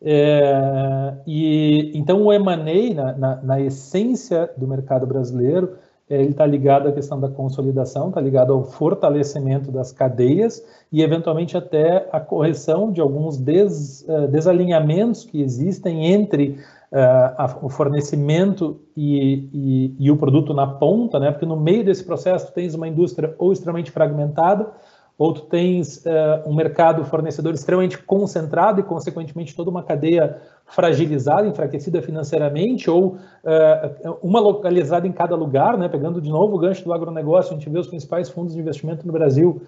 É, 0.06 1.14
e 1.26 1.92
então 1.94 2.22
o 2.22 2.32
M&A 2.32 2.94
na, 2.94 3.12
na, 3.16 3.36
na 3.42 3.60
essência 3.60 4.50
do 4.54 4.68
mercado 4.68 5.06
brasileiro 5.06 5.76
é, 6.08 6.20
ele 6.20 6.30
está 6.30 6.44
ligado 6.44 6.86
à 6.86 6.92
questão 6.92 7.18
da 7.18 7.28
consolidação, 7.28 8.08
está 8.08 8.20
ligado 8.20 8.52
ao 8.52 8.62
fortalecimento 8.62 9.72
das 9.72 9.90
cadeias 9.90 10.62
e, 10.92 11.02
eventualmente, 11.02 11.56
até 11.56 12.06
a 12.12 12.20
correção 12.20 12.92
de 12.92 13.00
alguns 13.00 13.38
des, 13.38 14.04
uh, 14.06 14.28
desalinhamentos 14.28 15.24
que 15.24 15.40
existem 15.40 16.12
entre 16.12 16.58
uh, 16.92 17.34
a, 17.38 17.58
o 17.62 17.70
fornecimento 17.70 18.78
e, 18.94 19.48
e, 19.52 19.96
e, 19.98 20.10
o 20.10 20.16
produto 20.18 20.52
na 20.52 20.66
ponta, 20.66 21.18
né? 21.18 21.30
porque 21.30 21.46
no 21.46 21.56
meio 21.56 21.82
desse 21.82 22.04
processo 22.04 22.48
tu 22.48 22.52
tens 22.52 22.74
uma 22.74 22.86
indústria 22.86 23.34
ou 23.38 23.50
extremamente 23.50 23.90
fragmentada, 23.90 24.70
ou 25.16 25.32
tu 25.32 25.42
tens 25.42 26.04
uh, 26.04 26.48
um 26.48 26.54
mercado 26.54 27.04
fornecedor 27.04 27.54
extremamente 27.54 27.98
concentrado 27.98 28.80
e, 28.80 28.82
consequentemente, 28.82 29.54
toda 29.54 29.70
uma 29.70 29.82
cadeia 29.82 30.40
fragilizada, 30.66 31.46
enfraquecida 31.46 32.02
financeiramente, 32.02 32.90
ou 32.90 33.14
uh, 33.14 34.18
uma 34.22 34.40
localizada 34.40 35.06
em 35.06 35.12
cada 35.12 35.36
lugar, 35.36 35.78
né? 35.78 35.88
pegando 35.88 36.20
de 36.20 36.30
novo 36.30 36.56
o 36.56 36.58
gancho 36.58 36.84
do 36.84 36.92
agronegócio, 36.92 37.52
a 37.52 37.54
gente 37.54 37.70
vê 37.70 37.78
os 37.78 37.86
principais 37.86 38.28
fundos 38.28 38.54
de 38.54 38.60
investimento 38.60 39.06
no 39.06 39.12
Brasil 39.12 39.62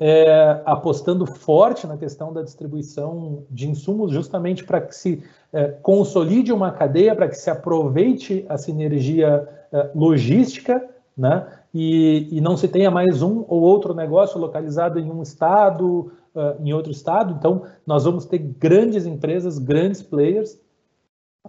é, 0.00 0.62
apostando 0.64 1.26
forte 1.26 1.86
na 1.86 1.98
questão 1.98 2.32
da 2.32 2.40
distribuição 2.40 3.44
de 3.50 3.68
insumos, 3.68 4.10
justamente 4.10 4.64
para 4.64 4.80
que 4.80 4.94
se 4.94 5.22
é, 5.52 5.68
consolide 5.82 6.50
uma 6.52 6.72
cadeia, 6.72 7.14
para 7.14 7.28
que 7.28 7.36
se 7.36 7.50
aproveite 7.50 8.46
a 8.48 8.56
sinergia 8.56 9.46
é, 9.70 9.90
logística, 9.94 10.82
né? 11.16 11.46
E, 11.72 12.28
e, 12.30 12.40
não 12.40 12.56
se 12.56 12.66
tenha 12.66 12.90
mais 12.90 13.22
um 13.22 13.44
ou 13.48 13.60
outro 13.60 13.94
negócio 13.94 14.40
localizado 14.40 14.98
em 14.98 15.10
um 15.10 15.22
estado, 15.22 16.12
uh, 16.34 16.62
em 16.62 16.72
outro 16.72 16.90
estado. 16.90 17.34
Então, 17.38 17.62
nós 17.86 18.04
vamos 18.04 18.24
ter 18.24 18.38
grandes 18.38 19.06
empresas, 19.06 19.58
grandes 19.58 20.02
players. 20.02 20.58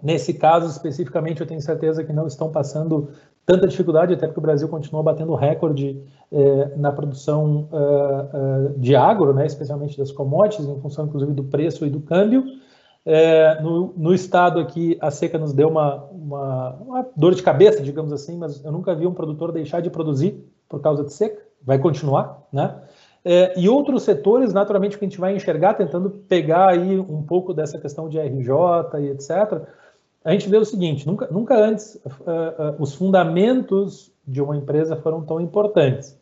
Nesse 0.02 0.34
caso, 0.34 0.66
especificamente, 0.66 1.40
eu 1.40 1.46
tenho 1.46 1.60
certeza 1.60 2.04
que 2.04 2.12
não 2.12 2.26
estão 2.26 2.50
passando 2.50 3.10
tanta 3.44 3.66
dificuldade, 3.66 4.14
até 4.14 4.26
porque 4.26 4.38
o 4.38 4.42
Brasil 4.42 4.68
continua 4.68 5.02
batendo 5.02 5.34
recorde 5.34 6.00
eh, 6.30 6.72
na 6.76 6.92
produção 6.92 7.68
uh, 7.72 8.72
uh, 8.72 8.78
de 8.78 8.94
agro, 8.94 9.34
né, 9.34 9.46
especialmente 9.46 9.98
das 9.98 10.12
commodities, 10.12 10.66
em 10.66 10.80
função, 10.80 11.06
inclusive, 11.06 11.32
do 11.32 11.44
preço 11.44 11.84
e 11.84 11.90
do 11.90 12.00
câmbio. 12.00 12.44
É, 13.04 13.60
no, 13.60 13.92
no, 13.96 14.14
estado 14.14 14.60
aqui, 14.60 14.96
a 15.00 15.10
seca 15.10 15.36
nos 15.36 15.52
deu 15.52 15.68
uma, 15.68 16.04
uma, 16.04 16.70
uma, 16.74 17.06
dor 17.16 17.34
de 17.34 17.42
cabeça, 17.42 17.82
digamos 17.82 18.12
assim, 18.12 18.38
mas 18.38 18.64
eu 18.64 18.70
nunca 18.70 18.94
vi 18.94 19.06
um 19.06 19.14
produtor 19.14 19.50
deixar 19.50 19.80
de 19.80 19.90
produzir 19.90 20.44
por 20.68 20.80
causa 20.80 21.02
de 21.02 21.12
seca, 21.12 21.42
vai 21.60 21.78
continuar, 21.78 22.46
né? 22.52 22.80
É, 23.24 23.58
e 23.58 23.68
outros 23.68 24.02
setores, 24.04 24.52
naturalmente, 24.52 24.98
que 24.98 25.04
a 25.04 25.08
gente 25.08 25.20
vai 25.20 25.34
enxergar, 25.34 25.74
tentando 25.74 26.10
pegar 26.10 26.70
aí 26.70 26.98
um 26.98 27.22
pouco 27.22 27.52
dessa 27.52 27.78
questão 27.78 28.08
de 28.08 28.18
RJ 28.18 28.50
e 29.00 29.10
etc., 29.10 29.62
a 30.24 30.30
gente 30.30 30.48
vê 30.48 30.56
o 30.56 30.64
seguinte, 30.64 31.06
nunca, 31.06 31.26
nunca 31.30 31.56
antes 31.56 31.96
uh, 31.96 31.98
uh, 31.98 32.76
os 32.78 32.94
fundamentos 32.94 34.12
de 34.26 34.40
uma 34.40 34.56
empresa 34.56 34.96
foram 34.96 35.22
tão 35.22 35.40
importantes. 35.40 36.16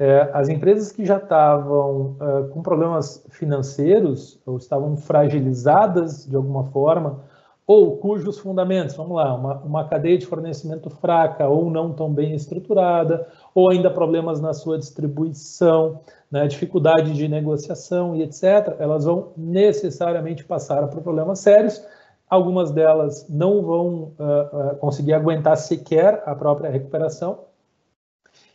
É, 0.00 0.30
as 0.32 0.48
empresas 0.48 0.90
que 0.90 1.04
já 1.04 1.18
estavam 1.18 2.16
uh, 2.18 2.48
com 2.54 2.62
problemas 2.62 3.22
financeiros 3.28 4.40
ou 4.46 4.56
estavam 4.56 4.96
fragilizadas 4.96 6.26
de 6.26 6.34
alguma 6.34 6.64
forma, 6.64 7.20
ou 7.66 7.98
cujos 7.98 8.38
fundamentos, 8.38 8.96
vamos 8.96 9.14
lá, 9.14 9.34
uma, 9.34 9.58
uma 9.58 9.84
cadeia 9.84 10.16
de 10.16 10.24
fornecimento 10.24 10.88
fraca 10.88 11.46
ou 11.46 11.70
não 11.70 11.92
tão 11.92 12.10
bem 12.10 12.34
estruturada, 12.34 13.28
ou 13.54 13.68
ainda 13.68 13.90
problemas 13.90 14.40
na 14.40 14.54
sua 14.54 14.78
distribuição, 14.78 16.00
né, 16.30 16.46
dificuldade 16.48 17.12
de 17.12 17.28
negociação 17.28 18.16
e 18.16 18.22
etc., 18.22 18.76
elas 18.78 19.04
vão 19.04 19.34
necessariamente 19.36 20.44
passar 20.44 20.88
por 20.88 21.02
problemas 21.02 21.40
sérios. 21.40 21.84
Algumas 22.26 22.70
delas 22.70 23.26
não 23.28 23.60
vão 23.60 24.14
uh, 24.18 24.72
uh, 24.72 24.76
conseguir 24.76 25.12
aguentar 25.12 25.58
sequer 25.58 26.22
a 26.24 26.34
própria 26.34 26.70
recuperação, 26.70 27.49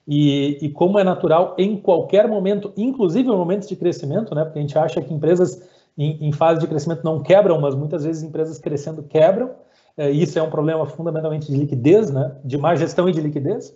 e, 0.08 0.60
e, 0.62 0.70
como 0.70 1.00
é 1.00 1.04
natural 1.04 1.56
em 1.58 1.78
qualquer 1.78 2.28
momento, 2.28 2.72
inclusive 2.78 3.28
em 3.28 3.36
momentos 3.36 3.68
de 3.68 3.76
crescimento, 3.76 4.36
né? 4.36 4.44
Porque 4.44 4.60
a 4.60 4.62
gente 4.62 4.78
acha 4.78 5.02
que 5.02 5.14
empresas 5.14 5.68
em, 5.98 6.28
em 6.28 6.32
fase 6.32 6.60
de 6.60 6.68
crescimento 6.68 7.04
não 7.04 7.24
quebram, 7.24 7.60
mas 7.60 7.74
muitas 7.74 8.04
vezes 8.06 8.22
empresas 8.22 8.60
crescendo 8.60 9.02
quebram. 9.04 9.52
É, 9.98 10.12
isso 10.12 10.38
é 10.38 10.42
um 10.44 10.50
problema 10.50 10.86
fundamentalmente 10.86 11.52
de 11.52 11.58
liquidez, 11.58 12.12
né? 12.12 12.36
De 12.44 12.58
má 12.58 12.76
gestão 12.76 13.10
e 13.10 13.12
de 13.12 13.22
liquidez. 13.22 13.76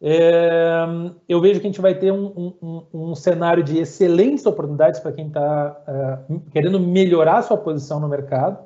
É, 0.00 0.86
eu 1.28 1.40
vejo 1.40 1.60
que 1.60 1.66
a 1.66 1.70
gente 1.70 1.80
vai 1.80 1.94
ter 1.94 2.12
um, 2.12 2.54
um, 2.62 2.82
um 2.94 3.14
cenário 3.14 3.64
de 3.64 3.78
excelentes 3.78 4.46
oportunidades 4.46 5.00
para 5.00 5.12
quem 5.12 5.26
está 5.26 5.82
é, 5.86 6.18
querendo 6.52 6.78
melhorar 6.78 7.42
sua 7.42 7.56
posição 7.56 7.98
no 7.98 8.08
mercado, 8.08 8.58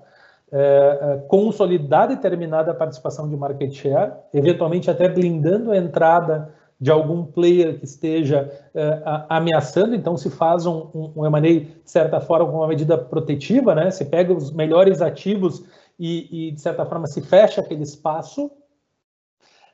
é, 0.52 0.58
é, 0.58 1.16
consolidar 1.28 2.08
determinada 2.08 2.74
participação 2.74 3.28
de 3.28 3.36
market 3.36 3.72
share, 3.72 4.12
eventualmente 4.34 4.90
até 4.90 5.08
blindando 5.08 5.72
a 5.72 5.76
entrada 5.78 6.52
de 6.82 6.90
algum 6.90 7.24
player 7.24 7.78
que 7.78 7.84
esteja 7.84 8.50
uh, 8.74 9.24
ameaçando, 9.28 9.94
então 9.94 10.16
se 10.16 10.28
faz 10.28 10.66
um, 10.66 10.90
um, 10.92 11.12
um 11.14 11.26
M&A, 11.26 11.60
de 11.60 11.80
certa 11.84 12.20
forma, 12.20 12.50
com 12.50 12.56
uma 12.56 12.66
medida 12.66 12.98
protetiva, 12.98 13.72
né? 13.72 13.88
se 13.92 14.04
pega 14.04 14.34
os 14.34 14.50
melhores 14.50 15.00
ativos 15.00 15.62
e, 15.96 16.48
e 16.48 16.50
de 16.50 16.60
certa 16.60 16.84
forma, 16.84 17.06
se 17.06 17.22
fecha 17.22 17.60
aquele 17.60 17.84
espaço, 17.84 18.50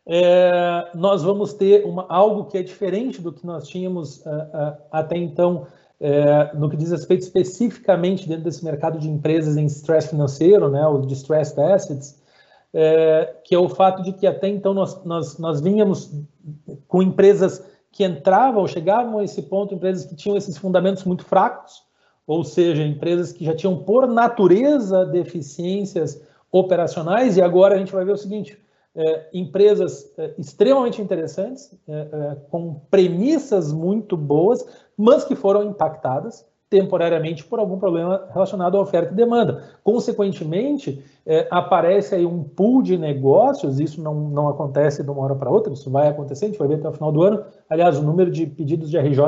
é, 0.06 0.90
nós 0.94 1.22
vamos 1.22 1.54
ter 1.54 1.86
uma, 1.86 2.04
algo 2.10 2.44
que 2.44 2.58
é 2.58 2.62
diferente 2.62 3.22
do 3.22 3.32
que 3.32 3.46
nós 3.46 3.66
tínhamos 3.66 4.18
uh, 4.26 4.28
uh, 4.28 4.76
até 4.92 5.16
então, 5.16 5.66
no 6.54 6.68
que 6.70 6.76
diz 6.76 6.92
respeito 6.92 7.22
especificamente 7.22 8.28
dentro 8.28 8.44
desse 8.44 8.64
mercado 8.64 9.00
de 9.00 9.08
empresas 9.10 9.56
em 9.56 9.64
stress 9.64 10.10
financeiro, 10.10 10.68
né, 10.68 10.86
os 10.86 11.06
distressed 11.06 11.58
assets, 11.58 12.17
é, 12.72 13.36
que 13.44 13.54
é 13.54 13.58
o 13.58 13.68
fato 13.68 14.02
de 14.02 14.12
que 14.12 14.26
até 14.26 14.48
então 14.48 14.74
nós, 14.74 15.02
nós, 15.04 15.38
nós 15.38 15.60
vínhamos 15.60 16.12
com 16.86 17.02
empresas 17.02 17.64
que 17.90 18.04
entravam, 18.04 18.66
chegavam 18.66 19.18
a 19.18 19.24
esse 19.24 19.42
ponto, 19.42 19.74
empresas 19.74 20.04
que 20.04 20.14
tinham 20.14 20.36
esses 20.36 20.56
fundamentos 20.56 21.04
muito 21.04 21.24
fracos, 21.24 21.82
ou 22.26 22.44
seja, 22.44 22.82
empresas 22.82 23.32
que 23.32 23.44
já 23.44 23.54
tinham 23.56 23.76
por 23.76 24.06
natureza 24.06 25.06
deficiências 25.06 26.22
operacionais, 26.52 27.36
e 27.36 27.42
agora 27.42 27.74
a 27.74 27.78
gente 27.78 27.92
vai 27.92 28.04
ver 28.04 28.12
o 28.12 28.16
seguinte: 28.16 28.58
é, 28.94 29.28
empresas 29.32 30.12
é, 30.18 30.34
extremamente 30.38 31.00
interessantes, 31.00 31.74
é, 31.88 31.92
é 31.92 32.36
com 32.50 32.80
premissas 32.90 33.72
muito 33.72 34.16
boas, 34.16 34.64
mas 34.96 35.24
que 35.24 35.34
foram 35.34 35.64
impactadas 35.64 36.46
temporariamente 36.70 37.44
por 37.44 37.58
algum 37.58 37.78
problema 37.78 38.26
relacionado 38.32 38.76
à 38.76 38.80
oferta 38.80 39.12
e 39.12 39.16
demanda. 39.16 39.62
Consequentemente, 39.82 41.02
é, 41.26 41.48
aparece 41.50 42.14
aí 42.14 42.26
um 42.26 42.42
pool 42.42 42.82
de 42.82 42.98
negócios, 42.98 43.80
isso 43.80 44.02
não, 44.02 44.14
não 44.14 44.48
acontece 44.48 45.02
de 45.02 45.10
uma 45.10 45.22
hora 45.22 45.34
para 45.34 45.50
outra, 45.50 45.72
isso 45.72 45.90
vai 45.90 46.08
acontecer, 46.08 46.44
a 46.44 46.48
gente 46.48 46.58
vai 46.58 46.68
ver 46.68 46.74
até 46.74 46.88
o 46.88 46.92
final 46.92 47.10
do 47.10 47.22
ano. 47.22 47.42
Aliás, 47.70 47.98
o 47.98 48.02
número 48.02 48.30
de 48.30 48.46
pedidos 48.46 48.90
de 48.90 48.98
RJ 48.98 49.18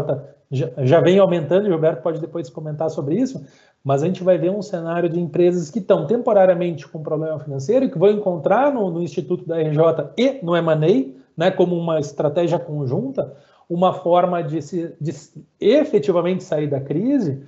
já, 0.50 0.70
já 0.78 1.00
vem 1.00 1.18
aumentando, 1.18 1.64
o 1.64 1.68
Gilberto 1.68 2.02
pode 2.02 2.20
depois 2.20 2.50
comentar 2.50 2.90
sobre 2.90 3.14
isso, 3.14 3.42
mas 3.82 4.02
a 4.02 4.06
gente 4.06 4.22
vai 4.22 4.36
ver 4.36 4.50
um 4.50 4.60
cenário 4.60 5.08
de 5.08 5.18
empresas 5.18 5.70
que 5.70 5.78
estão 5.78 6.06
temporariamente 6.06 6.86
com 6.86 7.02
problema 7.02 7.38
financeiro 7.38 7.86
e 7.86 7.90
que 7.90 7.98
vão 7.98 8.10
encontrar 8.10 8.72
no, 8.72 8.90
no 8.90 9.02
Instituto 9.02 9.46
da 9.46 9.56
RJ 9.56 10.10
e 10.18 10.44
no 10.44 10.56
M&A, 10.56 11.20
né, 11.36 11.50
como 11.50 11.76
uma 11.76 11.98
estratégia 11.98 12.58
conjunta, 12.58 13.32
uma 13.70 13.92
forma 13.92 14.42
de, 14.42 14.60
se, 14.60 14.96
de 15.00 15.12
efetivamente 15.60 16.42
sair 16.42 16.66
da 16.66 16.80
crise, 16.80 17.44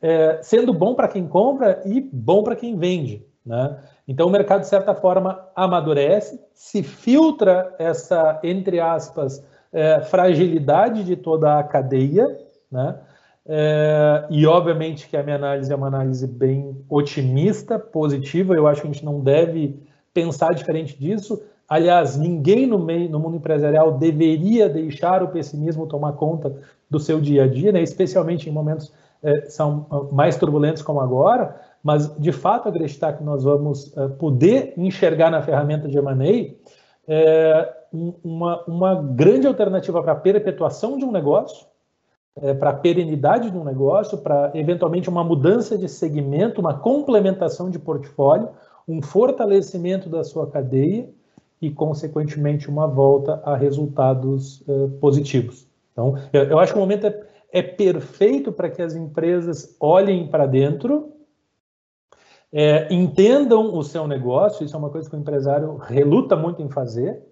é, 0.00 0.38
sendo 0.42 0.72
bom 0.72 0.94
para 0.94 1.06
quem 1.06 1.28
compra 1.28 1.82
e 1.84 2.00
bom 2.00 2.42
para 2.42 2.56
quem 2.56 2.78
vende. 2.78 3.22
Né? 3.44 3.78
Então, 4.08 4.26
o 4.26 4.30
mercado, 4.30 4.62
de 4.62 4.68
certa 4.68 4.94
forma, 4.94 5.38
amadurece, 5.54 6.40
se 6.54 6.82
filtra 6.82 7.74
essa, 7.78 8.40
entre 8.42 8.80
aspas, 8.80 9.44
é, 9.70 10.00
fragilidade 10.00 11.04
de 11.04 11.14
toda 11.14 11.58
a 11.58 11.62
cadeia, 11.62 12.26
né? 12.72 12.98
É, 13.48 14.26
e 14.28 14.44
obviamente 14.44 15.08
que 15.08 15.16
a 15.16 15.22
minha 15.22 15.36
análise 15.36 15.72
é 15.72 15.76
uma 15.76 15.86
análise 15.86 16.26
bem 16.26 16.84
otimista, 16.88 17.78
positiva. 17.78 18.54
Eu 18.54 18.66
acho 18.66 18.80
que 18.80 18.88
a 18.88 18.92
gente 18.92 19.04
não 19.04 19.20
deve 19.20 19.78
pensar 20.12 20.52
diferente 20.52 20.98
disso. 20.98 21.40
Aliás, 21.68 22.16
ninguém 22.16 22.66
no, 22.66 22.78
meio, 22.78 23.10
no 23.10 23.18
mundo 23.18 23.36
empresarial 23.36 23.92
deveria 23.92 24.68
deixar 24.68 25.22
o 25.22 25.28
pessimismo 25.28 25.86
tomar 25.86 26.12
conta 26.12 26.54
do 26.88 27.00
seu 27.00 27.20
dia 27.20 27.44
a 27.44 27.48
dia, 27.48 27.72
né? 27.72 27.82
especialmente 27.82 28.48
em 28.48 28.52
momentos 28.52 28.92
é, 29.22 29.46
são 29.46 29.86
ah, 29.90 30.02
mais 30.12 30.36
turbulentos 30.36 30.82
como 30.82 31.00
agora, 31.00 31.60
mas 31.82 32.14
de 32.16 32.30
fato 32.30 32.68
acreditar 32.68 33.14
que 33.14 33.24
nós 33.24 33.42
vamos 33.42 33.96
é, 33.96 34.08
poder 34.08 34.74
enxergar 34.76 35.30
na 35.30 35.42
ferramenta 35.42 35.88
de 35.88 35.98
M&A 35.98 36.54
é, 37.08 37.74
uma, 38.22 38.62
uma 38.64 38.94
grande 38.94 39.46
alternativa 39.46 40.00
para 40.02 40.12
a 40.12 40.16
perpetuação 40.16 40.96
de 40.96 41.04
um 41.04 41.10
negócio, 41.10 41.66
é, 42.40 42.54
para 42.54 42.70
a 42.70 42.74
perenidade 42.74 43.50
de 43.50 43.56
um 43.56 43.64
negócio, 43.64 44.18
para 44.18 44.52
eventualmente 44.54 45.08
uma 45.08 45.24
mudança 45.24 45.76
de 45.76 45.88
segmento, 45.88 46.60
uma 46.60 46.74
complementação 46.74 47.70
de 47.70 47.78
portfólio, 47.78 48.50
um 48.86 49.02
fortalecimento 49.02 50.08
da 50.08 50.22
sua 50.22 50.46
cadeia 50.48 51.08
e, 51.60 51.70
consequentemente, 51.70 52.68
uma 52.68 52.86
volta 52.86 53.40
a 53.44 53.56
resultados 53.56 54.60
uh, 54.62 54.90
positivos. 55.00 55.66
Então, 55.92 56.14
eu, 56.32 56.44
eu, 56.44 56.58
acho 56.58 56.72
que 56.72 56.78
o 56.78 56.82
momento 56.82 57.06
é, 57.06 57.26
é 57.50 57.62
perfeito 57.62 58.52
para 58.52 58.68
que 58.68 58.82
as 58.82 58.94
empresas 58.94 59.74
olhem 59.80 60.28
para 60.28 60.46
dentro, 60.46 61.12
é, 62.52 62.92
entendam 62.92 63.74
o 63.74 63.82
seu 63.82 64.06
negócio, 64.06 64.64
isso 64.64 64.76
é 64.76 64.78
uma 64.78 64.90
coisa 64.90 65.08
que 65.08 65.16
o 65.16 65.18
empresário 65.18 65.76
reluta 65.76 66.36
muito 66.36 66.62
em 66.62 66.68
fazer, 66.68 67.22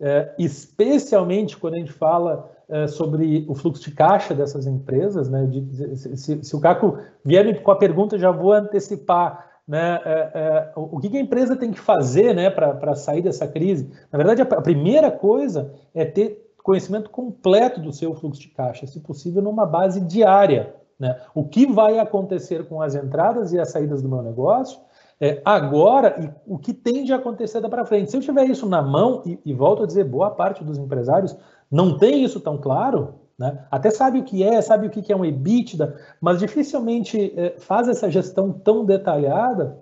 é, 0.00 0.34
especialmente 0.38 1.56
quando 1.56 1.74
a 1.74 1.78
gente 1.78 1.92
fala 1.92 2.50
é, 2.68 2.86
sobre 2.86 3.44
o 3.48 3.54
fluxo 3.54 3.82
de 3.82 3.94
caixa 3.94 4.34
dessas 4.34 4.66
empresas. 4.66 5.28
Né, 5.28 5.46
de, 5.46 5.96
se, 6.16 6.42
se, 6.42 6.56
o 6.56 6.60
Caco 6.60 6.98
vier 7.24 7.62
com 7.62 7.70
a 7.70 7.76
pergunta, 7.76 8.18
já 8.18 8.30
vou 8.30 8.52
antecipar 8.52 9.51
né, 9.72 9.98
é, 10.04 10.30
é, 10.34 10.72
o 10.76 11.00
que 11.00 11.16
a 11.16 11.20
empresa 11.20 11.56
tem 11.56 11.70
que 11.70 11.80
fazer 11.80 12.34
né, 12.34 12.50
para 12.50 12.94
sair 12.94 13.22
dessa 13.22 13.48
crise? 13.48 13.90
Na 14.12 14.18
verdade, 14.18 14.42
a, 14.42 14.44
a, 14.44 14.60
primeira 14.60 15.10
coisa 15.10 15.72
é 15.94 16.04
ter 16.04 16.52
conhecimento 16.62 17.08
completo 17.08 17.80
do 17.80 17.90
seu 17.90 18.14
fluxo 18.14 18.38
de 18.38 18.48
caixa, 18.48 18.86
se 18.86 19.00
possível, 19.00 19.40
numa 19.40 19.64
base 19.64 19.98
diária. 20.02 20.74
Né? 21.00 21.18
O 21.34 21.44
que 21.44 21.64
vai 21.64 21.98
acontecer 21.98 22.68
com 22.68 22.82
as 22.82 22.94
entradas 22.94 23.54
e 23.54 23.58
as 23.58 23.70
saídas 23.70 24.02
do 24.02 24.10
meu 24.10 24.20
negócio 24.20 24.78
é, 25.18 25.40
agora 25.42 26.20
e 26.22 26.30
o 26.46 26.58
que 26.58 26.74
tem 26.74 27.02
de 27.04 27.14
acontecer 27.14 27.62
da 27.62 27.68
para 27.70 27.86
frente. 27.86 28.10
Se 28.10 28.16
eu 28.18 28.20
tiver 28.20 28.44
isso 28.44 28.68
na 28.68 28.82
mão, 28.82 29.22
e, 29.24 29.38
e 29.42 29.54
volto 29.54 29.84
a 29.84 29.86
dizer, 29.86 30.04
boa 30.04 30.32
parte 30.32 30.62
dos 30.62 30.76
empresários 30.76 31.34
não 31.70 31.96
tem 31.96 32.22
isso 32.22 32.40
tão 32.40 32.58
claro, 32.58 33.21
né? 33.42 33.58
Até 33.68 33.90
sabe 33.90 34.20
o 34.20 34.22
que 34.22 34.44
é, 34.44 34.62
sabe 34.62 34.86
o 34.86 34.90
que 34.90 35.12
é 35.12 35.16
um 35.16 35.24
EBITDA, 35.24 35.96
mas 36.20 36.38
dificilmente 36.38 37.34
é, 37.36 37.56
faz 37.58 37.88
essa 37.88 38.08
gestão 38.08 38.52
tão 38.52 38.84
detalhada. 38.84 39.78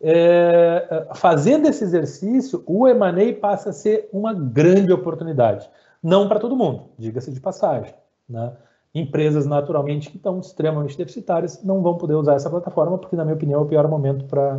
É, 0.00 1.08
fazendo 1.14 1.68
esse 1.68 1.84
exercício, 1.84 2.64
o 2.66 2.88
M&A 2.88 3.38
passa 3.38 3.68
a 3.68 3.72
ser 3.72 4.08
uma 4.14 4.32
grande 4.32 4.90
oportunidade. 4.90 5.68
Não 6.02 6.26
para 6.26 6.40
todo 6.40 6.56
mundo, 6.56 6.84
diga-se 6.98 7.30
de 7.30 7.38
passagem. 7.38 7.94
Né? 8.26 8.50
Empresas, 8.94 9.46
naturalmente, 9.46 10.10
que 10.10 10.16
estão 10.16 10.40
extremamente 10.40 10.96
deficitárias, 10.96 11.62
não 11.62 11.82
vão 11.82 11.98
poder 11.98 12.14
usar 12.14 12.34
essa 12.34 12.48
plataforma, 12.48 12.96
porque, 12.96 13.14
na 13.14 13.24
minha 13.24 13.36
opinião, 13.36 13.60
é 13.60 13.62
o 13.62 13.68
pior 13.68 13.86
momento 13.86 14.24
para 14.24 14.56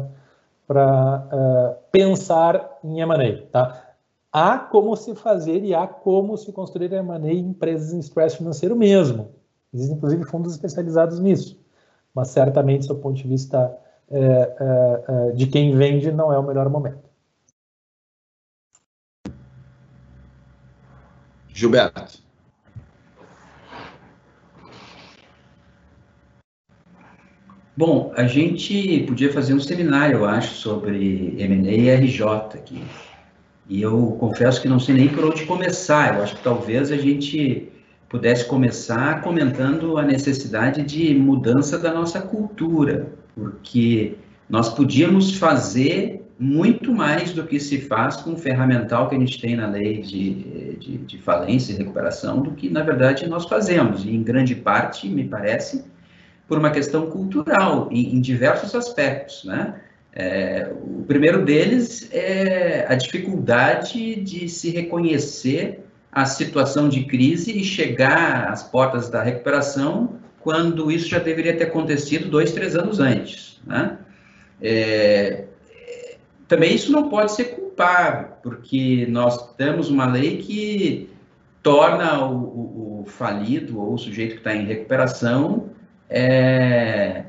uh, 0.69 1.75
pensar 1.91 2.79
em 2.83 3.01
M&A. 3.01 3.47
Tá? 3.51 3.92
Há 4.33 4.57
como 4.57 4.95
se 4.97 5.13
fazer 5.13 5.63
e 5.63 5.75
há 5.75 5.85
como 5.85 6.35
se 6.35 6.51
construir 6.51 6.91
M&A 6.91 7.31
em 7.31 7.49
empresas 7.49 7.93
em 7.93 7.99
stress 7.99 8.35
financeiro 8.35 8.75
mesmo. 8.75 9.29
Existem, 9.71 9.95
inclusive, 9.95 10.25
fundos 10.25 10.53
especializados 10.53 11.19
nisso. 11.19 11.61
Mas, 12.13 12.29
certamente, 12.29 12.87
do 12.87 12.95
ponto 12.95 13.15
de 13.15 13.27
vista 13.27 13.77
é, 14.09 14.19
é, 14.19 15.03
é, 15.07 15.31
de 15.31 15.47
quem 15.47 15.75
vende, 15.75 16.11
não 16.11 16.33
é 16.33 16.37
o 16.37 16.43
melhor 16.43 16.67
momento. 16.69 17.03
Gilberto. 21.49 22.23
Bom, 27.75 28.11
a 28.15 28.23
gente 28.25 29.03
podia 29.07 29.33
fazer 29.33 29.53
um 29.55 29.59
seminário, 29.59 30.19
eu 30.19 30.25
acho, 30.25 30.53
sobre 30.55 31.35
M&A 31.39 31.71
e 31.71 31.89
RJ 31.89 32.23
aqui. 32.53 32.83
E 33.69 33.81
eu 33.81 34.17
confesso 34.19 34.61
que 34.61 34.67
não 34.67 34.79
sei 34.79 34.95
nem 34.95 35.07
por 35.07 35.25
onde 35.25 35.45
começar. 35.45 36.17
Eu 36.17 36.23
acho 36.23 36.35
que 36.35 36.43
talvez 36.43 36.91
a 36.91 36.97
gente 36.97 37.69
pudesse 38.09 38.45
começar 38.45 39.21
comentando 39.21 39.97
a 39.97 40.03
necessidade 40.03 40.83
de 40.83 41.15
mudança 41.15 41.79
da 41.79 41.93
nossa 41.93 42.21
cultura, 42.21 43.07
porque 43.35 44.15
nós 44.49 44.69
podíamos 44.69 45.37
fazer 45.37 46.23
muito 46.37 46.93
mais 46.93 47.31
do 47.31 47.43
que 47.43 47.59
se 47.59 47.79
faz 47.79 48.17
com 48.17 48.33
o 48.33 48.37
ferramental 48.37 49.07
que 49.07 49.15
a 49.15 49.19
gente 49.19 49.39
tem 49.39 49.55
na 49.55 49.67
lei 49.67 50.01
de, 50.01 50.75
de, 50.77 50.97
de 50.97 51.17
falência 51.19 51.73
e 51.73 51.77
recuperação, 51.77 52.41
do 52.41 52.51
que, 52.51 52.69
na 52.69 52.83
verdade, 52.83 53.27
nós 53.27 53.45
fazemos. 53.45 54.03
E, 54.03 54.13
em 54.13 54.21
grande 54.21 54.53
parte, 54.53 55.07
me 55.07 55.23
parece, 55.23 55.85
por 56.47 56.57
uma 56.57 56.69
questão 56.69 57.09
cultural, 57.09 57.87
em, 57.91 58.15
em 58.15 58.21
diversos 58.21 58.75
aspectos, 58.75 59.43
né? 59.45 59.75
É, 60.15 60.71
o 60.71 61.03
primeiro 61.03 61.43
deles 61.43 62.07
é 62.11 62.85
a 62.87 62.95
dificuldade 62.95 64.15
de 64.15 64.47
se 64.47 64.69
reconhecer 64.69 65.83
a 66.11 66.25
situação 66.25 66.87
de 66.87 67.05
crise 67.05 67.57
e 67.57 67.63
chegar 67.63 68.47
às 68.47 68.61
portas 68.61 69.09
da 69.09 69.23
recuperação 69.23 70.19
quando 70.39 70.91
isso 70.91 71.07
já 71.07 71.17
deveria 71.17 71.57
ter 71.57 71.63
acontecido 71.63 72.29
dois, 72.29 72.51
três 72.51 72.75
anos 72.75 72.99
antes. 72.99 73.59
Né? 73.65 73.97
É, 74.61 75.45
também 76.47 76.75
isso 76.75 76.91
não 76.91 77.09
pode 77.09 77.31
ser 77.31 77.45
culpável, 77.45 78.27
porque 78.43 79.07
nós 79.09 79.55
temos 79.55 79.89
uma 79.89 80.05
lei 80.05 80.37
que 80.37 81.09
torna 81.63 82.23
o, 82.25 82.35
o, 82.35 83.01
o 83.01 83.05
falido 83.07 83.81
ou 83.81 83.93
o 83.93 83.97
sujeito 83.97 84.33
que 84.33 84.37
está 84.39 84.53
em 84.53 84.65
recuperação 84.65 85.69
é, 86.09 87.23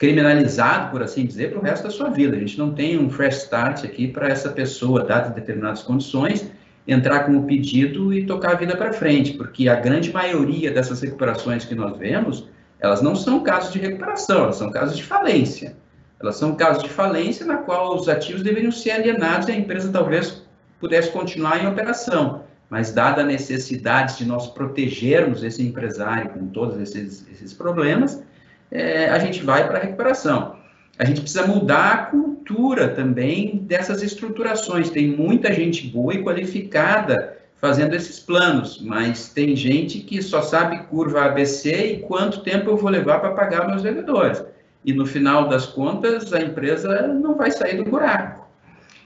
criminalizado, 0.00 0.90
por 0.90 1.02
assim 1.02 1.26
dizer, 1.26 1.50
para 1.50 1.58
o 1.58 1.62
resto 1.62 1.82
da 1.82 1.90
sua 1.90 2.08
vida. 2.08 2.34
A 2.34 2.40
gente 2.40 2.58
não 2.58 2.72
tem 2.72 2.98
um 2.98 3.10
fresh 3.10 3.42
start 3.42 3.84
aqui 3.84 4.08
para 4.08 4.28
essa 4.28 4.48
pessoa, 4.48 5.04
dadas 5.04 5.34
determinadas 5.34 5.82
condições, 5.82 6.50
entrar 6.88 7.24
com 7.24 7.36
o 7.36 7.42
pedido 7.44 8.10
e 8.10 8.24
tocar 8.24 8.52
a 8.52 8.54
vida 8.54 8.74
para 8.74 8.94
frente, 8.94 9.34
porque 9.34 9.68
a 9.68 9.74
grande 9.74 10.10
maioria 10.10 10.70
dessas 10.70 11.02
recuperações 11.02 11.66
que 11.66 11.74
nós 11.74 11.98
vemos, 11.98 12.48
elas 12.78 13.02
não 13.02 13.14
são 13.14 13.42
casos 13.42 13.74
de 13.74 13.78
recuperação, 13.78 14.44
elas 14.44 14.56
são 14.56 14.70
casos 14.70 14.96
de 14.96 15.04
falência. 15.04 15.76
Elas 16.18 16.36
são 16.36 16.54
casos 16.54 16.82
de 16.82 16.88
falência 16.88 17.44
na 17.44 17.58
qual 17.58 17.94
os 17.94 18.08
ativos 18.08 18.42
deveriam 18.42 18.72
ser 18.72 18.92
alienados 18.92 19.48
e 19.48 19.52
a 19.52 19.56
empresa 19.56 19.92
talvez 19.92 20.42
pudesse 20.80 21.10
continuar 21.10 21.62
em 21.62 21.68
operação. 21.68 22.44
Mas, 22.70 22.90
dada 22.90 23.20
a 23.20 23.26
necessidade 23.26 24.16
de 24.16 24.24
nós 24.24 24.46
protegermos 24.46 25.44
esse 25.44 25.62
empresário 25.62 26.30
com 26.30 26.46
todos 26.46 26.80
esses, 26.80 27.26
esses 27.30 27.52
problemas, 27.52 28.22
é, 28.70 29.08
a 29.08 29.18
gente 29.18 29.42
vai 29.42 29.66
para 29.66 29.78
a 29.78 29.82
recuperação. 29.82 30.56
A 30.98 31.04
gente 31.04 31.22
precisa 31.22 31.46
mudar 31.46 31.92
a 31.92 31.96
cultura 32.06 32.88
também 32.88 33.56
dessas 33.58 34.02
estruturações. 34.02 34.90
Tem 34.90 35.08
muita 35.08 35.52
gente 35.52 35.86
boa 35.86 36.14
e 36.14 36.22
qualificada 36.22 37.38
fazendo 37.60 37.94
esses 37.94 38.18
planos, 38.18 38.80
mas 38.80 39.28
tem 39.28 39.54
gente 39.54 40.00
que 40.00 40.22
só 40.22 40.40
sabe 40.40 40.84
curva 40.84 41.24
ABC 41.24 41.70
e 41.70 41.98
quanto 42.00 42.42
tempo 42.42 42.70
eu 42.70 42.76
vou 42.76 42.90
levar 42.90 43.20
para 43.20 43.32
pagar 43.32 43.66
meus 43.66 43.82
devedores. 43.82 44.42
E 44.84 44.92
no 44.94 45.04
final 45.04 45.48
das 45.48 45.66
contas, 45.66 46.32
a 46.32 46.40
empresa 46.40 47.08
não 47.08 47.34
vai 47.34 47.50
sair 47.50 47.76
do 47.76 47.84
buraco. 47.84 48.48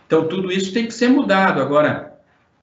Então, 0.06 0.28
tudo 0.28 0.52
isso 0.52 0.72
tem 0.72 0.86
que 0.86 0.94
ser 0.94 1.08
mudado. 1.08 1.60
Agora, 1.60 2.16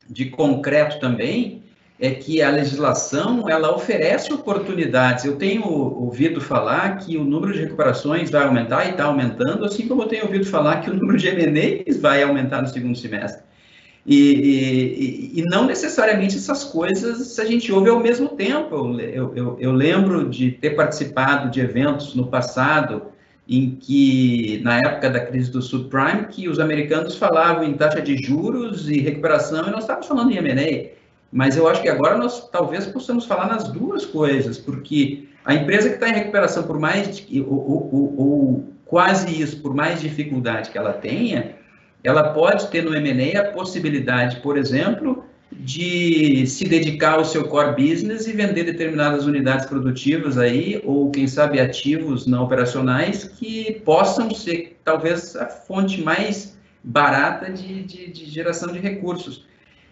de 0.10 0.26
concreto 0.26 1.00
também, 1.00 1.61
é 2.02 2.10
que 2.10 2.42
a 2.42 2.50
legislação 2.50 3.48
ela 3.48 3.76
oferece 3.76 4.34
oportunidades. 4.34 5.24
Eu 5.24 5.36
tenho 5.36 5.64
ouvido 5.64 6.42
falar 6.42 6.98
que 6.98 7.16
o 7.16 7.24
número 7.24 7.54
de 7.54 7.60
recuperações 7.60 8.32
vai 8.32 8.44
aumentar 8.44 8.88
e 8.88 8.90
está 8.90 9.04
aumentando, 9.04 9.64
assim 9.64 9.88
como 9.88 10.02
eu 10.02 10.08
tenho 10.08 10.26
ouvido 10.26 10.48
falar 10.48 10.82
que 10.82 10.90
o 10.90 10.96
número 10.96 11.20
de 11.20 11.28
M&As 11.28 11.98
vai 11.98 12.24
aumentar 12.24 12.64
no 12.64 12.68
segundo 12.68 12.98
semestre. 12.98 13.44
E, 14.04 15.32
e, 15.36 15.40
e, 15.40 15.44
não 15.44 15.68
necessariamente 15.68 16.36
essas 16.36 16.64
coisas 16.64 17.38
a 17.38 17.46
gente 17.46 17.72
ouve 17.72 17.92
ao 17.92 18.00
mesmo 18.00 18.30
tempo. 18.30 19.00
Eu, 19.00 19.36
eu, 19.36 19.58
eu, 19.60 19.72
lembro 19.72 20.28
de 20.28 20.50
ter 20.50 20.72
participado 20.72 21.52
de 21.52 21.60
eventos 21.60 22.16
no 22.16 22.26
passado 22.26 23.04
em 23.48 23.76
que, 23.80 24.60
na 24.64 24.78
época 24.78 25.08
da 25.08 25.20
crise 25.20 25.52
do 25.52 25.62
subprime, 25.62 26.26
que 26.32 26.50
os 26.50 26.60
americanos 26.60 27.16
falavam 27.16 27.64
em 27.64 27.74
taxa 27.74 28.02
de 28.02 28.18
juros 28.18 28.90
e 28.90 29.00
recuperação 29.02 29.68
e 29.68 29.70
nós 29.70 29.82
estávamos 29.82 30.08
falando 30.08 30.32
em 30.32 30.38
M&A. 30.38 31.01
Mas 31.32 31.56
eu 31.56 31.68
acho 31.68 31.82
que 31.82 31.90
agora 31.90 32.18
nós 32.18 32.50
talvez 32.50 32.86
possamos 32.88 33.26
falar 33.26 33.48
nas 33.48 33.70
duas 33.70 34.06
coisas, 34.06 34.58
porque 34.58 35.30
a 35.46 35.54
empresa 35.54 35.90
que 35.90 35.96
está 35.96 36.10
em 36.10 36.14
recuperação 36.14 36.64
por 36.64 36.78
mais, 36.78 37.26
ou, 37.48 37.54
ou, 37.54 38.14
ou, 38.18 38.74
quase 38.86 39.42
isso, 39.42 39.62
por 39.62 39.74
mais 39.74 40.02
dificuldade 40.02 40.70
que 40.70 40.78
ela 40.78 40.92
tenha, 40.92 41.56
ela 42.04 42.34
pode 42.34 42.68
ter 42.68 42.84
no 42.84 42.94
M&A 42.94 43.40
a 43.40 43.52
possibilidade, 43.52 44.42
por 44.42 44.58
exemplo, 44.58 45.24
de 45.52 46.46
se 46.48 46.66
dedicar 46.66 47.14
ao 47.14 47.26
seu 47.26 47.48
core 47.48 47.76
business 47.76 48.28
e 48.28 48.34
vender 48.34 48.64
determinadas 48.64 49.26
unidades 49.26 49.66
produtivas 49.66 50.38
aí, 50.38 50.82
ou 50.84 51.12
quem 51.12 51.28
sabe 51.28 51.60
ativos 51.60 52.26
não 52.26 52.44
operacionais 52.44 53.24
que 53.24 53.82
possam 53.86 54.32
ser 54.32 54.80
talvez 54.84 55.36
a 55.36 55.48
fonte 55.48 56.02
mais 56.02 56.58
barata 56.84 57.52
de, 57.52 57.84
de, 57.84 58.12
de 58.12 58.26
geração 58.26 58.72
de 58.72 58.80
recursos. 58.80 59.46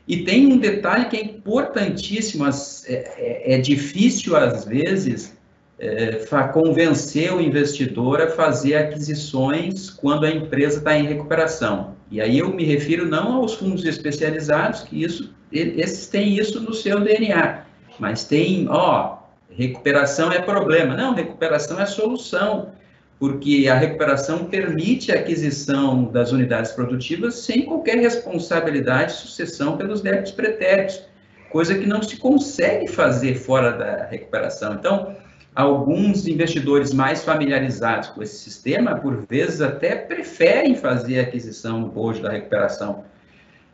E 0.10 0.24
tem 0.24 0.47
um 0.47 0.57
detalhe 0.57 1.05
que 1.05 1.16
é 1.16 1.24
importantíssimo, 1.24 2.43
é, 2.47 2.51
é, 2.88 3.53
é 3.53 3.57
difícil 3.60 4.36
às 4.36 4.66
vezes 4.66 5.38
é, 5.78 6.26
convencer 6.51 7.32
o 7.32 7.39
investidor 7.39 8.20
a 8.20 8.32
fazer 8.32 8.76
aquisições 8.76 9.91
quando 9.91 10.26
a 10.26 10.32
empresa 10.32 10.80
está 10.80 10.97
em 10.97 11.05
recuperação. 11.05 11.95
E 12.10 12.20
aí 12.20 12.39
eu 12.39 12.51
me 12.51 12.64
refiro 12.64 13.07
não 13.07 13.34
aos 13.34 13.53
fundos 13.53 13.86
especializados, 13.86 14.82
que 14.82 15.03
isso, 15.03 15.32
esses 15.51 16.07
têm 16.07 16.39
isso 16.39 16.60
no 16.60 16.74
seu 16.74 16.99
DNA, 16.99 17.66
mas 17.99 18.24
tem, 18.24 18.68
ó, 18.68 19.20
recuperação 19.51 20.32
é 20.32 20.41
problema. 20.41 20.97
Não, 20.97 21.14
recuperação 21.14 21.80
é 21.80 21.86
solução 21.86 22.72
porque 23.20 23.67
a 23.70 23.76
recuperação 23.76 24.45
permite 24.45 25.11
a 25.11 25.15
aquisição 25.15 26.05
das 26.05 26.32
unidades 26.32 26.72
produtivas 26.72 27.36
sem 27.36 27.63
qualquer 27.65 27.97
responsabilidade 27.97 29.13
de 29.13 29.20
sucessão 29.20 29.76
pelos 29.76 29.99
débitos 29.99 30.32
pretéritos, 30.32 31.01
coisa 31.49 31.78
que 31.78 31.86
não 31.86 32.01
se 32.01 32.15
consegue 32.15 32.88
fazer 32.88 33.36
fora 33.36 33.72
da 33.72 34.05
recuperação. 34.05 34.74
Então, 34.76 35.17
alguns 35.53 36.28
investidores 36.28 36.93
mais 36.93 37.22
familiarizados 37.22 38.07
com 38.09 38.24
esse 38.24 38.38
sistema, 38.38 38.95
por 38.95 39.26
vezes, 39.30 39.59
até 39.59 39.95
preferem 39.95 40.76
fazer 40.76 41.20
a 41.20 41.24
aquisição 41.24 41.82
no 41.82 42.13
da 42.22 42.32
recuperação. 42.32 43.03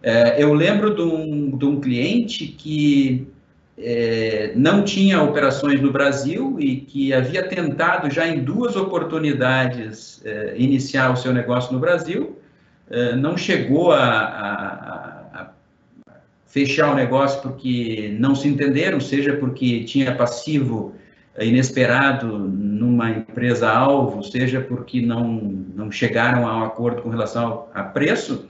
É, 0.01 0.41
eu 0.41 0.53
lembro 0.53 0.95
de 0.95 1.01
um, 1.01 1.55
de 1.55 1.65
um 1.65 1.79
cliente 1.79 2.47
que 2.47 3.27
é, 3.77 4.53
não 4.55 4.83
tinha 4.83 5.21
operações 5.21 5.81
no 5.81 5.91
Brasil 5.91 6.57
e 6.59 6.77
que 6.77 7.13
havia 7.13 7.43
tentado 7.43 8.09
já 8.09 8.27
em 8.27 8.43
duas 8.43 8.75
oportunidades 8.75 10.21
é, 10.25 10.53
iniciar 10.57 11.11
o 11.11 11.17
seu 11.17 11.33
negócio 11.33 11.73
no 11.73 11.79
Brasil, 11.79 12.39
é, 12.89 13.15
não 13.15 13.35
chegou 13.35 13.91
a, 13.91 14.05
a, 14.05 15.41
a, 15.41 15.49
fechar 16.45 16.91
o 16.91 16.95
negócio 16.95 17.41
porque 17.41 18.15
não 18.17 18.33
se 18.33 18.47
entenderam, 18.47 18.99
seja 18.99 19.33
porque 19.33 19.83
tinha 19.83 20.15
passivo 20.15 20.95
inesperado 21.37 22.27
numa 22.37 23.09
empresa 23.09 23.69
alvo, 23.69 24.23
seja 24.23 24.61
porque 24.61 25.01
não, 25.01 25.33
não 25.75 25.91
chegaram 25.91 26.47
a 26.47 26.59
um 26.59 26.63
acordo 26.63 27.01
com 27.01 27.09
relação 27.09 27.67
a 27.73 27.83
preço, 27.83 28.47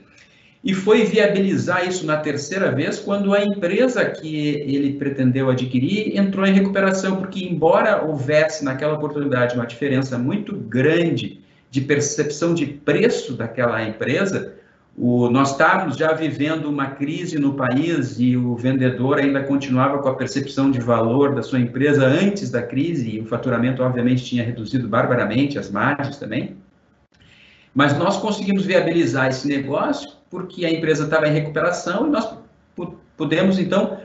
e 0.66 0.74
foi 0.74 1.04
viabilizar 1.04 1.86
isso 1.86 2.04
na 2.04 2.16
terceira 2.16 2.72
vez 2.72 2.98
quando 2.98 3.32
a 3.32 3.40
empresa 3.40 4.04
que 4.04 4.48
ele 4.48 4.94
pretendeu 4.94 5.48
adquirir 5.48 6.18
entrou 6.18 6.44
em 6.44 6.52
recuperação, 6.52 7.18
porque 7.18 7.44
embora 7.44 8.04
houvesse 8.04 8.64
naquela 8.64 8.94
oportunidade 8.94 9.54
uma 9.54 9.64
diferença 9.64 10.18
muito 10.18 10.56
grande 10.56 11.40
de 11.70 11.80
percepção 11.80 12.52
de 12.52 12.66
preço 12.66 13.34
daquela 13.34 13.80
empresa, 13.80 14.54
o, 14.98 15.30
nós 15.30 15.52
estávamos 15.52 15.96
já 15.96 16.12
vivendo 16.12 16.68
uma 16.68 16.88
crise 16.88 17.38
no 17.38 17.54
país 17.54 18.18
e 18.18 18.36
o 18.36 18.56
vendedor 18.56 19.18
ainda 19.18 19.44
continuava 19.44 19.98
com 19.98 20.08
a 20.08 20.16
percepção 20.16 20.72
de 20.72 20.80
valor 20.80 21.32
da 21.32 21.44
sua 21.44 21.60
empresa 21.60 22.04
antes 22.04 22.50
da 22.50 22.60
crise 22.60 23.08
e 23.08 23.20
o 23.20 23.24
faturamento 23.24 23.84
obviamente 23.84 24.24
tinha 24.24 24.42
reduzido 24.42 24.88
barbaramente, 24.88 25.60
as 25.60 25.70
margens 25.70 26.16
também. 26.16 26.56
Mas 27.72 27.96
nós 27.96 28.16
conseguimos 28.16 28.64
viabilizar 28.64 29.28
esse 29.28 29.46
negócio 29.46 30.15
porque 30.36 30.66
a 30.66 30.70
empresa 30.70 31.04
estava 31.04 31.26
em 31.26 31.32
recuperação 31.32 32.06
e 32.06 32.10
nós 32.10 32.28
pudemos, 33.16 33.58
então, 33.58 33.98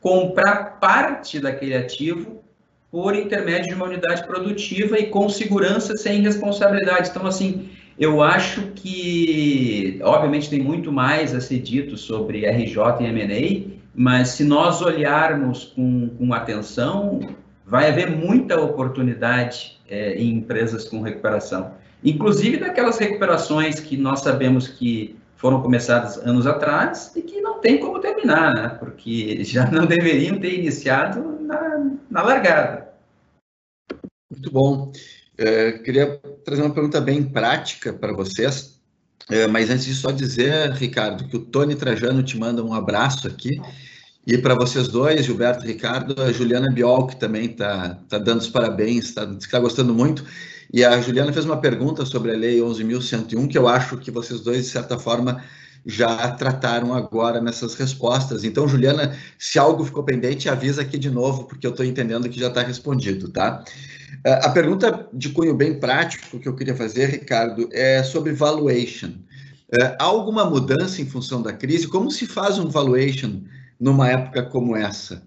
comprar 0.00 0.80
parte 0.80 1.38
daquele 1.38 1.76
ativo 1.76 2.42
por 2.90 3.14
intermédio 3.14 3.68
de 3.68 3.74
uma 3.74 3.84
unidade 3.84 4.26
produtiva 4.26 4.98
e 4.98 5.08
com 5.08 5.28
segurança, 5.28 5.94
sem 5.94 6.22
responsabilidade. 6.22 7.10
Então, 7.10 7.26
assim, 7.26 7.68
eu 7.98 8.22
acho 8.22 8.62
que, 8.74 10.00
obviamente, 10.02 10.48
tem 10.48 10.62
muito 10.62 10.90
mais 10.90 11.34
a 11.34 11.40
ser 11.42 11.58
dito 11.58 11.98
sobre 11.98 12.46
RJ 12.46 12.78
e 13.00 13.04
M&A, 13.04 13.76
mas 13.94 14.28
se 14.28 14.42
nós 14.42 14.80
olharmos 14.80 15.64
com, 15.64 16.08
com 16.16 16.32
atenção, 16.32 17.20
vai 17.66 17.90
haver 17.90 18.08
muita 18.08 18.58
oportunidade 18.58 19.78
é, 19.86 20.14
em 20.14 20.36
empresas 20.36 20.88
com 20.88 21.02
recuperação. 21.02 21.72
Inclusive 22.02 22.56
daquelas 22.56 22.96
recuperações 22.96 23.80
que 23.80 23.98
nós 23.98 24.20
sabemos 24.20 24.66
que 24.66 25.22
foram 25.44 25.60
começadas 25.60 26.16
anos 26.16 26.46
atrás 26.46 27.12
e 27.14 27.20
que 27.20 27.38
não 27.42 27.60
tem 27.60 27.78
como 27.78 28.00
terminar, 28.00 28.54
né? 28.54 28.68
porque 28.80 29.44
já 29.44 29.70
não 29.70 29.84
deveriam 29.84 30.40
ter 30.40 30.58
iniciado 30.58 31.38
na, 31.42 31.90
na 32.10 32.22
largada. 32.22 32.88
Muito 34.30 34.50
bom. 34.50 34.90
É, 35.36 35.72
queria 35.72 36.18
trazer 36.46 36.62
uma 36.62 36.72
pergunta 36.72 36.98
bem 36.98 37.22
prática 37.22 37.92
para 37.92 38.14
vocês, 38.14 38.80
é, 39.28 39.46
mas 39.46 39.68
antes 39.68 39.84
de 39.84 39.94
só 39.94 40.10
dizer, 40.10 40.72
Ricardo, 40.72 41.28
que 41.28 41.36
o 41.36 41.44
Tony 41.44 41.74
Trajano 41.74 42.22
te 42.22 42.38
manda 42.38 42.64
um 42.64 42.72
abraço 42.72 43.28
aqui. 43.28 43.60
E 44.26 44.38
para 44.38 44.54
vocês 44.54 44.88
dois, 44.88 45.26
Gilberto 45.26 45.66
e 45.66 45.68
Ricardo, 45.68 46.22
a 46.22 46.32
Juliana 46.32 46.72
Biol, 46.72 47.06
que 47.06 47.16
também 47.16 47.50
está 47.50 47.98
tá 48.08 48.16
dando 48.16 48.40
os 48.40 48.48
parabéns, 48.48 49.10
está 49.10 49.26
tá 49.26 49.58
gostando 49.58 49.92
muito. 49.92 50.24
E 50.72 50.84
a 50.84 51.00
Juliana 51.00 51.32
fez 51.32 51.44
uma 51.44 51.60
pergunta 51.60 52.04
sobre 52.04 52.32
a 52.32 52.36
Lei 52.36 52.58
11.101, 52.60 53.48
que 53.48 53.58
eu 53.58 53.68
acho 53.68 53.98
que 53.98 54.10
vocês 54.10 54.40
dois, 54.40 54.64
de 54.64 54.70
certa 54.70 54.98
forma, 54.98 55.42
já 55.86 56.30
trataram 56.32 56.94
agora 56.94 57.40
nessas 57.40 57.74
respostas. 57.74 58.44
Então, 58.44 58.66
Juliana, 58.66 59.16
se 59.38 59.58
algo 59.58 59.84
ficou 59.84 60.02
pendente, 60.02 60.48
avisa 60.48 60.82
aqui 60.82 60.98
de 60.98 61.10
novo, 61.10 61.44
porque 61.44 61.66
eu 61.66 61.70
estou 61.70 61.84
entendendo 61.84 62.28
que 62.28 62.40
já 62.40 62.48
está 62.48 62.62
respondido, 62.62 63.28
tá? 63.28 63.62
É, 64.24 64.32
a 64.46 64.50
pergunta 64.50 65.08
de 65.12 65.28
cunho 65.30 65.54
bem 65.54 65.78
prático 65.78 66.38
que 66.38 66.48
eu 66.48 66.54
queria 66.54 66.74
fazer, 66.74 67.06
Ricardo, 67.06 67.68
é 67.72 68.02
sobre 68.02 68.32
valuation. 68.32 69.10
É, 69.72 69.96
há 69.98 70.04
alguma 70.04 70.44
mudança 70.44 71.02
em 71.02 71.06
função 71.06 71.42
da 71.42 71.52
crise? 71.52 71.88
Como 71.88 72.10
se 72.10 72.26
faz 72.26 72.58
um 72.58 72.68
valuation 72.68 73.42
numa 73.78 74.08
época 74.08 74.42
como 74.44 74.76
essa? 74.76 75.22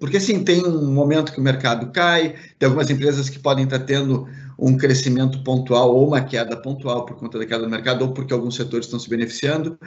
Porque, 0.00 0.18
assim, 0.18 0.44
tem 0.44 0.64
um 0.64 0.92
momento 0.92 1.32
que 1.32 1.40
o 1.40 1.42
mercado 1.42 1.90
cai, 1.92 2.34
tem 2.58 2.66
algumas 2.66 2.90
empresas 2.90 3.28
que 3.28 3.38
podem 3.38 3.64
estar 3.64 3.80
tendo 3.80 4.26
um 4.58 4.76
crescimento 4.76 5.42
pontual 5.42 5.94
ou 5.94 6.08
uma 6.08 6.20
queda 6.20 6.56
pontual 6.56 7.04
por 7.04 7.16
conta 7.16 7.38
da 7.38 7.46
queda 7.46 7.64
do 7.64 7.70
mercado 7.70 8.02
ou 8.02 8.12
porque 8.12 8.32
alguns 8.32 8.56
setores 8.56 8.86
estão 8.86 8.98
se 8.98 9.08
beneficiando. 9.08 9.78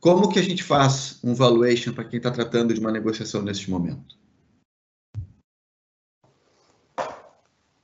Como 0.00 0.28
que 0.28 0.38
a 0.38 0.42
gente 0.42 0.62
faz 0.62 1.20
um 1.22 1.34
valuation 1.34 1.92
para 1.92 2.04
quem 2.04 2.16
está 2.16 2.30
tratando 2.30 2.74
de 2.74 2.80
uma 2.80 2.90
negociação 2.90 3.42
neste 3.42 3.70
momento? 3.70 4.16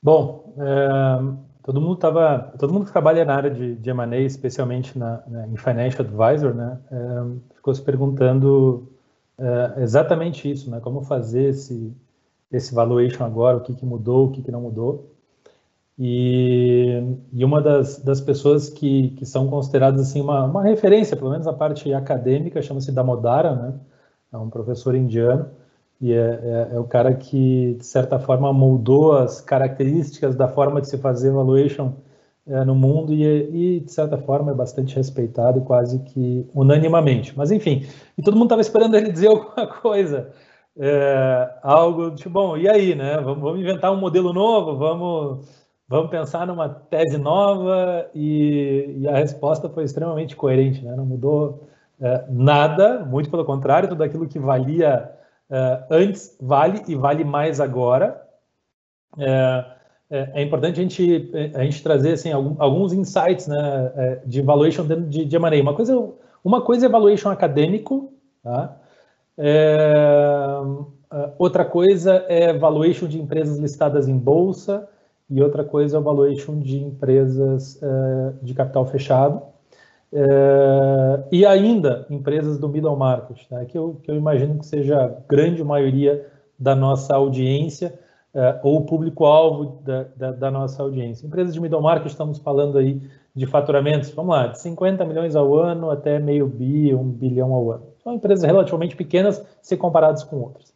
Bom, 0.02 0.54
é, 0.58 1.44
todo 1.62 1.80
mundo 1.80 1.96
tava, 1.96 2.52
todo 2.58 2.72
mundo 2.72 2.86
que 2.86 2.92
trabalha 2.92 3.24
na 3.24 3.34
área 3.34 3.50
de, 3.50 3.74
de 3.76 3.90
M&A, 3.90 4.20
especialmente 4.20 4.98
na, 4.98 5.22
em 5.52 5.56
financial 5.56 6.06
advisor, 6.06 6.54
né, 6.54 6.78
é, 6.90 7.54
ficou 7.56 7.74
se 7.74 7.82
perguntando 7.82 8.88
é, 9.38 9.82
exatamente 9.82 10.50
isso, 10.50 10.70
né? 10.70 10.80
Como 10.80 11.02
fazer 11.02 11.50
esse, 11.50 11.94
esse 12.50 12.74
valuation 12.74 13.24
agora, 13.24 13.56
o 13.56 13.60
que, 13.60 13.74
que 13.74 13.86
mudou, 13.86 14.26
o 14.26 14.30
que, 14.32 14.42
que 14.42 14.50
não 14.50 14.62
mudou. 14.62 15.14
E, 15.98 17.02
e 17.32 17.44
uma 17.44 17.60
das, 17.60 17.98
das 17.98 18.20
pessoas 18.20 18.68
que, 18.68 19.10
que 19.10 19.26
são 19.26 19.48
consideradas 19.48 20.00
assim 20.00 20.20
uma, 20.20 20.44
uma 20.44 20.62
referência, 20.62 21.16
pelo 21.16 21.30
menos 21.30 21.46
na 21.46 21.52
parte 21.52 21.92
acadêmica, 21.92 22.62
chama-se 22.62 22.92
Damodara, 22.92 23.54
né? 23.54 23.74
É 24.32 24.36
um 24.36 24.50
professor 24.50 24.94
indiano 24.94 25.48
e 26.00 26.12
é, 26.12 26.16
é, 26.16 26.68
é, 26.74 26.78
o 26.78 26.84
cara 26.84 27.14
que, 27.14 27.74
de 27.74 27.84
certa 27.84 28.18
forma, 28.18 28.52
moldou 28.52 29.16
as 29.16 29.40
características 29.40 30.36
da 30.36 30.46
forma 30.46 30.80
de 30.80 30.88
se 30.88 30.98
fazer 30.98 31.32
valuation 31.32 31.92
é, 32.48 32.64
no 32.64 32.74
mundo 32.74 33.12
e, 33.12 33.76
e, 33.76 33.80
de 33.80 33.92
certa 33.92 34.16
forma, 34.18 34.50
é 34.52 34.54
bastante 34.54 34.96
respeitado 34.96 35.60
quase 35.62 35.98
que 36.00 36.48
unanimamente. 36.54 37.36
Mas, 37.36 37.50
enfim, 37.50 37.86
e 38.16 38.22
todo 38.22 38.34
mundo 38.34 38.46
estava 38.46 38.60
esperando 38.62 38.96
ele 38.96 39.12
dizer 39.12 39.28
alguma 39.30 39.66
coisa. 39.66 40.30
é, 40.78 41.54
algo 41.62 42.10
tipo, 42.14 42.30
bom, 42.30 42.56
e 42.56 42.68
aí, 42.68 42.94
né? 42.94 43.16
Vamos, 43.18 43.40
vamos, 43.42 43.60
inventar 43.60 43.92
um 43.92 44.00
modelo 44.00 44.32
novo, 44.32 44.76
vamos, 44.76 45.46
vamos 45.86 46.10
pensar 46.10 46.46
numa 46.46 46.68
tese 46.68 47.18
nova 47.18 48.08
e, 48.14 48.96
e 49.00 49.08
a 49.08 49.16
resposta 49.16 49.68
foi 49.68 49.84
extremamente 49.84 50.36
coerente, 50.36 50.84
né? 50.84 50.94
Não 50.96 51.04
mudou 51.04 51.68
é, 52.00 52.24
nada, 52.30 53.04
muito 53.04 53.30
pelo 53.30 53.44
contrário, 53.44 53.88
tudo 53.88 54.02
aquilo 54.02 54.28
que 54.28 54.38
valia 54.38 55.12
antes 55.90 56.36
vale 56.40 56.82
e 56.88 56.94
vale 56.94 57.24
mais 57.24 57.60
agora. 57.60 58.22
É, 59.18 59.77
é, 60.10 60.40
é 60.40 60.42
importante 60.42 60.80
a 60.80 60.82
gente, 60.82 61.30
a 61.54 61.64
gente 61.64 61.82
trazer 61.82 62.12
assim, 62.12 62.30
alguns 62.32 62.92
insights 62.92 63.46
né, 63.46 63.92
é, 63.94 64.20
de 64.24 64.40
valuation 64.40 64.84
dentro 64.84 65.04
de, 65.04 65.24
de 65.24 65.36
M&A. 65.36 65.62
Uma 65.62 65.74
coisa, 65.74 66.10
uma 66.42 66.62
coisa 66.62 66.86
é 66.86 66.88
valuation 66.88 67.30
acadêmico, 67.30 68.12
tá? 68.42 68.76
É, 69.36 70.58
outra 71.38 71.64
coisa 71.64 72.24
é 72.28 72.52
valuation 72.52 73.06
de 73.06 73.20
empresas 73.20 73.58
listadas 73.58 74.08
em 74.08 74.16
bolsa 74.16 74.88
e 75.30 75.42
outra 75.42 75.62
coisa 75.62 75.98
é 75.98 76.00
valuation 76.00 76.58
de 76.58 76.82
empresas 76.82 77.80
é, 77.82 78.32
de 78.42 78.54
capital 78.54 78.86
fechado. 78.86 79.42
É, 80.10 81.22
e 81.30 81.44
ainda 81.44 82.06
empresas 82.08 82.58
do 82.58 82.68
middle 82.68 82.96
market, 82.96 83.42
né, 83.50 83.66
que, 83.66 83.76
eu, 83.76 84.00
que 84.02 84.10
eu 84.10 84.16
imagino 84.16 84.58
que 84.58 84.66
seja 84.66 85.04
a 85.04 85.08
grande 85.28 85.62
maioria 85.62 86.26
da 86.58 86.74
nossa 86.74 87.14
audiência, 87.14 87.98
uh, 88.38 88.60
ou 88.62 88.78
o 88.78 88.86
público-alvo 88.86 89.82
da, 89.82 90.04
da, 90.16 90.30
da, 90.30 90.50
nossa 90.50 90.82
audiência. 90.82 91.26
Empresas 91.26 91.52
de 91.52 91.60
middle 91.60 91.82
market, 91.82 92.06
estamos 92.10 92.38
falando 92.38 92.78
aí 92.78 93.02
de 93.34 93.46
faturamentos, 93.46 94.10
vamos 94.10 94.34
lá, 94.34 94.46
de 94.46 94.60
50 94.60 95.04
milhões 95.04 95.34
ao 95.34 95.54
ano 95.54 95.90
até 95.90 96.18
meio 96.18 96.46
bi, 96.46 96.94
um 96.94 97.10
bilhão 97.10 97.52
ao 97.52 97.72
ano. 97.72 97.86
São 98.02 98.14
empresas 98.14 98.44
relativamente 98.44 98.96
pequenas 98.96 99.44
se 99.60 99.76
comparadas 99.76 100.22
com 100.22 100.36
outras. 100.36 100.72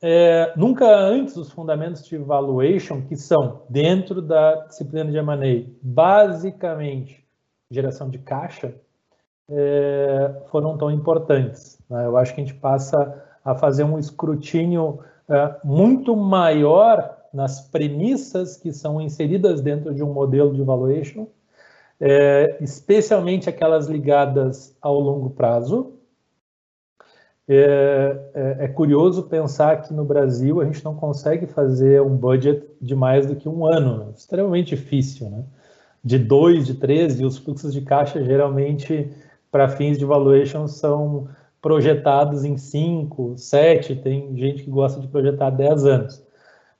É, 0.00 0.52
nunca 0.56 0.86
antes 0.86 1.36
os 1.36 1.50
fundamentos 1.50 2.04
de 2.04 2.16
valuation, 2.16 3.02
que 3.02 3.16
são 3.16 3.62
dentro 3.68 4.22
da 4.22 4.66
disciplina 4.66 5.10
de 5.10 5.18
M&A, 5.18 5.68
basicamente 5.82 7.24
geração 7.70 8.08
de 8.08 8.18
caixa, 8.18 8.74
é, 9.50 10.42
foram 10.50 10.76
tão 10.78 10.90
importantes. 10.90 11.78
Né? 11.88 12.06
Eu 12.06 12.16
acho 12.16 12.34
que 12.34 12.40
a 12.40 12.44
gente 12.44 12.58
passa 12.58 13.24
a 13.44 13.54
fazer 13.54 13.82
um 13.84 13.98
escrutínio 13.98 15.00
é, 15.28 15.56
muito 15.62 16.16
maior 16.16 17.18
nas 17.32 17.60
premissas 17.60 18.56
que 18.56 18.72
são 18.72 19.00
inseridas 19.00 19.60
dentro 19.60 19.94
de 19.94 20.02
um 20.02 20.12
modelo 20.12 20.54
de 20.54 20.62
valuation, 20.62 21.26
é, 22.00 22.56
especialmente 22.60 23.48
aquelas 23.48 23.86
ligadas 23.86 24.76
ao 24.80 24.98
longo 24.98 25.30
prazo. 25.30 25.94
É, 27.50 28.30
é, 28.34 28.64
é, 28.64 28.68
curioso 28.68 29.22
pensar 29.22 29.82
que 29.82 29.92
no 29.94 30.04
Brasil 30.04 30.60
a 30.60 30.66
gente 30.66 30.84
não 30.84 30.94
consegue 30.94 31.46
fazer 31.46 32.02
um 32.02 32.14
budget 32.14 32.62
de 32.80 32.94
mais 32.94 33.26
do 33.26 33.36
que 33.36 33.48
um 33.48 33.66
ano, 33.66 33.98
né? 33.98 34.12
extremamente 34.14 34.76
difícil, 34.76 35.30
né? 35.30 35.44
De 36.04 36.18
dois, 36.18 36.66
de 36.66 36.74
três, 36.74 37.18
e 37.18 37.24
os 37.24 37.38
fluxos 37.38 37.72
de 37.72 37.80
caixa 37.80 38.22
geralmente 38.22 39.10
para 39.50 39.68
fins 39.68 39.98
de 39.98 40.04
valuation 40.04 40.68
são 40.68 41.28
projetados 41.60 42.44
em 42.44 42.56
5, 42.56 43.36
7, 43.36 43.96
tem 43.96 44.36
gente 44.36 44.64
que 44.64 44.70
gosta 44.70 45.00
de 45.00 45.08
projetar 45.08 45.50
10 45.50 45.84
anos. 45.84 46.22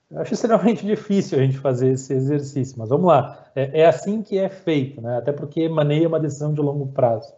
Eu 0.09 0.21
acho 0.21 0.33
extremamente 0.33 0.85
difícil 0.87 1.37
a 1.37 1.41
gente 1.41 1.57
fazer 1.57 1.91
esse 1.91 2.13
exercício, 2.13 2.75
mas 2.77 2.89
vamos 2.89 3.07
lá. 3.07 3.45
É, 3.55 3.81
é 3.81 3.85
assim 3.85 4.21
que 4.21 4.37
é 4.37 4.49
feito, 4.49 5.01
né? 5.01 5.17
até 5.17 5.31
porque 5.31 5.67
maneia 5.69 6.07
uma 6.07 6.19
decisão 6.19 6.53
de 6.53 6.61
longo 6.61 6.87
prazo. 6.87 7.33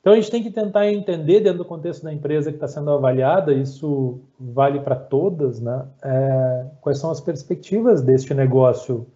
Então 0.00 0.12
a 0.12 0.16
gente 0.16 0.30
tem 0.30 0.42
que 0.42 0.50
tentar 0.50 0.86
entender 0.92 1.40
dentro 1.40 1.58
do 1.58 1.64
contexto 1.64 2.04
da 2.04 2.12
empresa 2.12 2.50
que 2.50 2.56
está 2.56 2.68
sendo 2.68 2.90
avaliada, 2.90 3.54
isso 3.54 4.20
vale 4.38 4.80
para 4.80 4.96
todas, 4.96 5.60
né? 5.60 5.86
É, 6.02 6.66
quais 6.82 6.98
são 6.98 7.10
as 7.10 7.22
perspectivas 7.22 8.02
deste 8.02 8.34
negócio 8.34 9.06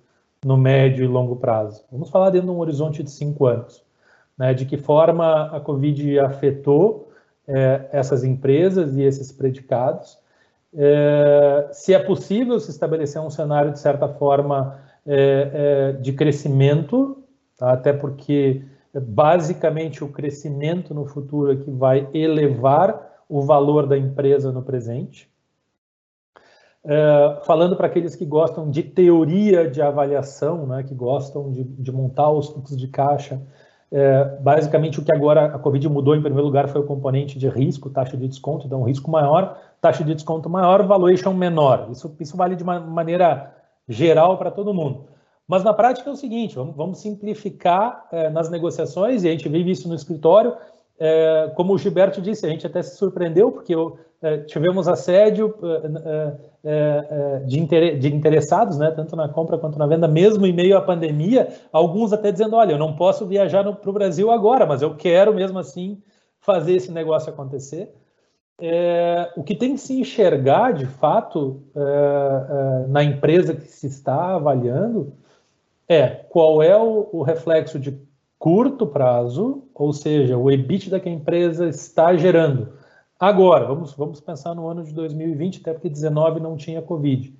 no 0.42 0.56
médio 0.56 1.04
e 1.04 1.06
longo 1.06 1.36
prazo? 1.36 1.84
Vamos 1.92 2.08
falar 2.08 2.30
dentro 2.30 2.48
de 2.48 2.54
um 2.54 2.58
horizonte 2.58 3.02
de 3.02 3.10
cinco 3.10 3.44
anos. 3.44 3.82
Né? 4.38 4.54
De 4.54 4.64
que 4.64 4.78
forma 4.78 5.54
a 5.54 5.60
Covid 5.60 6.20
afetou 6.20 7.07
é, 7.48 7.88
essas 7.92 8.22
empresas 8.22 8.94
e 8.94 9.02
esses 9.02 9.32
predicados. 9.32 10.18
É, 10.74 11.68
se 11.72 11.94
é 11.94 11.98
possível 11.98 12.60
se 12.60 12.70
estabelecer 12.70 13.20
um 13.22 13.30
cenário, 13.30 13.72
de 13.72 13.78
certa 13.78 14.06
forma, 14.06 14.78
é, 15.06 15.50
é 15.54 15.92
de 15.92 16.12
crescimento, 16.12 17.24
tá? 17.56 17.72
até 17.72 17.92
porque 17.92 18.62
basicamente 18.94 20.04
o 20.04 20.08
crescimento 20.08 20.94
no 20.94 21.06
futuro 21.06 21.52
é 21.52 21.56
que 21.56 21.70
vai 21.70 22.08
elevar 22.12 23.24
o 23.28 23.42
valor 23.42 23.86
da 23.86 23.96
empresa 23.96 24.52
no 24.52 24.62
presente. 24.62 25.30
É, 26.84 27.40
falando 27.44 27.76
para 27.76 27.86
aqueles 27.86 28.14
que 28.14 28.24
gostam 28.24 28.70
de 28.70 28.82
teoria 28.82 29.68
de 29.68 29.82
avaliação, 29.82 30.66
né, 30.66 30.82
que 30.82 30.94
gostam 30.94 31.50
de, 31.52 31.64
de 31.64 31.92
montar 31.92 32.30
os 32.30 32.48
fluxos 32.48 32.76
de 32.76 32.88
caixa 32.88 33.42
é, 33.90 34.24
basicamente, 34.40 34.98
o 34.98 35.04
que 35.04 35.10
agora 35.10 35.46
a 35.46 35.58
Covid 35.58 35.88
mudou 35.88 36.14
em 36.14 36.20
primeiro 36.20 36.44
lugar 36.44 36.68
foi 36.68 36.80
o 36.80 36.84
componente 36.84 37.38
de 37.38 37.48
risco, 37.48 37.88
taxa 37.88 38.16
de 38.16 38.28
desconto, 38.28 38.66
então 38.66 38.82
risco 38.82 39.10
maior, 39.10 39.58
taxa 39.80 40.04
de 40.04 40.14
desconto 40.14 40.48
maior, 40.50 40.86
valuation 40.86 41.32
menor. 41.32 41.88
Isso, 41.90 42.14
isso 42.20 42.36
vale 42.36 42.54
de 42.54 42.62
uma 42.62 42.78
maneira 42.78 43.54
geral 43.88 44.36
para 44.36 44.50
todo 44.50 44.74
mundo. 44.74 45.06
Mas 45.46 45.64
na 45.64 45.72
prática 45.72 46.10
é 46.10 46.12
o 46.12 46.16
seguinte: 46.16 46.54
vamos, 46.54 46.76
vamos 46.76 46.98
simplificar 46.98 48.06
é, 48.12 48.28
nas 48.28 48.50
negociações, 48.50 49.24
e 49.24 49.28
a 49.28 49.30
gente 49.30 49.48
vive 49.48 49.70
isso 49.70 49.88
no 49.88 49.94
escritório. 49.94 50.54
É, 50.98 51.52
como 51.54 51.74
o 51.74 51.78
Gilberto 51.78 52.20
disse, 52.20 52.44
a 52.44 52.48
gente 52.48 52.66
até 52.66 52.82
se 52.82 52.96
surpreendeu, 52.96 53.52
porque 53.52 53.74
é, 54.20 54.38
tivemos 54.38 54.88
assédio 54.88 55.54
é, 56.64 57.04
é, 57.10 57.38
de, 57.46 57.60
inter, 57.60 57.98
de, 57.98 58.12
interessados, 58.14 58.78
né, 58.78 58.90
tanto 58.90 59.14
na 59.14 59.28
compra 59.28 59.58
quanto 59.58 59.78
na 59.78 59.86
venda, 59.86 60.08
mesmo 60.08 60.44
em 60.46 60.52
meio 60.52 60.76
à 60.76 60.80
pandemia, 60.80 61.48
alguns 61.72 62.12
até 62.12 62.32
dizendo, 62.32 62.56
olha, 62.56 62.72
eu 62.72 62.78
não 62.78 62.96
posso 62.96 63.26
viajar 63.26 63.62
para 63.64 63.90
o 63.90 63.92
Brasil 63.92 64.30
agora, 64.30 64.66
mas 64.66 64.82
eu 64.82 64.96
quero 64.96 65.32
mesmo 65.32 65.58
assim 65.58 66.02
fazer 66.40 66.74
esse 66.74 66.90
negócio 66.90 67.32
acontecer. 67.32 67.94
É, 68.60 69.32
o 69.36 69.44
que 69.44 69.54
tem 69.54 69.74
que 69.74 69.80
se 69.80 70.00
enxergar, 70.00 70.72
de 70.72 70.86
fato, 70.86 71.62
é, 71.76 71.80
é, 71.80 72.88
na 72.88 73.04
empresa 73.04 73.54
que 73.54 73.68
se 73.68 73.86
está 73.86 74.34
avaliando 74.34 75.12
é 75.88 76.08
qual 76.08 76.60
é 76.60 76.76
o, 76.76 77.08
o, 77.12 77.22
reflexo 77.22 77.78
de 77.78 77.92
curto 78.38 78.86
prazo, 78.86 79.64
ou 79.74 79.92
seja, 79.92 80.36
o 80.36 80.50
EBITDA 80.50 81.00
que 81.00 81.08
a 81.08 81.12
empresa 81.12 81.68
está 81.68 82.16
gerando 82.16 82.78
Agora, 83.18 83.66
vamos, 83.66 83.94
vamos 83.94 84.20
pensar 84.20 84.54
no 84.54 84.68
ano 84.68 84.84
de 84.84 84.94
2020, 84.94 85.60
até 85.60 85.72
porque 85.72 85.88
19 85.88 86.38
não 86.38 86.56
tinha 86.56 86.80
Covid. 86.80 87.34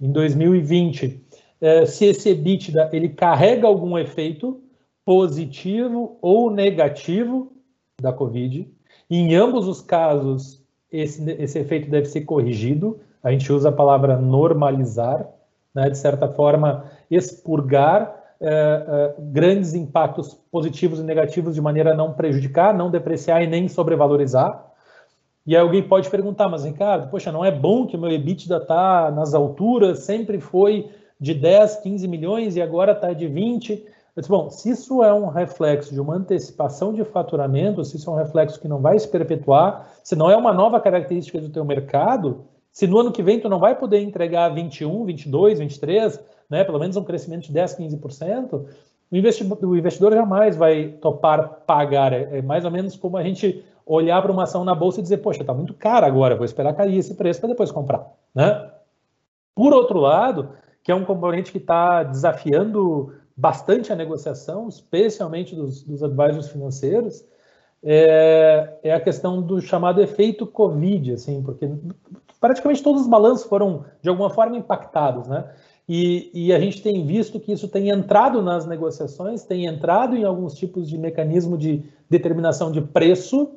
Em 0.00 0.10
2020, 0.10 1.24
eh, 1.60 1.86
se 1.86 2.06
esse 2.06 2.30
EBITDA 2.30 2.90
ele 2.92 3.10
carrega 3.10 3.68
algum 3.68 3.96
efeito 3.96 4.60
positivo 5.04 6.18
ou 6.20 6.50
negativo 6.50 7.52
da 8.00 8.12
Covid, 8.12 8.68
em 9.08 9.36
ambos 9.36 9.68
os 9.68 9.80
casos, 9.80 10.60
esse, 10.90 11.30
esse 11.32 11.60
efeito 11.60 11.88
deve 11.88 12.06
ser 12.06 12.22
corrigido. 12.22 12.98
A 13.22 13.30
gente 13.30 13.52
usa 13.52 13.68
a 13.68 13.72
palavra 13.72 14.16
normalizar, 14.16 15.28
né, 15.72 15.88
de 15.88 15.98
certa 15.98 16.26
forma, 16.26 16.90
expurgar 17.08 18.19
eh, 18.42 18.84
eh, 18.88 19.14
grandes 19.18 19.74
impactos 19.74 20.32
positivos 20.50 20.98
e 20.98 21.02
negativos 21.02 21.54
de 21.54 21.60
maneira 21.60 21.92
a 21.92 21.94
não 21.94 22.14
prejudicar, 22.14 22.72
não 22.72 22.90
depreciar 22.90 23.42
e 23.42 23.46
nem 23.46 23.68
sobrevalorizar. 23.68 24.66
E 25.46 25.54
aí 25.54 25.60
alguém 25.60 25.82
pode 25.82 26.08
perguntar, 26.08 26.48
mas 26.48 26.64
Ricardo, 26.64 27.10
poxa, 27.10 27.30
não 27.30 27.44
é 27.44 27.50
bom 27.50 27.86
que 27.86 27.96
o 27.96 28.00
meu 28.00 28.10
EBITDA 28.10 28.56
está 28.56 29.10
nas 29.10 29.34
alturas, 29.34 30.00
sempre 30.00 30.40
foi 30.40 30.90
de 31.20 31.34
10, 31.34 31.76
15 31.76 32.08
milhões 32.08 32.56
e 32.56 32.62
agora 32.62 32.92
está 32.92 33.12
de 33.12 33.26
20. 33.26 33.72
Eu 33.72 33.84
disse, 34.16 34.30
bom, 34.30 34.48
se 34.48 34.70
isso 34.70 35.02
é 35.02 35.12
um 35.12 35.28
reflexo 35.28 35.92
de 35.92 36.00
uma 36.00 36.14
antecipação 36.14 36.94
de 36.94 37.04
faturamento, 37.04 37.84
se 37.84 37.96
isso 37.96 38.08
é 38.08 38.12
um 38.12 38.16
reflexo 38.16 38.58
que 38.58 38.68
não 38.68 38.80
vai 38.80 38.98
se 38.98 39.06
perpetuar, 39.06 39.86
se 40.02 40.16
não 40.16 40.30
é 40.30 40.36
uma 40.36 40.52
nova 40.52 40.80
característica 40.80 41.38
do 41.40 41.50
teu 41.50 41.64
mercado, 41.64 42.44
se 42.72 42.86
no 42.86 42.98
ano 42.98 43.12
que 43.12 43.22
vem 43.22 43.38
tu 43.38 43.48
não 43.48 43.58
vai 43.58 43.76
poder 43.76 44.00
entregar 44.00 44.48
21, 44.48 45.04
22, 45.04 45.58
23, 45.58 46.20
né, 46.50 46.64
pelo 46.64 46.78
menos 46.78 46.96
um 46.96 47.04
crescimento 47.04 47.44
de 47.44 47.52
10, 47.52 47.78
15%, 47.78 48.66
o 49.10 49.16
investidor, 49.16 49.58
o 49.62 49.76
investidor 49.76 50.12
jamais 50.12 50.56
vai 50.56 50.88
topar 51.00 51.62
pagar. 51.66 52.12
É, 52.12 52.38
é 52.38 52.42
mais 52.42 52.64
ou 52.64 52.70
menos 52.70 52.96
como 52.96 53.16
a 53.16 53.22
gente 53.22 53.64
olhar 53.86 54.20
para 54.22 54.30
uma 54.30 54.44
ação 54.44 54.64
na 54.64 54.74
bolsa 54.74 55.00
e 55.00 55.02
dizer, 55.02 55.18
poxa, 55.18 55.40
está 55.42 55.52
muito 55.52 55.74
cara 55.74 56.06
agora, 56.06 56.36
vou 56.36 56.44
esperar 56.44 56.74
cair 56.74 56.96
esse 56.96 57.14
preço 57.14 57.40
para 57.40 57.48
depois 57.48 57.72
comprar. 57.72 58.06
Né? 58.34 58.70
Por 59.54 59.72
outro 59.72 59.98
lado, 59.98 60.50
que 60.82 60.92
é 60.92 60.94
um 60.94 61.04
componente 61.04 61.50
que 61.50 61.58
está 61.58 62.02
desafiando 62.02 63.14
bastante 63.36 63.92
a 63.92 63.96
negociação, 63.96 64.68
especialmente 64.68 65.56
dos, 65.56 65.82
dos 65.82 66.02
advisors 66.02 66.48
financeiros, 66.48 67.24
é, 67.82 68.78
é, 68.82 68.92
a 68.92 69.00
questão 69.00 69.40
do 69.40 69.60
chamado 69.60 70.02
efeito 70.02 70.46
Covid, 70.46 71.14
assim, 71.14 71.42
porque 71.42 71.68
praticamente 72.38 72.82
todos 72.82 73.02
os 73.02 73.08
balanços 73.08 73.46
foram, 73.46 73.86
de 74.02 74.08
alguma 74.08 74.30
forma, 74.30 74.56
impactados, 74.56 75.26
né? 75.26 75.50
E, 75.92 76.30
e, 76.32 76.52
a 76.52 76.60
gente 76.60 76.80
tem 76.80 77.04
visto 77.04 77.40
que 77.40 77.50
isso 77.50 77.66
tem 77.66 77.88
entrado 77.88 78.40
nas 78.40 78.64
negociações, 78.64 79.42
tem 79.42 79.66
entrado 79.66 80.16
em 80.16 80.22
alguns 80.22 80.54
tipos 80.54 80.88
de 80.88 80.96
mecanismo 80.96 81.58
de 81.58 81.82
determinação 82.08 82.70
de 82.70 82.80
preço, 82.80 83.56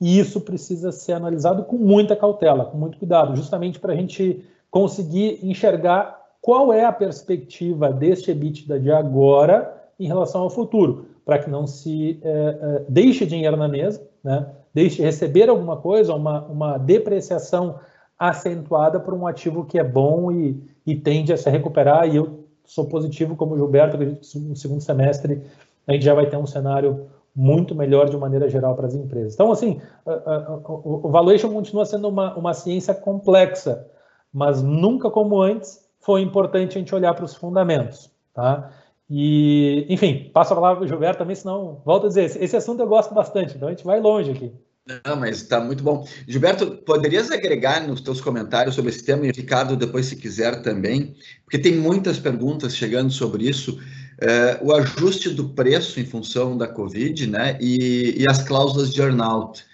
e 0.00 0.16
isso 0.16 0.40
precisa 0.40 0.92
ser 0.92 1.14
analisado 1.14 1.64
com 1.64 1.76
muita 1.76 2.14
cautela, 2.14 2.66
com 2.66 2.78
muito 2.78 2.96
cuidado, 2.96 3.34
justamente 3.34 3.80
para 3.80 3.92
a 3.92 3.96
gente 3.96 4.44
conseguir 4.70 5.40
enxergar 5.42 6.22
qual 6.40 6.72
é 6.72 6.84
a 6.84 6.92
perspectiva 6.92 7.92
deste 7.92 8.30
EBITDA 8.30 8.78
de 8.78 8.92
agora 8.92 9.76
em 9.98 10.06
relação 10.06 10.42
ao 10.42 10.50
futuro, 10.50 11.06
para 11.24 11.40
que 11.40 11.50
não 11.50 11.66
se 11.66 12.20
é, 12.22 12.28
é, 12.30 12.84
deixe 12.88 13.26
dinheiro 13.26 13.56
na 13.56 13.66
mesa, 13.66 14.00
né? 14.22 14.46
deixe 14.72 15.02
receber 15.02 15.48
alguma 15.48 15.76
coisa, 15.76 16.14
uma, 16.14 16.44
uma 16.44 16.78
depreciação 16.78 17.80
acentuada 18.16 19.00
por 19.00 19.12
um 19.12 19.26
ativo 19.26 19.64
que 19.64 19.76
é 19.76 19.82
bom 19.82 20.30
e, 20.30 20.72
e 20.86 20.94
tende 20.94 21.32
a 21.32 21.36
se 21.36 21.48
recuperar. 21.50 22.08
E 22.08 22.16
eu 22.16 22.44
sou 22.64 22.86
positivo, 22.86 23.36
como 23.36 23.54
o 23.54 23.56
Gilberto, 23.56 23.96
acredito 23.96 24.20
que 24.20 24.38
no 24.38 24.56
segundo 24.56 24.80
semestre 24.80 25.42
a 25.86 25.92
gente 25.92 26.04
já 26.04 26.14
vai 26.14 26.26
ter 26.26 26.36
um 26.36 26.46
cenário 26.46 27.06
muito 27.34 27.74
melhor 27.74 28.08
de 28.08 28.16
maneira 28.16 28.48
geral 28.48 28.76
para 28.76 28.86
as 28.86 28.94
empresas. 28.94 29.34
Então, 29.34 29.50
assim, 29.50 29.80
o 30.06 31.08
valuation 31.08 31.52
continua 31.52 31.84
sendo 31.84 32.08
uma, 32.08 32.34
uma 32.36 32.54
ciência 32.54 32.94
complexa, 32.94 33.86
mas 34.32 34.62
nunca 34.62 35.10
como 35.10 35.40
antes 35.40 35.84
foi 36.00 36.20
importante 36.20 36.76
a 36.76 36.80
gente 36.80 36.94
olhar 36.94 37.12
para 37.14 37.24
os 37.24 37.34
fundamentos, 37.34 38.10
tá? 38.32 38.70
E, 39.10 39.84
enfim, 39.88 40.30
passo 40.32 40.52
a 40.52 40.56
palavra 40.56 40.76
para 40.78 40.84
o 40.84 40.88
Gilberto 40.88 41.18
também, 41.18 41.34
senão, 41.34 41.80
volto 41.84 42.04
a 42.04 42.08
dizer, 42.08 42.24
esse 42.42 42.56
assunto 42.56 42.80
eu 42.80 42.86
gosto 42.86 43.12
bastante, 43.12 43.56
então 43.56 43.68
a 43.68 43.70
gente 43.72 43.84
vai 43.84 44.00
longe 44.00 44.30
aqui. 44.30 44.52
Não, 44.86 45.16
mas 45.16 45.38
está 45.38 45.60
muito 45.60 45.82
bom. 45.82 46.06
Gilberto, 46.28 46.66
poderias 46.84 47.30
agregar 47.30 47.86
nos 47.86 48.02
teus 48.02 48.20
comentários 48.20 48.74
sobre 48.74 48.90
esse 48.90 49.02
tema 49.02 49.26
e 49.26 49.32
Ricardo 49.32 49.76
depois, 49.76 50.06
se 50.06 50.16
quiser 50.16 50.60
também, 50.60 51.16
porque 51.42 51.58
tem 51.58 51.74
muitas 51.74 52.18
perguntas 52.18 52.76
chegando 52.76 53.10
sobre 53.10 53.48
isso. 53.48 53.80
É, 54.20 54.58
o 54.62 54.72
ajuste 54.74 55.30
do 55.30 55.48
preço 55.48 55.98
em 55.98 56.04
função 56.04 56.56
da 56.56 56.68
Covid, 56.68 57.26
né? 57.26 57.56
E, 57.60 58.14
e 58.18 58.28
as 58.28 58.42
cláusulas 58.42 58.92
de 58.92 59.00
earnout. 59.00 59.64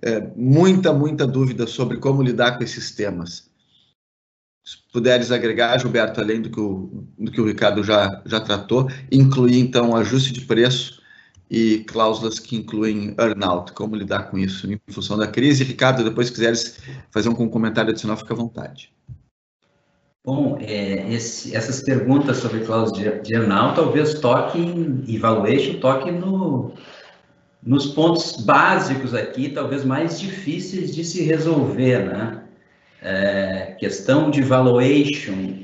É, 0.00 0.20
muita, 0.36 0.92
muita 0.92 1.26
dúvida 1.26 1.66
sobre 1.66 1.96
como 1.98 2.22
lidar 2.22 2.56
com 2.56 2.62
esses 2.62 2.92
temas. 2.92 3.50
Se 4.64 4.76
puderes 4.92 5.32
agregar, 5.32 5.76
Gilberto, 5.78 6.20
além 6.20 6.40
do 6.40 6.50
que 6.50 6.60
o, 6.60 7.04
do 7.18 7.32
que 7.32 7.40
o 7.40 7.46
Ricardo 7.46 7.82
já, 7.82 8.22
já 8.24 8.40
tratou, 8.40 8.88
incluir 9.10 9.58
então 9.58 9.90
o 9.90 9.96
ajuste 9.96 10.32
de 10.32 10.42
preço 10.42 11.01
e 11.52 11.84
cláusulas 11.84 12.38
que 12.38 12.56
incluem 12.56 13.14
earnout, 13.18 13.74
como 13.74 13.94
lidar 13.94 14.30
com 14.30 14.38
isso 14.38 14.72
em 14.72 14.80
função 14.88 15.18
da 15.18 15.26
crise. 15.26 15.62
Ricardo, 15.62 16.02
depois 16.02 16.28
se 16.28 16.32
quiseres 16.32 16.78
fazer 17.10 17.28
um 17.28 17.34
comentário 17.34 17.90
adicional, 17.90 18.16
fica 18.16 18.32
à 18.32 18.36
vontade. 18.36 18.90
Bom, 20.24 20.56
é, 20.62 21.12
esse, 21.12 21.54
essas 21.54 21.82
perguntas 21.82 22.38
sobre 22.38 22.60
cláusulas 22.60 23.22
de, 23.22 23.34
earnout 23.34 23.76
talvez 23.76 24.14
toquem, 24.14 25.04
evaluation, 25.06 25.78
toquem 25.78 26.18
no, 26.18 26.72
nos 27.62 27.88
pontos 27.88 28.42
básicos 28.42 29.12
aqui, 29.14 29.50
talvez 29.50 29.84
mais 29.84 30.18
difíceis 30.18 30.94
de 30.94 31.04
se 31.04 31.22
resolver, 31.22 32.06
né? 32.06 32.42
É, 33.02 33.76
questão 33.78 34.30
de 34.30 34.42
valuation, 34.42 35.58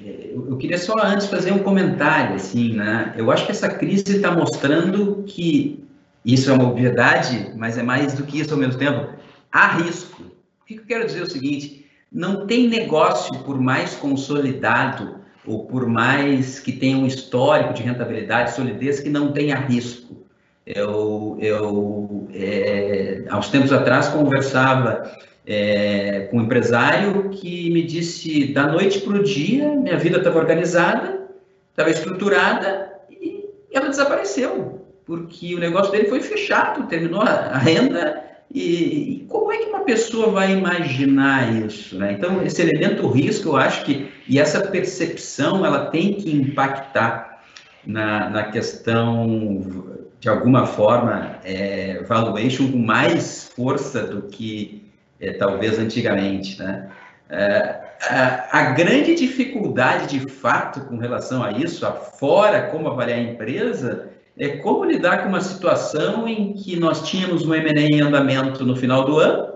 queria 0.59 0.79
só 0.79 0.95
antes 1.03 1.27
fazer 1.27 1.53
um 1.53 1.61
comentário, 1.61 2.37
assim, 2.37 2.75
né? 2.75 3.15
Eu 3.17 3.31
acho 3.31 3.47
que 3.47 3.53
essa 3.53 3.69
crise 3.69 4.17
está 4.17 4.31
mostrando 4.31 5.25
que 5.27 5.85
isso 6.25 6.51
é 6.51 6.55
uma 6.55 6.69
obviedade, 6.69 7.53
mas 7.57 7.79
é 7.79 7.83
mais 7.83 8.15
do 8.15 8.25
que 8.25 8.41
isso 8.41 8.53
ao 8.53 8.61
mesmo 8.61 8.79
tempo. 8.79 9.15
Há 9.51 9.69
risco. 9.79 10.23
O 10.61 10.67
que 10.67 10.75
eu 10.75 10.85
quero 10.87 11.07
dizer 11.07 11.21
é 11.21 11.23
o 11.23 11.31
seguinte: 11.31 11.87
não 12.13 12.47
tem 12.47 12.69
negócio, 12.69 13.39
por 13.41 13.61
mais 13.61 13.95
consolidado 13.95 15.17
ou 15.47 15.65
por 15.65 15.87
mais 15.87 16.59
que 16.59 16.73
tenha 16.73 16.99
um 16.99 17.07
histórico 17.07 17.73
de 17.73 17.83
rentabilidade, 17.83 18.55
solidez, 18.55 19.01
que 19.01 19.09
não 19.09 19.33
tenha 19.33 19.57
risco. 19.57 20.27
Eu, 20.67 21.39
eu 21.41 22.29
é, 22.35 23.25
há 23.31 23.39
uns 23.39 23.49
tempos 23.49 23.73
atrás, 23.73 24.09
conversava 24.09 25.11
é, 25.49 26.29
com 26.31 26.37
um 26.37 26.43
empresário 26.43 27.31
que 27.31 27.71
me 27.71 27.83
disse 27.83 28.53
da 28.53 28.67
noite 28.67 29.01
para 29.01 29.15
o 29.15 29.23
dia, 29.23 29.71
minha 29.71 29.97
vida 29.97 30.19
estava 30.19 30.39
organizada, 30.39 31.27
estava 31.71 31.89
estruturada 31.89 32.93
e 33.11 33.47
ela 33.73 33.89
desapareceu, 33.89 34.85
porque 35.07 35.55
o 35.55 35.59
negócio 35.59 35.91
dele 35.91 36.09
foi 36.09 36.21
fechado, 36.21 36.87
terminou 36.87 37.23
a, 37.23 37.57
renda. 37.57 38.23
E, 38.53 39.23
e, 39.23 39.27
como 39.27 39.51
é 39.51 39.57
que 39.57 39.71
uma 39.71 39.81
pessoa 39.81 40.31
vai 40.31 40.53
imaginar 40.53 41.51
isso? 41.65 41.97
Né? 41.97 42.13
Então, 42.13 42.43
esse 42.43 42.61
elemento 42.61 43.09
risco, 43.09 43.49
eu 43.49 43.57
acho 43.57 43.85
que, 43.87 44.11
e 44.29 44.39
essa 44.39 44.61
percepção, 44.67 45.65
ela 45.65 45.87
tem 45.87 46.13
que 46.13 46.31
impactar 46.31 47.43
na, 47.87 48.29
na 48.29 48.43
questão, 48.45 49.87
de 50.21 50.29
alguma 50.29 50.67
forma, 50.67 51.39
é, 51.43 52.03
valuation 52.03 52.71
com 52.71 52.79
mais 52.79 53.51
força 53.55 54.03
do 54.03 54.23
que 54.23 54.88
é, 55.21 55.33
talvez 55.33 55.79
antigamente, 55.79 56.59
né? 56.59 56.89
É, 57.31 57.89
a, 58.09 58.59
a, 58.59 58.71
grande 58.73 59.15
dificuldade, 59.15 60.19
de 60.19 60.29
fato, 60.31 60.81
com 60.83 60.97
relação 60.97 61.43
a 61.43 61.53
isso, 61.53 61.87
fora 62.19 62.63
como 62.69 62.89
avaliar 62.89 63.19
a 63.19 63.23
empresa, 63.23 64.09
é 64.39 64.49
como 64.49 64.85
lidar 64.85 65.23
com 65.23 65.29
uma 65.29 65.41
situação 65.41 66.27
em 66.29 66.53
que 66.53 66.79
nós 66.79 67.09
tínhamos 67.09 67.45
um 67.45 67.55
M&A 67.55 67.81
em 67.81 68.01
andamento 68.01 68.65
no 68.65 68.77
final 68.77 69.05
do 69.05 69.19
ano 69.19 69.53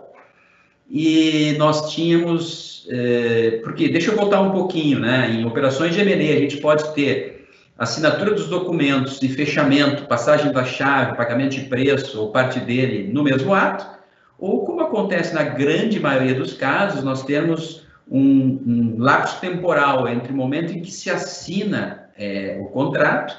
e 0.91 1.55
nós 1.57 1.93
tínhamos, 1.95 2.87
é, 2.91 3.61
porque 3.63 3.89
deixa 3.89 4.11
eu 4.11 4.17
voltar 4.17 4.41
um 4.43 4.51
pouquinho, 4.51 4.99
né? 4.99 5.31
Em 5.31 5.47
operações 5.47 5.95
de 5.95 6.01
M&A 6.01 6.37
a 6.37 6.41
gente 6.41 6.59
pode 6.59 6.93
ter 6.95 7.49
assinatura 7.79 8.33
dos 8.33 8.49
documentos 8.49 9.23
e 9.23 9.29
fechamento, 9.29 10.07
passagem 10.07 10.53
da 10.53 10.65
chave, 10.65 11.17
pagamento 11.17 11.53
de 11.53 11.63
preço 11.63 12.21
ou 12.21 12.31
parte 12.31 12.61
dele 12.61 13.11
no 13.11 13.23
mesmo 13.23 13.55
ato, 13.55 14.02
ou, 14.43 14.65
como 14.65 14.81
acontece 14.81 15.33
na 15.33 15.45
grande 15.45 16.01
maioria 16.01 16.35
dos 16.35 16.53
casos, 16.55 17.05
nós 17.05 17.23
temos 17.23 17.87
um, 18.11 18.61
um 18.67 18.97
lapso 18.99 19.41
temporal 19.41 20.09
entre 20.09 20.33
o 20.33 20.37
momento 20.37 20.73
em 20.73 20.83
que 20.83 20.91
se 20.91 21.09
assina 21.09 22.09
é, 22.19 22.59
o 22.61 22.65
contrato 22.65 23.37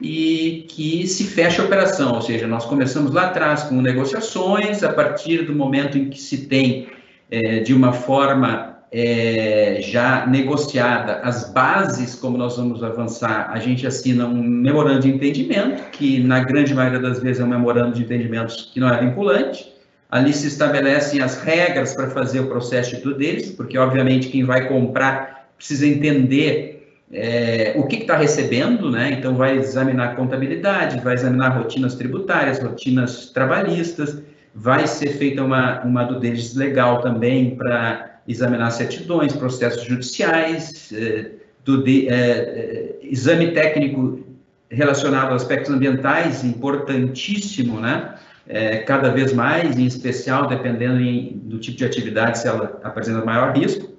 e 0.00 0.64
que 0.70 1.06
se 1.06 1.24
fecha 1.24 1.60
a 1.60 1.66
operação, 1.66 2.14
ou 2.14 2.22
seja, 2.22 2.46
nós 2.46 2.64
começamos 2.64 3.12
lá 3.12 3.26
atrás 3.26 3.64
com 3.64 3.82
negociações, 3.82 4.82
a 4.82 4.90
partir 4.90 5.44
do 5.44 5.54
momento 5.54 5.98
em 5.98 6.08
que 6.08 6.18
se 6.18 6.46
tem, 6.46 6.88
é, 7.30 7.60
de 7.60 7.74
uma 7.74 7.92
forma 7.92 8.78
é, 8.90 9.80
já 9.82 10.26
negociada, 10.26 11.16
as 11.16 11.52
bases 11.52 12.14
como 12.14 12.38
nós 12.38 12.56
vamos 12.56 12.82
avançar, 12.82 13.50
a 13.52 13.58
gente 13.58 13.86
assina 13.86 14.24
um 14.24 14.42
memorando 14.42 15.00
de 15.00 15.10
entendimento, 15.10 15.90
que 15.90 16.18
na 16.20 16.40
grande 16.40 16.74
maioria 16.74 17.00
das 17.00 17.20
vezes 17.20 17.42
é 17.42 17.44
um 17.44 17.48
memorando 17.48 17.92
de 17.92 18.04
entendimentos 18.04 18.70
que 18.72 18.80
não 18.80 18.88
é 18.88 18.98
vinculante, 19.04 19.75
Ali 20.10 20.32
se 20.32 20.46
estabelecem 20.46 21.20
as 21.20 21.42
regras 21.42 21.94
para 21.94 22.10
fazer 22.10 22.40
o 22.40 22.46
processo 22.46 22.96
de 22.96 23.02
tudo 23.02 23.16
deles, 23.16 23.50
porque 23.50 23.76
obviamente 23.76 24.28
quem 24.28 24.44
vai 24.44 24.68
comprar 24.68 25.48
precisa 25.56 25.86
entender 25.86 26.76
é, 27.12 27.74
o 27.76 27.86
que 27.86 27.96
está 27.96 28.16
recebendo, 28.16 28.90
né? 28.90 29.10
Então 29.12 29.34
vai 29.34 29.56
examinar 29.56 30.16
contabilidade, 30.16 31.00
vai 31.00 31.14
examinar 31.14 31.50
rotinas 31.50 31.94
tributárias, 31.94 32.60
rotinas 32.60 33.30
trabalhistas, 33.30 34.22
vai 34.54 34.86
ser 34.86 35.08
feita 35.10 35.42
uma, 35.42 35.82
uma 35.82 36.04
do 36.04 36.18
deles 36.18 36.54
legal 36.54 37.00
também 37.00 37.56
para 37.56 38.20
examinar 38.26 38.70
certidões, 38.70 39.32
processos 39.34 39.84
judiciais, 39.84 40.92
é, 40.92 41.30
do 41.64 41.82
de, 41.82 42.08
é, 42.08 42.96
exame 43.02 43.52
técnico 43.52 44.24
relacionado 44.70 45.32
a 45.32 45.34
aspectos 45.34 45.70
ambientais, 45.70 46.44
importantíssimo, 46.44 47.80
né? 47.80 48.14
É, 48.48 48.78
cada 48.78 49.10
vez 49.10 49.32
mais, 49.32 49.78
em 49.78 49.86
especial 49.86 50.46
dependendo 50.46 51.00
em, 51.00 51.38
do 51.44 51.58
tipo 51.58 51.76
de 51.76 51.84
atividade, 51.84 52.38
se 52.38 52.48
ela 52.48 52.80
apresenta 52.82 53.24
maior 53.24 53.56
risco. 53.56 53.94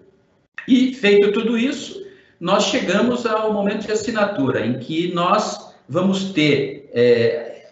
E 0.68 0.94
feito 0.94 1.32
tudo 1.32 1.58
isso, 1.58 2.06
nós 2.40 2.66
chegamos 2.66 3.26
ao 3.26 3.54
momento 3.54 3.86
de 3.86 3.92
assinatura, 3.92 4.66
em 4.66 4.80
que 4.80 5.14
nós 5.14 5.74
vamos 5.88 6.32
ter, 6.32 6.90
é, 6.94 7.66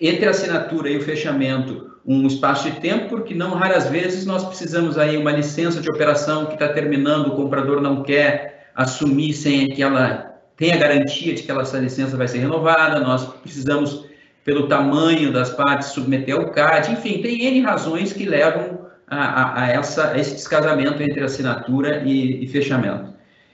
entre 0.00 0.26
a 0.26 0.30
assinatura 0.30 0.90
e 0.90 0.96
o 0.96 1.02
fechamento, 1.02 1.88
um 2.06 2.26
espaço 2.26 2.70
de 2.70 2.80
tempo, 2.80 3.08
porque 3.08 3.34
não 3.34 3.50
raras 3.50 3.88
vezes 3.88 4.24
nós 4.24 4.44
precisamos 4.44 4.96
aí 4.96 5.16
uma 5.16 5.32
licença 5.32 5.80
de 5.80 5.90
operação 5.90 6.46
que 6.46 6.54
está 6.54 6.68
terminando, 6.68 7.28
o 7.28 7.36
comprador 7.36 7.82
não 7.82 8.02
quer 8.02 8.70
assumir 8.74 9.34
sem 9.34 9.68
que 9.68 9.82
ela 9.82 10.34
tenha 10.56 10.76
garantia 10.76 11.34
de 11.34 11.42
que 11.42 11.52
essa 11.52 11.78
licença 11.78 12.16
vai 12.16 12.26
ser 12.26 12.38
renovada, 12.38 12.98
nós 13.00 13.26
precisamos 13.42 14.07
pelo 14.48 14.66
tamanho 14.66 15.30
das 15.30 15.50
partes, 15.50 15.88
submeter 15.88 16.34
ao 16.34 16.50
CAD, 16.50 16.92
enfim, 16.92 17.20
tem 17.20 17.44
N 17.44 17.60
razões 17.60 18.14
que 18.14 18.24
levam 18.24 18.78
a, 19.06 19.42
a, 19.42 19.64
a 19.64 19.68
essa, 19.68 20.12
a 20.12 20.18
esse 20.18 20.36
descasamento 20.36 21.02
entre 21.02 21.22
assinatura 21.22 22.02
e, 22.02 22.42
e, 22.42 22.48
fechamento. 22.48 23.12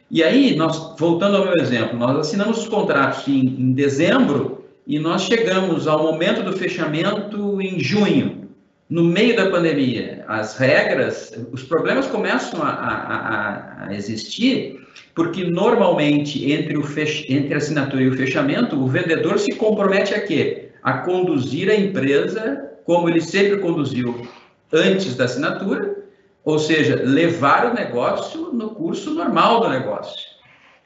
E 0.08 0.22
aí, 0.22 0.54
nós, 0.54 0.94
voltando 0.96 1.36
ao 1.36 1.46
meu 1.46 1.56
exemplo, 1.56 1.98
nós 1.98 2.16
assinamos 2.16 2.58
os 2.58 2.68
contratos 2.68 3.26
em, 3.26 3.40
em 3.40 3.72
dezembro 3.72 4.64
e 4.86 5.00
nós 5.00 5.22
chegamos 5.22 5.88
ao 5.88 6.00
momento 6.00 6.44
do 6.44 6.52
fechamento 6.52 7.60
em 7.60 7.80
junho, 7.80 8.48
no 8.88 9.02
meio 9.02 9.34
da 9.34 9.50
pandemia. 9.50 10.24
As 10.28 10.56
regras, 10.56 11.32
os 11.50 11.64
problemas 11.64 12.06
começam 12.06 12.62
a, 12.62 13.88
a, 13.88 13.94
existir 13.96 14.80
porque 15.12 15.42
normalmente 15.44 16.52
entre, 16.52 16.76
o 16.76 16.84
fech... 16.84 17.26
entre 17.28 17.54
a 17.54 17.56
assinatura 17.56 18.00
e 18.00 18.08
o 18.08 18.16
fechamento, 18.16 18.80
o 18.80 18.86
vendedor 18.86 19.40
se 19.40 19.50
compromete 19.56 20.14
a 20.14 20.20
quê? 20.20 20.63
A 20.84 20.98
conduzir 20.98 21.70
a 21.70 21.74
empresa 21.74 22.70
como 22.84 23.08
ele 23.08 23.22
sempre 23.22 23.56
conduziu 23.58 24.28
antes 24.70 25.16
da 25.16 25.24
assinatura, 25.24 26.04
ou 26.44 26.58
seja, 26.58 27.00
levar 27.02 27.70
o 27.70 27.74
negócio 27.74 28.52
no 28.52 28.70
curso 28.70 29.14
normal 29.14 29.60
do 29.60 29.70
negócio. 29.70 30.22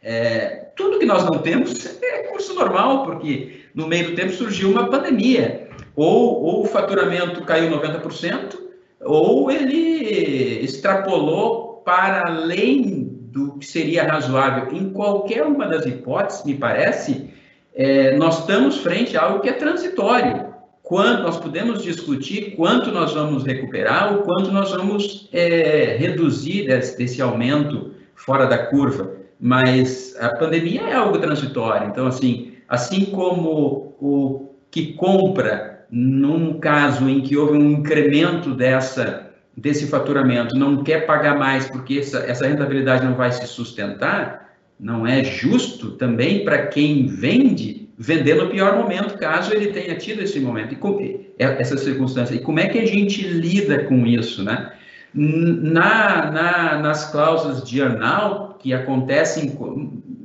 É, 0.01 0.69
tudo 0.77 1.01
que 1.01 1.05
nós 1.05 1.25
não 1.25 1.39
temos 1.39 1.85
é 2.01 2.19
curso 2.29 2.55
normal, 2.55 3.05
porque 3.05 3.63
no 3.75 3.89
meio 3.89 4.11
do 4.11 4.15
tempo 4.15 4.33
surgiu 4.33 4.71
uma 4.71 4.89
pandemia, 4.89 5.69
ou, 5.97 6.45
ou 6.45 6.63
o 6.63 6.67
faturamento 6.67 7.45
caiu 7.45 7.69
90%, 7.69 8.57
ou 9.01 9.51
ele 9.51 10.63
extrapolou 10.63 11.83
para 11.85 12.29
além 12.29 13.09
do 13.33 13.59
que 13.59 13.67
seria 13.67 14.05
razoável. 14.05 14.73
Em 14.73 14.91
qualquer 14.91 15.45
uma 15.45 15.67
das 15.67 15.85
hipóteses, 15.87 16.45
me 16.45 16.55
parece, 16.55 17.31
é, 17.75 18.17
nós 18.17 18.41
estamos 18.41 18.79
frente 18.79 19.17
a 19.17 19.23
algo 19.23 19.41
que 19.41 19.49
é 19.49 19.53
transitório. 19.53 20.49
Nós 20.91 21.37
podemos 21.37 21.83
discutir 21.83 22.57
quanto 22.57 22.91
nós 22.91 23.13
vamos 23.13 23.45
recuperar 23.45 24.15
ou 24.15 24.23
quanto 24.23 24.51
nós 24.51 24.71
vamos 24.71 25.29
é, 25.33 25.97
reduzir 25.99 26.67
desse, 26.67 26.97
desse 26.97 27.21
aumento 27.21 27.93
fora 28.15 28.47
da 28.47 28.57
curva. 28.57 29.13
Mas 29.39 30.17
a 30.19 30.31
pandemia 30.31 30.83
é 30.83 30.95
algo 30.95 31.19
transitório. 31.19 31.89
Então, 31.89 32.07
assim, 32.07 32.55
assim 32.67 33.05
como 33.05 33.95
o 34.01 34.49
que 34.71 34.95
compra, 34.95 35.87
num 35.91 36.59
caso 36.59 37.09
em 37.09 37.21
que 37.21 37.37
houve 37.37 37.59
um 37.59 37.71
incremento 37.71 38.55
dessa 38.55 39.29
desse 39.57 39.89
faturamento 39.89 40.57
não 40.57 40.85
quer 40.85 41.05
pagar 41.05 41.37
mais 41.37 41.69
porque 41.69 41.99
essa, 41.99 42.19
essa 42.19 42.47
rentabilidade 42.47 43.05
não 43.05 43.17
vai 43.17 43.33
se 43.33 43.45
sustentar, 43.49 44.48
não 44.79 45.07
é 45.07 45.25
justo 45.25 45.93
também 45.93 46.45
para 46.45 46.67
quem 46.67 47.07
vende 47.07 47.89
vender 47.99 48.35
no 48.35 48.49
pior 48.49 48.77
momento, 48.77 49.19
caso 49.19 49.53
ele 49.53 49.73
tenha 49.73 49.97
tido 49.97 50.23
esse 50.23 50.39
momento, 50.39 50.75
e 50.75 51.27
é, 51.39 51.45
essa 51.61 51.77
circunstância. 51.77 52.35
E 52.35 52.39
como 52.39 52.61
é 52.61 52.69
que 52.69 52.79
a 52.79 52.87
gente 52.87 53.27
lida 53.27 53.85
com 53.85 54.07
isso, 54.07 54.45
né? 54.45 54.73
Na, 55.13 56.31
na, 56.31 56.79
nas 56.79 57.11
cláusulas 57.11 57.65
de 57.65 57.81
earnout, 57.81 58.59
que 58.61 58.73
acontecem 58.73 59.47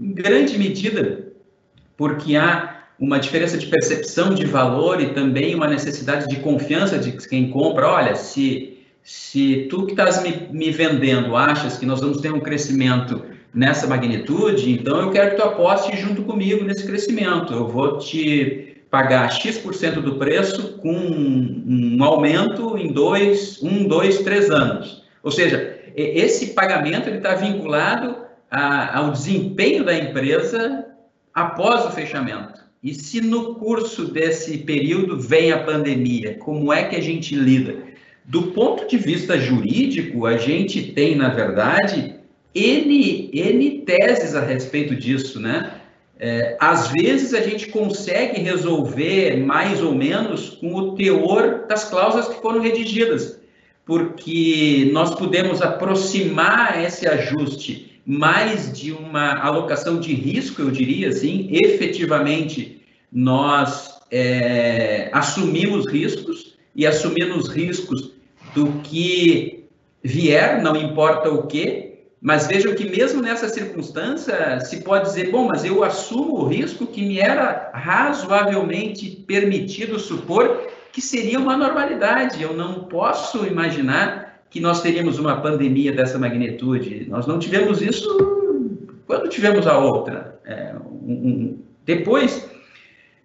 em 0.01 0.13
grande 0.13 0.57
medida 0.57 1.33
porque 1.97 2.35
há 2.35 2.83
uma 2.99 3.19
diferença 3.19 3.57
de 3.57 3.65
percepção 3.67 4.33
de 4.33 4.45
valor 4.45 5.01
e 5.01 5.13
também 5.13 5.55
uma 5.55 5.67
necessidade 5.67 6.27
de 6.27 6.37
confiança 6.37 6.97
de 6.97 7.11
quem 7.13 7.49
compra. 7.49 7.87
Olha, 7.87 8.15
se, 8.15 8.77
se 9.01 9.67
tu 9.69 9.85
que 9.85 9.91
estás 9.91 10.21
me, 10.21 10.47
me 10.51 10.71
vendendo 10.71 11.35
achas 11.35 11.77
que 11.77 11.85
nós 11.85 11.99
vamos 11.99 12.21
ter 12.21 12.31
um 12.31 12.39
crescimento 12.39 13.23
nessa 13.53 13.85
magnitude, 13.85 14.71
então 14.71 14.99
eu 14.99 15.11
quero 15.11 15.31
que 15.31 15.35
tu 15.37 15.43
aposte 15.43 15.95
junto 15.95 16.23
comigo 16.23 16.63
nesse 16.63 16.85
crescimento. 16.85 17.53
Eu 17.53 17.67
vou 17.67 17.99
te 17.99 18.73
pagar 18.89 19.31
X% 19.31 20.01
do 20.01 20.15
preço 20.15 20.77
com 20.77 20.93
um 20.93 22.03
aumento 22.03 22.77
em 22.77 22.91
dois, 22.91 23.61
um, 23.61 23.87
dois, 23.87 24.19
três 24.19 24.49
anos. 24.49 25.03
Ou 25.21 25.31
seja, 25.31 25.79
esse 25.95 26.47
pagamento 26.53 27.09
está 27.09 27.35
vinculado 27.35 28.17
a, 28.49 28.99
ao 28.99 29.11
desempenho 29.11 29.83
da 29.83 29.97
empresa 29.97 30.85
após 31.33 31.85
o 31.85 31.91
fechamento. 31.91 32.61
E 32.83 32.93
se 32.93 33.21
no 33.21 33.55
curso 33.55 34.11
desse 34.11 34.59
período 34.59 35.19
vem 35.19 35.51
a 35.51 35.63
pandemia, 35.63 36.35
como 36.35 36.71
é 36.73 36.83
que 36.83 36.95
a 36.95 37.01
gente 37.01 37.33
lida? 37.33 37.77
Do 38.25 38.51
ponto 38.51 38.87
de 38.87 38.97
vista 38.97 39.39
jurídico, 39.39 40.25
a 40.25 40.37
gente 40.37 40.91
tem, 40.91 41.15
na 41.15 41.29
verdade, 41.29 42.15
N, 42.55 43.29
N 43.33 43.79
teses 43.85 44.35
a 44.35 44.41
respeito 44.41 44.95
disso, 44.95 45.39
né? 45.39 45.79
É, 46.19 46.55
às 46.59 46.89
vezes 46.89 47.33
a 47.33 47.41
gente 47.41 47.67
consegue 47.67 48.39
resolver 48.39 49.37
mais 49.37 49.81
ou 49.81 49.93
menos 49.93 50.51
com 50.51 50.73
o 50.73 50.95
teor 50.95 51.65
das 51.67 51.85
cláusulas 51.85 52.27
que 52.27 52.41
foram 52.41 52.61
redigidas, 52.61 53.39
porque 53.85 54.89
nós 54.93 55.15
podemos 55.15 55.61
aproximar 55.61 56.81
esse 56.83 57.07
ajuste 57.07 57.99
mais 58.05 58.71
de 58.77 58.91
uma 58.91 59.39
alocação 59.39 59.99
de 59.99 60.13
risco, 60.13 60.61
eu 60.61 60.71
diria 60.71 61.09
assim, 61.09 61.47
efetivamente 61.51 62.81
nós 63.11 63.99
é, 64.11 65.09
assumimos 65.11 65.87
riscos 65.87 66.57
e 66.75 66.85
assumimos 66.85 67.49
riscos 67.49 68.11
do 68.53 68.67
que 68.83 69.65
vier, 70.03 70.61
não 70.61 70.75
importa 70.75 71.29
o 71.29 71.47
que, 71.47 71.92
mas 72.23 72.47
vejam 72.47 72.73
que 72.73 72.89
mesmo 72.89 73.21
nessa 73.21 73.49
circunstância 73.49 74.57
se 74.61 74.81
pode 74.81 75.09
dizer, 75.09 75.29
bom, 75.29 75.45
mas 75.45 75.65
eu 75.65 75.83
assumo 75.83 76.39
o 76.39 76.47
risco 76.47 76.87
que 76.87 77.05
me 77.05 77.19
era 77.19 77.69
razoavelmente 77.73 79.09
permitido 79.27 79.99
supor 79.99 80.69
que 80.93 81.01
seria 81.01 81.37
uma 81.37 81.57
normalidade. 81.57 82.41
Eu 82.41 82.53
não 82.53 82.85
posso 82.85 83.45
imaginar 83.45 84.41
que 84.49 84.61
nós 84.61 84.81
teríamos 84.81 85.19
uma 85.19 85.41
pandemia 85.41 85.91
dessa 85.91 86.17
magnitude. 86.17 87.07
Nós 87.09 87.27
não 87.27 87.37
tivemos 87.39 87.81
isso 87.81 88.07
quando 89.05 89.27
tivemos 89.27 89.67
a 89.67 89.77
outra. 89.77 90.39
É, 90.45 90.73
um, 91.05 91.11
um, 91.11 91.59
depois, 91.83 92.49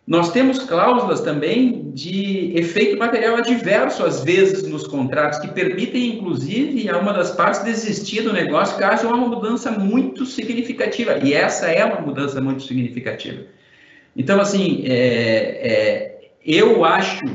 nós 0.08 0.32
temos 0.32 0.60
cláusulas 0.60 1.20
também 1.20 1.90
de 1.90 2.56
efeito 2.56 2.96
material 2.96 3.36
adverso, 3.36 4.02
às 4.06 4.24
vezes, 4.24 4.66
nos 4.66 4.86
contratos, 4.86 5.38
que 5.38 5.48
permitem, 5.48 6.16
inclusive, 6.16 6.88
a 6.88 6.96
uma 6.96 7.12
das 7.12 7.32
partes 7.32 7.62
desistir 7.62 8.22
do 8.22 8.32
negócio 8.32 8.78
caso 8.78 9.06
haja 9.06 9.14
uma 9.14 9.28
mudança 9.28 9.70
muito 9.70 10.24
significativa. 10.24 11.18
E 11.18 11.34
essa 11.34 11.66
é 11.66 11.84
uma 11.84 12.00
mudança 12.00 12.40
muito 12.40 12.62
significativa. 12.62 13.42
Então, 14.16 14.40
assim, 14.40 14.82
é, 14.86 14.94
é, 14.94 16.30
eu 16.42 16.86
acho 16.86 17.26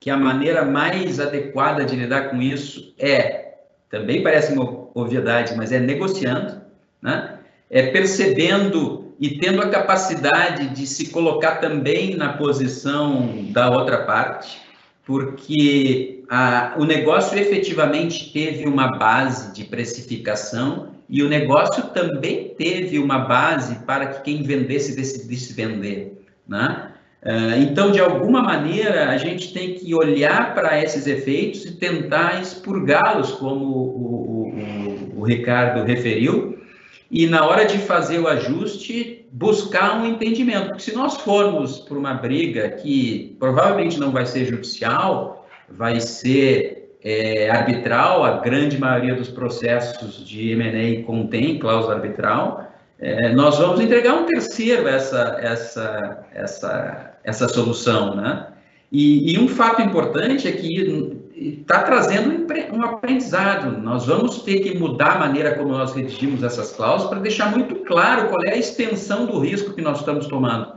que 0.00 0.08
a 0.08 0.16
maneira 0.16 0.64
mais 0.64 1.20
adequada 1.20 1.84
de 1.84 1.94
lidar 1.94 2.30
com 2.30 2.40
isso 2.40 2.94
é, 2.98 3.52
também 3.90 4.22
parece 4.22 4.54
uma 4.54 4.88
obviedade, 4.94 5.54
mas 5.54 5.72
é 5.72 5.78
negociando, 5.78 6.58
né? 7.02 7.38
é 7.68 7.88
percebendo 7.88 9.05
e 9.18 9.38
tendo 9.38 9.62
a 9.62 9.68
capacidade 9.68 10.68
de 10.68 10.86
se 10.86 11.08
colocar 11.10 11.56
também 11.56 12.16
na 12.16 12.34
posição 12.34 13.46
da 13.50 13.70
outra 13.70 14.04
parte, 14.04 14.58
porque 15.04 16.24
a, 16.28 16.74
o 16.76 16.84
negócio 16.84 17.38
efetivamente 17.38 18.32
teve 18.32 18.66
uma 18.66 18.98
base 18.98 19.54
de 19.54 19.64
precificação 19.64 20.90
e 21.08 21.22
o 21.22 21.28
negócio 21.28 21.84
também 21.88 22.54
teve 22.58 22.98
uma 22.98 23.18
base 23.18 23.76
para 23.86 24.06
que 24.06 24.22
quem 24.22 24.42
vendesse 24.42 24.96
decidisse 24.96 25.52
vender. 25.52 26.20
Né? 26.46 26.92
Ah, 27.26 27.56
então, 27.58 27.90
de 27.90 28.00
alguma 28.00 28.40
maneira, 28.40 29.10
a 29.10 29.16
gente 29.16 29.52
tem 29.52 29.74
que 29.74 29.92
olhar 29.92 30.54
para 30.54 30.80
esses 30.80 31.08
efeitos 31.08 31.64
e 31.64 31.72
tentar 31.72 32.40
expurgá-los, 32.40 33.32
como 33.32 33.64
o, 33.64 35.12
o, 35.16 35.20
o, 35.20 35.24
Ricardo 35.24 35.84
referiu, 35.84 36.55
e 37.16 37.26
na 37.26 37.46
hora 37.46 37.64
de 37.64 37.78
fazer 37.78 38.18
o 38.18 38.28
ajuste, 38.28 39.26
buscar 39.32 39.96
um 39.96 40.06
entendimento. 40.06 40.66
Porque 40.66 40.82
se 40.82 40.94
nós 40.94 41.16
formos 41.16 41.78
por 41.78 41.96
uma 41.96 42.12
briga 42.12 42.68
que 42.68 43.34
provavelmente 43.38 43.98
não 43.98 44.12
vai 44.12 44.26
ser 44.26 44.44
judicial, 44.44 45.48
vai 45.66 45.98
ser 45.98 46.94
é, 47.02 47.48
arbitral, 47.48 48.22
a 48.22 48.40
grande 48.40 48.78
maioria 48.78 49.14
dos 49.14 49.28
processos 49.28 50.28
de 50.28 50.50
M&A 50.50 51.06
contém 51.06 51.58
cláusula 51.58 51.94
arbitral, 51.94 52.70
é, 52.98 53.32
nós 53.32 53.56
vamos 53.56 53.80
entregar 53.80 54.12
um 54.12 54.26
terceiro 54.26 54.86
essa, 54.86 55.38
essa, 55.40 56.26
essa, 56.34 57.14
essa 57.24 57.48
solução, 57.48 58.14
né? 58.14 58.48
E, 58.92 59.32
e 59.32 59.38
um 59.38 59.48
fato 59.48 59.80
importante 59.80 60.46
é 60.46 60.52
que 60.52 61.25
está 61.36 61.82
trazendo 61.82 62.46
um 62.72 62.82
aprendizado. 62.82 63.78
Nós 63.82 64.06
vamos 64.06 64.42
ter 64.42 64.60
que 64.60 64.78
mudar 64.78 65.16
a 65.16 65.18
maneira 65.18 65.54
como 65.54 65.68
nós 65.68 65.92
redigimos 65.92 66.42
essas 66.42 66.72
cláusulas 66.72 67.10
para 67.10 67.20
deixar 67.20 67.50
muito 67.50 67.76
claro 67.84 68.28
qual 68.28 68.42
é 68.44 68.54
a 68.54 68.56
extensão 68.56 69.26
do 69.26 69.38
risco 69.38 69.74
que 69.74 69.82
nós 69.82 69.98
estamos 69.98 70.26
tomando. 70.26 70.72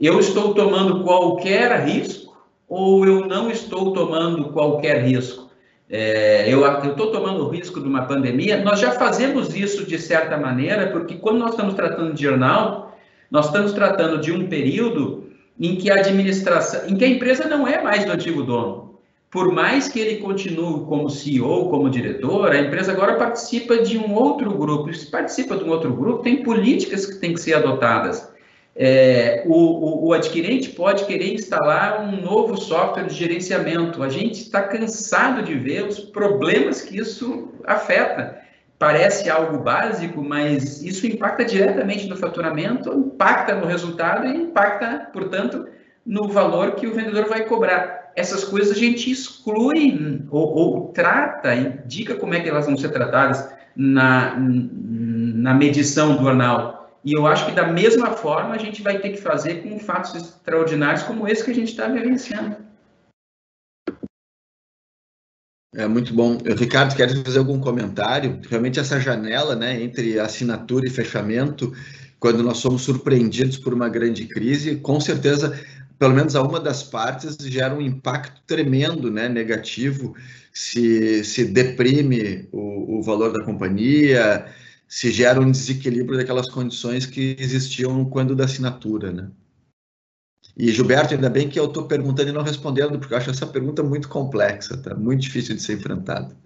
Eu 0.00 0.18
estou 0.18 0.54
tomando 0.54 1.04
qualquer 1.04 1.84
risco 1.84 2.34
ou 2.66 3.04
eu 3.04 3.26
não 3.26 3.50
estou 3.50 3.92
tomando 3.92 4.46
qualquer 4.46 5.04
risco? 5.04 5.50
É, 5.90 6.46
eu 6.48 6.66
estou 6.84 7.12
tomando 7.12 7.44
o 7.44 7.50
risco 7.50 7.78
de 7.78 7.86
uma 7.86 8.06
pandemia. 8.06 8.62
Nós 8.62 8.80
já 8.80 8.92
fazemos 8.92 9.54
isso 9.54 9.84
de 9.84 9.98
certa 9.98 10.38
maneira, 10.38 10.86
porque 10.86 11.16
quando 11.16 11.38
nós 11.38 11.50
estamos 11.50 11.74
tratando 11.74 12.14
de 12.14 12.22
jornal, 12.22 12.96
nós 13.30 13.46
estamos 13.46 13.72
tratando 13.72 14.18
de 14.18 14.32
um 14.32 14.48
período 14.48 15.30
em 15.60 15.76
que 15.76 15.90
a 15.90 15.96
administração, 15.96 16.88
em 16.88 16.96
que 16.96 17.04
a 17.04 17.08
empresa 17.08 17.46
não 17.46 17.68
é 17.68 17.82
mais 17.82 18.06
do 18.06 18.12
antigo 18.12 18.42
dono. 18.42 18.91
Por 19.32 19.50
mais 19.50 19.88
que 19.88 19.98
ele 19.98 20.18
continue 20.18 20.84
como 20.84 21.08
CEO, 21.08 21.70
como 21.70 21.88
diretor, 21.88 22.52
a 22.52 22.60
empresa 22.60 22.92
agora 22.92 23.16
participa 23.16 23.78
de 23.78 23.96
um 23.96 24.14
outro 24.14 24.52
grupo. 24.52 24.92
Se 24.92 25.06
participa 25.06 25.56
de 25.56 25.64
um 25.64 25.70
outro 25.70 25.90
grupo, 25.90 26.22
tem 26.22 26.42
políticas 26.42 27.06
que 27.06 27.16
têm 27.16 27.32
que 27.32 27.40
ser 27.40 27.54
adotadas. 27.54 28.30
É, 28.76 29.42
o, 29.46 29.54
o, 29.54 30.08
o, 30.08 30.12
adquirente 30.12 30.70
pode 30.70 31.06
querer 31.06 31.32
instalar 31.32 32.02
um 32.02 32.20
novo 32.20 32.58
software 32.58 33.06
de 33.06 33.14
gerenciamento. 33.14 34.02
A 34.02 34.10
gente 34.10 34.42
está 34.42 34.64
cansado 34.64 35.42
de 35.42 35.54
ver 35.54 35.86
os 35.86 35.98
problemas 35.98 36.82
que 36.82 36.98
isso 36.98 37.54
afeta 37.64 38.38
parece 38.78 39.30
algo 39.30 39.58
básico, 39.58 40.22
mas 40.22 40.82
isso 40.82 41.06
impacta 41.06 41.42
diretamente 41.42 42.06
no 42.06 42.16
faturamento, 42.16 42.92
impacta 42.92 43.54
no 43.54 43.64
resultado 43.64 44.26
e 44.26 44.36
impacta, 44.36 45.08
portanto, 45.10 45.68
no 46.04 46.28
valor 46.28 46.72
que 46.72 46.86
o 46.86 46.92
vendedor 46.92 47.28
vai 47.28 47.46
cobrar. 47.46 48.01
Essas 48.14 48.44
coisas 48.44 48.76
a 48.76 48.78
gente 48.78 49.10
exclui 49.10 50.24
ou, 50.30 50.54
ou 50.54 50.88
trata, 50.88 51.54
indica 51.54 52.14
como 52.14 52.34
é 52.34 52.40
que 52.40 52.48
elas 52.48 52.66
vão 52.66 52.76
ser 52.76 52.90
tratadas 52.90 53.48
na, 53.74 54.36
na 54.38 55.54
medição 55.54 56.16
do 56.16 56.28
anal. 56.28 57.00
E 57.04 57.16
eu 57.16 57.26
acho 57.26 57.46
que 57.46 57.52
da 57.52 57.66
mesma 57.66 58.12
forma 58.12 58.54
a 58.54 58.58
gente 58.58 58.82
vai 58.82 58.98
ter 58.98 59.10
que 59.10 59.20
fazer 59.20 59.62
com 59.62 59.78
fatos 59.78 60.14
extraordinários 60.14 61.02
como 61.02 61.26
esse 61.26 61.44
que 61.44 61.50
a 61.50 61.54
gente 61.54 61.70
está 61.70 61.88
vivenciando. 61.88 62.56
É 65.74 65.88
muito 65.88 66.14
bom. 66.14 66.38
Eu, 66.44 66.54
Ricardo, 66.54 66.94
quer 66.94 67.08
fazer 67.24 67.38
algum 67.38 67.58
comentário? 67.58 68.40
Realmente 68.48 68.78
essa 68.78 69.00
janela, 69.00 69.56
né, 69.56 69.82
entre 69.82 70.20
assinatura 70.20 70.86
e 70.86 70.90
fechamento, 70.90 71.72
quando 72.20 72.42
nós 72.42 72.58
somos 72.58 72.82
surpreendidos 72.82 73.56
por 73.56 73.72
uma 73.72 73.88
grande 73.88 74.26
crise, 74.26 74.76
com 74.76 75.00
certeza, 75.00 75.58
pelo 76.02 76.14
menos 76.14 76.34
a 76.34 76.42
uma 76.42 76.58
das 76.58 76.82
partes 76.82 77.36
gera 77.36 77.72
um 77.72 77.80
impacto 77.80 78.42
tremendo, 78.44 79.08
né, 79.08 79.28
negativo, 79.28 80.16
se, 80.52 81.22
se 81.22 81.44
deprime 81.44 82.48
o, 82.50 82.98
o 82.98 83.02
valor 83.04 83.32
da 83.32 83.44
companhia, 83.44 84.44
se 84.88 85.12
gera 85.12 85.40
um 85.40 85.48
desequilíbrio 85.48 86.18
daquelas 86.18 86.50
condições 86.50 87.06
que 87.06 87.36
existiam 87.38 88.04
quando 88.04 88.34
da 88.34 88.46
assinatura, 88.46 89.12
né? 89.12 89.30
E 90.56 90.72
Gilberto, 90.72 91.14
ainda 91.14 91.30
bem 91.30 91.48
que 91.48 91.60
eu 91.60 91.66
estou 91.66 91.84
perguntando 91.84 92.30
e 92.30 92.32
não 92.32 92.42
respondendo, 92.42 92.98
porque 92.98 93.14
eu 93.14 93.18
acho 93.18 93.30
essa 93.30 93.46
pergunta 93.46 93.84
muito 93.84 94.08
complexa, 94.08 94.76
tá? 94.76 94.96
Muito 94.96 95.20
difícil 95.20 95.54
de 95.54 95.62
ser 95.62 95.74
enfrentada. 95.74 96.36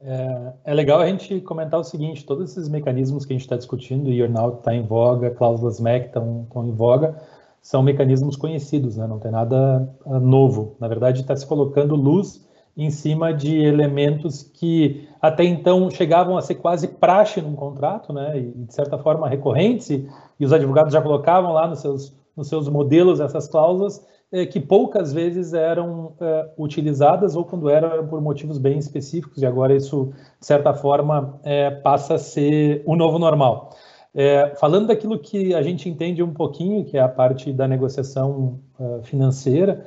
É, 0.00 0.52
é, 0.64 0.74
legal 0.74 1.00
a 1.00 1.06
gente 1.06 1.38
comentar 1.42 1.78
o 1.78 1.84
seguinte: 1.84 2.24
todos 2.24 2.50
esses 2.50 2.66
mecanismos 2.66 3.26
que 3.26 3.34
a 3.34 3.36
gente 3.36 3.44
está 3.44 3.56
discutindo, 3.56 4.08
o 4.08 4.12
earnout 4.12 4.60
está 4.60 4.74
em 4.74 4.86
voga, 4.86 5.30
cláusulas 5.30 5.78
MEC 5.78 6.06
estão, 6.06 6.44
estão 6.48 6.66
em 6.66 6.72
voga, 6.72 7.22
são 7.62 7.82
mecanismos 7.82 8.36
conhecidos, 8.36 8.96
né? 8.96 9.06
não 9.06 9.20
tem 9.20 9.30
nada 9.30 9.88
uh, 10.04 10.18
novo. 10.18 10.76
Na 10.80 10.88
verdade, 10.88 11.20
está 11.20 11.34
se 11.34 11.46
colocando 11.46 11.94
luz 11.94 12.44
em 12.76 12.90
cima 12.90 13.32
de 13.32 13.56
elementos 13.62 14.42
que 14.42 15.08
até 15.20 15.44
então 15.44 15.88
chegavam 15.90 16.36
a 16.36 16.42
ser 16.42 16.56
quase 16.56 16.88
praxe 16.88 17.40
num 17.40 17.54
contrato, 17.54 18.12
né? 18.12 18.38
e 18.38 18.64
de 18.64 18.74
certa 18.74 18.98
forma 18.98 19.28
recorrentes, 19.28 19.90
e, 19.90 20.08
os 20.40 20.52
advogados 20.52 20.92
já 20.92 21.00
colocavam 21.00 21.52
lá 21.52 21.68
nos 21.68 21.78
seus 21.80 22.20
nos 22.36 22.48
seus 22.48 22.68
modelos 22.68 23.20
essas 23.20 23.46
cláusulas 23.46 24.04
é, 24.32 24.46
que 24.46 24.58
poucas 24.58 25.12
vezes 25.12 25.52
eram 25.52 26.14
é, 26.18 26.50
utilizadas 26.56 27.36
ou 27.36 27.44
quando 27.44 27.68
eram 27.68 28.06
por 28.06 28.20
motivos 28.20 28.56
bem 28.56 28.78
específicos 28.78 29.42
e 29.42 29.46
agora 29.46 29.76
isso 29.76 30.12
de 30.40 30.46
certa 30.46 30.72
forma 30.72 31.38
é, 31.44 31.70
passa 31.70 32.14
a 32.14 32.18
ser 32.18 32.82
o 32.86 32.96
novo 32.96 33.18
normal. 33.18 33.70
É, 34.14 34.54
falando 34.56 34.88
daquilo 34.88 35.18
que 35.18 35.54
a 35.54 35.62
gente 35.62 35.88
entende 35.88 36.22
um 36.22 36.34
pouquinho, 36.34 36.84
que 36.84 36.98
é 36.98 37.00
a 37.00 37.08
parte 37.08 37.52
da 37.52 37.66
negociação 37.66 38.60
uh, 38.78 39.02
financeira, 39.02 39.86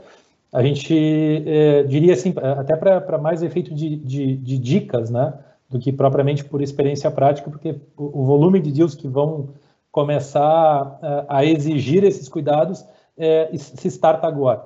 a 0.52 0.64
gente 0.64 1.44
é, 1.46 1.84
diria 1.84 2.14
assim, 2.14 2.34
até 2.58 2.76
para 2.76 3.18
mais 3.18 3.44
efeito 3.44 3.74
de, 3.74 3.98
de, 3.98 4.38
de, 4.38 4.58
dicas, 4.58 5.10
né, 5.10 5.34
do 5.70 5.78
que 5.78 5.92
propriamente 5.92 6.46
por 6.46 6.62
experiência 6.62 7.12
prática, 7.12 7.52
porque 7.52 7.76
o, 7.98 8.22
o 8.22 8.26
volume 8.26 8.60
de 8.60 8.72
deals 8.72 8.96
que 8.96 9.08
vão 9.08 9.50
começar 9.92 11.00
uh, 11.02 11.26
a 11.28 11.46
exigir 11.46 12.04
esses 12.04 12.28
cuidados 12.28 12.86
é, 13.18 13.50
se 13.56 13.88
starta 13.88 14.28
agora. 14.28 14.66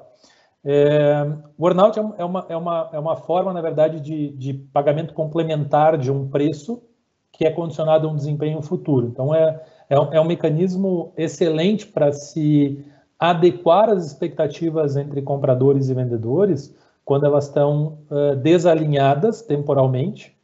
É, 0.63 1.25
o 1.57 1.67
earnout 1.67 1.97
é 1.97 2.01
uma, 2.01 2.45
é, 2.49 2.55
uma, 2.55 2.89
é 2.93 2.99
uma 2.99 3.15
forma, 3.15 3.53
na 3.53 3.61
verdade, 3.61 3.99
de, 3.99 4.29
de 4.31 4.53
pagamento 4.53 5.13
complementar 5.13 5.97
de 5.97 6.11
um 6.11 6.29
preço 6.29 6.81
que 7.39 7.45
é 7.45 7.51
condicionado 7.51 8.05
a 8.05 8.11
um 8.11 8.17
desempenho 8.17 8.61
futuro. 8.61 9.07
Então, 9.07 9.33
é, 9.33 9.63
é, 9.89 9.95
é 9.95 10.19
um 10.19 10.25
mecanismo 10.25 11.13
excelente 11.15 11.87
para 11.87 12.11
se 12.11 12.85
adequar 13.17 13.89
às 13.89 14.05
expectativas 14.05 14.97
entre 14.97 15.21
compradores 15.21 15.87
e 15.87 15.93
vendedores 15.93 16.75
quando 17.05 17.25
elas 17.25 17.45
estão 17.45 17.99
uh, 18.11 18.35
desalinhadas 18.35 19.41
temporalmente, 19.41 20.37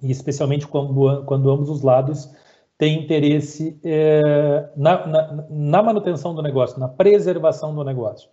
e 0.00 0.08
especialmente 0.08 0.68
quando, 0.68 1.24
quando 1.24 1.50
ambos 1.50 1.68
os 1.68 1.82
lados 1.82 2.30
tem 2.78 3.02
interesse 3.02 3.76
é, 3.82 4.68
na, 4.76 5.06
na, 5.08 5.44
na, 5.50 5.82
manutenção 5.82 6.36
do 6.36 6.42
negócio, 6.42 6.78
na 6.78 6.86
preservação 6.86 7.74
do 7.74 7.82
negócio. 7.82 8.28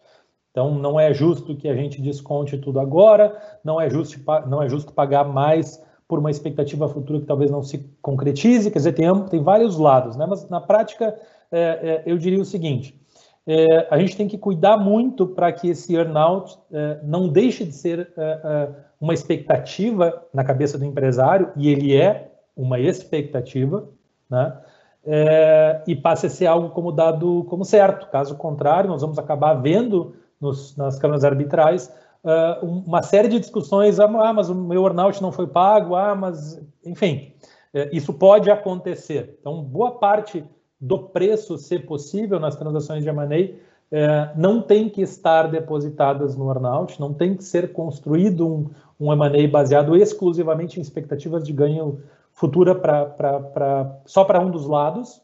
Então, 0.52 0.76
não 0.76 1.00
é 1.00 1.12
justo 1.12 1.56
que 1.56 1.68
a 1.68 1.76
gente 1.76 2.00
desconte 2.02 2.56
tudo 2.60 2.80
agora, 2.80 3.36
não 3.64 3.82
é 3.82 3.90
justo, 3.90 4.20
não 4.48 4.62
é 4.62 4.70
justo 4.70 4.94
pagar 4.94 5.24
mais 5.24 5.82
por 6.14 6.20
uma 6.20 6.30
expectativa 6.30 6.88
futura 6.88 7.22
que 7.22 7.26
talvez 7.26 7.50
não 7.50 7.64
se 7.64 7.80
concretize, 8.00 8.70
quer 8.70 8.78
dizer, 8.78 8.92
tem, 8.92 9.12
tem 9.26 9.42
vários 9.42 9.80
lados, 9.80 10.16
né? 10.16 10.28
mas 10.30 10.48
na 10.48 10.62
prática, 10.62 11.20
é, 11.52 11.60
é, 11.60 12.04
eu 12.06 12.20
diria 12.20 12.40
o 12.40 12.46
seguinte, 12.46 12.96
é, 13.48 13.88
a 13.90 13.98
gente 13.98 14.16
tem 14.16 14.28
que 14.28 14.38
cuidar 14.38 14.78
muito 14.78 15.26
para 15.26 15.52
que 15.52 15.70
esse 15.70 15.96
earnout 15.96 16.56
é, 16.72 17.00
não 17.02 17.28
deixe 17.28 17.66
de 17.66 17.72
ser 17.72 18.14
é, 18.16 18.70
uma 19.02 19.16
expectativa 19.16 20.24
na 20.32 20.44
cabeça 20.44 20.78
do 20.78 20.86
empresário, 20.86 21.52
e 21.56 21.68
ele 21.68 21.98
é 21.98 22.32
uma 22.56 22.80
expectativa, 22.80 23.90
né? 24.30 24.56
É, 25.04 25.82
e 25.88 25.96
passe 25.96 26.28
a 26.28 26.30
ser 26.30 26.46
algo 26.46 26.70
como 26.70 26.92
dado 26.92 27.44
como 27.50 27.66
certo. 27.66 28.08
Caso 28.12 28.36
contrário, 28.36 28.88
nós 28.88 29.02
vamos 29.02 29.18
acabar 29.18 29.56
vendo 29.56 30.14
nos, 30.40 30.78
nas 30.78 31.00
câmaras 31.00 31.26
arbitrais 31.26 31.92
uh, 32.24 32.66
uma 32.66 33.02
série 33.02 33.28
de 33.28 33.40
discussões, 33.40 34.00
ah, 34.00 34.08
mas 34.08 34.50
o 34.50 34.56
meu 34.56 34.84
earnout 34.84 35.22
não 35.22 35.32
foi 35.32 35.48
pago, 35.48 35.96
ah, 35.96 36.16
mas, 36.16 36.62
enfim, 36.86 37.34
é, 37.74 37.90
isso 37.96 38.14
pode 38.14 38.50
acontecer. 38.50 39.38
Então, 39.40 39.62
boa 39.64 39.98
parte 40.00 40.44
do 40.80 41.00
preço 41.00 41.58
ser 41.58 41.86
possível 41.86 42.40
nas 42.40 42.56
transações 42.56 43.04
de 43.04 43.10
M&A 43.10 43.56
é, 43.92 44.32
não 44.36 44.62
tem 44.62 44.90
que 44.90 45.02
estar 45.02 45.48
depositadas 45.48 46.36
no 46.36 46.50
earnout, 46.50 47.00
não 47.00 47.14
tem 47.14 47.38
que 47.38 47.44
ser 47.44 47.72
construído 47.74 48.48
um, 48.48 48.70
um 49.00 49.14
M&A 49.14 49.48
baseado 49.48 49.96
exclusivamente 49.96 50.80
em 50.80 50.82
expectativas 50.82 51.44
de 51.44 51.54
ganho 51.54 52.02
futura 52.32 52.74
pra, 52.74 53.06
pra, 53.06 53.40
pra 53.40 54.02
só 54.06 54.26
para 54.26 54.40
um 54.40 54.50
dos 54.50 54.66
lados 54.66 55.22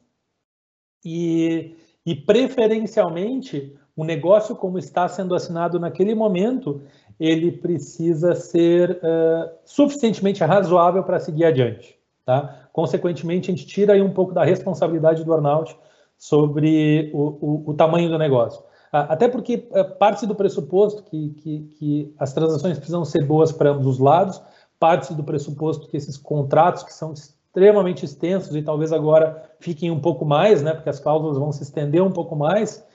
e, 1.03 1.75
e 2.05 2.13
preferencialmente 2.13 3.75
o 3.99 4.05
negócio 4.05 4.55
como 4.55 4.79
está 4.79 5.07
sendo 5.09 5.35
assinado 5.35 5.77
naquele 5.77 6.15
momento 6.15 6.81
ele 7.19 7.51
precisa 7.51 8.33
ser 8.33 8.91
uh, 8.91 9.49
suficientemente 9.65 10.41
razoável 10.41 11.03
para 11.03 11.19
seguir 11.19 11.43
adiante. 11.43 11.99
Tá? 12.25 12.69
Consequentemente, 12.71 13.51
a 13.51 13.53
gente 13.53 13.67
tira 13.67 13.93
aí 13.93 14.01
um 14.01 14.13
pouco 14.13 14.33
da 14.33 14.45
responsabilidade 14.45 15.25
do 15.25 15.33
earnout 15.33 15.77
sobre 16.17 17.11
o, 17.13 17.21
o, 17.41 17.63
o 17.71 17.73
tamanho 17.73 18.09
do 18.09 18.17
negócio. 18.17 18.63
Até 18.89 19.27
porque 19.27 19.67
uh, 19.71 19.97
parte 19.97 20.25
do 20.25 20.33
pressuposto 20.33 21.03
que, 21.03 21.31
que, 21.31 21.59
que 21.77 22.15
as 22.17 22.31
transações 22.31 22.77
precisam 22.77 23.03
ser 23.03 23.25
boas 23.25 23.51
para 23.51 23.71
ambos 23.71 23.85
os 23.85 23.99
lados, 23.99 24.41
parte 24.79 25.13
do 25.13 25.25
pressuposto 25.25 25.89
que 25.89 25.97
esses 25.97 26.15
contratos 26.15 26.83
que 26.83 26.93
são 26.93 27.11
extremamente 27.11 28.05
extensos 28.05 28.55
e 28.55 28.61
talvez 28.61 28.93
agora 28.93 29.43
fiquem 29.59 29.91
um 29.91 29.99
pouco 29.99 30.23
mais, 30.23 30.63
né, 30.63 30.73
porque 30.73 30.89
as 30.89 31.01
cláusulas 31.01 31.37
vão 31.37 31.51
se 31.51 31.63
estender 31.63 32.01
um 32.01 32.11
pouco 32.11 32.33
mais, 32.33 32.87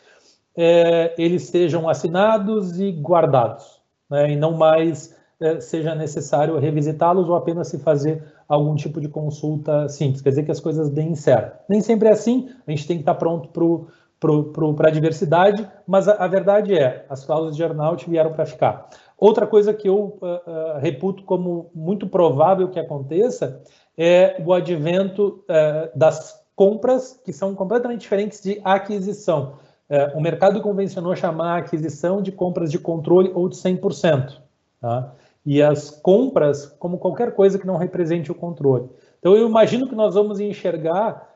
é, 0.57 1.15
eles 1.19 1.45
sejam 1.45 1.89
assinados 1.89 2.79
e 2.79 2.91
guardados, 2.93 3.81
né, 4.09 4.33
e 4.33 4.37
não 4.37 4.53
mais 4.53 5.17
é, 5.41 5.61
seja 5.61 5.95
necessário 5.95 6.59
revisitá-los 6.59 7.29
ou 7.29 7.35
apenas 7.35 7.69
se 7.69 7.79
fazer 7.79 8.23
algum 8.49 8.75
tipo 8.75 9.01
de 9.01 9.09
consulta 9.09 9.89
simples, 9.89 10.23
quer 10.23 10.31
dizer 10.31 10.45
que 10.45 10.53
as 10.53 10.61
coisas 10.61 10.91
deem 10.91 11.15
certo. 11.15 11.59
Nem 11.69 11.81
sempre 11.81 12.09
é 12.09 12.13
assim, 12.13 12.49
a 12.67 12.71
gente 12.71 12.87
tem 12.87 12.97
que 12.99 13.03
estar 13.03 13.15
pronto 13.15 13.49
para 14.77 14.89
a 14.89 14.91
diversidade, 14.91 15.69
mas 15.87 16.09
a, 16.09 16.13
a, 16.13 16.27
verdade 16.29 16.75
é, 16.75 17.05
as 17.09 17.25
cláusulas 17.25 17.57
de 17.57 17.63
earnout 17.63 18.09
vieram 18.09 18.33
para 18.33 18.47
ficar. 18.47 18.89
Outra 19.19 19.47
coisa 19.47 19.73
que 19.73 19.89
eu 19.89 20.19
uh, 20.21 20.77
uh, 20.77 20.79
reputo 20.81 21.23
como 21.25 21.71
muito 21.75 22.07
provável 22.07 22.69
que 22.69 22.79
aconteça 22.79 23.63
é 23.97 24.43
o 24.45 24.53
advento 24.53 25.45
uh, 25.49 25.99
das 25.99 26.45
compras, 26.55 27.21
que 27.25 27.33
são 27.33 27.55
completamente 27.55 28.01
diferentes 28.01 28.43
de 28.43 28.61
aquisição. 28.65 29.55
O 30.15 30.21
mercado 30.21 30.61
convencionou 30.61 31.15
chamar 31.15 31.55
a 31.55 31.59
aquisição 31.59 32.23
de 32.23 32.33
compras 32.33 32.71
de 32.71 32.79
controle 32.79 33.31
ou 33.35 33.49
de 33.49 33.57
100%. 33.57 34.35
Tá? 34.81 35.13
E 35.45 35.63
as 35.63 35.91
compras 35.91 36.67
como 36.79 36.99
qualquer 36.99 37.35
coisa 37.35 37.59
que 37.59 37.67
não 37.67 37.77
represente 37.77 38.31
o 38.31 38.35
controle. 38.35 38.89
Então, 39.19 39.37
eu 39.37 39.49
imagino 39.49 39.89
que 39.89 39.95
nós 39.95 40.15
vamos 40.15 40.41
enxergar, 40.41 41.29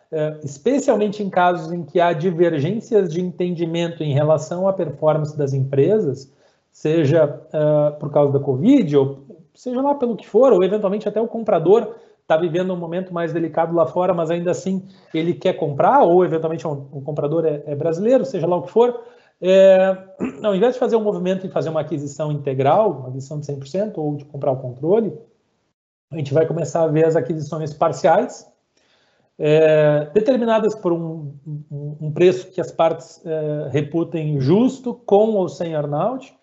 especialmente 0.42 1.22
em 1.22 1.28
casos 1.28 1.72
em 1.72 1.82
que 1.82 2.00
há 2.00 2.12
divergências 2.12 3.12
de 3.12 3.20
entendimento 3.20 4.02
em 4.02 4.12
relação 4.12 4.66
à 4.66 4.72
performance 4.72 5.36
das 5.36 5.52
empresas, 5.52 6.30
seja 6.70 7.24
uh, 7.26 7.98
por 7.98 8.10
causa 8.10 8.32
da 8.32 8.38
Covid, 8.38 8.96
ou 8.96 9.18
seja 9.54 9.80
lá 9.82 9.94
pelo 9.94 10.16
que 10.16 10.26
for, 10.26 10.52
ou 10.52 10.62
eventualmente 10.62 11.08
até 11.08 11.20
o 11.20 11.26
comprador 11.26 11.96
está 12.28 12.36
vivendo 12.36 12.74
um 12.74 12.76
momento 12.76 13.12
mais 13.12 13.32
delicado 13.32 13.74
lá 13.74 13.86
fora, 13.86 14.12
mas 14.12 14.30
ainda 14.30 14.50
assim 14.50 14.86
ele 15.14 15.32
quer 15.32 15.54
comprar, 15.54 16.02
ou 16.02 16.22
eventualmente 16.22 16.68
um, 16.68 16.86
um 16.92 17.00
comprador 17.00 17.46
é, 17.46 17.62
é, 17.64 17.74
brasileiro, 17.74 18.22
seja 18.26 18.46
lá 18.46 18.56
o 18.56 18.62
que 18.64 18.70
for, 18.70 19.02
é, 19.40 19.96
ao 20.44 20.54
invés 20.54 20.74
de 20.74 20.78
fazer 20.78 20.96
um 20.96 21.02
movimento 21.02 21.46
e 21.46 21.50
fazer 21.50 21.70
uma 21.70 21.80
aquisição 21.80 22.30
integral, 22.30 22.90
uma 22.90 23.08
aquisição 23.08 23.40
de 23.40 23.46
100%, 23.46 23.94
ou 23.96 24.16
de 24.16 24.26
comprar 24.26 24.52
o 24.52 24.58
controle, 24.58 25.18
a 26.12 26.16
gente 26.18 26.34
vai 26.34 26.46
começar 26.46 26.82
a 26.82 26.86
ver 26.86 27.06
as 27.06 27.16
aquisições 27.16 27.72
parciais, 27.72 28.46
é, 29.38 30.10
determinadas 30.12 30.74
por 30.74 30.92
um, 30.92 31.32
um, 31.46 31.96
um, 31.98 32.12
preço 32.12 32.50
que 32.50 32.60
as 32.60 32.70
partes 32.70 33.24
é, 33.24 33.68
reputem 33.70 34.38
justo, 34.38 34.92
com 34.92 35.30
ou 35.34 35.48
sem 35.48 35.72
earnout, 35.72 36.37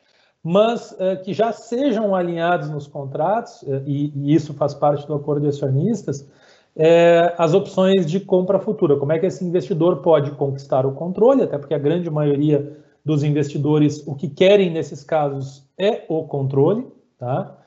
mas 0.47 0.91
uh, 0.91 1.19
que 1.23 1.33
já 1.33 1.51
sejam 1.51 2.13
alinhados 2.13 2.69
nos 2.69 2.85
contratos, 2.85 3.63
uh, 3.63 3.81
e, 3.83 4.13
e, 4.15 4.35
isso 4.35 4.53
faz 4.53 4.75
parte 4.75 5.07
do 5.07 5.15
acordo 5.15 5.41
de 5.41 5.47
acionistas, 5.47 6.29
é, 6.75 7.33
as 7.35 7.55
opções 7.55 8.05
de 8.05 8.19
compra 8.19 8.59
futura. 8.59 8.95
Como 8.95 9.11
é 9.11 9.17
que 9.17 9.25
esse 9.25 9.43
investidor 9.43 10.03
pode 10.03 10.29
conquistar 10.31 10.85
o 10.85 10.91
controle, 10.91 11.41
até 11.41 11.57
porque 11.57 11.73
a 11.73 11.79
grande 11.79 12.11
maioria 12.11 12.77
dos 13.03 13.23
investidores, 13.23 14.05
o 14.05 14.13
que 14.13 14.29
querem 14.29 14.69
nesses 14.69 15.03
casos 15.03 15.67
é 15.79 16.05
o 16.07 16.25
controle, 16.25 16.85
tá? 17.17 17.57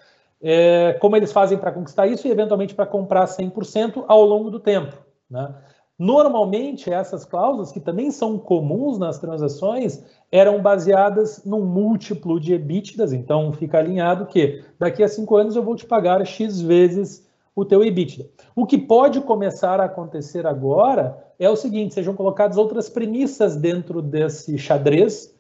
É, 0.40 0.92
como 1.00 1.16
eles 1.16 1.32
fazem 1.32 1.58
para 1.58 1.72
conquistar 1.72 2.06
isso 2.06 2.28
e, 2.28 2.30
eventualmente, 2.30 2.76
para 2.76 2.86
comprar 2.86 3.26
100% 3.26 4.04
ao 4.06 4.24
longo 4.24 4.50
do 4.50 4.60
tempo, 4.60 4.96
né? 5.28 5.52
Normalmente, 5.98 6.92
essas 6.92 7.24
cláusulas, 7.24 7.72
que 7.72 7.80
também 7.80 8.12
são 8.12 8.38
comuns 8.38 8.98
nas 8.98 9.18
transações, 9.18 10.04
eram 10.30 10.62
baseadas 10.62 11.44
num 11.44 11.64
múltiplo 11.64 12.38
de 12.38 12.54
EBITDAs, 12.54 13.12
então 13.12 13.52
fica 13.52 13.78
alinhado 13.78 14.26
que 14.26 14.62
daqui 14.78 15.02
a 15.02 15.08
cinco 15.08 15.36
anos 15.36 15.56
eu 15.56 15.62
vou 15.62 15.74
te 15.74 15.84
pagar 15.84 16.24
X 16.24 16.60
vezes 16.60 17.26
o 17.54 17.64
teu 17.64 17.82
EBITDA. 17.82 18.30
O 18.54 18.64
que 18.64 18.78
pode 18.78 19.20
começar 19.22 19.80
a 19.80 19.86
acontecer 19.86 20.46
agora 20.46 21.18
é 21.36 21.50
o 21.50 21.56
seguinte, 21.56 21.94
sejam 21.94 22.14
colocadas 22.14 22.56
outras 22.56 22.88
premissas 22.88 23.56
dentro 23.56 24.00
desse 24.00 24.56
xadrez 24.56 25.34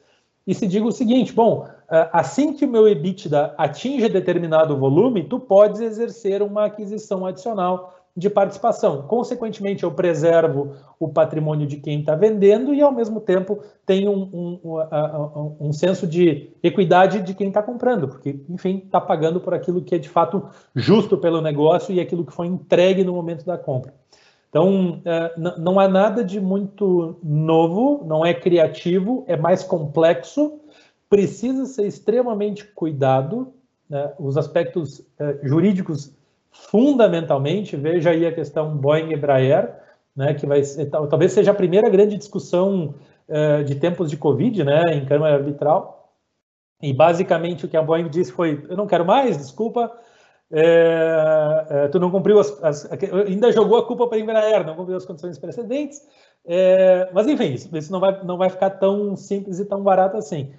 e 0.44 0.54
se 0.54 0.66
diga 0.66 0.86
o 0.86 0.92
seguinte, 0.92 1.32
bom, 1.32 1.68
assim 2.12 2.52
que 2.52 2.64
o 2.64 2.68
meu 2.68 2.88
EBITDA 2.88 3.54
atinge 3.56 4.08
determinado 4.08 4.76
volume, 4.76 5.22
tu 5.22 5.38
podes 5.38 5.80
exercer 5.80 6.42
uma 6.42 6.64
aquisição 6.64 7.24
adicional 7.24 7.97
de 8.18 8.28
participação. 8.28 9.02
Consequentemente, 9.02 9.84
eu 9.84 9.92
preservo 9.92 10.74
o 10.98 11.08
patrimônio 11.08 11.68
de 11.68 11.76
quem 11.76 12.00
está 12.00 12.16
vendendo 12.16 12.74
e, 12.74 12.82
ao 12.82 12.90
mesmo 12.90 13.20
tempo, 13.20 13.60
tenho 13.86 14.10
um, 14.10 14.58
um, 14.64 14.78
um, 14.80 15.56
um 15.68 15.72
senso 15.72 16.04
de 16.04 16.50
equidade 16.60 17.22
de 17.22 17.32
quem 17.32 17.46
está 17.46 17.62
comprando, 17.62 18.08
porque, 18.08 18.40
enfim, 18.48 18.82
está 18.84 19.00
pagando 19.00 19.40
por 19.40 19.54
aquilo 19.54 19.80
que 19.82 19.94
é 19.94 19.98
de 19.98 20.08
fato 20.08 20.44
justo 20.74 21.16
pelo 21.16 21.40
negócio 21.40 21.94
e 21.94 22.00
aquilo 22.00 22.26
que 22.26 22.32
foi 22.32 22.48
entregue 22.48 23.04
no 23.04 23.14
momento 23.14 23.46
da 23.46 23.56
compra. 23.56 23.94
Então, 24.48 25.00
é, 25.04 25.34
não 25.56 25.78
há 25.78 25.86
nada 25.86 26.24
de 26.24 26.40
muito 26.40 27.16
novo, 27.22 28.02
não 28.04 28.26
é 28.26 28.34
criativo, 28.34 29.22
é 29.28 29.36
mais 29.36 29.62
complexo, 29.62 30.58
precisa 31.08 31.66
ser 31.66 31.86
extremamente 31.86 32.64
cuidado. 32.64 33.52
Né? 33.88 34.12
Os 34.18 34.36
aspectos 34.36 35.06
é, 35.20 35.38
jurídicos 35.44 36.17
fundamentalmente, 36.50 37.76
veja 37.76 38.10
aí 38.10 38.26
a 38.26 38.32
questão 38.32 38.76
Boeing-Embraer, 38.76 39.74
né, 40.14 40.34
que 40.34 40.46
vai 40.46 40.62
ser, 40.64 40.86
talvez 40.86 41.32
seja 41.32 41.52
a 41.52 41.54
primeira 41.54 41.88
grande 41.88 42.16
discussão 42.16 42.94
uh, 43.28 43.64
de 43.64 43.76
tempos 43.76 44.10
de 44.10 44.16
Covid, 44.16 44.64
né, 44.64 44.82
em 44.92 45.04
Câmara 45.04 45.36
Arbitral, 45.36 46.12
e 46.82 46.92
basicamente 46.92 47.64
o 47.64 47.68
que 47.68 47.76
a 47.76 47.82
Boeing 47.82 48.08
disse 48.08 48.32
foi, 48.32 48.64
eu 48.68 48.76
não 48.76 48.86
quero 48.86 49.04
mais, 49.04 49.36
desculpa, 49.36 49.92
é, 50.50 51.66
é, 51.68 51.88
tu 51.88 52.00
não 52.00 52.10
cumpriu 52.10 52.38
as, 52.40 52.64
as, 52.64 52.90
ainda 53.26 53.52
jogou 53.52 53.78
a 53.78 53.86
culpa 53.86 54.06
para 54.06 54.16
a 54.16 54.20
Embraer, 54.20 54.66
não 54.66 54.74
cumpriu 54.74 54.96
as 54.96 55.04
condições 55.04 55.38
precedentes, 55.38 56.00
é, 56.46 57.10
mas 57.12 57.26
enfim, 57.26 57.52
isso, 57.52 57.76
isso, 57.76 57.92
não, 57.92 58.00
vai, 58.00 58.24
não 58.24 58.38
vai 58.38 58.48
ficar 58.48 58.70
tão 58.70 59.14
simples 59.14 59.58
e 59.58 59.64
tão 59.66 59.82
barato 59.82 60.16
assim. 60.16 60.50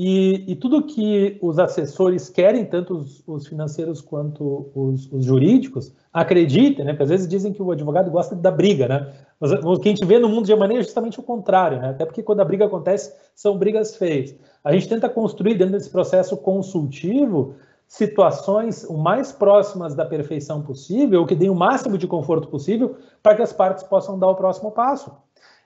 E, 0.00 0.44
e, 0.52 0.54
tudo 0.54 0.84
que 0.84 1.36
os 1.42 1.58
assessores 1.58 2.28
querem, 2.28 2.64
tanto 2.64 2.94
os, 2.94 3.20
os 3.26 3.48
financeiros 3.48 4.00
quanto 4.00 4.70
os, 4.72 5.12
os, 5.12 5.24
jurídicos, 5.24 5.92
acreditem, 6.12 6.84
né? 6.84 6.92
Porque 6.92 7.02
às 7.02 7.08
vezes 7.08 7.26
dizem 7.26 7.52
que 7.52 7.60
o 7.60 7.72
advogado 7.72 8.08
gosta 8.08 8.36
da 8.36 8.48
briga, 8.48 8.86
né? 8.86 9.12
Mas 9.40 9.50
o 9.50 9.76
que 9.80 9.88
a 9.88 9.92
gente 9.92 10.04
vê 10.04 10.20
no 10.20 10.28
mundo 10.28 10.46
de 10.46 10.54
maneira 10.54 10.82
é 10.82 10.84
justamente 10.84 11.18
o 11.18 11.22
contrário, 11.24 11.80
né? 11.80 11.88
Até 11.88 12.04
porque 12.06 12.22
quando 12.22 12.38
a 12.38 12.44
briga 12.44 12.66
acontece, 12.66 13.12
são 13.34 13.58
brigas 13.58 13.96
feias. 13.96 14.36
A 14.62 14.72
gente 14.72 14.88
tenta 14.88 15.08
construir 15.08 15.54
dentro 15.54 15.72
desse 15.72 15.90
processo 15.90 16.36
consultivo 16.36 17.56
situações 17.88 18.84
o 18.84 18.96
mais 18.96 19.32
próximas 19.32 19.96
da 19.96 20.06
perfeição 20.06 20.62
possível, 20.62 21.26
que 21.26 21.34
deem 21.34 21.50
o 21.50 21.56
máximo 21.56 21.98
de 21.98 22.06
conforto 22.06 22.46
possível, 22.46 22.94
para 23.20 23.34
que 23.34 23.42
as 23.42 23.52
partes 23.52 23.82
possam 23.82 24.16
dar 24.16 24.28
o 24.28 24.36
próximo 24.36 24.70
passo. 24.70 25.10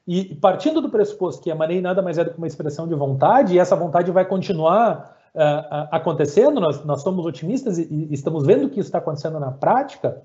E 0.06 0.34
partindo 0.34 0.80
do 0.80 0.90
pressuposto 0.90 1.42
que 1.42 1.50
a 1.50 1.54
Money 1.54 1.80
nada 1.80 2.02
mais 2.02 2.18
é 2.18 2.24
do 2.24 2.30
que 2.30 2.38
uma 2.38 2.46
expressão 2.46 2.88
de 2.88 2.94
vontade, 2.94 3.54
e 3.54 3.58
essa 3.58 3.76
vontade 3.76 4.10
vai 4.10 4.24
continuar 4.24 5.16
uh, 5.34 5.88
acontecendo, 5.90 6.60
nós, 6.60 6.84
nós 6.84 7.02
somos 7.02 7.24
otimistas 7.24 7.78
e, 7.78 7.82
e, 7.82 8.12
estamos 8.12 8.44
vendo 8.44 8.68
que 8.68 8.80
isso 8.80 8.88
está 8.88 8.98
acontecendo 8.98 9.38
na 9.38 9.52
prática, 9.52 10.20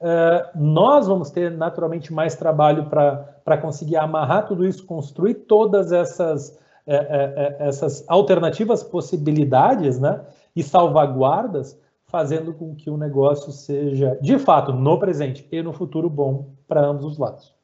uh, 0.00 0.58
nós 0.58 1.06
vamos 1.06 1.30
ter 1.30 1.50
naturalmente 1.50 2.12
mais 2.12 2.36
trabalho 2.36 2.86
para 2.90 3.56
conseguir 3.56 3.96
amarrar 3.96 4.46
tudo 4.46 4.66
isso, 4.66 4.84
construir 4.84 5.34
todas 5.34 5.92
essas, 5.92 6.50
uh, 6.86 7.56
essas 7.58 8.04
alternativas 8.08 8.82
possibilidades 8.82 9.98
né, 9.98 10.20
e 10.54 10.62
salvaguardas, 10.62 11.80
fazendo 12.04 12.52
com 12.52 12.74
que 12.74 12.90
o 12.90 12.98
negócio 12.98 13.50
seja, 13.50 14.18
de 14.20 14.38
fato, 14.38 14.74
no 14.74 14.98
presente 14.98 15.48
e 15.50 15.62
no 15.62 15.72
futuro, 15.72 16.10
bom 16.10 16.50
para 16.68 16.84
ambos 16.84 17.06
os 17.06 17.16
lados. 17.16 17.61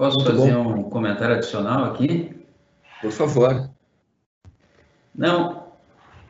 Posso 0.00 0.16
Muito 0.16 0.34
fazer 0.34 0.54
bom. 0.54 0.78
um 0.78 0.82
comentário 0.84 1.34
adicional 1.34 1.84
aqui? 1.84 2.30
Por 3.02 3.12
favor. 3.12 3.68
Não, 5.14 5.64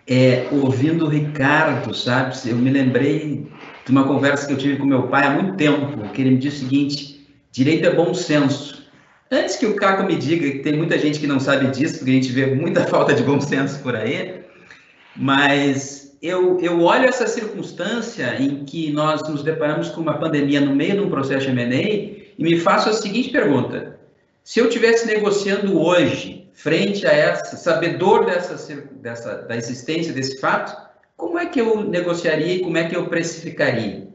é, 0.08 0.48
ouvindo 0.50 1.04
o 1.04 1.08
Ricardo, 1.08 1.94
sabe, 1.94 2.34
eu 2.46 2.56
me 2.56 2.68
lembrei 2.68 3.48
de 3.84 3.92
uma 3.92 4.02
conversa 4.02 4.48
que 4.48 4.54
eu 4.54 4.58
tive 4.58 4.76
com 4.76 4.86
meu 4.86 5.06
pai 5.06 5.24
há 5.24 5.30
muito 5.30 5.56
tempo, 5.56 6.02
que 6.08 6.20
ele 6.20 6.30
me 6.32 6.38
disse 6.38 6.56
o 6.56 6.68
seguinte, 6.68 7.28
direito 7.52 7.86
é 7.86 7.94
bom 7.94 8.12
senso. 8.12 8.88
Antes 9.30 9.54
que 9.54 9.66
o 9.66 9.76
Caco 9.76 10.02
me 10.02 10.16
diga 10.16 10.50
que 10.50 10.58
tem 10.58 10.76
muita 10.76 10.98
gente 10.98 11.20
que 11.20 11.28
não 11.28 11.38
sabe 11.38 11.68
disso, 11.68 11.98
porque 11.98 12.10
a 12.10 12.14
gente 12.14 12.32
vê 12.32 12.52
muita 12.52 12.84
falta 12.90 13.14
de 13.14 13.22
bom 13.22 13.40
senso 13.40 13.80
por 13.84 13.94
aí, 13.94 14.46
mas 15.14 16.18
eu, 16.20 16.58
eu 16.58 16.80
olho 16.80 17.04
essa 17.04 17.28
circunstância 17.28 18.34
em 18.42 18.64
que 18.64 18.90
nós 18.90 19.22
nos 19.28 19.44
deparamos 19.44 19.90
com 19.90 20.00
uma 20.00 20.18
pandemia 20.18 20.60
no 20.60 20.74
meio 20.74 20.94
de 20.94 21.00
um 21.02 21.08
processo 21.08 21.46
de 21.46 21.52
M&A 21.52 22.19
e 22.40 22.42
me 22.42 22.58
faço 22.58 22.88
a 22.88 22.94
seguinte 22.94 23.28
pergunta: 23.28 24.00
se 24.42 24.58
eu 24.58 24.66
estivesse 24.66 25.06
negociando 25.06 25.78
hoje, 25.78 26.48
frente 26.54 27.06
a 27.06 27.12
essa, 27.12 27.54
sabedor 27.56 28.24
dessa, 28.24 28.56
dessa, 28.92 29.42
da 29.42 29.54
existência 29.54 30.10
desse 30.12 30.40
fato, 30.40 30.74
como 31.18 31.38
é 31.38 31.44
que 31.44 31.60
eu 31.60 31.84
negociaria 31.84 32.54
e 32.54 32.60
como 32.60 32.78
é 32.78 32.88
que 32.88 32.96
eu 32.96 33.08
precificaria? 33.08 34.08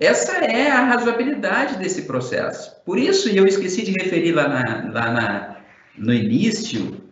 Essa 0.00 0.44
é 0.44 0.70
a 0.70 0.84
razoabilidade 0.84 1.76
desse 1.78 2.02
processo. 2.02 2.74
Por 2.86 2.98
isso, 2.98 3.28
e 3.28 3.36
eu 3.36 3.46
esqueci 3.46 3.82
de 3.82 3.92
referir 3.92 4.32
lá, 4.32 4.48
na, 4.48 4.90
lá 4.92 5.10
na, 5.10 5.56
no 5.96 6.12
início, 6.12 7.02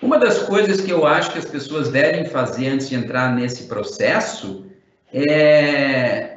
uma 0.00 0.18
das 0.18 0.38
coisas 0.42 0.80
que 0.80 0.90
eu 0.90 1.06
acho 1.06 1.32
que 1.32 1.38
as 1.38 1.46
pessoas 1.46 1.90
devem 1.90 2.24
fazer 2.26 2.68
antes 2.68 2.88
de 2.88 2.94
entrar 2.94 3.34
nesse 3.34 3.64
processo 3.64 4.66
é 5.12 6.35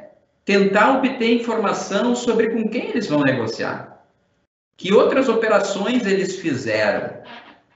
tentar 0.50 0.98
obter 0.98 1.40
informação 1.40 2.16
sobre 2.16 2.50
com 2.50 2.68
quem 2.68 2.88
eles 2.88 3.06
vão 3.06 3.20
negociar. 3.20 4.04
Que 4.76 4.92
outras 4.92 5.28
operações 5.28 6.04
eles 6.04 6.40
fizeram? 6.40 7.20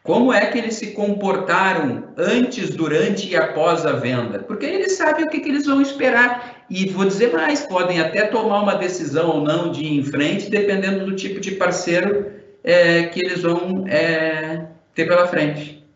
Como 0.02 0.32
é 0.32 0.46
que 0.46 0.58
eles 0.58 0.74
se 0.74 0.88
comportaram 0.88 2.12
antes, 2.16 2.70
durante 2.70 3.28
e 3.28 3.36
após 3.36 3.86
a 3.86 3.92
venda? 3.92 4.40
Porque 4.40 4.66
eles 4.66 4.96
sabem 4.96 5.24
o 5.24 5.28
que, 5.30 5.38
que 5.38 5.50
eles 5.50 5.66
vão 5.66 5.80
esperar. 5.80 6.66
E 6.68 6.88
vou 6.88 7.04
dizer 7.04 7.32
mais, 7.32 7.60
podem 7.60 8.00
até 8.00 8.26
tomar 8.26 8.62
uma 8.62 8.74
decisão 8.74 9.36
ou 9.36 9.40
não 9.40 9.70
de 9.70 9.84
ir 9.84 10.00
em 10.00 10.02
frente, 10.02 10.50
dependendo 10.50 11.06
do 11.06 11.14
tipo 11.14 11.38
de 11.38 11.52
parceiro 11.52 12.32
é, 12.64 13.04
que 13.04 13.24
eles 13.24 13.42
vão 13.42 13.86
é, 13.86 14.66
ter 14.96 15.06
pela 15.06 15.28
frente. 15.28 15.86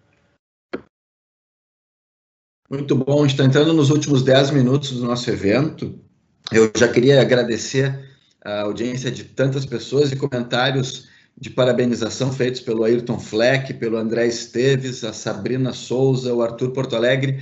Muito 2.71 2.95
bom, 2.95 3.27
está 3.27 3.43
entrando 3.43 3.73
nos 3.73 3.91
últimos 3.91 4.23
10 4.23 4.53
minutos 4.53 4.93
do 4.93 5.05
nosso 5.05 5.29
evento. 5.29 6.07
Eu 6.51 6.71
já 6.75 6.89
queria 6.89 7.21
agradecer 7.21 7.99
a 8.43 8.63
audiência 8.63 9.11
de 9.11 9.25
tantas 9.25 9.67
pessoas 9.67 10.11
e 10.11 10.17
comentários 10.17 11.07
de 11.37 11.51
parabenização 11.51 12.33
feitos 12.33 12.61
pelo 12.61 12.85
Ayrton 12.85 13.19
Fleck, 13.19 13.75
pelo 13.75 13.99
André 13.99 14.27
Esteves, 14.27 15.05
a 15.05 15.13
Sabrina 15.13 15.75
Souza, 15.75 16.33
o 16.33 16.43
Arthur 16.43 16.71
Porto 16.71 16.97
Alegre, 16.97 17.39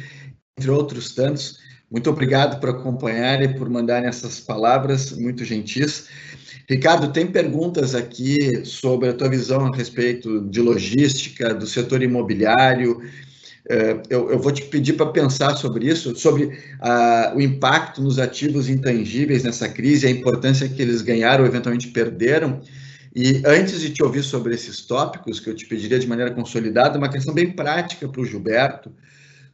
entre 0.59 0.71
outros 0.71 1.15
tantos. 1.15 1.59
Muito 1.89 2.11
obrigado 2.11 2.59
por 2.59 2.71
acompanhar 2.71 3.41
e 3.43 3.55
por 3.55 3.71
mandarem 3.71 4.09
essas 4.09 4.41
palavras 4.41 5.13
muito 5.13 5.45
gentis. 5.45 6.09
Ricardo, 6.69 7.13
tem 7.13 7.29
perguntas 7.29 7.95
aqui 7.95 8.65
sobre 8.65 9.09
a 9.09 9.15
tua 9.15 9.29
visão 9.29 9.67
a 9.67 9.77
respeito 9.77 10.41
de 10.51 10.61
logística, 10.61 11.55
do 11.55 11.67
setor 11.67 12.03
imobiliário, 12.03 13.01
eu, 14.09 14.31
eu, 14.31 14.39
vou 14.39 14.53
te 14.53 14.63
pedir 14.63 14.93
para 14.93 15.07
pensar 15.07 15.57
sobre 15.57 15.87
isso, 15.87 16.15
sobre 16.17 16.57
ah, 16.81 17.33
o 17.35 17.41
impacto 17.41 18.01
nos 18.01 18.19
ativos 18.19 18.69
intangíveis 18.69 19.43
nessa 19.43 19.69
crise, 19.69 20.07
a 20.07 20.11
importância 20.11 20.69
que 20.69 20.81
eles 20.81 21.03
ganharam 21.03 21.43
ou 21.43 21.51
eventualmente 21.51 21.89
perderam. 21.89 22.61
E 23.15 23.43
antes 23.45 23.81
de 23.81 23.91
te 23.91 24.03
ouvir 24.03 24.23
sobre 24.23 24.55
esses 24.55 24.83
tópicos, 24.83 25.41
que 25.41 25.51
eu 25.51 25.55
te 25.55 25.67
pediria 25.67 25.99
de 25.99 26.07
maneira 26.07 26.31
consolidada, 26.31 26.99
uma 26.99 27.09
questão 27.09 27.35
bem 27.35 27.51
prática 27.51 28.07
para 28.07 28.21
o 28.21 28.25
Gilberto, 28.25 28.93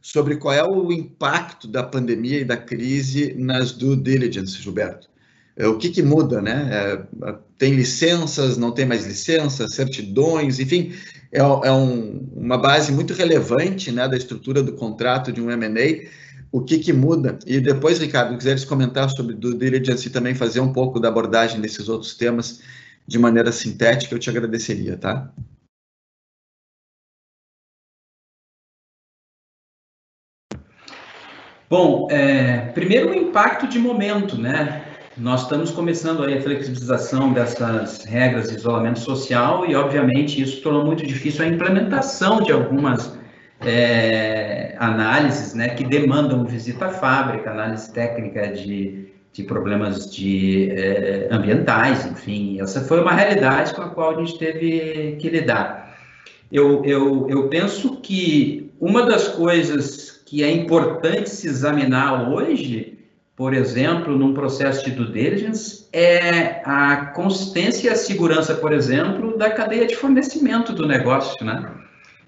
sobre 0.01 0.35
qual 0.35 0.53
é 0.53 0.63
o 0.63 0.91
impacto 0.91 1.67
da 1.67 1.81
pandemia 1.81 2.41
e 2.41 2.45
da 2.45 2.57
crise 2.57 3.33
nas 3.35 3.71
due 3.71 3.95
diligence, 3.95 4.61
Gilberto. 4.61 5.12
É, 5.55 5.67
o 5.67 5.77
que, 5.77 5.89
que 5.89 6.01
muda, 6.01 6.41
né? 6.41 6.69
É, 6.71 7.35
tem 7.57 7.73
licenças, 7.73 8.57
não 8.57 8.71
tem 8.71 8.85
mais 8.85 9.05
licenças, 9.05 9.73
certidões, 9.73 10.59
enfim, 10.59 10.93
é, 11.31 11.39
é 11.39 11.71
um, 11.71 12.27
uma 12.35 12.57
base 12.57 12.91
muito 12.91 13.13
relevante 13.13 13.91
né, 13.91 14.07
da 14.07 14.17
estrutura 14.17 14.63
do 14.63 14.73
contrato 14.73 15.31
de 15.31 15.41
um 15.41 15.51
M&A, 15.51 16.09
o 16.51 16.61
que, 16.61 16.79
que 16.79 16.93
muda. 16.93 17.37
E 17.45 17.59
depois, 17.59 17.99
Ricardo, 17.99 18.37
quiseres 18.37 18.65
comentar 18.65 19.09
sobre 19.09 19.35
do 19.35 19.57
diligence 19.57 20.07
e 20.07 20.11
também 20.11 20.35
fazer 20.35 20.59
um 20.59 20.73
pouco 20.73 20.99
da 20.99 21.07
abordagem 21.07 21.61
desses 21.61 21.89
outros 21.89 22.15
temas 22.15 22.61
de 23.07 23.19
maneira 23.19 23.51
sintética, 23.51 24.15
eu 24.15 24.19
te 24.19 24.29
agradeceria, 24.29 24.97
tá? 24.97 25.31
Bom, 31.69 32.07
é, 32.11 32.69
primeiro 32.71 33.09
o 33.09 33.15
impacto 33.15 33.67
de 33.67 33.79
momento, 33.79 34.37
né? 34.37 34.92
Nós 35.15 35.43
estamos 35.43 35.69
começando 35.69 36.23
aí 36.23 36.39
a 36.39 36.41
flexibilização 36.41 37.33
dessas 37.33 38.03
regras 38.03 38.49
de 38.49 38.55
isolamento 38.55 38.99
social 38.99 39.63
e, 39.69 39.75
obviamente, 39.75 40.41
isso 40.41 40.59
tornou 40.61 40.83
muito 40.83 41.05
difícil 41.05 41.45
a 41.45 41.47
implementação 41.47 42.41
de 42.41 42.51
algumas 42.51 43.15
é, 43.61 44.75
análises, 44.79 45.53
né, 45.53 45.69
que 45.69 45.83
demandam 45.83 46.43
visita 46.45 46.87
à 46.87 46.89
fábrica, 46.89 47.51
análise 47.51 47.93
técnica 47.93 48.47
de, 48.53 49.05
de 49.31 49.43
problemas 49.43 50.11
de 50.11 50.71
é, 50.71 51.27
ambientais, 51.29 52.07
enfim, 52.07 52.59
essa 52.59 52.81
foi 52.81 52.99
uma 52.99 53.13
realidade 53.13 53.71
com 53.75 53.83
a 53.83 53.89
qual 53.89 54.17
a 54.17 54.19
gente 54.19 54.39
teve 54.39 55.15
que 55.19 55.29
lidar. 55.29 55.95
Eu, 56.51 56.83
eu, 56.83 57.29
eu 57.29 57.47
penso 57.49 57.97
que 57.97 58.71
uma 58.79 59.05
das 59.05 59.27
coisas 59.27 60.23
que 60.25 60.43
é 60.43 60.51
importante 60.51 61.29
se 61.29 61.47
examinar 61.47 62.31
hoje 62.31 62.92
por 63.35 63.53
exemplo, 63.53 64.15
num 64.15 64.33
processo 64.33 64.85
de 64.85 64.91
due 64.91 65.11
diligence, 65.11 65.87
é 65.91 66.61
a 66.63 67.07
consistência 67.15 67.87
e 67.87 67.91
a 67.91 67.95
segurança, 67.95 68.53
por 68.53 68.71
exemplo, 68.71 69.37
da 69.37 69.49
cadeia 69.49 69.87
de 69.87 69.95
fornecimento 69.95 70.71
do 70.71 70.87
negócio, 70.87 71.43
né? 71.43 71.71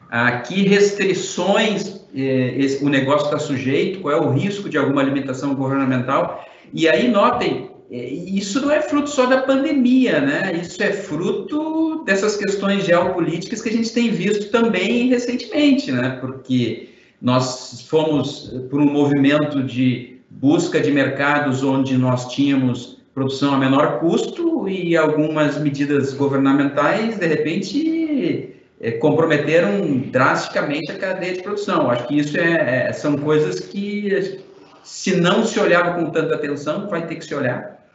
A 0.09 0.39
que 0.39 0.63
restrições 0.63 2.01
eh, 2.15 2.55
esse, 2.57 2.83
o 2.83 2.89
negócio 2.89 3.25
está 3.25 3.37
sujeito, 3.37 3.99
qual 3.99 4.15
é 4.15 4.19
o 4.19 4.31
risco 4.31 4.67
de 4.67 4.77
alguma 4.77 5.01
alimentação 5.01 5.53
governamental. 5.53 6.43
E 6.73 6.87
aí, 6.87 7.07
notem, 7.07 7.69
eh, 7.91 8.09
isso 8.09 8.59
não 8.61 8.71
é 8.71 8.81
fruto 8.81 9.09
só 9.09 9.27
da 9.27 9.41
pandemia, 9.41 10.19
né? 10.21 10.59
Isso 10.59 10.81
é 10.81 10.91
fruto 10.91 12.03
dessas 12.03 12.35
questões 12.35 12.83
geopolíticas 12.83 13.61
que 13.61 13.69
a 13.69 13.71
gente 13.71 13.93
tem 13.93 14.09
visto 14.09 14.49
também 14.49 15.07
recentemente, 15.09 15.91
né? 15.91 16.17
Porque 16.19 16.89
nós 17.21 17.85
fomos 17.87 18.51
por 18.71 18.81
um 18.81 18.91
movimento 18.91 19.61
de 19.61 20.14
busca 20.39 20.79
de 20.79 20.91
mercados 20.91 21.63
onde 21.63 21.97
nós 21.97 22.33
tínhamos 22.33 22.95
produção 23.13 23.53
a 23.53 23.57
menor 23.57 23.99
custo 23.99 24.67
e 24.67 24.97
algumas 24.97 25.57
medidas 25.57 26.13
governamentais, 26.13 27.17
de 27.17 27.25
repente, 27.25 28.53
é, 28.81 28.91
comprometeram 28.91 29.99
drasticamente 30.11 30.91
a 30.91 30.97
cadeia 30.97 31.33
de 31.33 31.41
produção. 31.41 31.89
Acho 31.89 32.07
que 32.07 32.19
isso 32.19 32.37
é, 32.37 32.87
é, 32.89 32.93
são 32.93 33.17
coisas 33.17 33.61
que, 33.61 34.41
se 34.83 35.15
não 35.15 35.45
se 35.45 35.57
olhava 35.59 35.93
com 35.93 36.09
tanta 36.11 36.35
atenção, 36.35 36.89
vai 36.89 37.07
ter 37.07 37.15
que 37.15 37.25
se 37.25 37.33
olhar. 37.33 37.85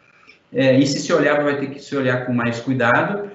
É, 0.52 0.78
e 0.78 0.86
se 0.86 0.98
se 1.00 1.12
olhava, 1.12 1.44
vai 1.44 1.60
ter 1.60 1.66
que 1.66 1.80
se 1.80 1.94
olhar 1.94 2.24
com 2.24 2.32
mais 2.32 2.58
cuidado. 2.60 3.30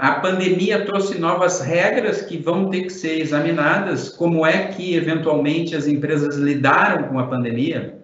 A 0.00 0.14
pandemia 0.14 0.84
trouxe 0.84 1.16
novas 1.16 1.60
regras 1.60 2.22
que 2.22 2.36
vão 2.36 2.70
ter 2.70 2.82
que 2.82 2.90
ser 2.90 3.20
examinadas. 3.20 4.08
Como 4.08 4.44
é 4.44 4.66
que, 4.66 4.96
eventualmente, 4.96 5.76
as 5.76 5.86
empresas 5.86 6.34
lidaram 6.34 7.04
com 7.04 7.20
a 7.20 7.28
pandemia? 7.28 7.99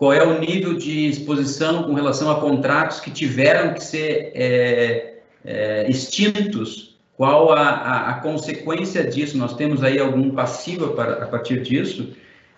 Qual 0.00 0.14
é 0.14 0.24
o 0.24 0.40
nível 0.40 0.72
de 0.72 1.10
exposição 1.10 1.82
com 1.82 1.92
relação 1.92 2.30
a 2.30 2.40
contratos 2.40 3.00
que 3.00 3.10
tiveram 3.10 3.74
que 3.74 3.84
ser 3.84 4.32
é, 4.34 5.18
é, 5.44 5.90
extintos, 5.90 6.98
qual 7.18 7.52
a, 7.52 7.68
a, 7.68 8.08
a, 8.08 8.14
consequência 8.14 9.04
disso, 9.04 9.36
nós 9.36 9.52
temos 9.52 9.84
aí 9.84 9.98
algum 9.98 10.30
passivo 10.30 10.98
a, 10.98 11.24
a 11.24 11.26
partir 11.26 11.60
disso, 11.60 12.14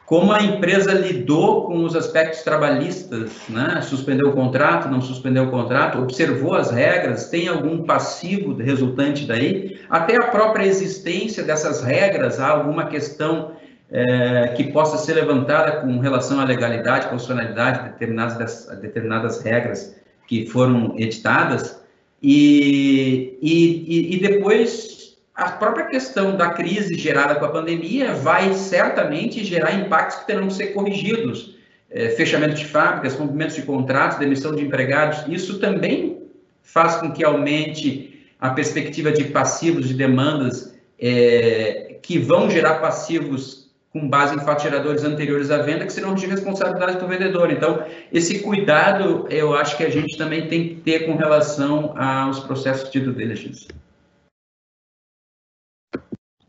como 0.07 0.31
a 0.31 0.41
empresa 0.41 0.93
lidou 0.93 1.67
com 1.67 1.83
os 1.83 1.97
aspectos 1.97 2.43
trabalhistas, 2.43 3.33
né? 3.49 3.81
suspendeu 3.83 4.29
o 4.29 4.35
contrato, 4.35 4.89
não 4.89 5.01
suspendeu 5.01 5.43
o 5.43 5.51
contrato, 5.51 5.99
observou 5.99 6.55
as 6.55 6.71
regras, 6.71 7.29
tem 7.29 7.49
algum 7.49 7.83
passivo 7.83 8.55
resultante 8.55 9.27
daí, 9.27 9.81
até 9.91 10.15
a 10.15 10.29
própria 10.29 10.65
existência 10.65 11.43
dessas 11.43 11.83
regras, 11.83 12.39
há 12.39 12.51
alguma 12.51 12.87
questão 12.87 13.51
é, 13.93 14.49
que 14.57 14.73
possa 14.73 14.97
ser 14.97 15.15
levantada 15.15 15.83
com 15.83 15.99
relação 15.99 16.41
à 16.41 16.45
legalidade, 16.45 17.09
constitucionalidade 17.09 17.83
de 17.83 17.91
determinadas, 17.91 18.67
determinadas 18.81 19.43
regras 19.43 19.95
que 20.27 20.47
foram 20.47 20.95
editadas, 20.99 21.79
e, 22.23 23.37
e, 23.43 24.17
e 24.17 24.21
depois 24.21 25.19
a 25.35 25.51
própria 25.53 25.87
questão 25.87 26.37
da 26.37 26.51
crise 26.51 26.95
gerada 26.95 27.35
com 27.35 27.45
a 27.45 27.49
pandemia 27.49 28.15
vai 28.15 28.55
certamente 28.55 29.45
gerar 29.45 29.73
impactos 29.75 30.21
que 30.21 30.27
terão 30.27 30.47
que 30.47 30.55
ser 30.55 30.69
corrigidos. 30.69 31.57
É, 31.91 32.09
fechamento 32.11 32.55
de 32.55 32.65
fábricas, 32.65 33.15
cumprimentos 33.15 33.57
de 33.57 33.63
contratos, 33.63 34.19
demissão 34.19 34.55
de 34.55 34.65
empregados, 34.65 35.25
isso 35.29 35.59
também 35.59 36.23
faz 36.63 36.97
com 36.97 37.13
que 37.13 37.23
aumente 37.23 38.27
a 38.41 38.51
perspectiva 38.51 39.13
de 39.13 39.25
passivos, 39.25 39.89
de 39.89 39.95
demandas 39.95 40.75
é, 40.99 41.99
que 42.01 42.19
vão 42.19 42.49
gerar 42.49 42.75
passivos 42.75 43.62
com 43.93 44.09
base 44.09 44.35
em 44.35 44.41
fatos 44.41 44.65
geradores 44.65 45.05
anteriores 45.05 45.51
à 45.51 45.59
venda, 45.59 45.85
que 45.85 45.93
serão 45.93 46.15
de 46.15 46.27
responsabilidade 46.27 46.99
do 46.99 47.07
vendedor. 47.07 47.51
Então, 47.51 47.85
esse 48.11 48.41
cuidado 48.41 49.27
eu 49.29 49.55
acho 49.55 49.77
que 49.77 49.85
a 49.85 49.91
gente 49.91 50.17
também 50.17 50.49
tem 50.49 50.69
que 50.69 50.75
ter 50.77 51.07
com 51.07 51.15
relação 51.15 51.95
aos 51.99 52.41
processos 52.41 52.91
de 52.91 53.01
due 53.01 53.15
diligence. 53.15 53.69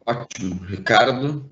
Ótimo. 0.06 0.64
Ricardo? 0.66 1.50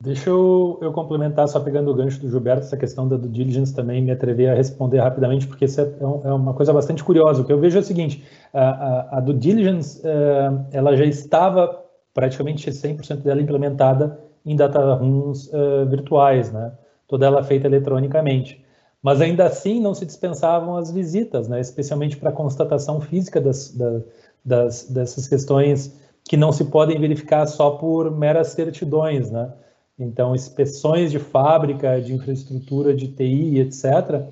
Deixa 0.00 0.30
eu, 0.30 0.78
eu, 0.82 0.92
complementar, 0.92 1.48
só 1.48 1.58
pegando 1.58 1.90
o 1.90 1.94
gancho 1.94 2.20
do 2.20 2.28
Gilberto, 2.30 2.66
essa 2.66 2.76
questão 2.76 3.08
da 3.08 3.16
due 3.16 3.28
diligence 3.28 3.74
também, 3.74 4.02
me 4.02 4.12
atrever 4.12 4.50
a 4.50 4.54
responder 4.54 5.00
rapidamente, 5.00 5.48
porque 5.48 5.64
isso 5.64 5.80
é, 5.80 5.84
é, 5.84 6.28
é 6.28 6.32
uma 6.32 6.54
coisa 6.54 6.72
bastante 6.72 7.02
curiosa. 7.02 7.42
O 7.42 7.44
que 7.44 7.52
eu 7.52 7.58
vejo 7.58 7.78
é 7.78 7.80
o 7.80 7.84
seguinte, 7.84 8.24
a, 8.52 8.68
a, 8.68 9.18
a 9.18 9.20
due 9.20 9.34
diligence, 9.34 10.00
eh, 10.04 10.50
ela 10.72 10.96
já 10.96 11.04
estava 11.04 11.85
praticamente 12.16 12.70
100% 12.70 13.16
dela 13.16 13.42
implementada 13.42 14.18
em 14.44 14.56
data 14.56 14.94
rooms 14.94 15.48
uh, 15.48 15.86
virtuais, 15.86 16.50
né? 16.50 16.72
Toda 17.06 17.26
ela 17.26 17.44
feita 17.44 17.66
eletronicamente. 17.66 18.64
Mas 19.02 19.20
ainda 19.20 19.44
assim 19.44 19.78
não 19.82 19.94
se 19.94 20.06
dispensavam 20.06 20.78
as 20.78 20.90
visitas, 20.90 21.46
né? 21.46 21.60
Especialmente 21.60 22.16
para 22.16 22.32
constatação 22.32 23.02
física 23.02 23.38
das, 23.38 23.70
da, 23.76 24.00
das, 24.42 24.84
dessas 24.88 25.28
questões 25.28 25.94
que 26.24 26.38
não 26.38 26.52
se 26.52 26.64
podem 26.64 26.98
verificar 26.98 27.44
só 27.44 27.72
por 27.72 28.10
meras 28.10 28.48
certidões, 28.48 29.30
né? 29.30 29.52
Então, 29.98 30.34
inspeções 30.34 31.12
de 31.12 31.18
fábrica, 31.18 32.00
de 32.00 32.14
infraestrutura, 32.14 32.94
de 32.94 33.08
TI, 33.08 33.58
etc., 33.60 34.24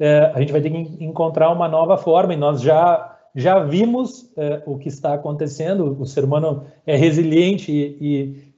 é, 0.00 0.32
a 0.34 0.40
gente 0.40 0.50
vai 0.50 0.60
ter 0.60 0.70
que 0.70 1.04
encontrar 1.04 1.50
uma 1.50 1.68
nova 1.68 1.96
forma, 1.96 2.34
e 2.34 2.36
nós 2.36 2.60
já 2.60 3.17
já 3.38 3.60
vimos 3.60 4.28
é, 4.36 4.64
o 4.66 4.76
que 4.76 4.88
está 4.88 5.14
acontecendo, 5.14 5.96
o 6.00 6.04
ser 6.04 6.24
humano 6.24 6.64
é 6.84 6.96
resiliente 6.96 7.70
e, 7.70 7.96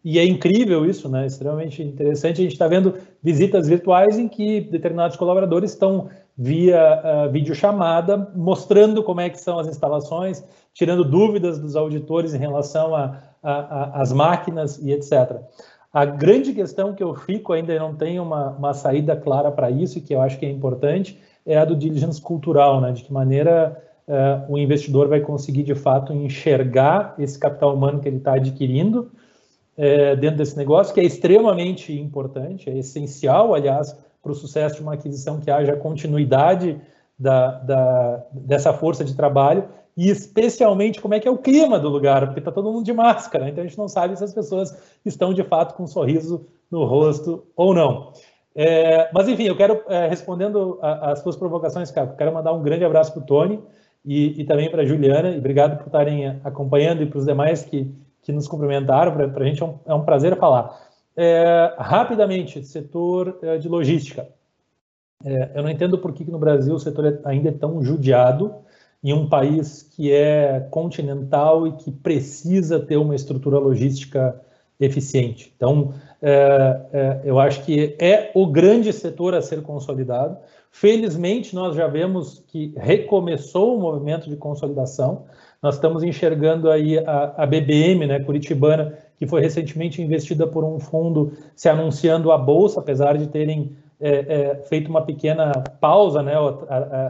e, 0.03 0.13
e 0.13 0.19
é 0.19 0.25
incrível 0.25 0.87
isso, 0.87 1.07
né? 1.07 1.27
extremamente 1.27 1.83
interessante. 1.83 2.41
A 2.41 2.45
gente 2.45 2.55
está 2.55 2.67
vendo 2.67 2.95
visitas 3.23 3.69
virtuais 3.69 4.19
em 4.19 4.27
que 4.27 4.63
determinados 4.63 5.19
colaboradores 5.19 5.73
estão 5.73 6.09
via 6.35 6.81
uh, 7.05 7.31
videochamada, 7.31 8.33
mostrando 8.35 9.03
como 9.03 9.21
é 9.21 9.29
que 9.29 9.39
são 9.39 9.59
as 9.59 9.69
instalações, 9.69 10.43
tirando 10.73 11.05
dúvidas 11.05 11.59
dos 11.59 11.77
auditores 11.77 12.33
em 12.33 12.39
relação 12.39 12.93
às 13.43 14.11
máquinas 14.15 14.79
e 14.79 14.93
etc. 14.93 15.43
A 15.93 16.07
grande 16.07 16.55
questão 16.55 16.95
que 16.95 17.03
eu 17.03 17.15
fico, 17.15 17.53
ainda 17.53 17.79
não 17.79 17.95
tenho 17.95 18.23
uma, 18.23 18.49
uma 18.53 18.73
saída 18.73 19.15
clara 19.15 19.51
para 19.51 19.71
isso, 19.71 19.99
e 19.99 20.01
que 20.01 20.15
eu 20.15 20.23
acho 20.23 20.39
que 20.39 20.47
é 20.47 20.51
importante, 20.51 21.21
é 21.45 21.59
a 21.59 21.67
do 21.67 21.77
diligence 21.77 22.23
cultural, 22.23 22.81
né? 22.81 22.93
de 22.93 23.05
que 23.05 23.13
maneira 23.13 23.90
uh, 24.11 24.53
o 24.53 24.59
investidor 24.59 25.09
vai 25.09 25.21
conseguir 25.21 25.63
de 25.63 25.75
fato 25.75 26.13
enxergar 26.13 27.15
esse 27.19 27.39
capital 27.39 27.75
humano 27.75 28.01
que 28.01 28.09
ele 28.09 28.17
está 28.17 28.35
adquirindo 28.35 29.11
uh, 29.79 30.17
dentro 30.17 30.39
desse 30.39 30.57
negócio, 30.57 30.93
que 30.93 31.01
é 31.01 31.05
extremamente 31.05 31.93
importante, 31.99 32.69
é 32.69 32.77
essencial, 32.77 33.55
aliás, 33.55 33.97
para 34.21 34.33
o 34.33 34.35
sucesso 34.35 34.77
de 34.77 34.83
uma 34.83 34.95
aquisição 34.95 35.41
que 35.41 35.51
haja 35.51 35.77
continuidade 35.77 36.79
da, 37.19 37.53
da, 37.61 38.25
dessa 38.33 38.73
força 38.73 39.05
de 39.05 39.15
trabalho 39.15 39.65
e 39.97 40.09
especialmente 40.09 41.01
como 41.01 41.15
é 41.15 41.21
que 41.21 41.29
é 41.29 41.31
o 41.31 41.39
clima 41.39 41.79
do 41.79 41.89
lugar, 41.89 42.27
porque 42.27 42.41
está 42.41 42.51
todo 42.51 42.73
mundo 42.73 42.85
de 42.85 42.93
máscara, 42.93 43.49
então 43.49 43.63
a 43.63 43.67
gente 43.67 43.79
não 43.79 43.89
sabe 43.89 44.17
se 44.17 44.25
as 44.25 44.33
pessoas 44.33 44.77
estão 45.05 45.33
de 45.33 45.43
fato 45.45 45.75
com 45.75 45.85
um 45.85 45.87
sorriso 45.87 46.47
no 46.71 46.85
rosto 46.85 47.45
ou 47.55 47.75
não. 47.75 48.13
É, 48.55 49.09
mas 49.13 49.29
enfim, 49.29 49.45
eu 49.45 49.57
quero, 49.57 49.83
é, 49.89 50.09
respondendo 50.09 50.79
às 50.83 51.21
suas 51.21 51.37
provocações, 51.37 51.91
Caco, 51.91 52.17
quero 52.17 52.33
mandar 52.33 52.53
um 52.53 52.63
grande 52.63 52.85
abraço 52.85 53.13
para 53.13 53.23
o 53.23 53.27
Tony, 53.27 53.61
e, 54.05 54.41
e 54.41 54.45
também 54.45 54.71
para 54.71 54.83
a 54.83 54.87
Juliana, 54.87 55.31
e 55.31 55.39
obrigado 55.39 55.77
por 55.77 55.87
estarem 55.87 56.41
acompanhando 56.45 57.03
e 57.03 57.07
para 57.07 57.19
os 57.19 57.27
demais 57.27 57.65
que, 57.65 57.93
que 58.23 58.33
nos 58.33 58.49
cumprimentaram, 58.49 59.13
para 59.13 59.45
a 59.45 59.47
gente 59.47 59.63
é 59.63 59.67
um, 59.67 59.79
é 59.87 59.95
um, 59.95 60.05
prazer 60.05 60.37
falar. 60.37 60.89
É, 61.17 61.75
rapidamente, 61.79 62.65
setor 62.65 63.39
é, 63.43 63.59
de 63.59 63.69
logística. 63.69 64.27
É, 65.25 65.51
eu 65.55 65.63
não 65.63 65.71
entendo 65.71 65.99
por 65.99 66.13
que, 66.13 66.25
que 66.25 66.31
no 66.31 66.39
Brasil 66.39 66.75
o 66.75 66.79
setor 66.79 67.07
é, 67.07 67.19
ainda 67.25 67.51
é 67.51 67.53
tão 67.53 67.83
judiado 67.83 68.55
em 69.03 69.13
um 69.13 69.29
país 69.29 69.83
que 69.83 70.13
é 70.13 70.61
continental 70.71 71.67
e 71.67 71.73
que 71.73 71.91
precisa 71.91 72.79
ter 72.79 72.97
uma 72.97 73.15
estrutura 73.15 73.59
logística 73.59 74.41
eficiente. 74.81 75.53
Então, 75.57 75.93
é, 76.23 76.81
é, 76.93 77.21
eu 77.25 77.39
acho 77.39 77.63
que 77.65 77.97
é 77.99 78.31
o 78.35 78.47
grande 78.47 78.93
setor 78.93 79.35
a 79.35 79.43
ser 79.43 79.63
consolidado. 79.63 80.37
Felizmente, 80.71 81.55
nós 81.55 81.77
já 81.77 81.87
vemos 81.87 82.43
que 82.49 82.73
recomeçou 82.77 83.77
o 83.77 83.81
movimento 83.81 84.29
de 84.29 84.37
consolidação. 84.37 85.25
Nós 85.63 85.75
estamos 85.75 86.03
enxergando 86.03 86.71
aí 86.71 86.99
a, 86.99 87.35
a 87.37 87.47
BBM, 87.47 88.07
né, 88.07 88.21
Curitibana, 88.21 88.97
que 89.19 89.27
foi 89.27 89.41
recentemente 89.41 90.01
investida 90.01 90.47
por 90.47 90.65
um 90.65 90.79
fundo 90.79 91.33
se 91.55 91.69
anunciando 91.69 92.33
a 92.33 92.39
bolsa, 92.39 92.81
apesar 92.81 93.19
de 93.19 93.27
terem 93.27 93.77
é, 94.01 94.11
é, 94.11 94.55
feito 94.65 94.89
uma 94.89 95.03
pequena 95.03 95.53
pausa, 95.79 96.23
né, 96.23 96.33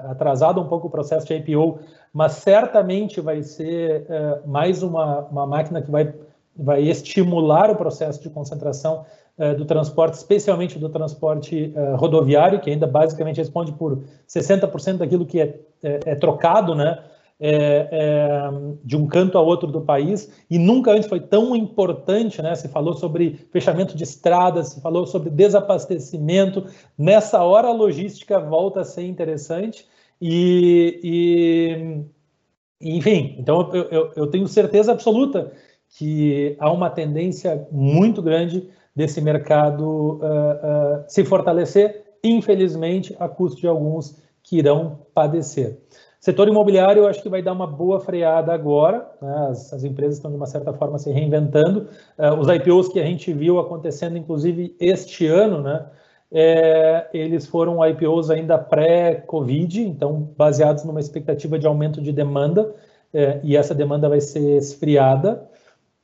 atrasado 0.08 0.60
um 0.60 0.66
pouco 0.66 0.88
o 0.88 0.90
processo 0.90 1.24
de 1.24 1.34
IPO, 1.34 1.78
mas 2.12 2.32
certamente 2.32 3.20
vai 3.20 3.42
ser 3.42 4.06
é, 4.08 4.40
mais 4.44 4.82
uma, 4.82 5.20
uma 5.30 5.46
máquina 5.46 5.80
que 5.80 5.88
vai, 5.90 6.12
vai 6.60 6.82
estimular 6.82 7.70
o 7.70 7.76
processo 7.76 8.22
de 8.22 8.30
concentração 8.30 9.04
é, 9.38 9.54
do 9.54 9.64
transporte, 9.64 10.14
especialmente 10.14 10.78
do 10.78 10.88
transporte 10.88 11.72
é, 11.74 11.94
rodoviário, 11.94 12.60
que 12.60 12.70
ainda 12.70 12.86
basicamente 12.86 13.38
responde 13.38 13.72
por 13.72 14.02
60% 14.28 14.98
daquilo 14.98 15.24
que 15.24 15.40
é, 15.40 15.58
é, 15.82 16.00
é 16.04 16.14
trocado, 16.14 16.74
né, 16.74 17.02
é, 17.40 17.88
é, 17.90 18.50
de 18.84 18.98
um 18.98 19.06
canto 19.06 19.38
a 19.38 19.40
outro 19.40 19.72
do 19.72 19.80
país, 19.80 20.30
e 20.50 20.58
nunca 20.58 20.92
antes 20.92 21.08
foi 21.08 21.20
tão 21.20 21.56
importante, 21.56 22.42
né? 22.42 22.54
Se 22.54 22.68
falou 22.68 22.92
sobre 22.92 23.46
fechamento 23.50 23.96
de 23.96 24.04
estradas, 24.04 24.68
se 24.68 24.80
falou 24.82 25.06
sobre 25.06 25.30
desabastecimento. 25.30 26.66
Nessa 26.98 27.42
hora 27.42 27.68
a 27.68 27.72
logística 27.72 28.38
volta 28.38 28.82
a 28.82 28.84
ser 28.84 29.06
interessante 29.06 29.86
e, 30.20 31.00
e 31.02 32.96
enfim, 32.98 33.36
então 33.38 33.70
eu, 33.72 33.84
eu, 33.84 34.12
eu 34.16 34.26
tenho 34.26 34.46
certeza 34.46 34.92
absoluta 34.92 35.50
que 35.90 36.56
há 36.58 36.70
uma 36.70 36.88
tendência 36.88 37.66
muito 37.70 38.22
grande 38.22 38.68
desse 38.94 39.20
mercado 39.20 39.84
uh, 39.84 40.16
uh, 40.18 41.04
se 41.08 41.24
fortalecer, 41.24 42.04
infelizmente, 42.22 43.14
a 43.18 43.28
custo 43.28 43.60
de 43.60 43.66
alguns 43.66 44.16
que 44.42 44.58
irão 44.58 44.98
padecer. 45.14 45.78
Setor 46.20 46.48
imobiliário, 46.48 47.02
eu 47.04 47.06
acho 47.08 47.22
que 47.22 47.30
vai 47.30 47.42
dar 47.42 47.52
uma 47.52 47.66
boa 47.66 47.98
freada 47.98 48.52
agora. 48.52 49.10
Né? 49.22 49.48
As, 49.50 49.72
as, 49.72 49.84
empresas 49.84 50.16
estão, 50.16 50.30
de 50.30 50.36
uma 50.36 50.46
certa 50.46 50.72
forma, 50.72 50.98
se 50.98 51.10
reinventando. 51.10 51.88
Uh, 52.18 52.38
os 52.38 52.48
IPOs 52.48 52.88
que 52.88 53.00
a 53.00 53.04
gente 53.04 53.32
viu 53.32 53.58
acontecendo, 53.58 54.18
inclusive, 54.18 54.76
este 54.78 55.26
ano, 55.26 55.62
né? 55.62 55.86
É, 56.32 57.08
eles 57.12 57.44
foram 57.46 57.84
IPOs 57.84 58.30
ainda 58.30 58.56
pré-Covid, 58.56 59.82
então 59.82 60.30
baseados 60.36 60.84
numa 60.84 61.00
expectativa 61.00 61.58
de 61.58 61.66
aumento 61.66 62.00
de 62.00 62.12
demanda, 62.12 62.72
é, 63.12 63.40
e 63.42 63.56
essa 63.56 63.74
demanda 63.74 64.08
vai 64.08 64.20
ser 64.20 64.56
esfriada. 64.56 65.49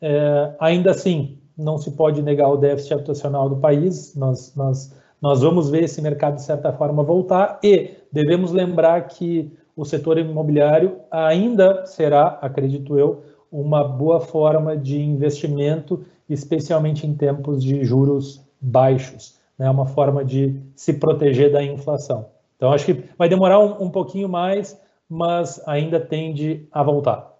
É, 0.00 0.54
ainda 0.60 0.90
assim, 0.90 1.38
não 1.56 1.78
se 1.78 1.90
pode 1.92 2.22
negar 2.22 2.48
o 2.48 2.56
déficit 2.56 2.94
habitacional 2.94 3.48
do 3.48 3.56
país, 3.56 4.14
nós, 4.14 4.54
nós, 4.54 4.94
nós 5.20 5.40
vamos 5.40 5.70
ver 5.70 5.84
esse 5.84 6.02
mercado, 6.02 6.36
de 6.36 6.42
certa 6.42 6.72
forma, 6.72 7.02
voltar, 7.02 7.58
e 7.62 7.90
devemos 8.12 8.52
lembrar 8.52 9.08
que 9.08 9.52
o 9.74 9.84
setor 9.84 10.18
imobiliário 10.18 10.98
ainda 11.10 11.84
será, 11.86 12.38
acredito 12.40 12.98
eu, 12.98 13.22
uma 13.50 13.84
boa 13.84 14.20
forma 14.20 14.76
de 14.76 15.00
investimento, 15.00 16.04
especialmente 16.28 17.06
em 17.06 17.14
tempos 17.14 17.62
de 17.62 17.84
juros 17.84 18.44
baixos. 18.60 19.36
Né? 19.58 19.70
uma 19.70 19.86
forma 19.86 20.24
de 20.24 20.60
se 20.74 20.94
proteger 20.94 21.50
da 21.50 21.62
inflação. 21.62 22.26
Então, 22.56 22.72
acho 22.72 22.86
que 22.86 23.04
vai 23.16 23.28
demorar 23.28 23.58
um, 23.58 23.84
um 23.84 23.90
pouquinho 23.90 24.28
mais, 24.28 24.78
mas 25.08 25.62
ainda 25.66 25.98
tende 26.00 26.66
a 26.70 26.82
voltar. 26.82 27.35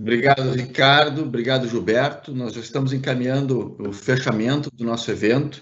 Obrigado, 0.00 0.52
Ricardo. 0.52 1.22
Obrigado, 1.24 1.68
Gilberto. 1.68 2.34
Nós 2.34 2.54
já 2.54 2.60
estamos 2.60 2.94
encaminhando 2.94 3.76
o 3.78 3.92
fechamento 3.92 4.70
do 4.72 4.82
nosso 4.82 5.10
evento. 5.10 5.60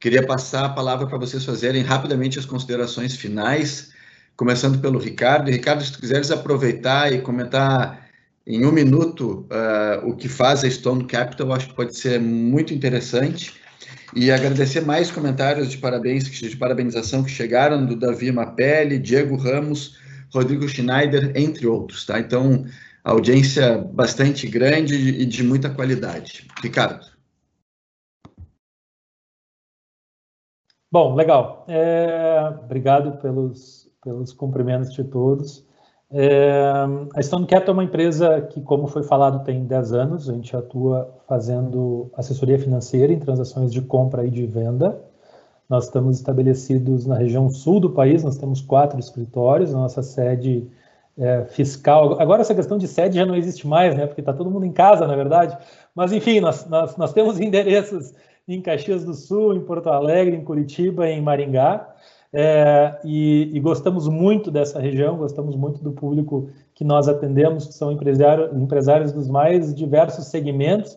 Queria 0.00 0.26
passar 0.26 0.64
a 0.64 0.68
palavra 0.70 1.06
para 1.06 1.16
vocês 1.16 1.44
fazerem 1.44 1.82
rapidamente 1.82 2.36
as 2.36 2.44
considerações 2.44 3.14
finais, 3.14 3.92
começando 4.36 4.80
pelo 4.80 4.98
Ricardo. 4.98 5.52
Ricardo, 5.52 5.84
se 5.84 5.92
tu 5.92 6.00
quiseres 6.00 6.32
aproveitar 6.32 7.12
e 7.12 7.20
comentar 7.20 8.08
em 8.44 8.66
um 8.66 8.72
minuto 8.72 9.46
uh, 9.46 10.08
o 10.08 10.16
que 10.16 10.28
faz 10.28 10.64
a 10.64 10.70
Stone 10.70 11.04
Capital, 11.04 11.52
acho 11.52 11.68
que 11.68 11.74
pode 11.74 11.96
ser 11.96 12.18
muito 12.18 12.74
interessante. 12.74 13.54
E 14.16 14.32
agradecer 14.32 14.80
mais 14.80 15.12
comentários 15.12 15.70
de 15.70 15.78
parabéns, 15.78 16.24
de 16.24 16.56
parabenização 16.56 17.22
que 17.22 17.30
chegaram 17.30 17.86
do 17.86 17.94
Davi 17.94 18.32
Mapelli, 18.32 18.98
Diego 18.98 19.36
Ramos, 19.36 19.96
Rodrigo 20.34 20.68
Schneider, 20.68 21.30
entre 21.36 21.68
outros, 21.68 22.04
tá? 22.04 22.18
Então, 22.18 22.66
audiência 23.04 23.78
bastante 23.78 24.46
grande 24.46 24.94
e 24.94 25.26
de 25.26 25.42
muita 25.42 25.70
qualidade. 25.70 26.46
Ricardo. 26.62 27.06
Bom, 30.92 31.14
legal. 31.14 31.64
É, 31.68 32.52
obrigado 32.64 33.18
pelos, 33.18 33.88
pelos 34.02 34.32
cumprimentos 34.32 34.92
de 34.92 35.04
todos. 35.04 35.64
É, 36.12 36.62
a 37.14 37.22
Stone 37.22 37.46
Capital 37.46 37.74
é 37.74 37.78
uma 37.78 37.84
empresa 37.84 38.40
que, 38.40 38.60
como 38.60 38.88
foi 38.88 39.04
falado, 39.04 39.44
tem 39.44 39.64
10 39.64 39.92
anos. 39.92 40.28
A 40.28 40.32
gente 40.32 40.56
atua 40.56 41.14
fazendo 41.28 42.10
assessoria 42.16 42.58
financeira 42.58 43.12
em 43.12 43.20
transações 43.20 43.72
de 43.72 43.80
compra 43.80 44.26
e 44.26 44.30
de 44.30 44.44
venda. 44.46 45.00
Nós 45.68 45.84
estamos 45.84 46.16
estabelecidos 46.16 47.06
na 47.06 47.14
região 47.14 47.48
sul 47.48 47.78
do 47.78 47.90
país, 47.90 48.24
nós 48.24 48.36
temos 48.36 48.60
quatro 48.60 48.98
escritórios, 48.98 49.72
nossa 49.72 50.02
sede 50.02 50.68
é, 51.18 51.44
fiscal. 51.46 52.20
Agora, 52.20 52.40
essa 52.40 52.54
questão 52.54 52.78
de 52.78 52.88
sede 52.88 53.16
já 53.16 53.26
não 53.26 53.34
existe 53.34 53.66
mais, 53.66 53.94
né? 53.94 54.06
Porque 54.06 54.20
está 54.20 54.32
todo 54.32 54.50
mundo 54.50 54.66
em 54.66 54.72
casa, 54.72 55.06
na 55.06 55.16
verdade. 55.16 55.56
Mas, 55.94 56.12
enfim, 56.12 56.40
nós, 56.40 56.66
nós, 56.66 56.96
nós 56.96 57.12
temos 57.12 57.38
endereços 57.40 58.14
em 58.46 58.60
Caxias 58.60 59.04
do 59.04 59.14
Sul, 59.14 59.54
em 59.54 59.60
Porto 59.60 59.88
Alegre, 59.88 60.36
em 60.36 60.44
Curitiba, 60.44 61.08
em 61.08 61.20
Maringá. 61.20 61.94
É, 62.32 63.00
e, 63.04 63.50
e, 63.52 63.60
gostamos 63.60 64.06
muito 64.06 64.52
dessa 64.52 64.78
região, 64.78 65.16
gostamos 65.16 65.56
muito 65.56 65.82
do 65.82 65.90
público 65.90 66.48
que 66.74 66.84
nós 66.84 67.08
atendemos, 67.08 67.66
que 67.66 67.74
são 67.74 67.90
empresário, 67.90 68.56
empresários 68.56 69.10
dos 69.12 69.28
mais 69.28 69.74
diversos 69.74 70.26
segmentos. 70.26 70.96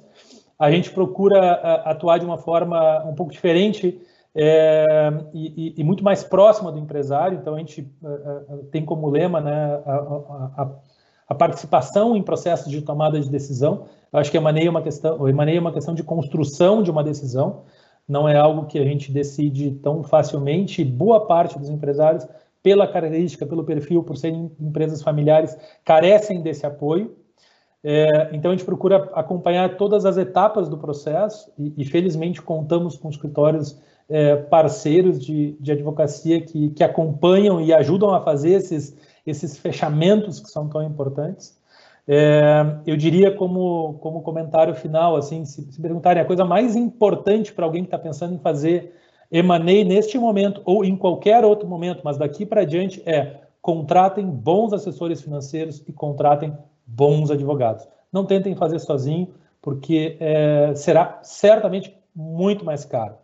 A 0.60 0.70
gente 0.70 0.92
procura 0.92 1.54
atuar 1.86 2.20
de 2.20 2.26
uma 2.26 2.38
forma 2.38 3.04
um 3.06 3.16
pouco 3.16 3.32
diferente 3.32 4.00
é, 4.36 5.12
e, 5.34 5.76
e, 5.78 5.84
muito 5.84 6.04
mais 6.04 6.24
próxima 6.24 6.72
do 6.72 6.80
empresário, 6.80 7.38
então 7.38 7.54
a 7.54 7.60
gente 7.60 7.88
tem 8.72 8.84
como 8.84 9.10
lema 9.10 9.40
né, 9.40 9.82
a, 9.86 10.62
a, 10.64 10.72
a 11.30 11.36
participação 11.36 12.16
em 12.16 12.24
processos 12.24 12.72
de 12.72 12.82
tomada 12.82 13.20
de 13.20 13.30
decisão. 13.30 13.86
Eu 14.12 14.20
acho 14.20 14.32
que 14.32 14.38
emaneia 14.38 14.70
uma 14.70 14.82
questão, 14.82 15.28
emaneia 15.28 15.62
uma 15.62 15.72
questão 15.72 15.94
de 15.94 16.04
construção 16.04 16.82
de 16.82 16.90
uma 16.90 17.04
decisão, 17.04 17.64
não 18.08 18.28
é 18.28 18.36
algo 18.36 18.66
que 18.66 18.80
a 18.80 18.84
gente 18.84 19.12
decide 19.12 19.72
tão 19.72 20.04
facilmente. 20.04 20.84
Boa 20.84 21.26
parte 21.26 21.58
dos 21.58 21.70
empresários, 21.70 22.28
pela 22.62 22.88
característica, 22.88 23.46
pelo 23.46 23.64
perfil, 23.64 24.04
por 24.04 24.18
serem 24.18 24.52
empresas 24.60 25.02
familiares, 25.02 25.56
carecem 25.86 26.42
desse 26.42 26.66
apoio. 26.66 27.16
É, 27.84 28.30
então 28.32 28.52
a 28.52 28.56
gente 28.56 28.66
procura 28.66 29.12
acompanhar 29.14 29.76
todas 29.76 30.06
as 30.06 30.18
etapas 30.18 30.70
do 30.70 30.78
processo 30.78 31.52
e, 31.58 31.74
e 31.78 31.86
felizmente 31.86 32.42
contamos 32.42 32.98
com 32.98 33.10
escritórios 33.10 33.78
é, 34.10 34.36
parceiros 34.36 35.20
de, 35.20 35.56
de 35.60 35.72
advocacia 35.72 36.42
que, 36.42 36.70
que 36.70 36.84
acompanham 36.84 37.62
e 37.62 37.74
ajudam 37.74 38.14
a 38.14 38.22
fazer 38.22 38.52
esses, 38.52 38.96
esses 39.26 39.58
fechamentos 39.58 40.40
que 40.40 40.50
são 40.50 40.68
tão 40.68 40.84
importantes. 40.84 41.58
É, 42.08 42.80
eu 42.86 42.98
diria 42.98 43.32
como, 43.32 43.94
como 44.02 44.22
comentário 44.22 44.76
final, 44.76 45.16
assim, 45.16 45.46
se, 45.46 45.72
se 45.72 45.82
perguntarem 45.82 46.22
a 46.22 46.26
coisa 46.26 46.44
mais 46.44 46.76
importante 46.76 47.54
para 47.54 47.66
alguém 47.66 47.84
que 47.84 47.88
está 47.88 47.98
pensando 47.98 48.36
em 48.36 48.40
fazer 48.40 48.94
M&A 49.32 49.58
neste 49.60 50.18
momento 50.18 50.62
ou 50.66 50.84
em 50.84 50.96
qualquer 50.96 51.46
outro 51.46 51.68
momento, 51.68 52.02
mas 52.04 52.18
daqui 52.18 52.46
para 52.46 52.66
diante 52.66 53.02
é 53.06 53.42
contratem 53.62 54.26
bons 54.30 54.74
assessores 54.74 55.22
financeiros 55.22 55.82
e 55.88 55.94
contratem 55.94 56.56
bons 56.86 57.32
advogados. 57.32 57.88
Não 58.12 58.26
tentem 58.26 58.54
fazer 58.56 58.78
sozinho, 58.80 59.30
porque 59.62 60.18
é, 60.20 60.76
será 60.76 61.20
certamente 61.24 61.98
muito 62.14 62.66
mais 62.66 62.84
caro. 62.84 63.16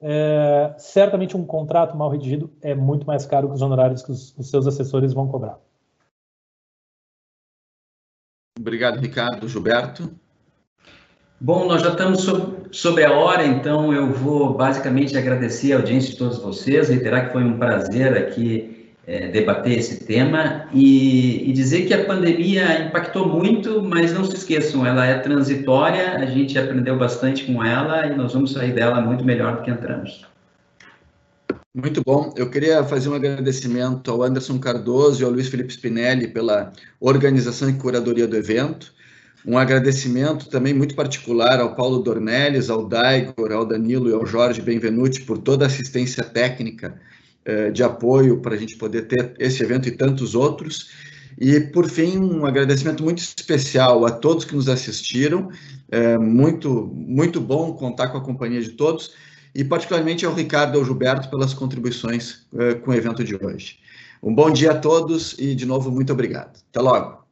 É, 0.00 0.74
certamente 0.78 1.36
um 1.36 1.44
contrato 1.44 1.96
mal 1.96 2.08
redigido 2.08 2.52
é 2.62 2.74
muito 2.74 3.06
mais 3.06 3.26
caro 3.26 3.48
que 3.48 3.54
os 3.54 3.62
honorários 3.62 4.02
que 4.02 4.12
os, 4.12 4.36
os 4.38 4.48
seus 4.48 4.66
assessores 4.66 5.12
vão 5.12 5.26
cobrar. 5.26 5.58
Obrigado, 8.58 8.98
Ricardo. 8.98 9.48
Gilberto? 9.48 10.10
Bom, 11.40 11.66
nós 11.66 11.82
já 11.82 11.90
estamos 11.90 12.26
sobre 12.72 13.04
a 13.04 13.12
hora, 13.12 13.46
então 13.46 13.92
eu 13.92 14.12
vou 14.12 14.54
basicamente 14.54 15.16
agradecer 15.16 15.72
a 15.72 15.76
audiência 15.76 16.10
de 16.10 16.18
todos 16.18 16.38
vocês, 16.38 16.88
reiterar 16.88 17.26
que 17.26 17.32
foi 17.32 17.44
um 17.44 17.58
prazer 17.58 18.16
aqui 18.16 18.77
é, 19.08 19.26
debater 19.28 19.78
esse 19.78 20.04
tema 20.04 20.68
e, 20.70 21.48
e, 21.48 21.52
dizer 21.54 21.86
que 21.86 21.94
a 21.94 22.04
pandemia 22.04 22.82
impactou 22.82 23.26
muito, 23.26 23.82
mas 23.82 24.12
não 24.12 24.22
se 24.22 24.36
esqueçam, 24.36 24.84
ela 24.84 25.06
é 25.06 25.18
transitória, 25.18 26.18
a 26.18 26.26
gente 26.26 26.58
aprendeu 26.58 26.98
bastante 26.98 27.46
com 27.46 27.64
ela 27.64 28.06
e 28.06 28.14
nós 28.14 28.34
vamos 28.34 28.52
sair 28.52 28.74
dela 28.74 29.00
muito 29.00 29.24
melhor 29.24 29.56
do 29.56 29.62
que 29.62 29.70
entramos. 29.70 30.26
Muito 31.74 32.02
bom. 32.04 32.34
Eu 32.36 32.50
queria 32.50 32.84
fazer 32.84 33.08
um 33.08 33.14
agradecimento 33.14 34.10
ao 34.10 34.22
Anderson 34.22 34.58
Cardoso 34.58 35.22
e 35.22 35.24
ao 35.24 35.30
Luiz 35.30 35.48
Felipe 35.48 35.72
Spinelli 35.72 36.28
pela 36.28 36.70
organização 37.00 37.70
e 37.70 37.74
curadoria 37.74 38.26
do 38.26 38.36
evento. 38.36 38.92
Um 39.46 39.56
agradecimento 39.56 40.50
também 40.50 40.74
muito 40.74 40.94
particular 40.94 41.60
ao 41.60 41.74
Paulo 41.74 42.00
Dornelles, 42.00 42.68
ao 42.68 42.86
Daigor, 42.86 43.52
ao 43.52 43.64
Danilo 43.64 44.10
e 44.10 44.12
ao 44.12 44.26
Jorge 44.26 44.60
Benvenuti 44.60 45.22
por 45.22 45.38
toda 45.38 45.64
a 45.64 45.68
assistência 45.68 46.22
técnica 46.24 46.94
de 47.72 47.82
apoio 47.82 48.40
para 48.40 48.54
a 48.54 48.58
gente 48.58 48.76
poder 48.76 49.02
ter 49.02 49.34
esse 49.38 49.62
evento 49.62 49.88
e 49.88 49.92
tantos 49.92 50.34
outros. 50.34 50.90
E, 51.40 51.60
por 51.60 51.88
fim, 51.88 52.18
um 52.18 52.44
agradecimento 52.44 53.02
muito 53.02 53.18
especial 53.18 54.04
a 54.04 54.10
todos 54.10 54.44
que 54.44 54.54
nos 54.54 54.68
assistiram. 54.68 55.48
É 55.90 56.18
muito, 56.18 56.90
muito 56.92 57.40
bom 57.40 57.72
contar 57.74 58.08
com 58.08 58.18
a 58.18 58.20
companhia 58.20 58.60
de 58.60 58.70
todos 58.70 59.12
e, 59.54 59.64
particularmente, 59.64 60.26
ao 60.26 60.34
Ricardo 60.34 60.76
e 60.76 60.78
ao 60.78 60.84
Gilberto 60.84 61.30
pelas 61.30 61.54
contribuições 61.54 62.46
é, 62.56 62.74
com 62.74 62.90
o 62.90 62.94
evento 62.94 63.22
de 63.22 63.36
hoje. 63.36 63.78
Um 64.22 64.34
bom 64.34 64.50
dia 64.50 64.72
a 64.72 64.78
todos 64.78 65.36
e, 65.38 65.54
de 65.54 65.64
novo, 65.64 65.90
muito 65.92 66.12
obrigado. 66.12 66.58
Até 66.70 66.80
logo. 66.80 67.27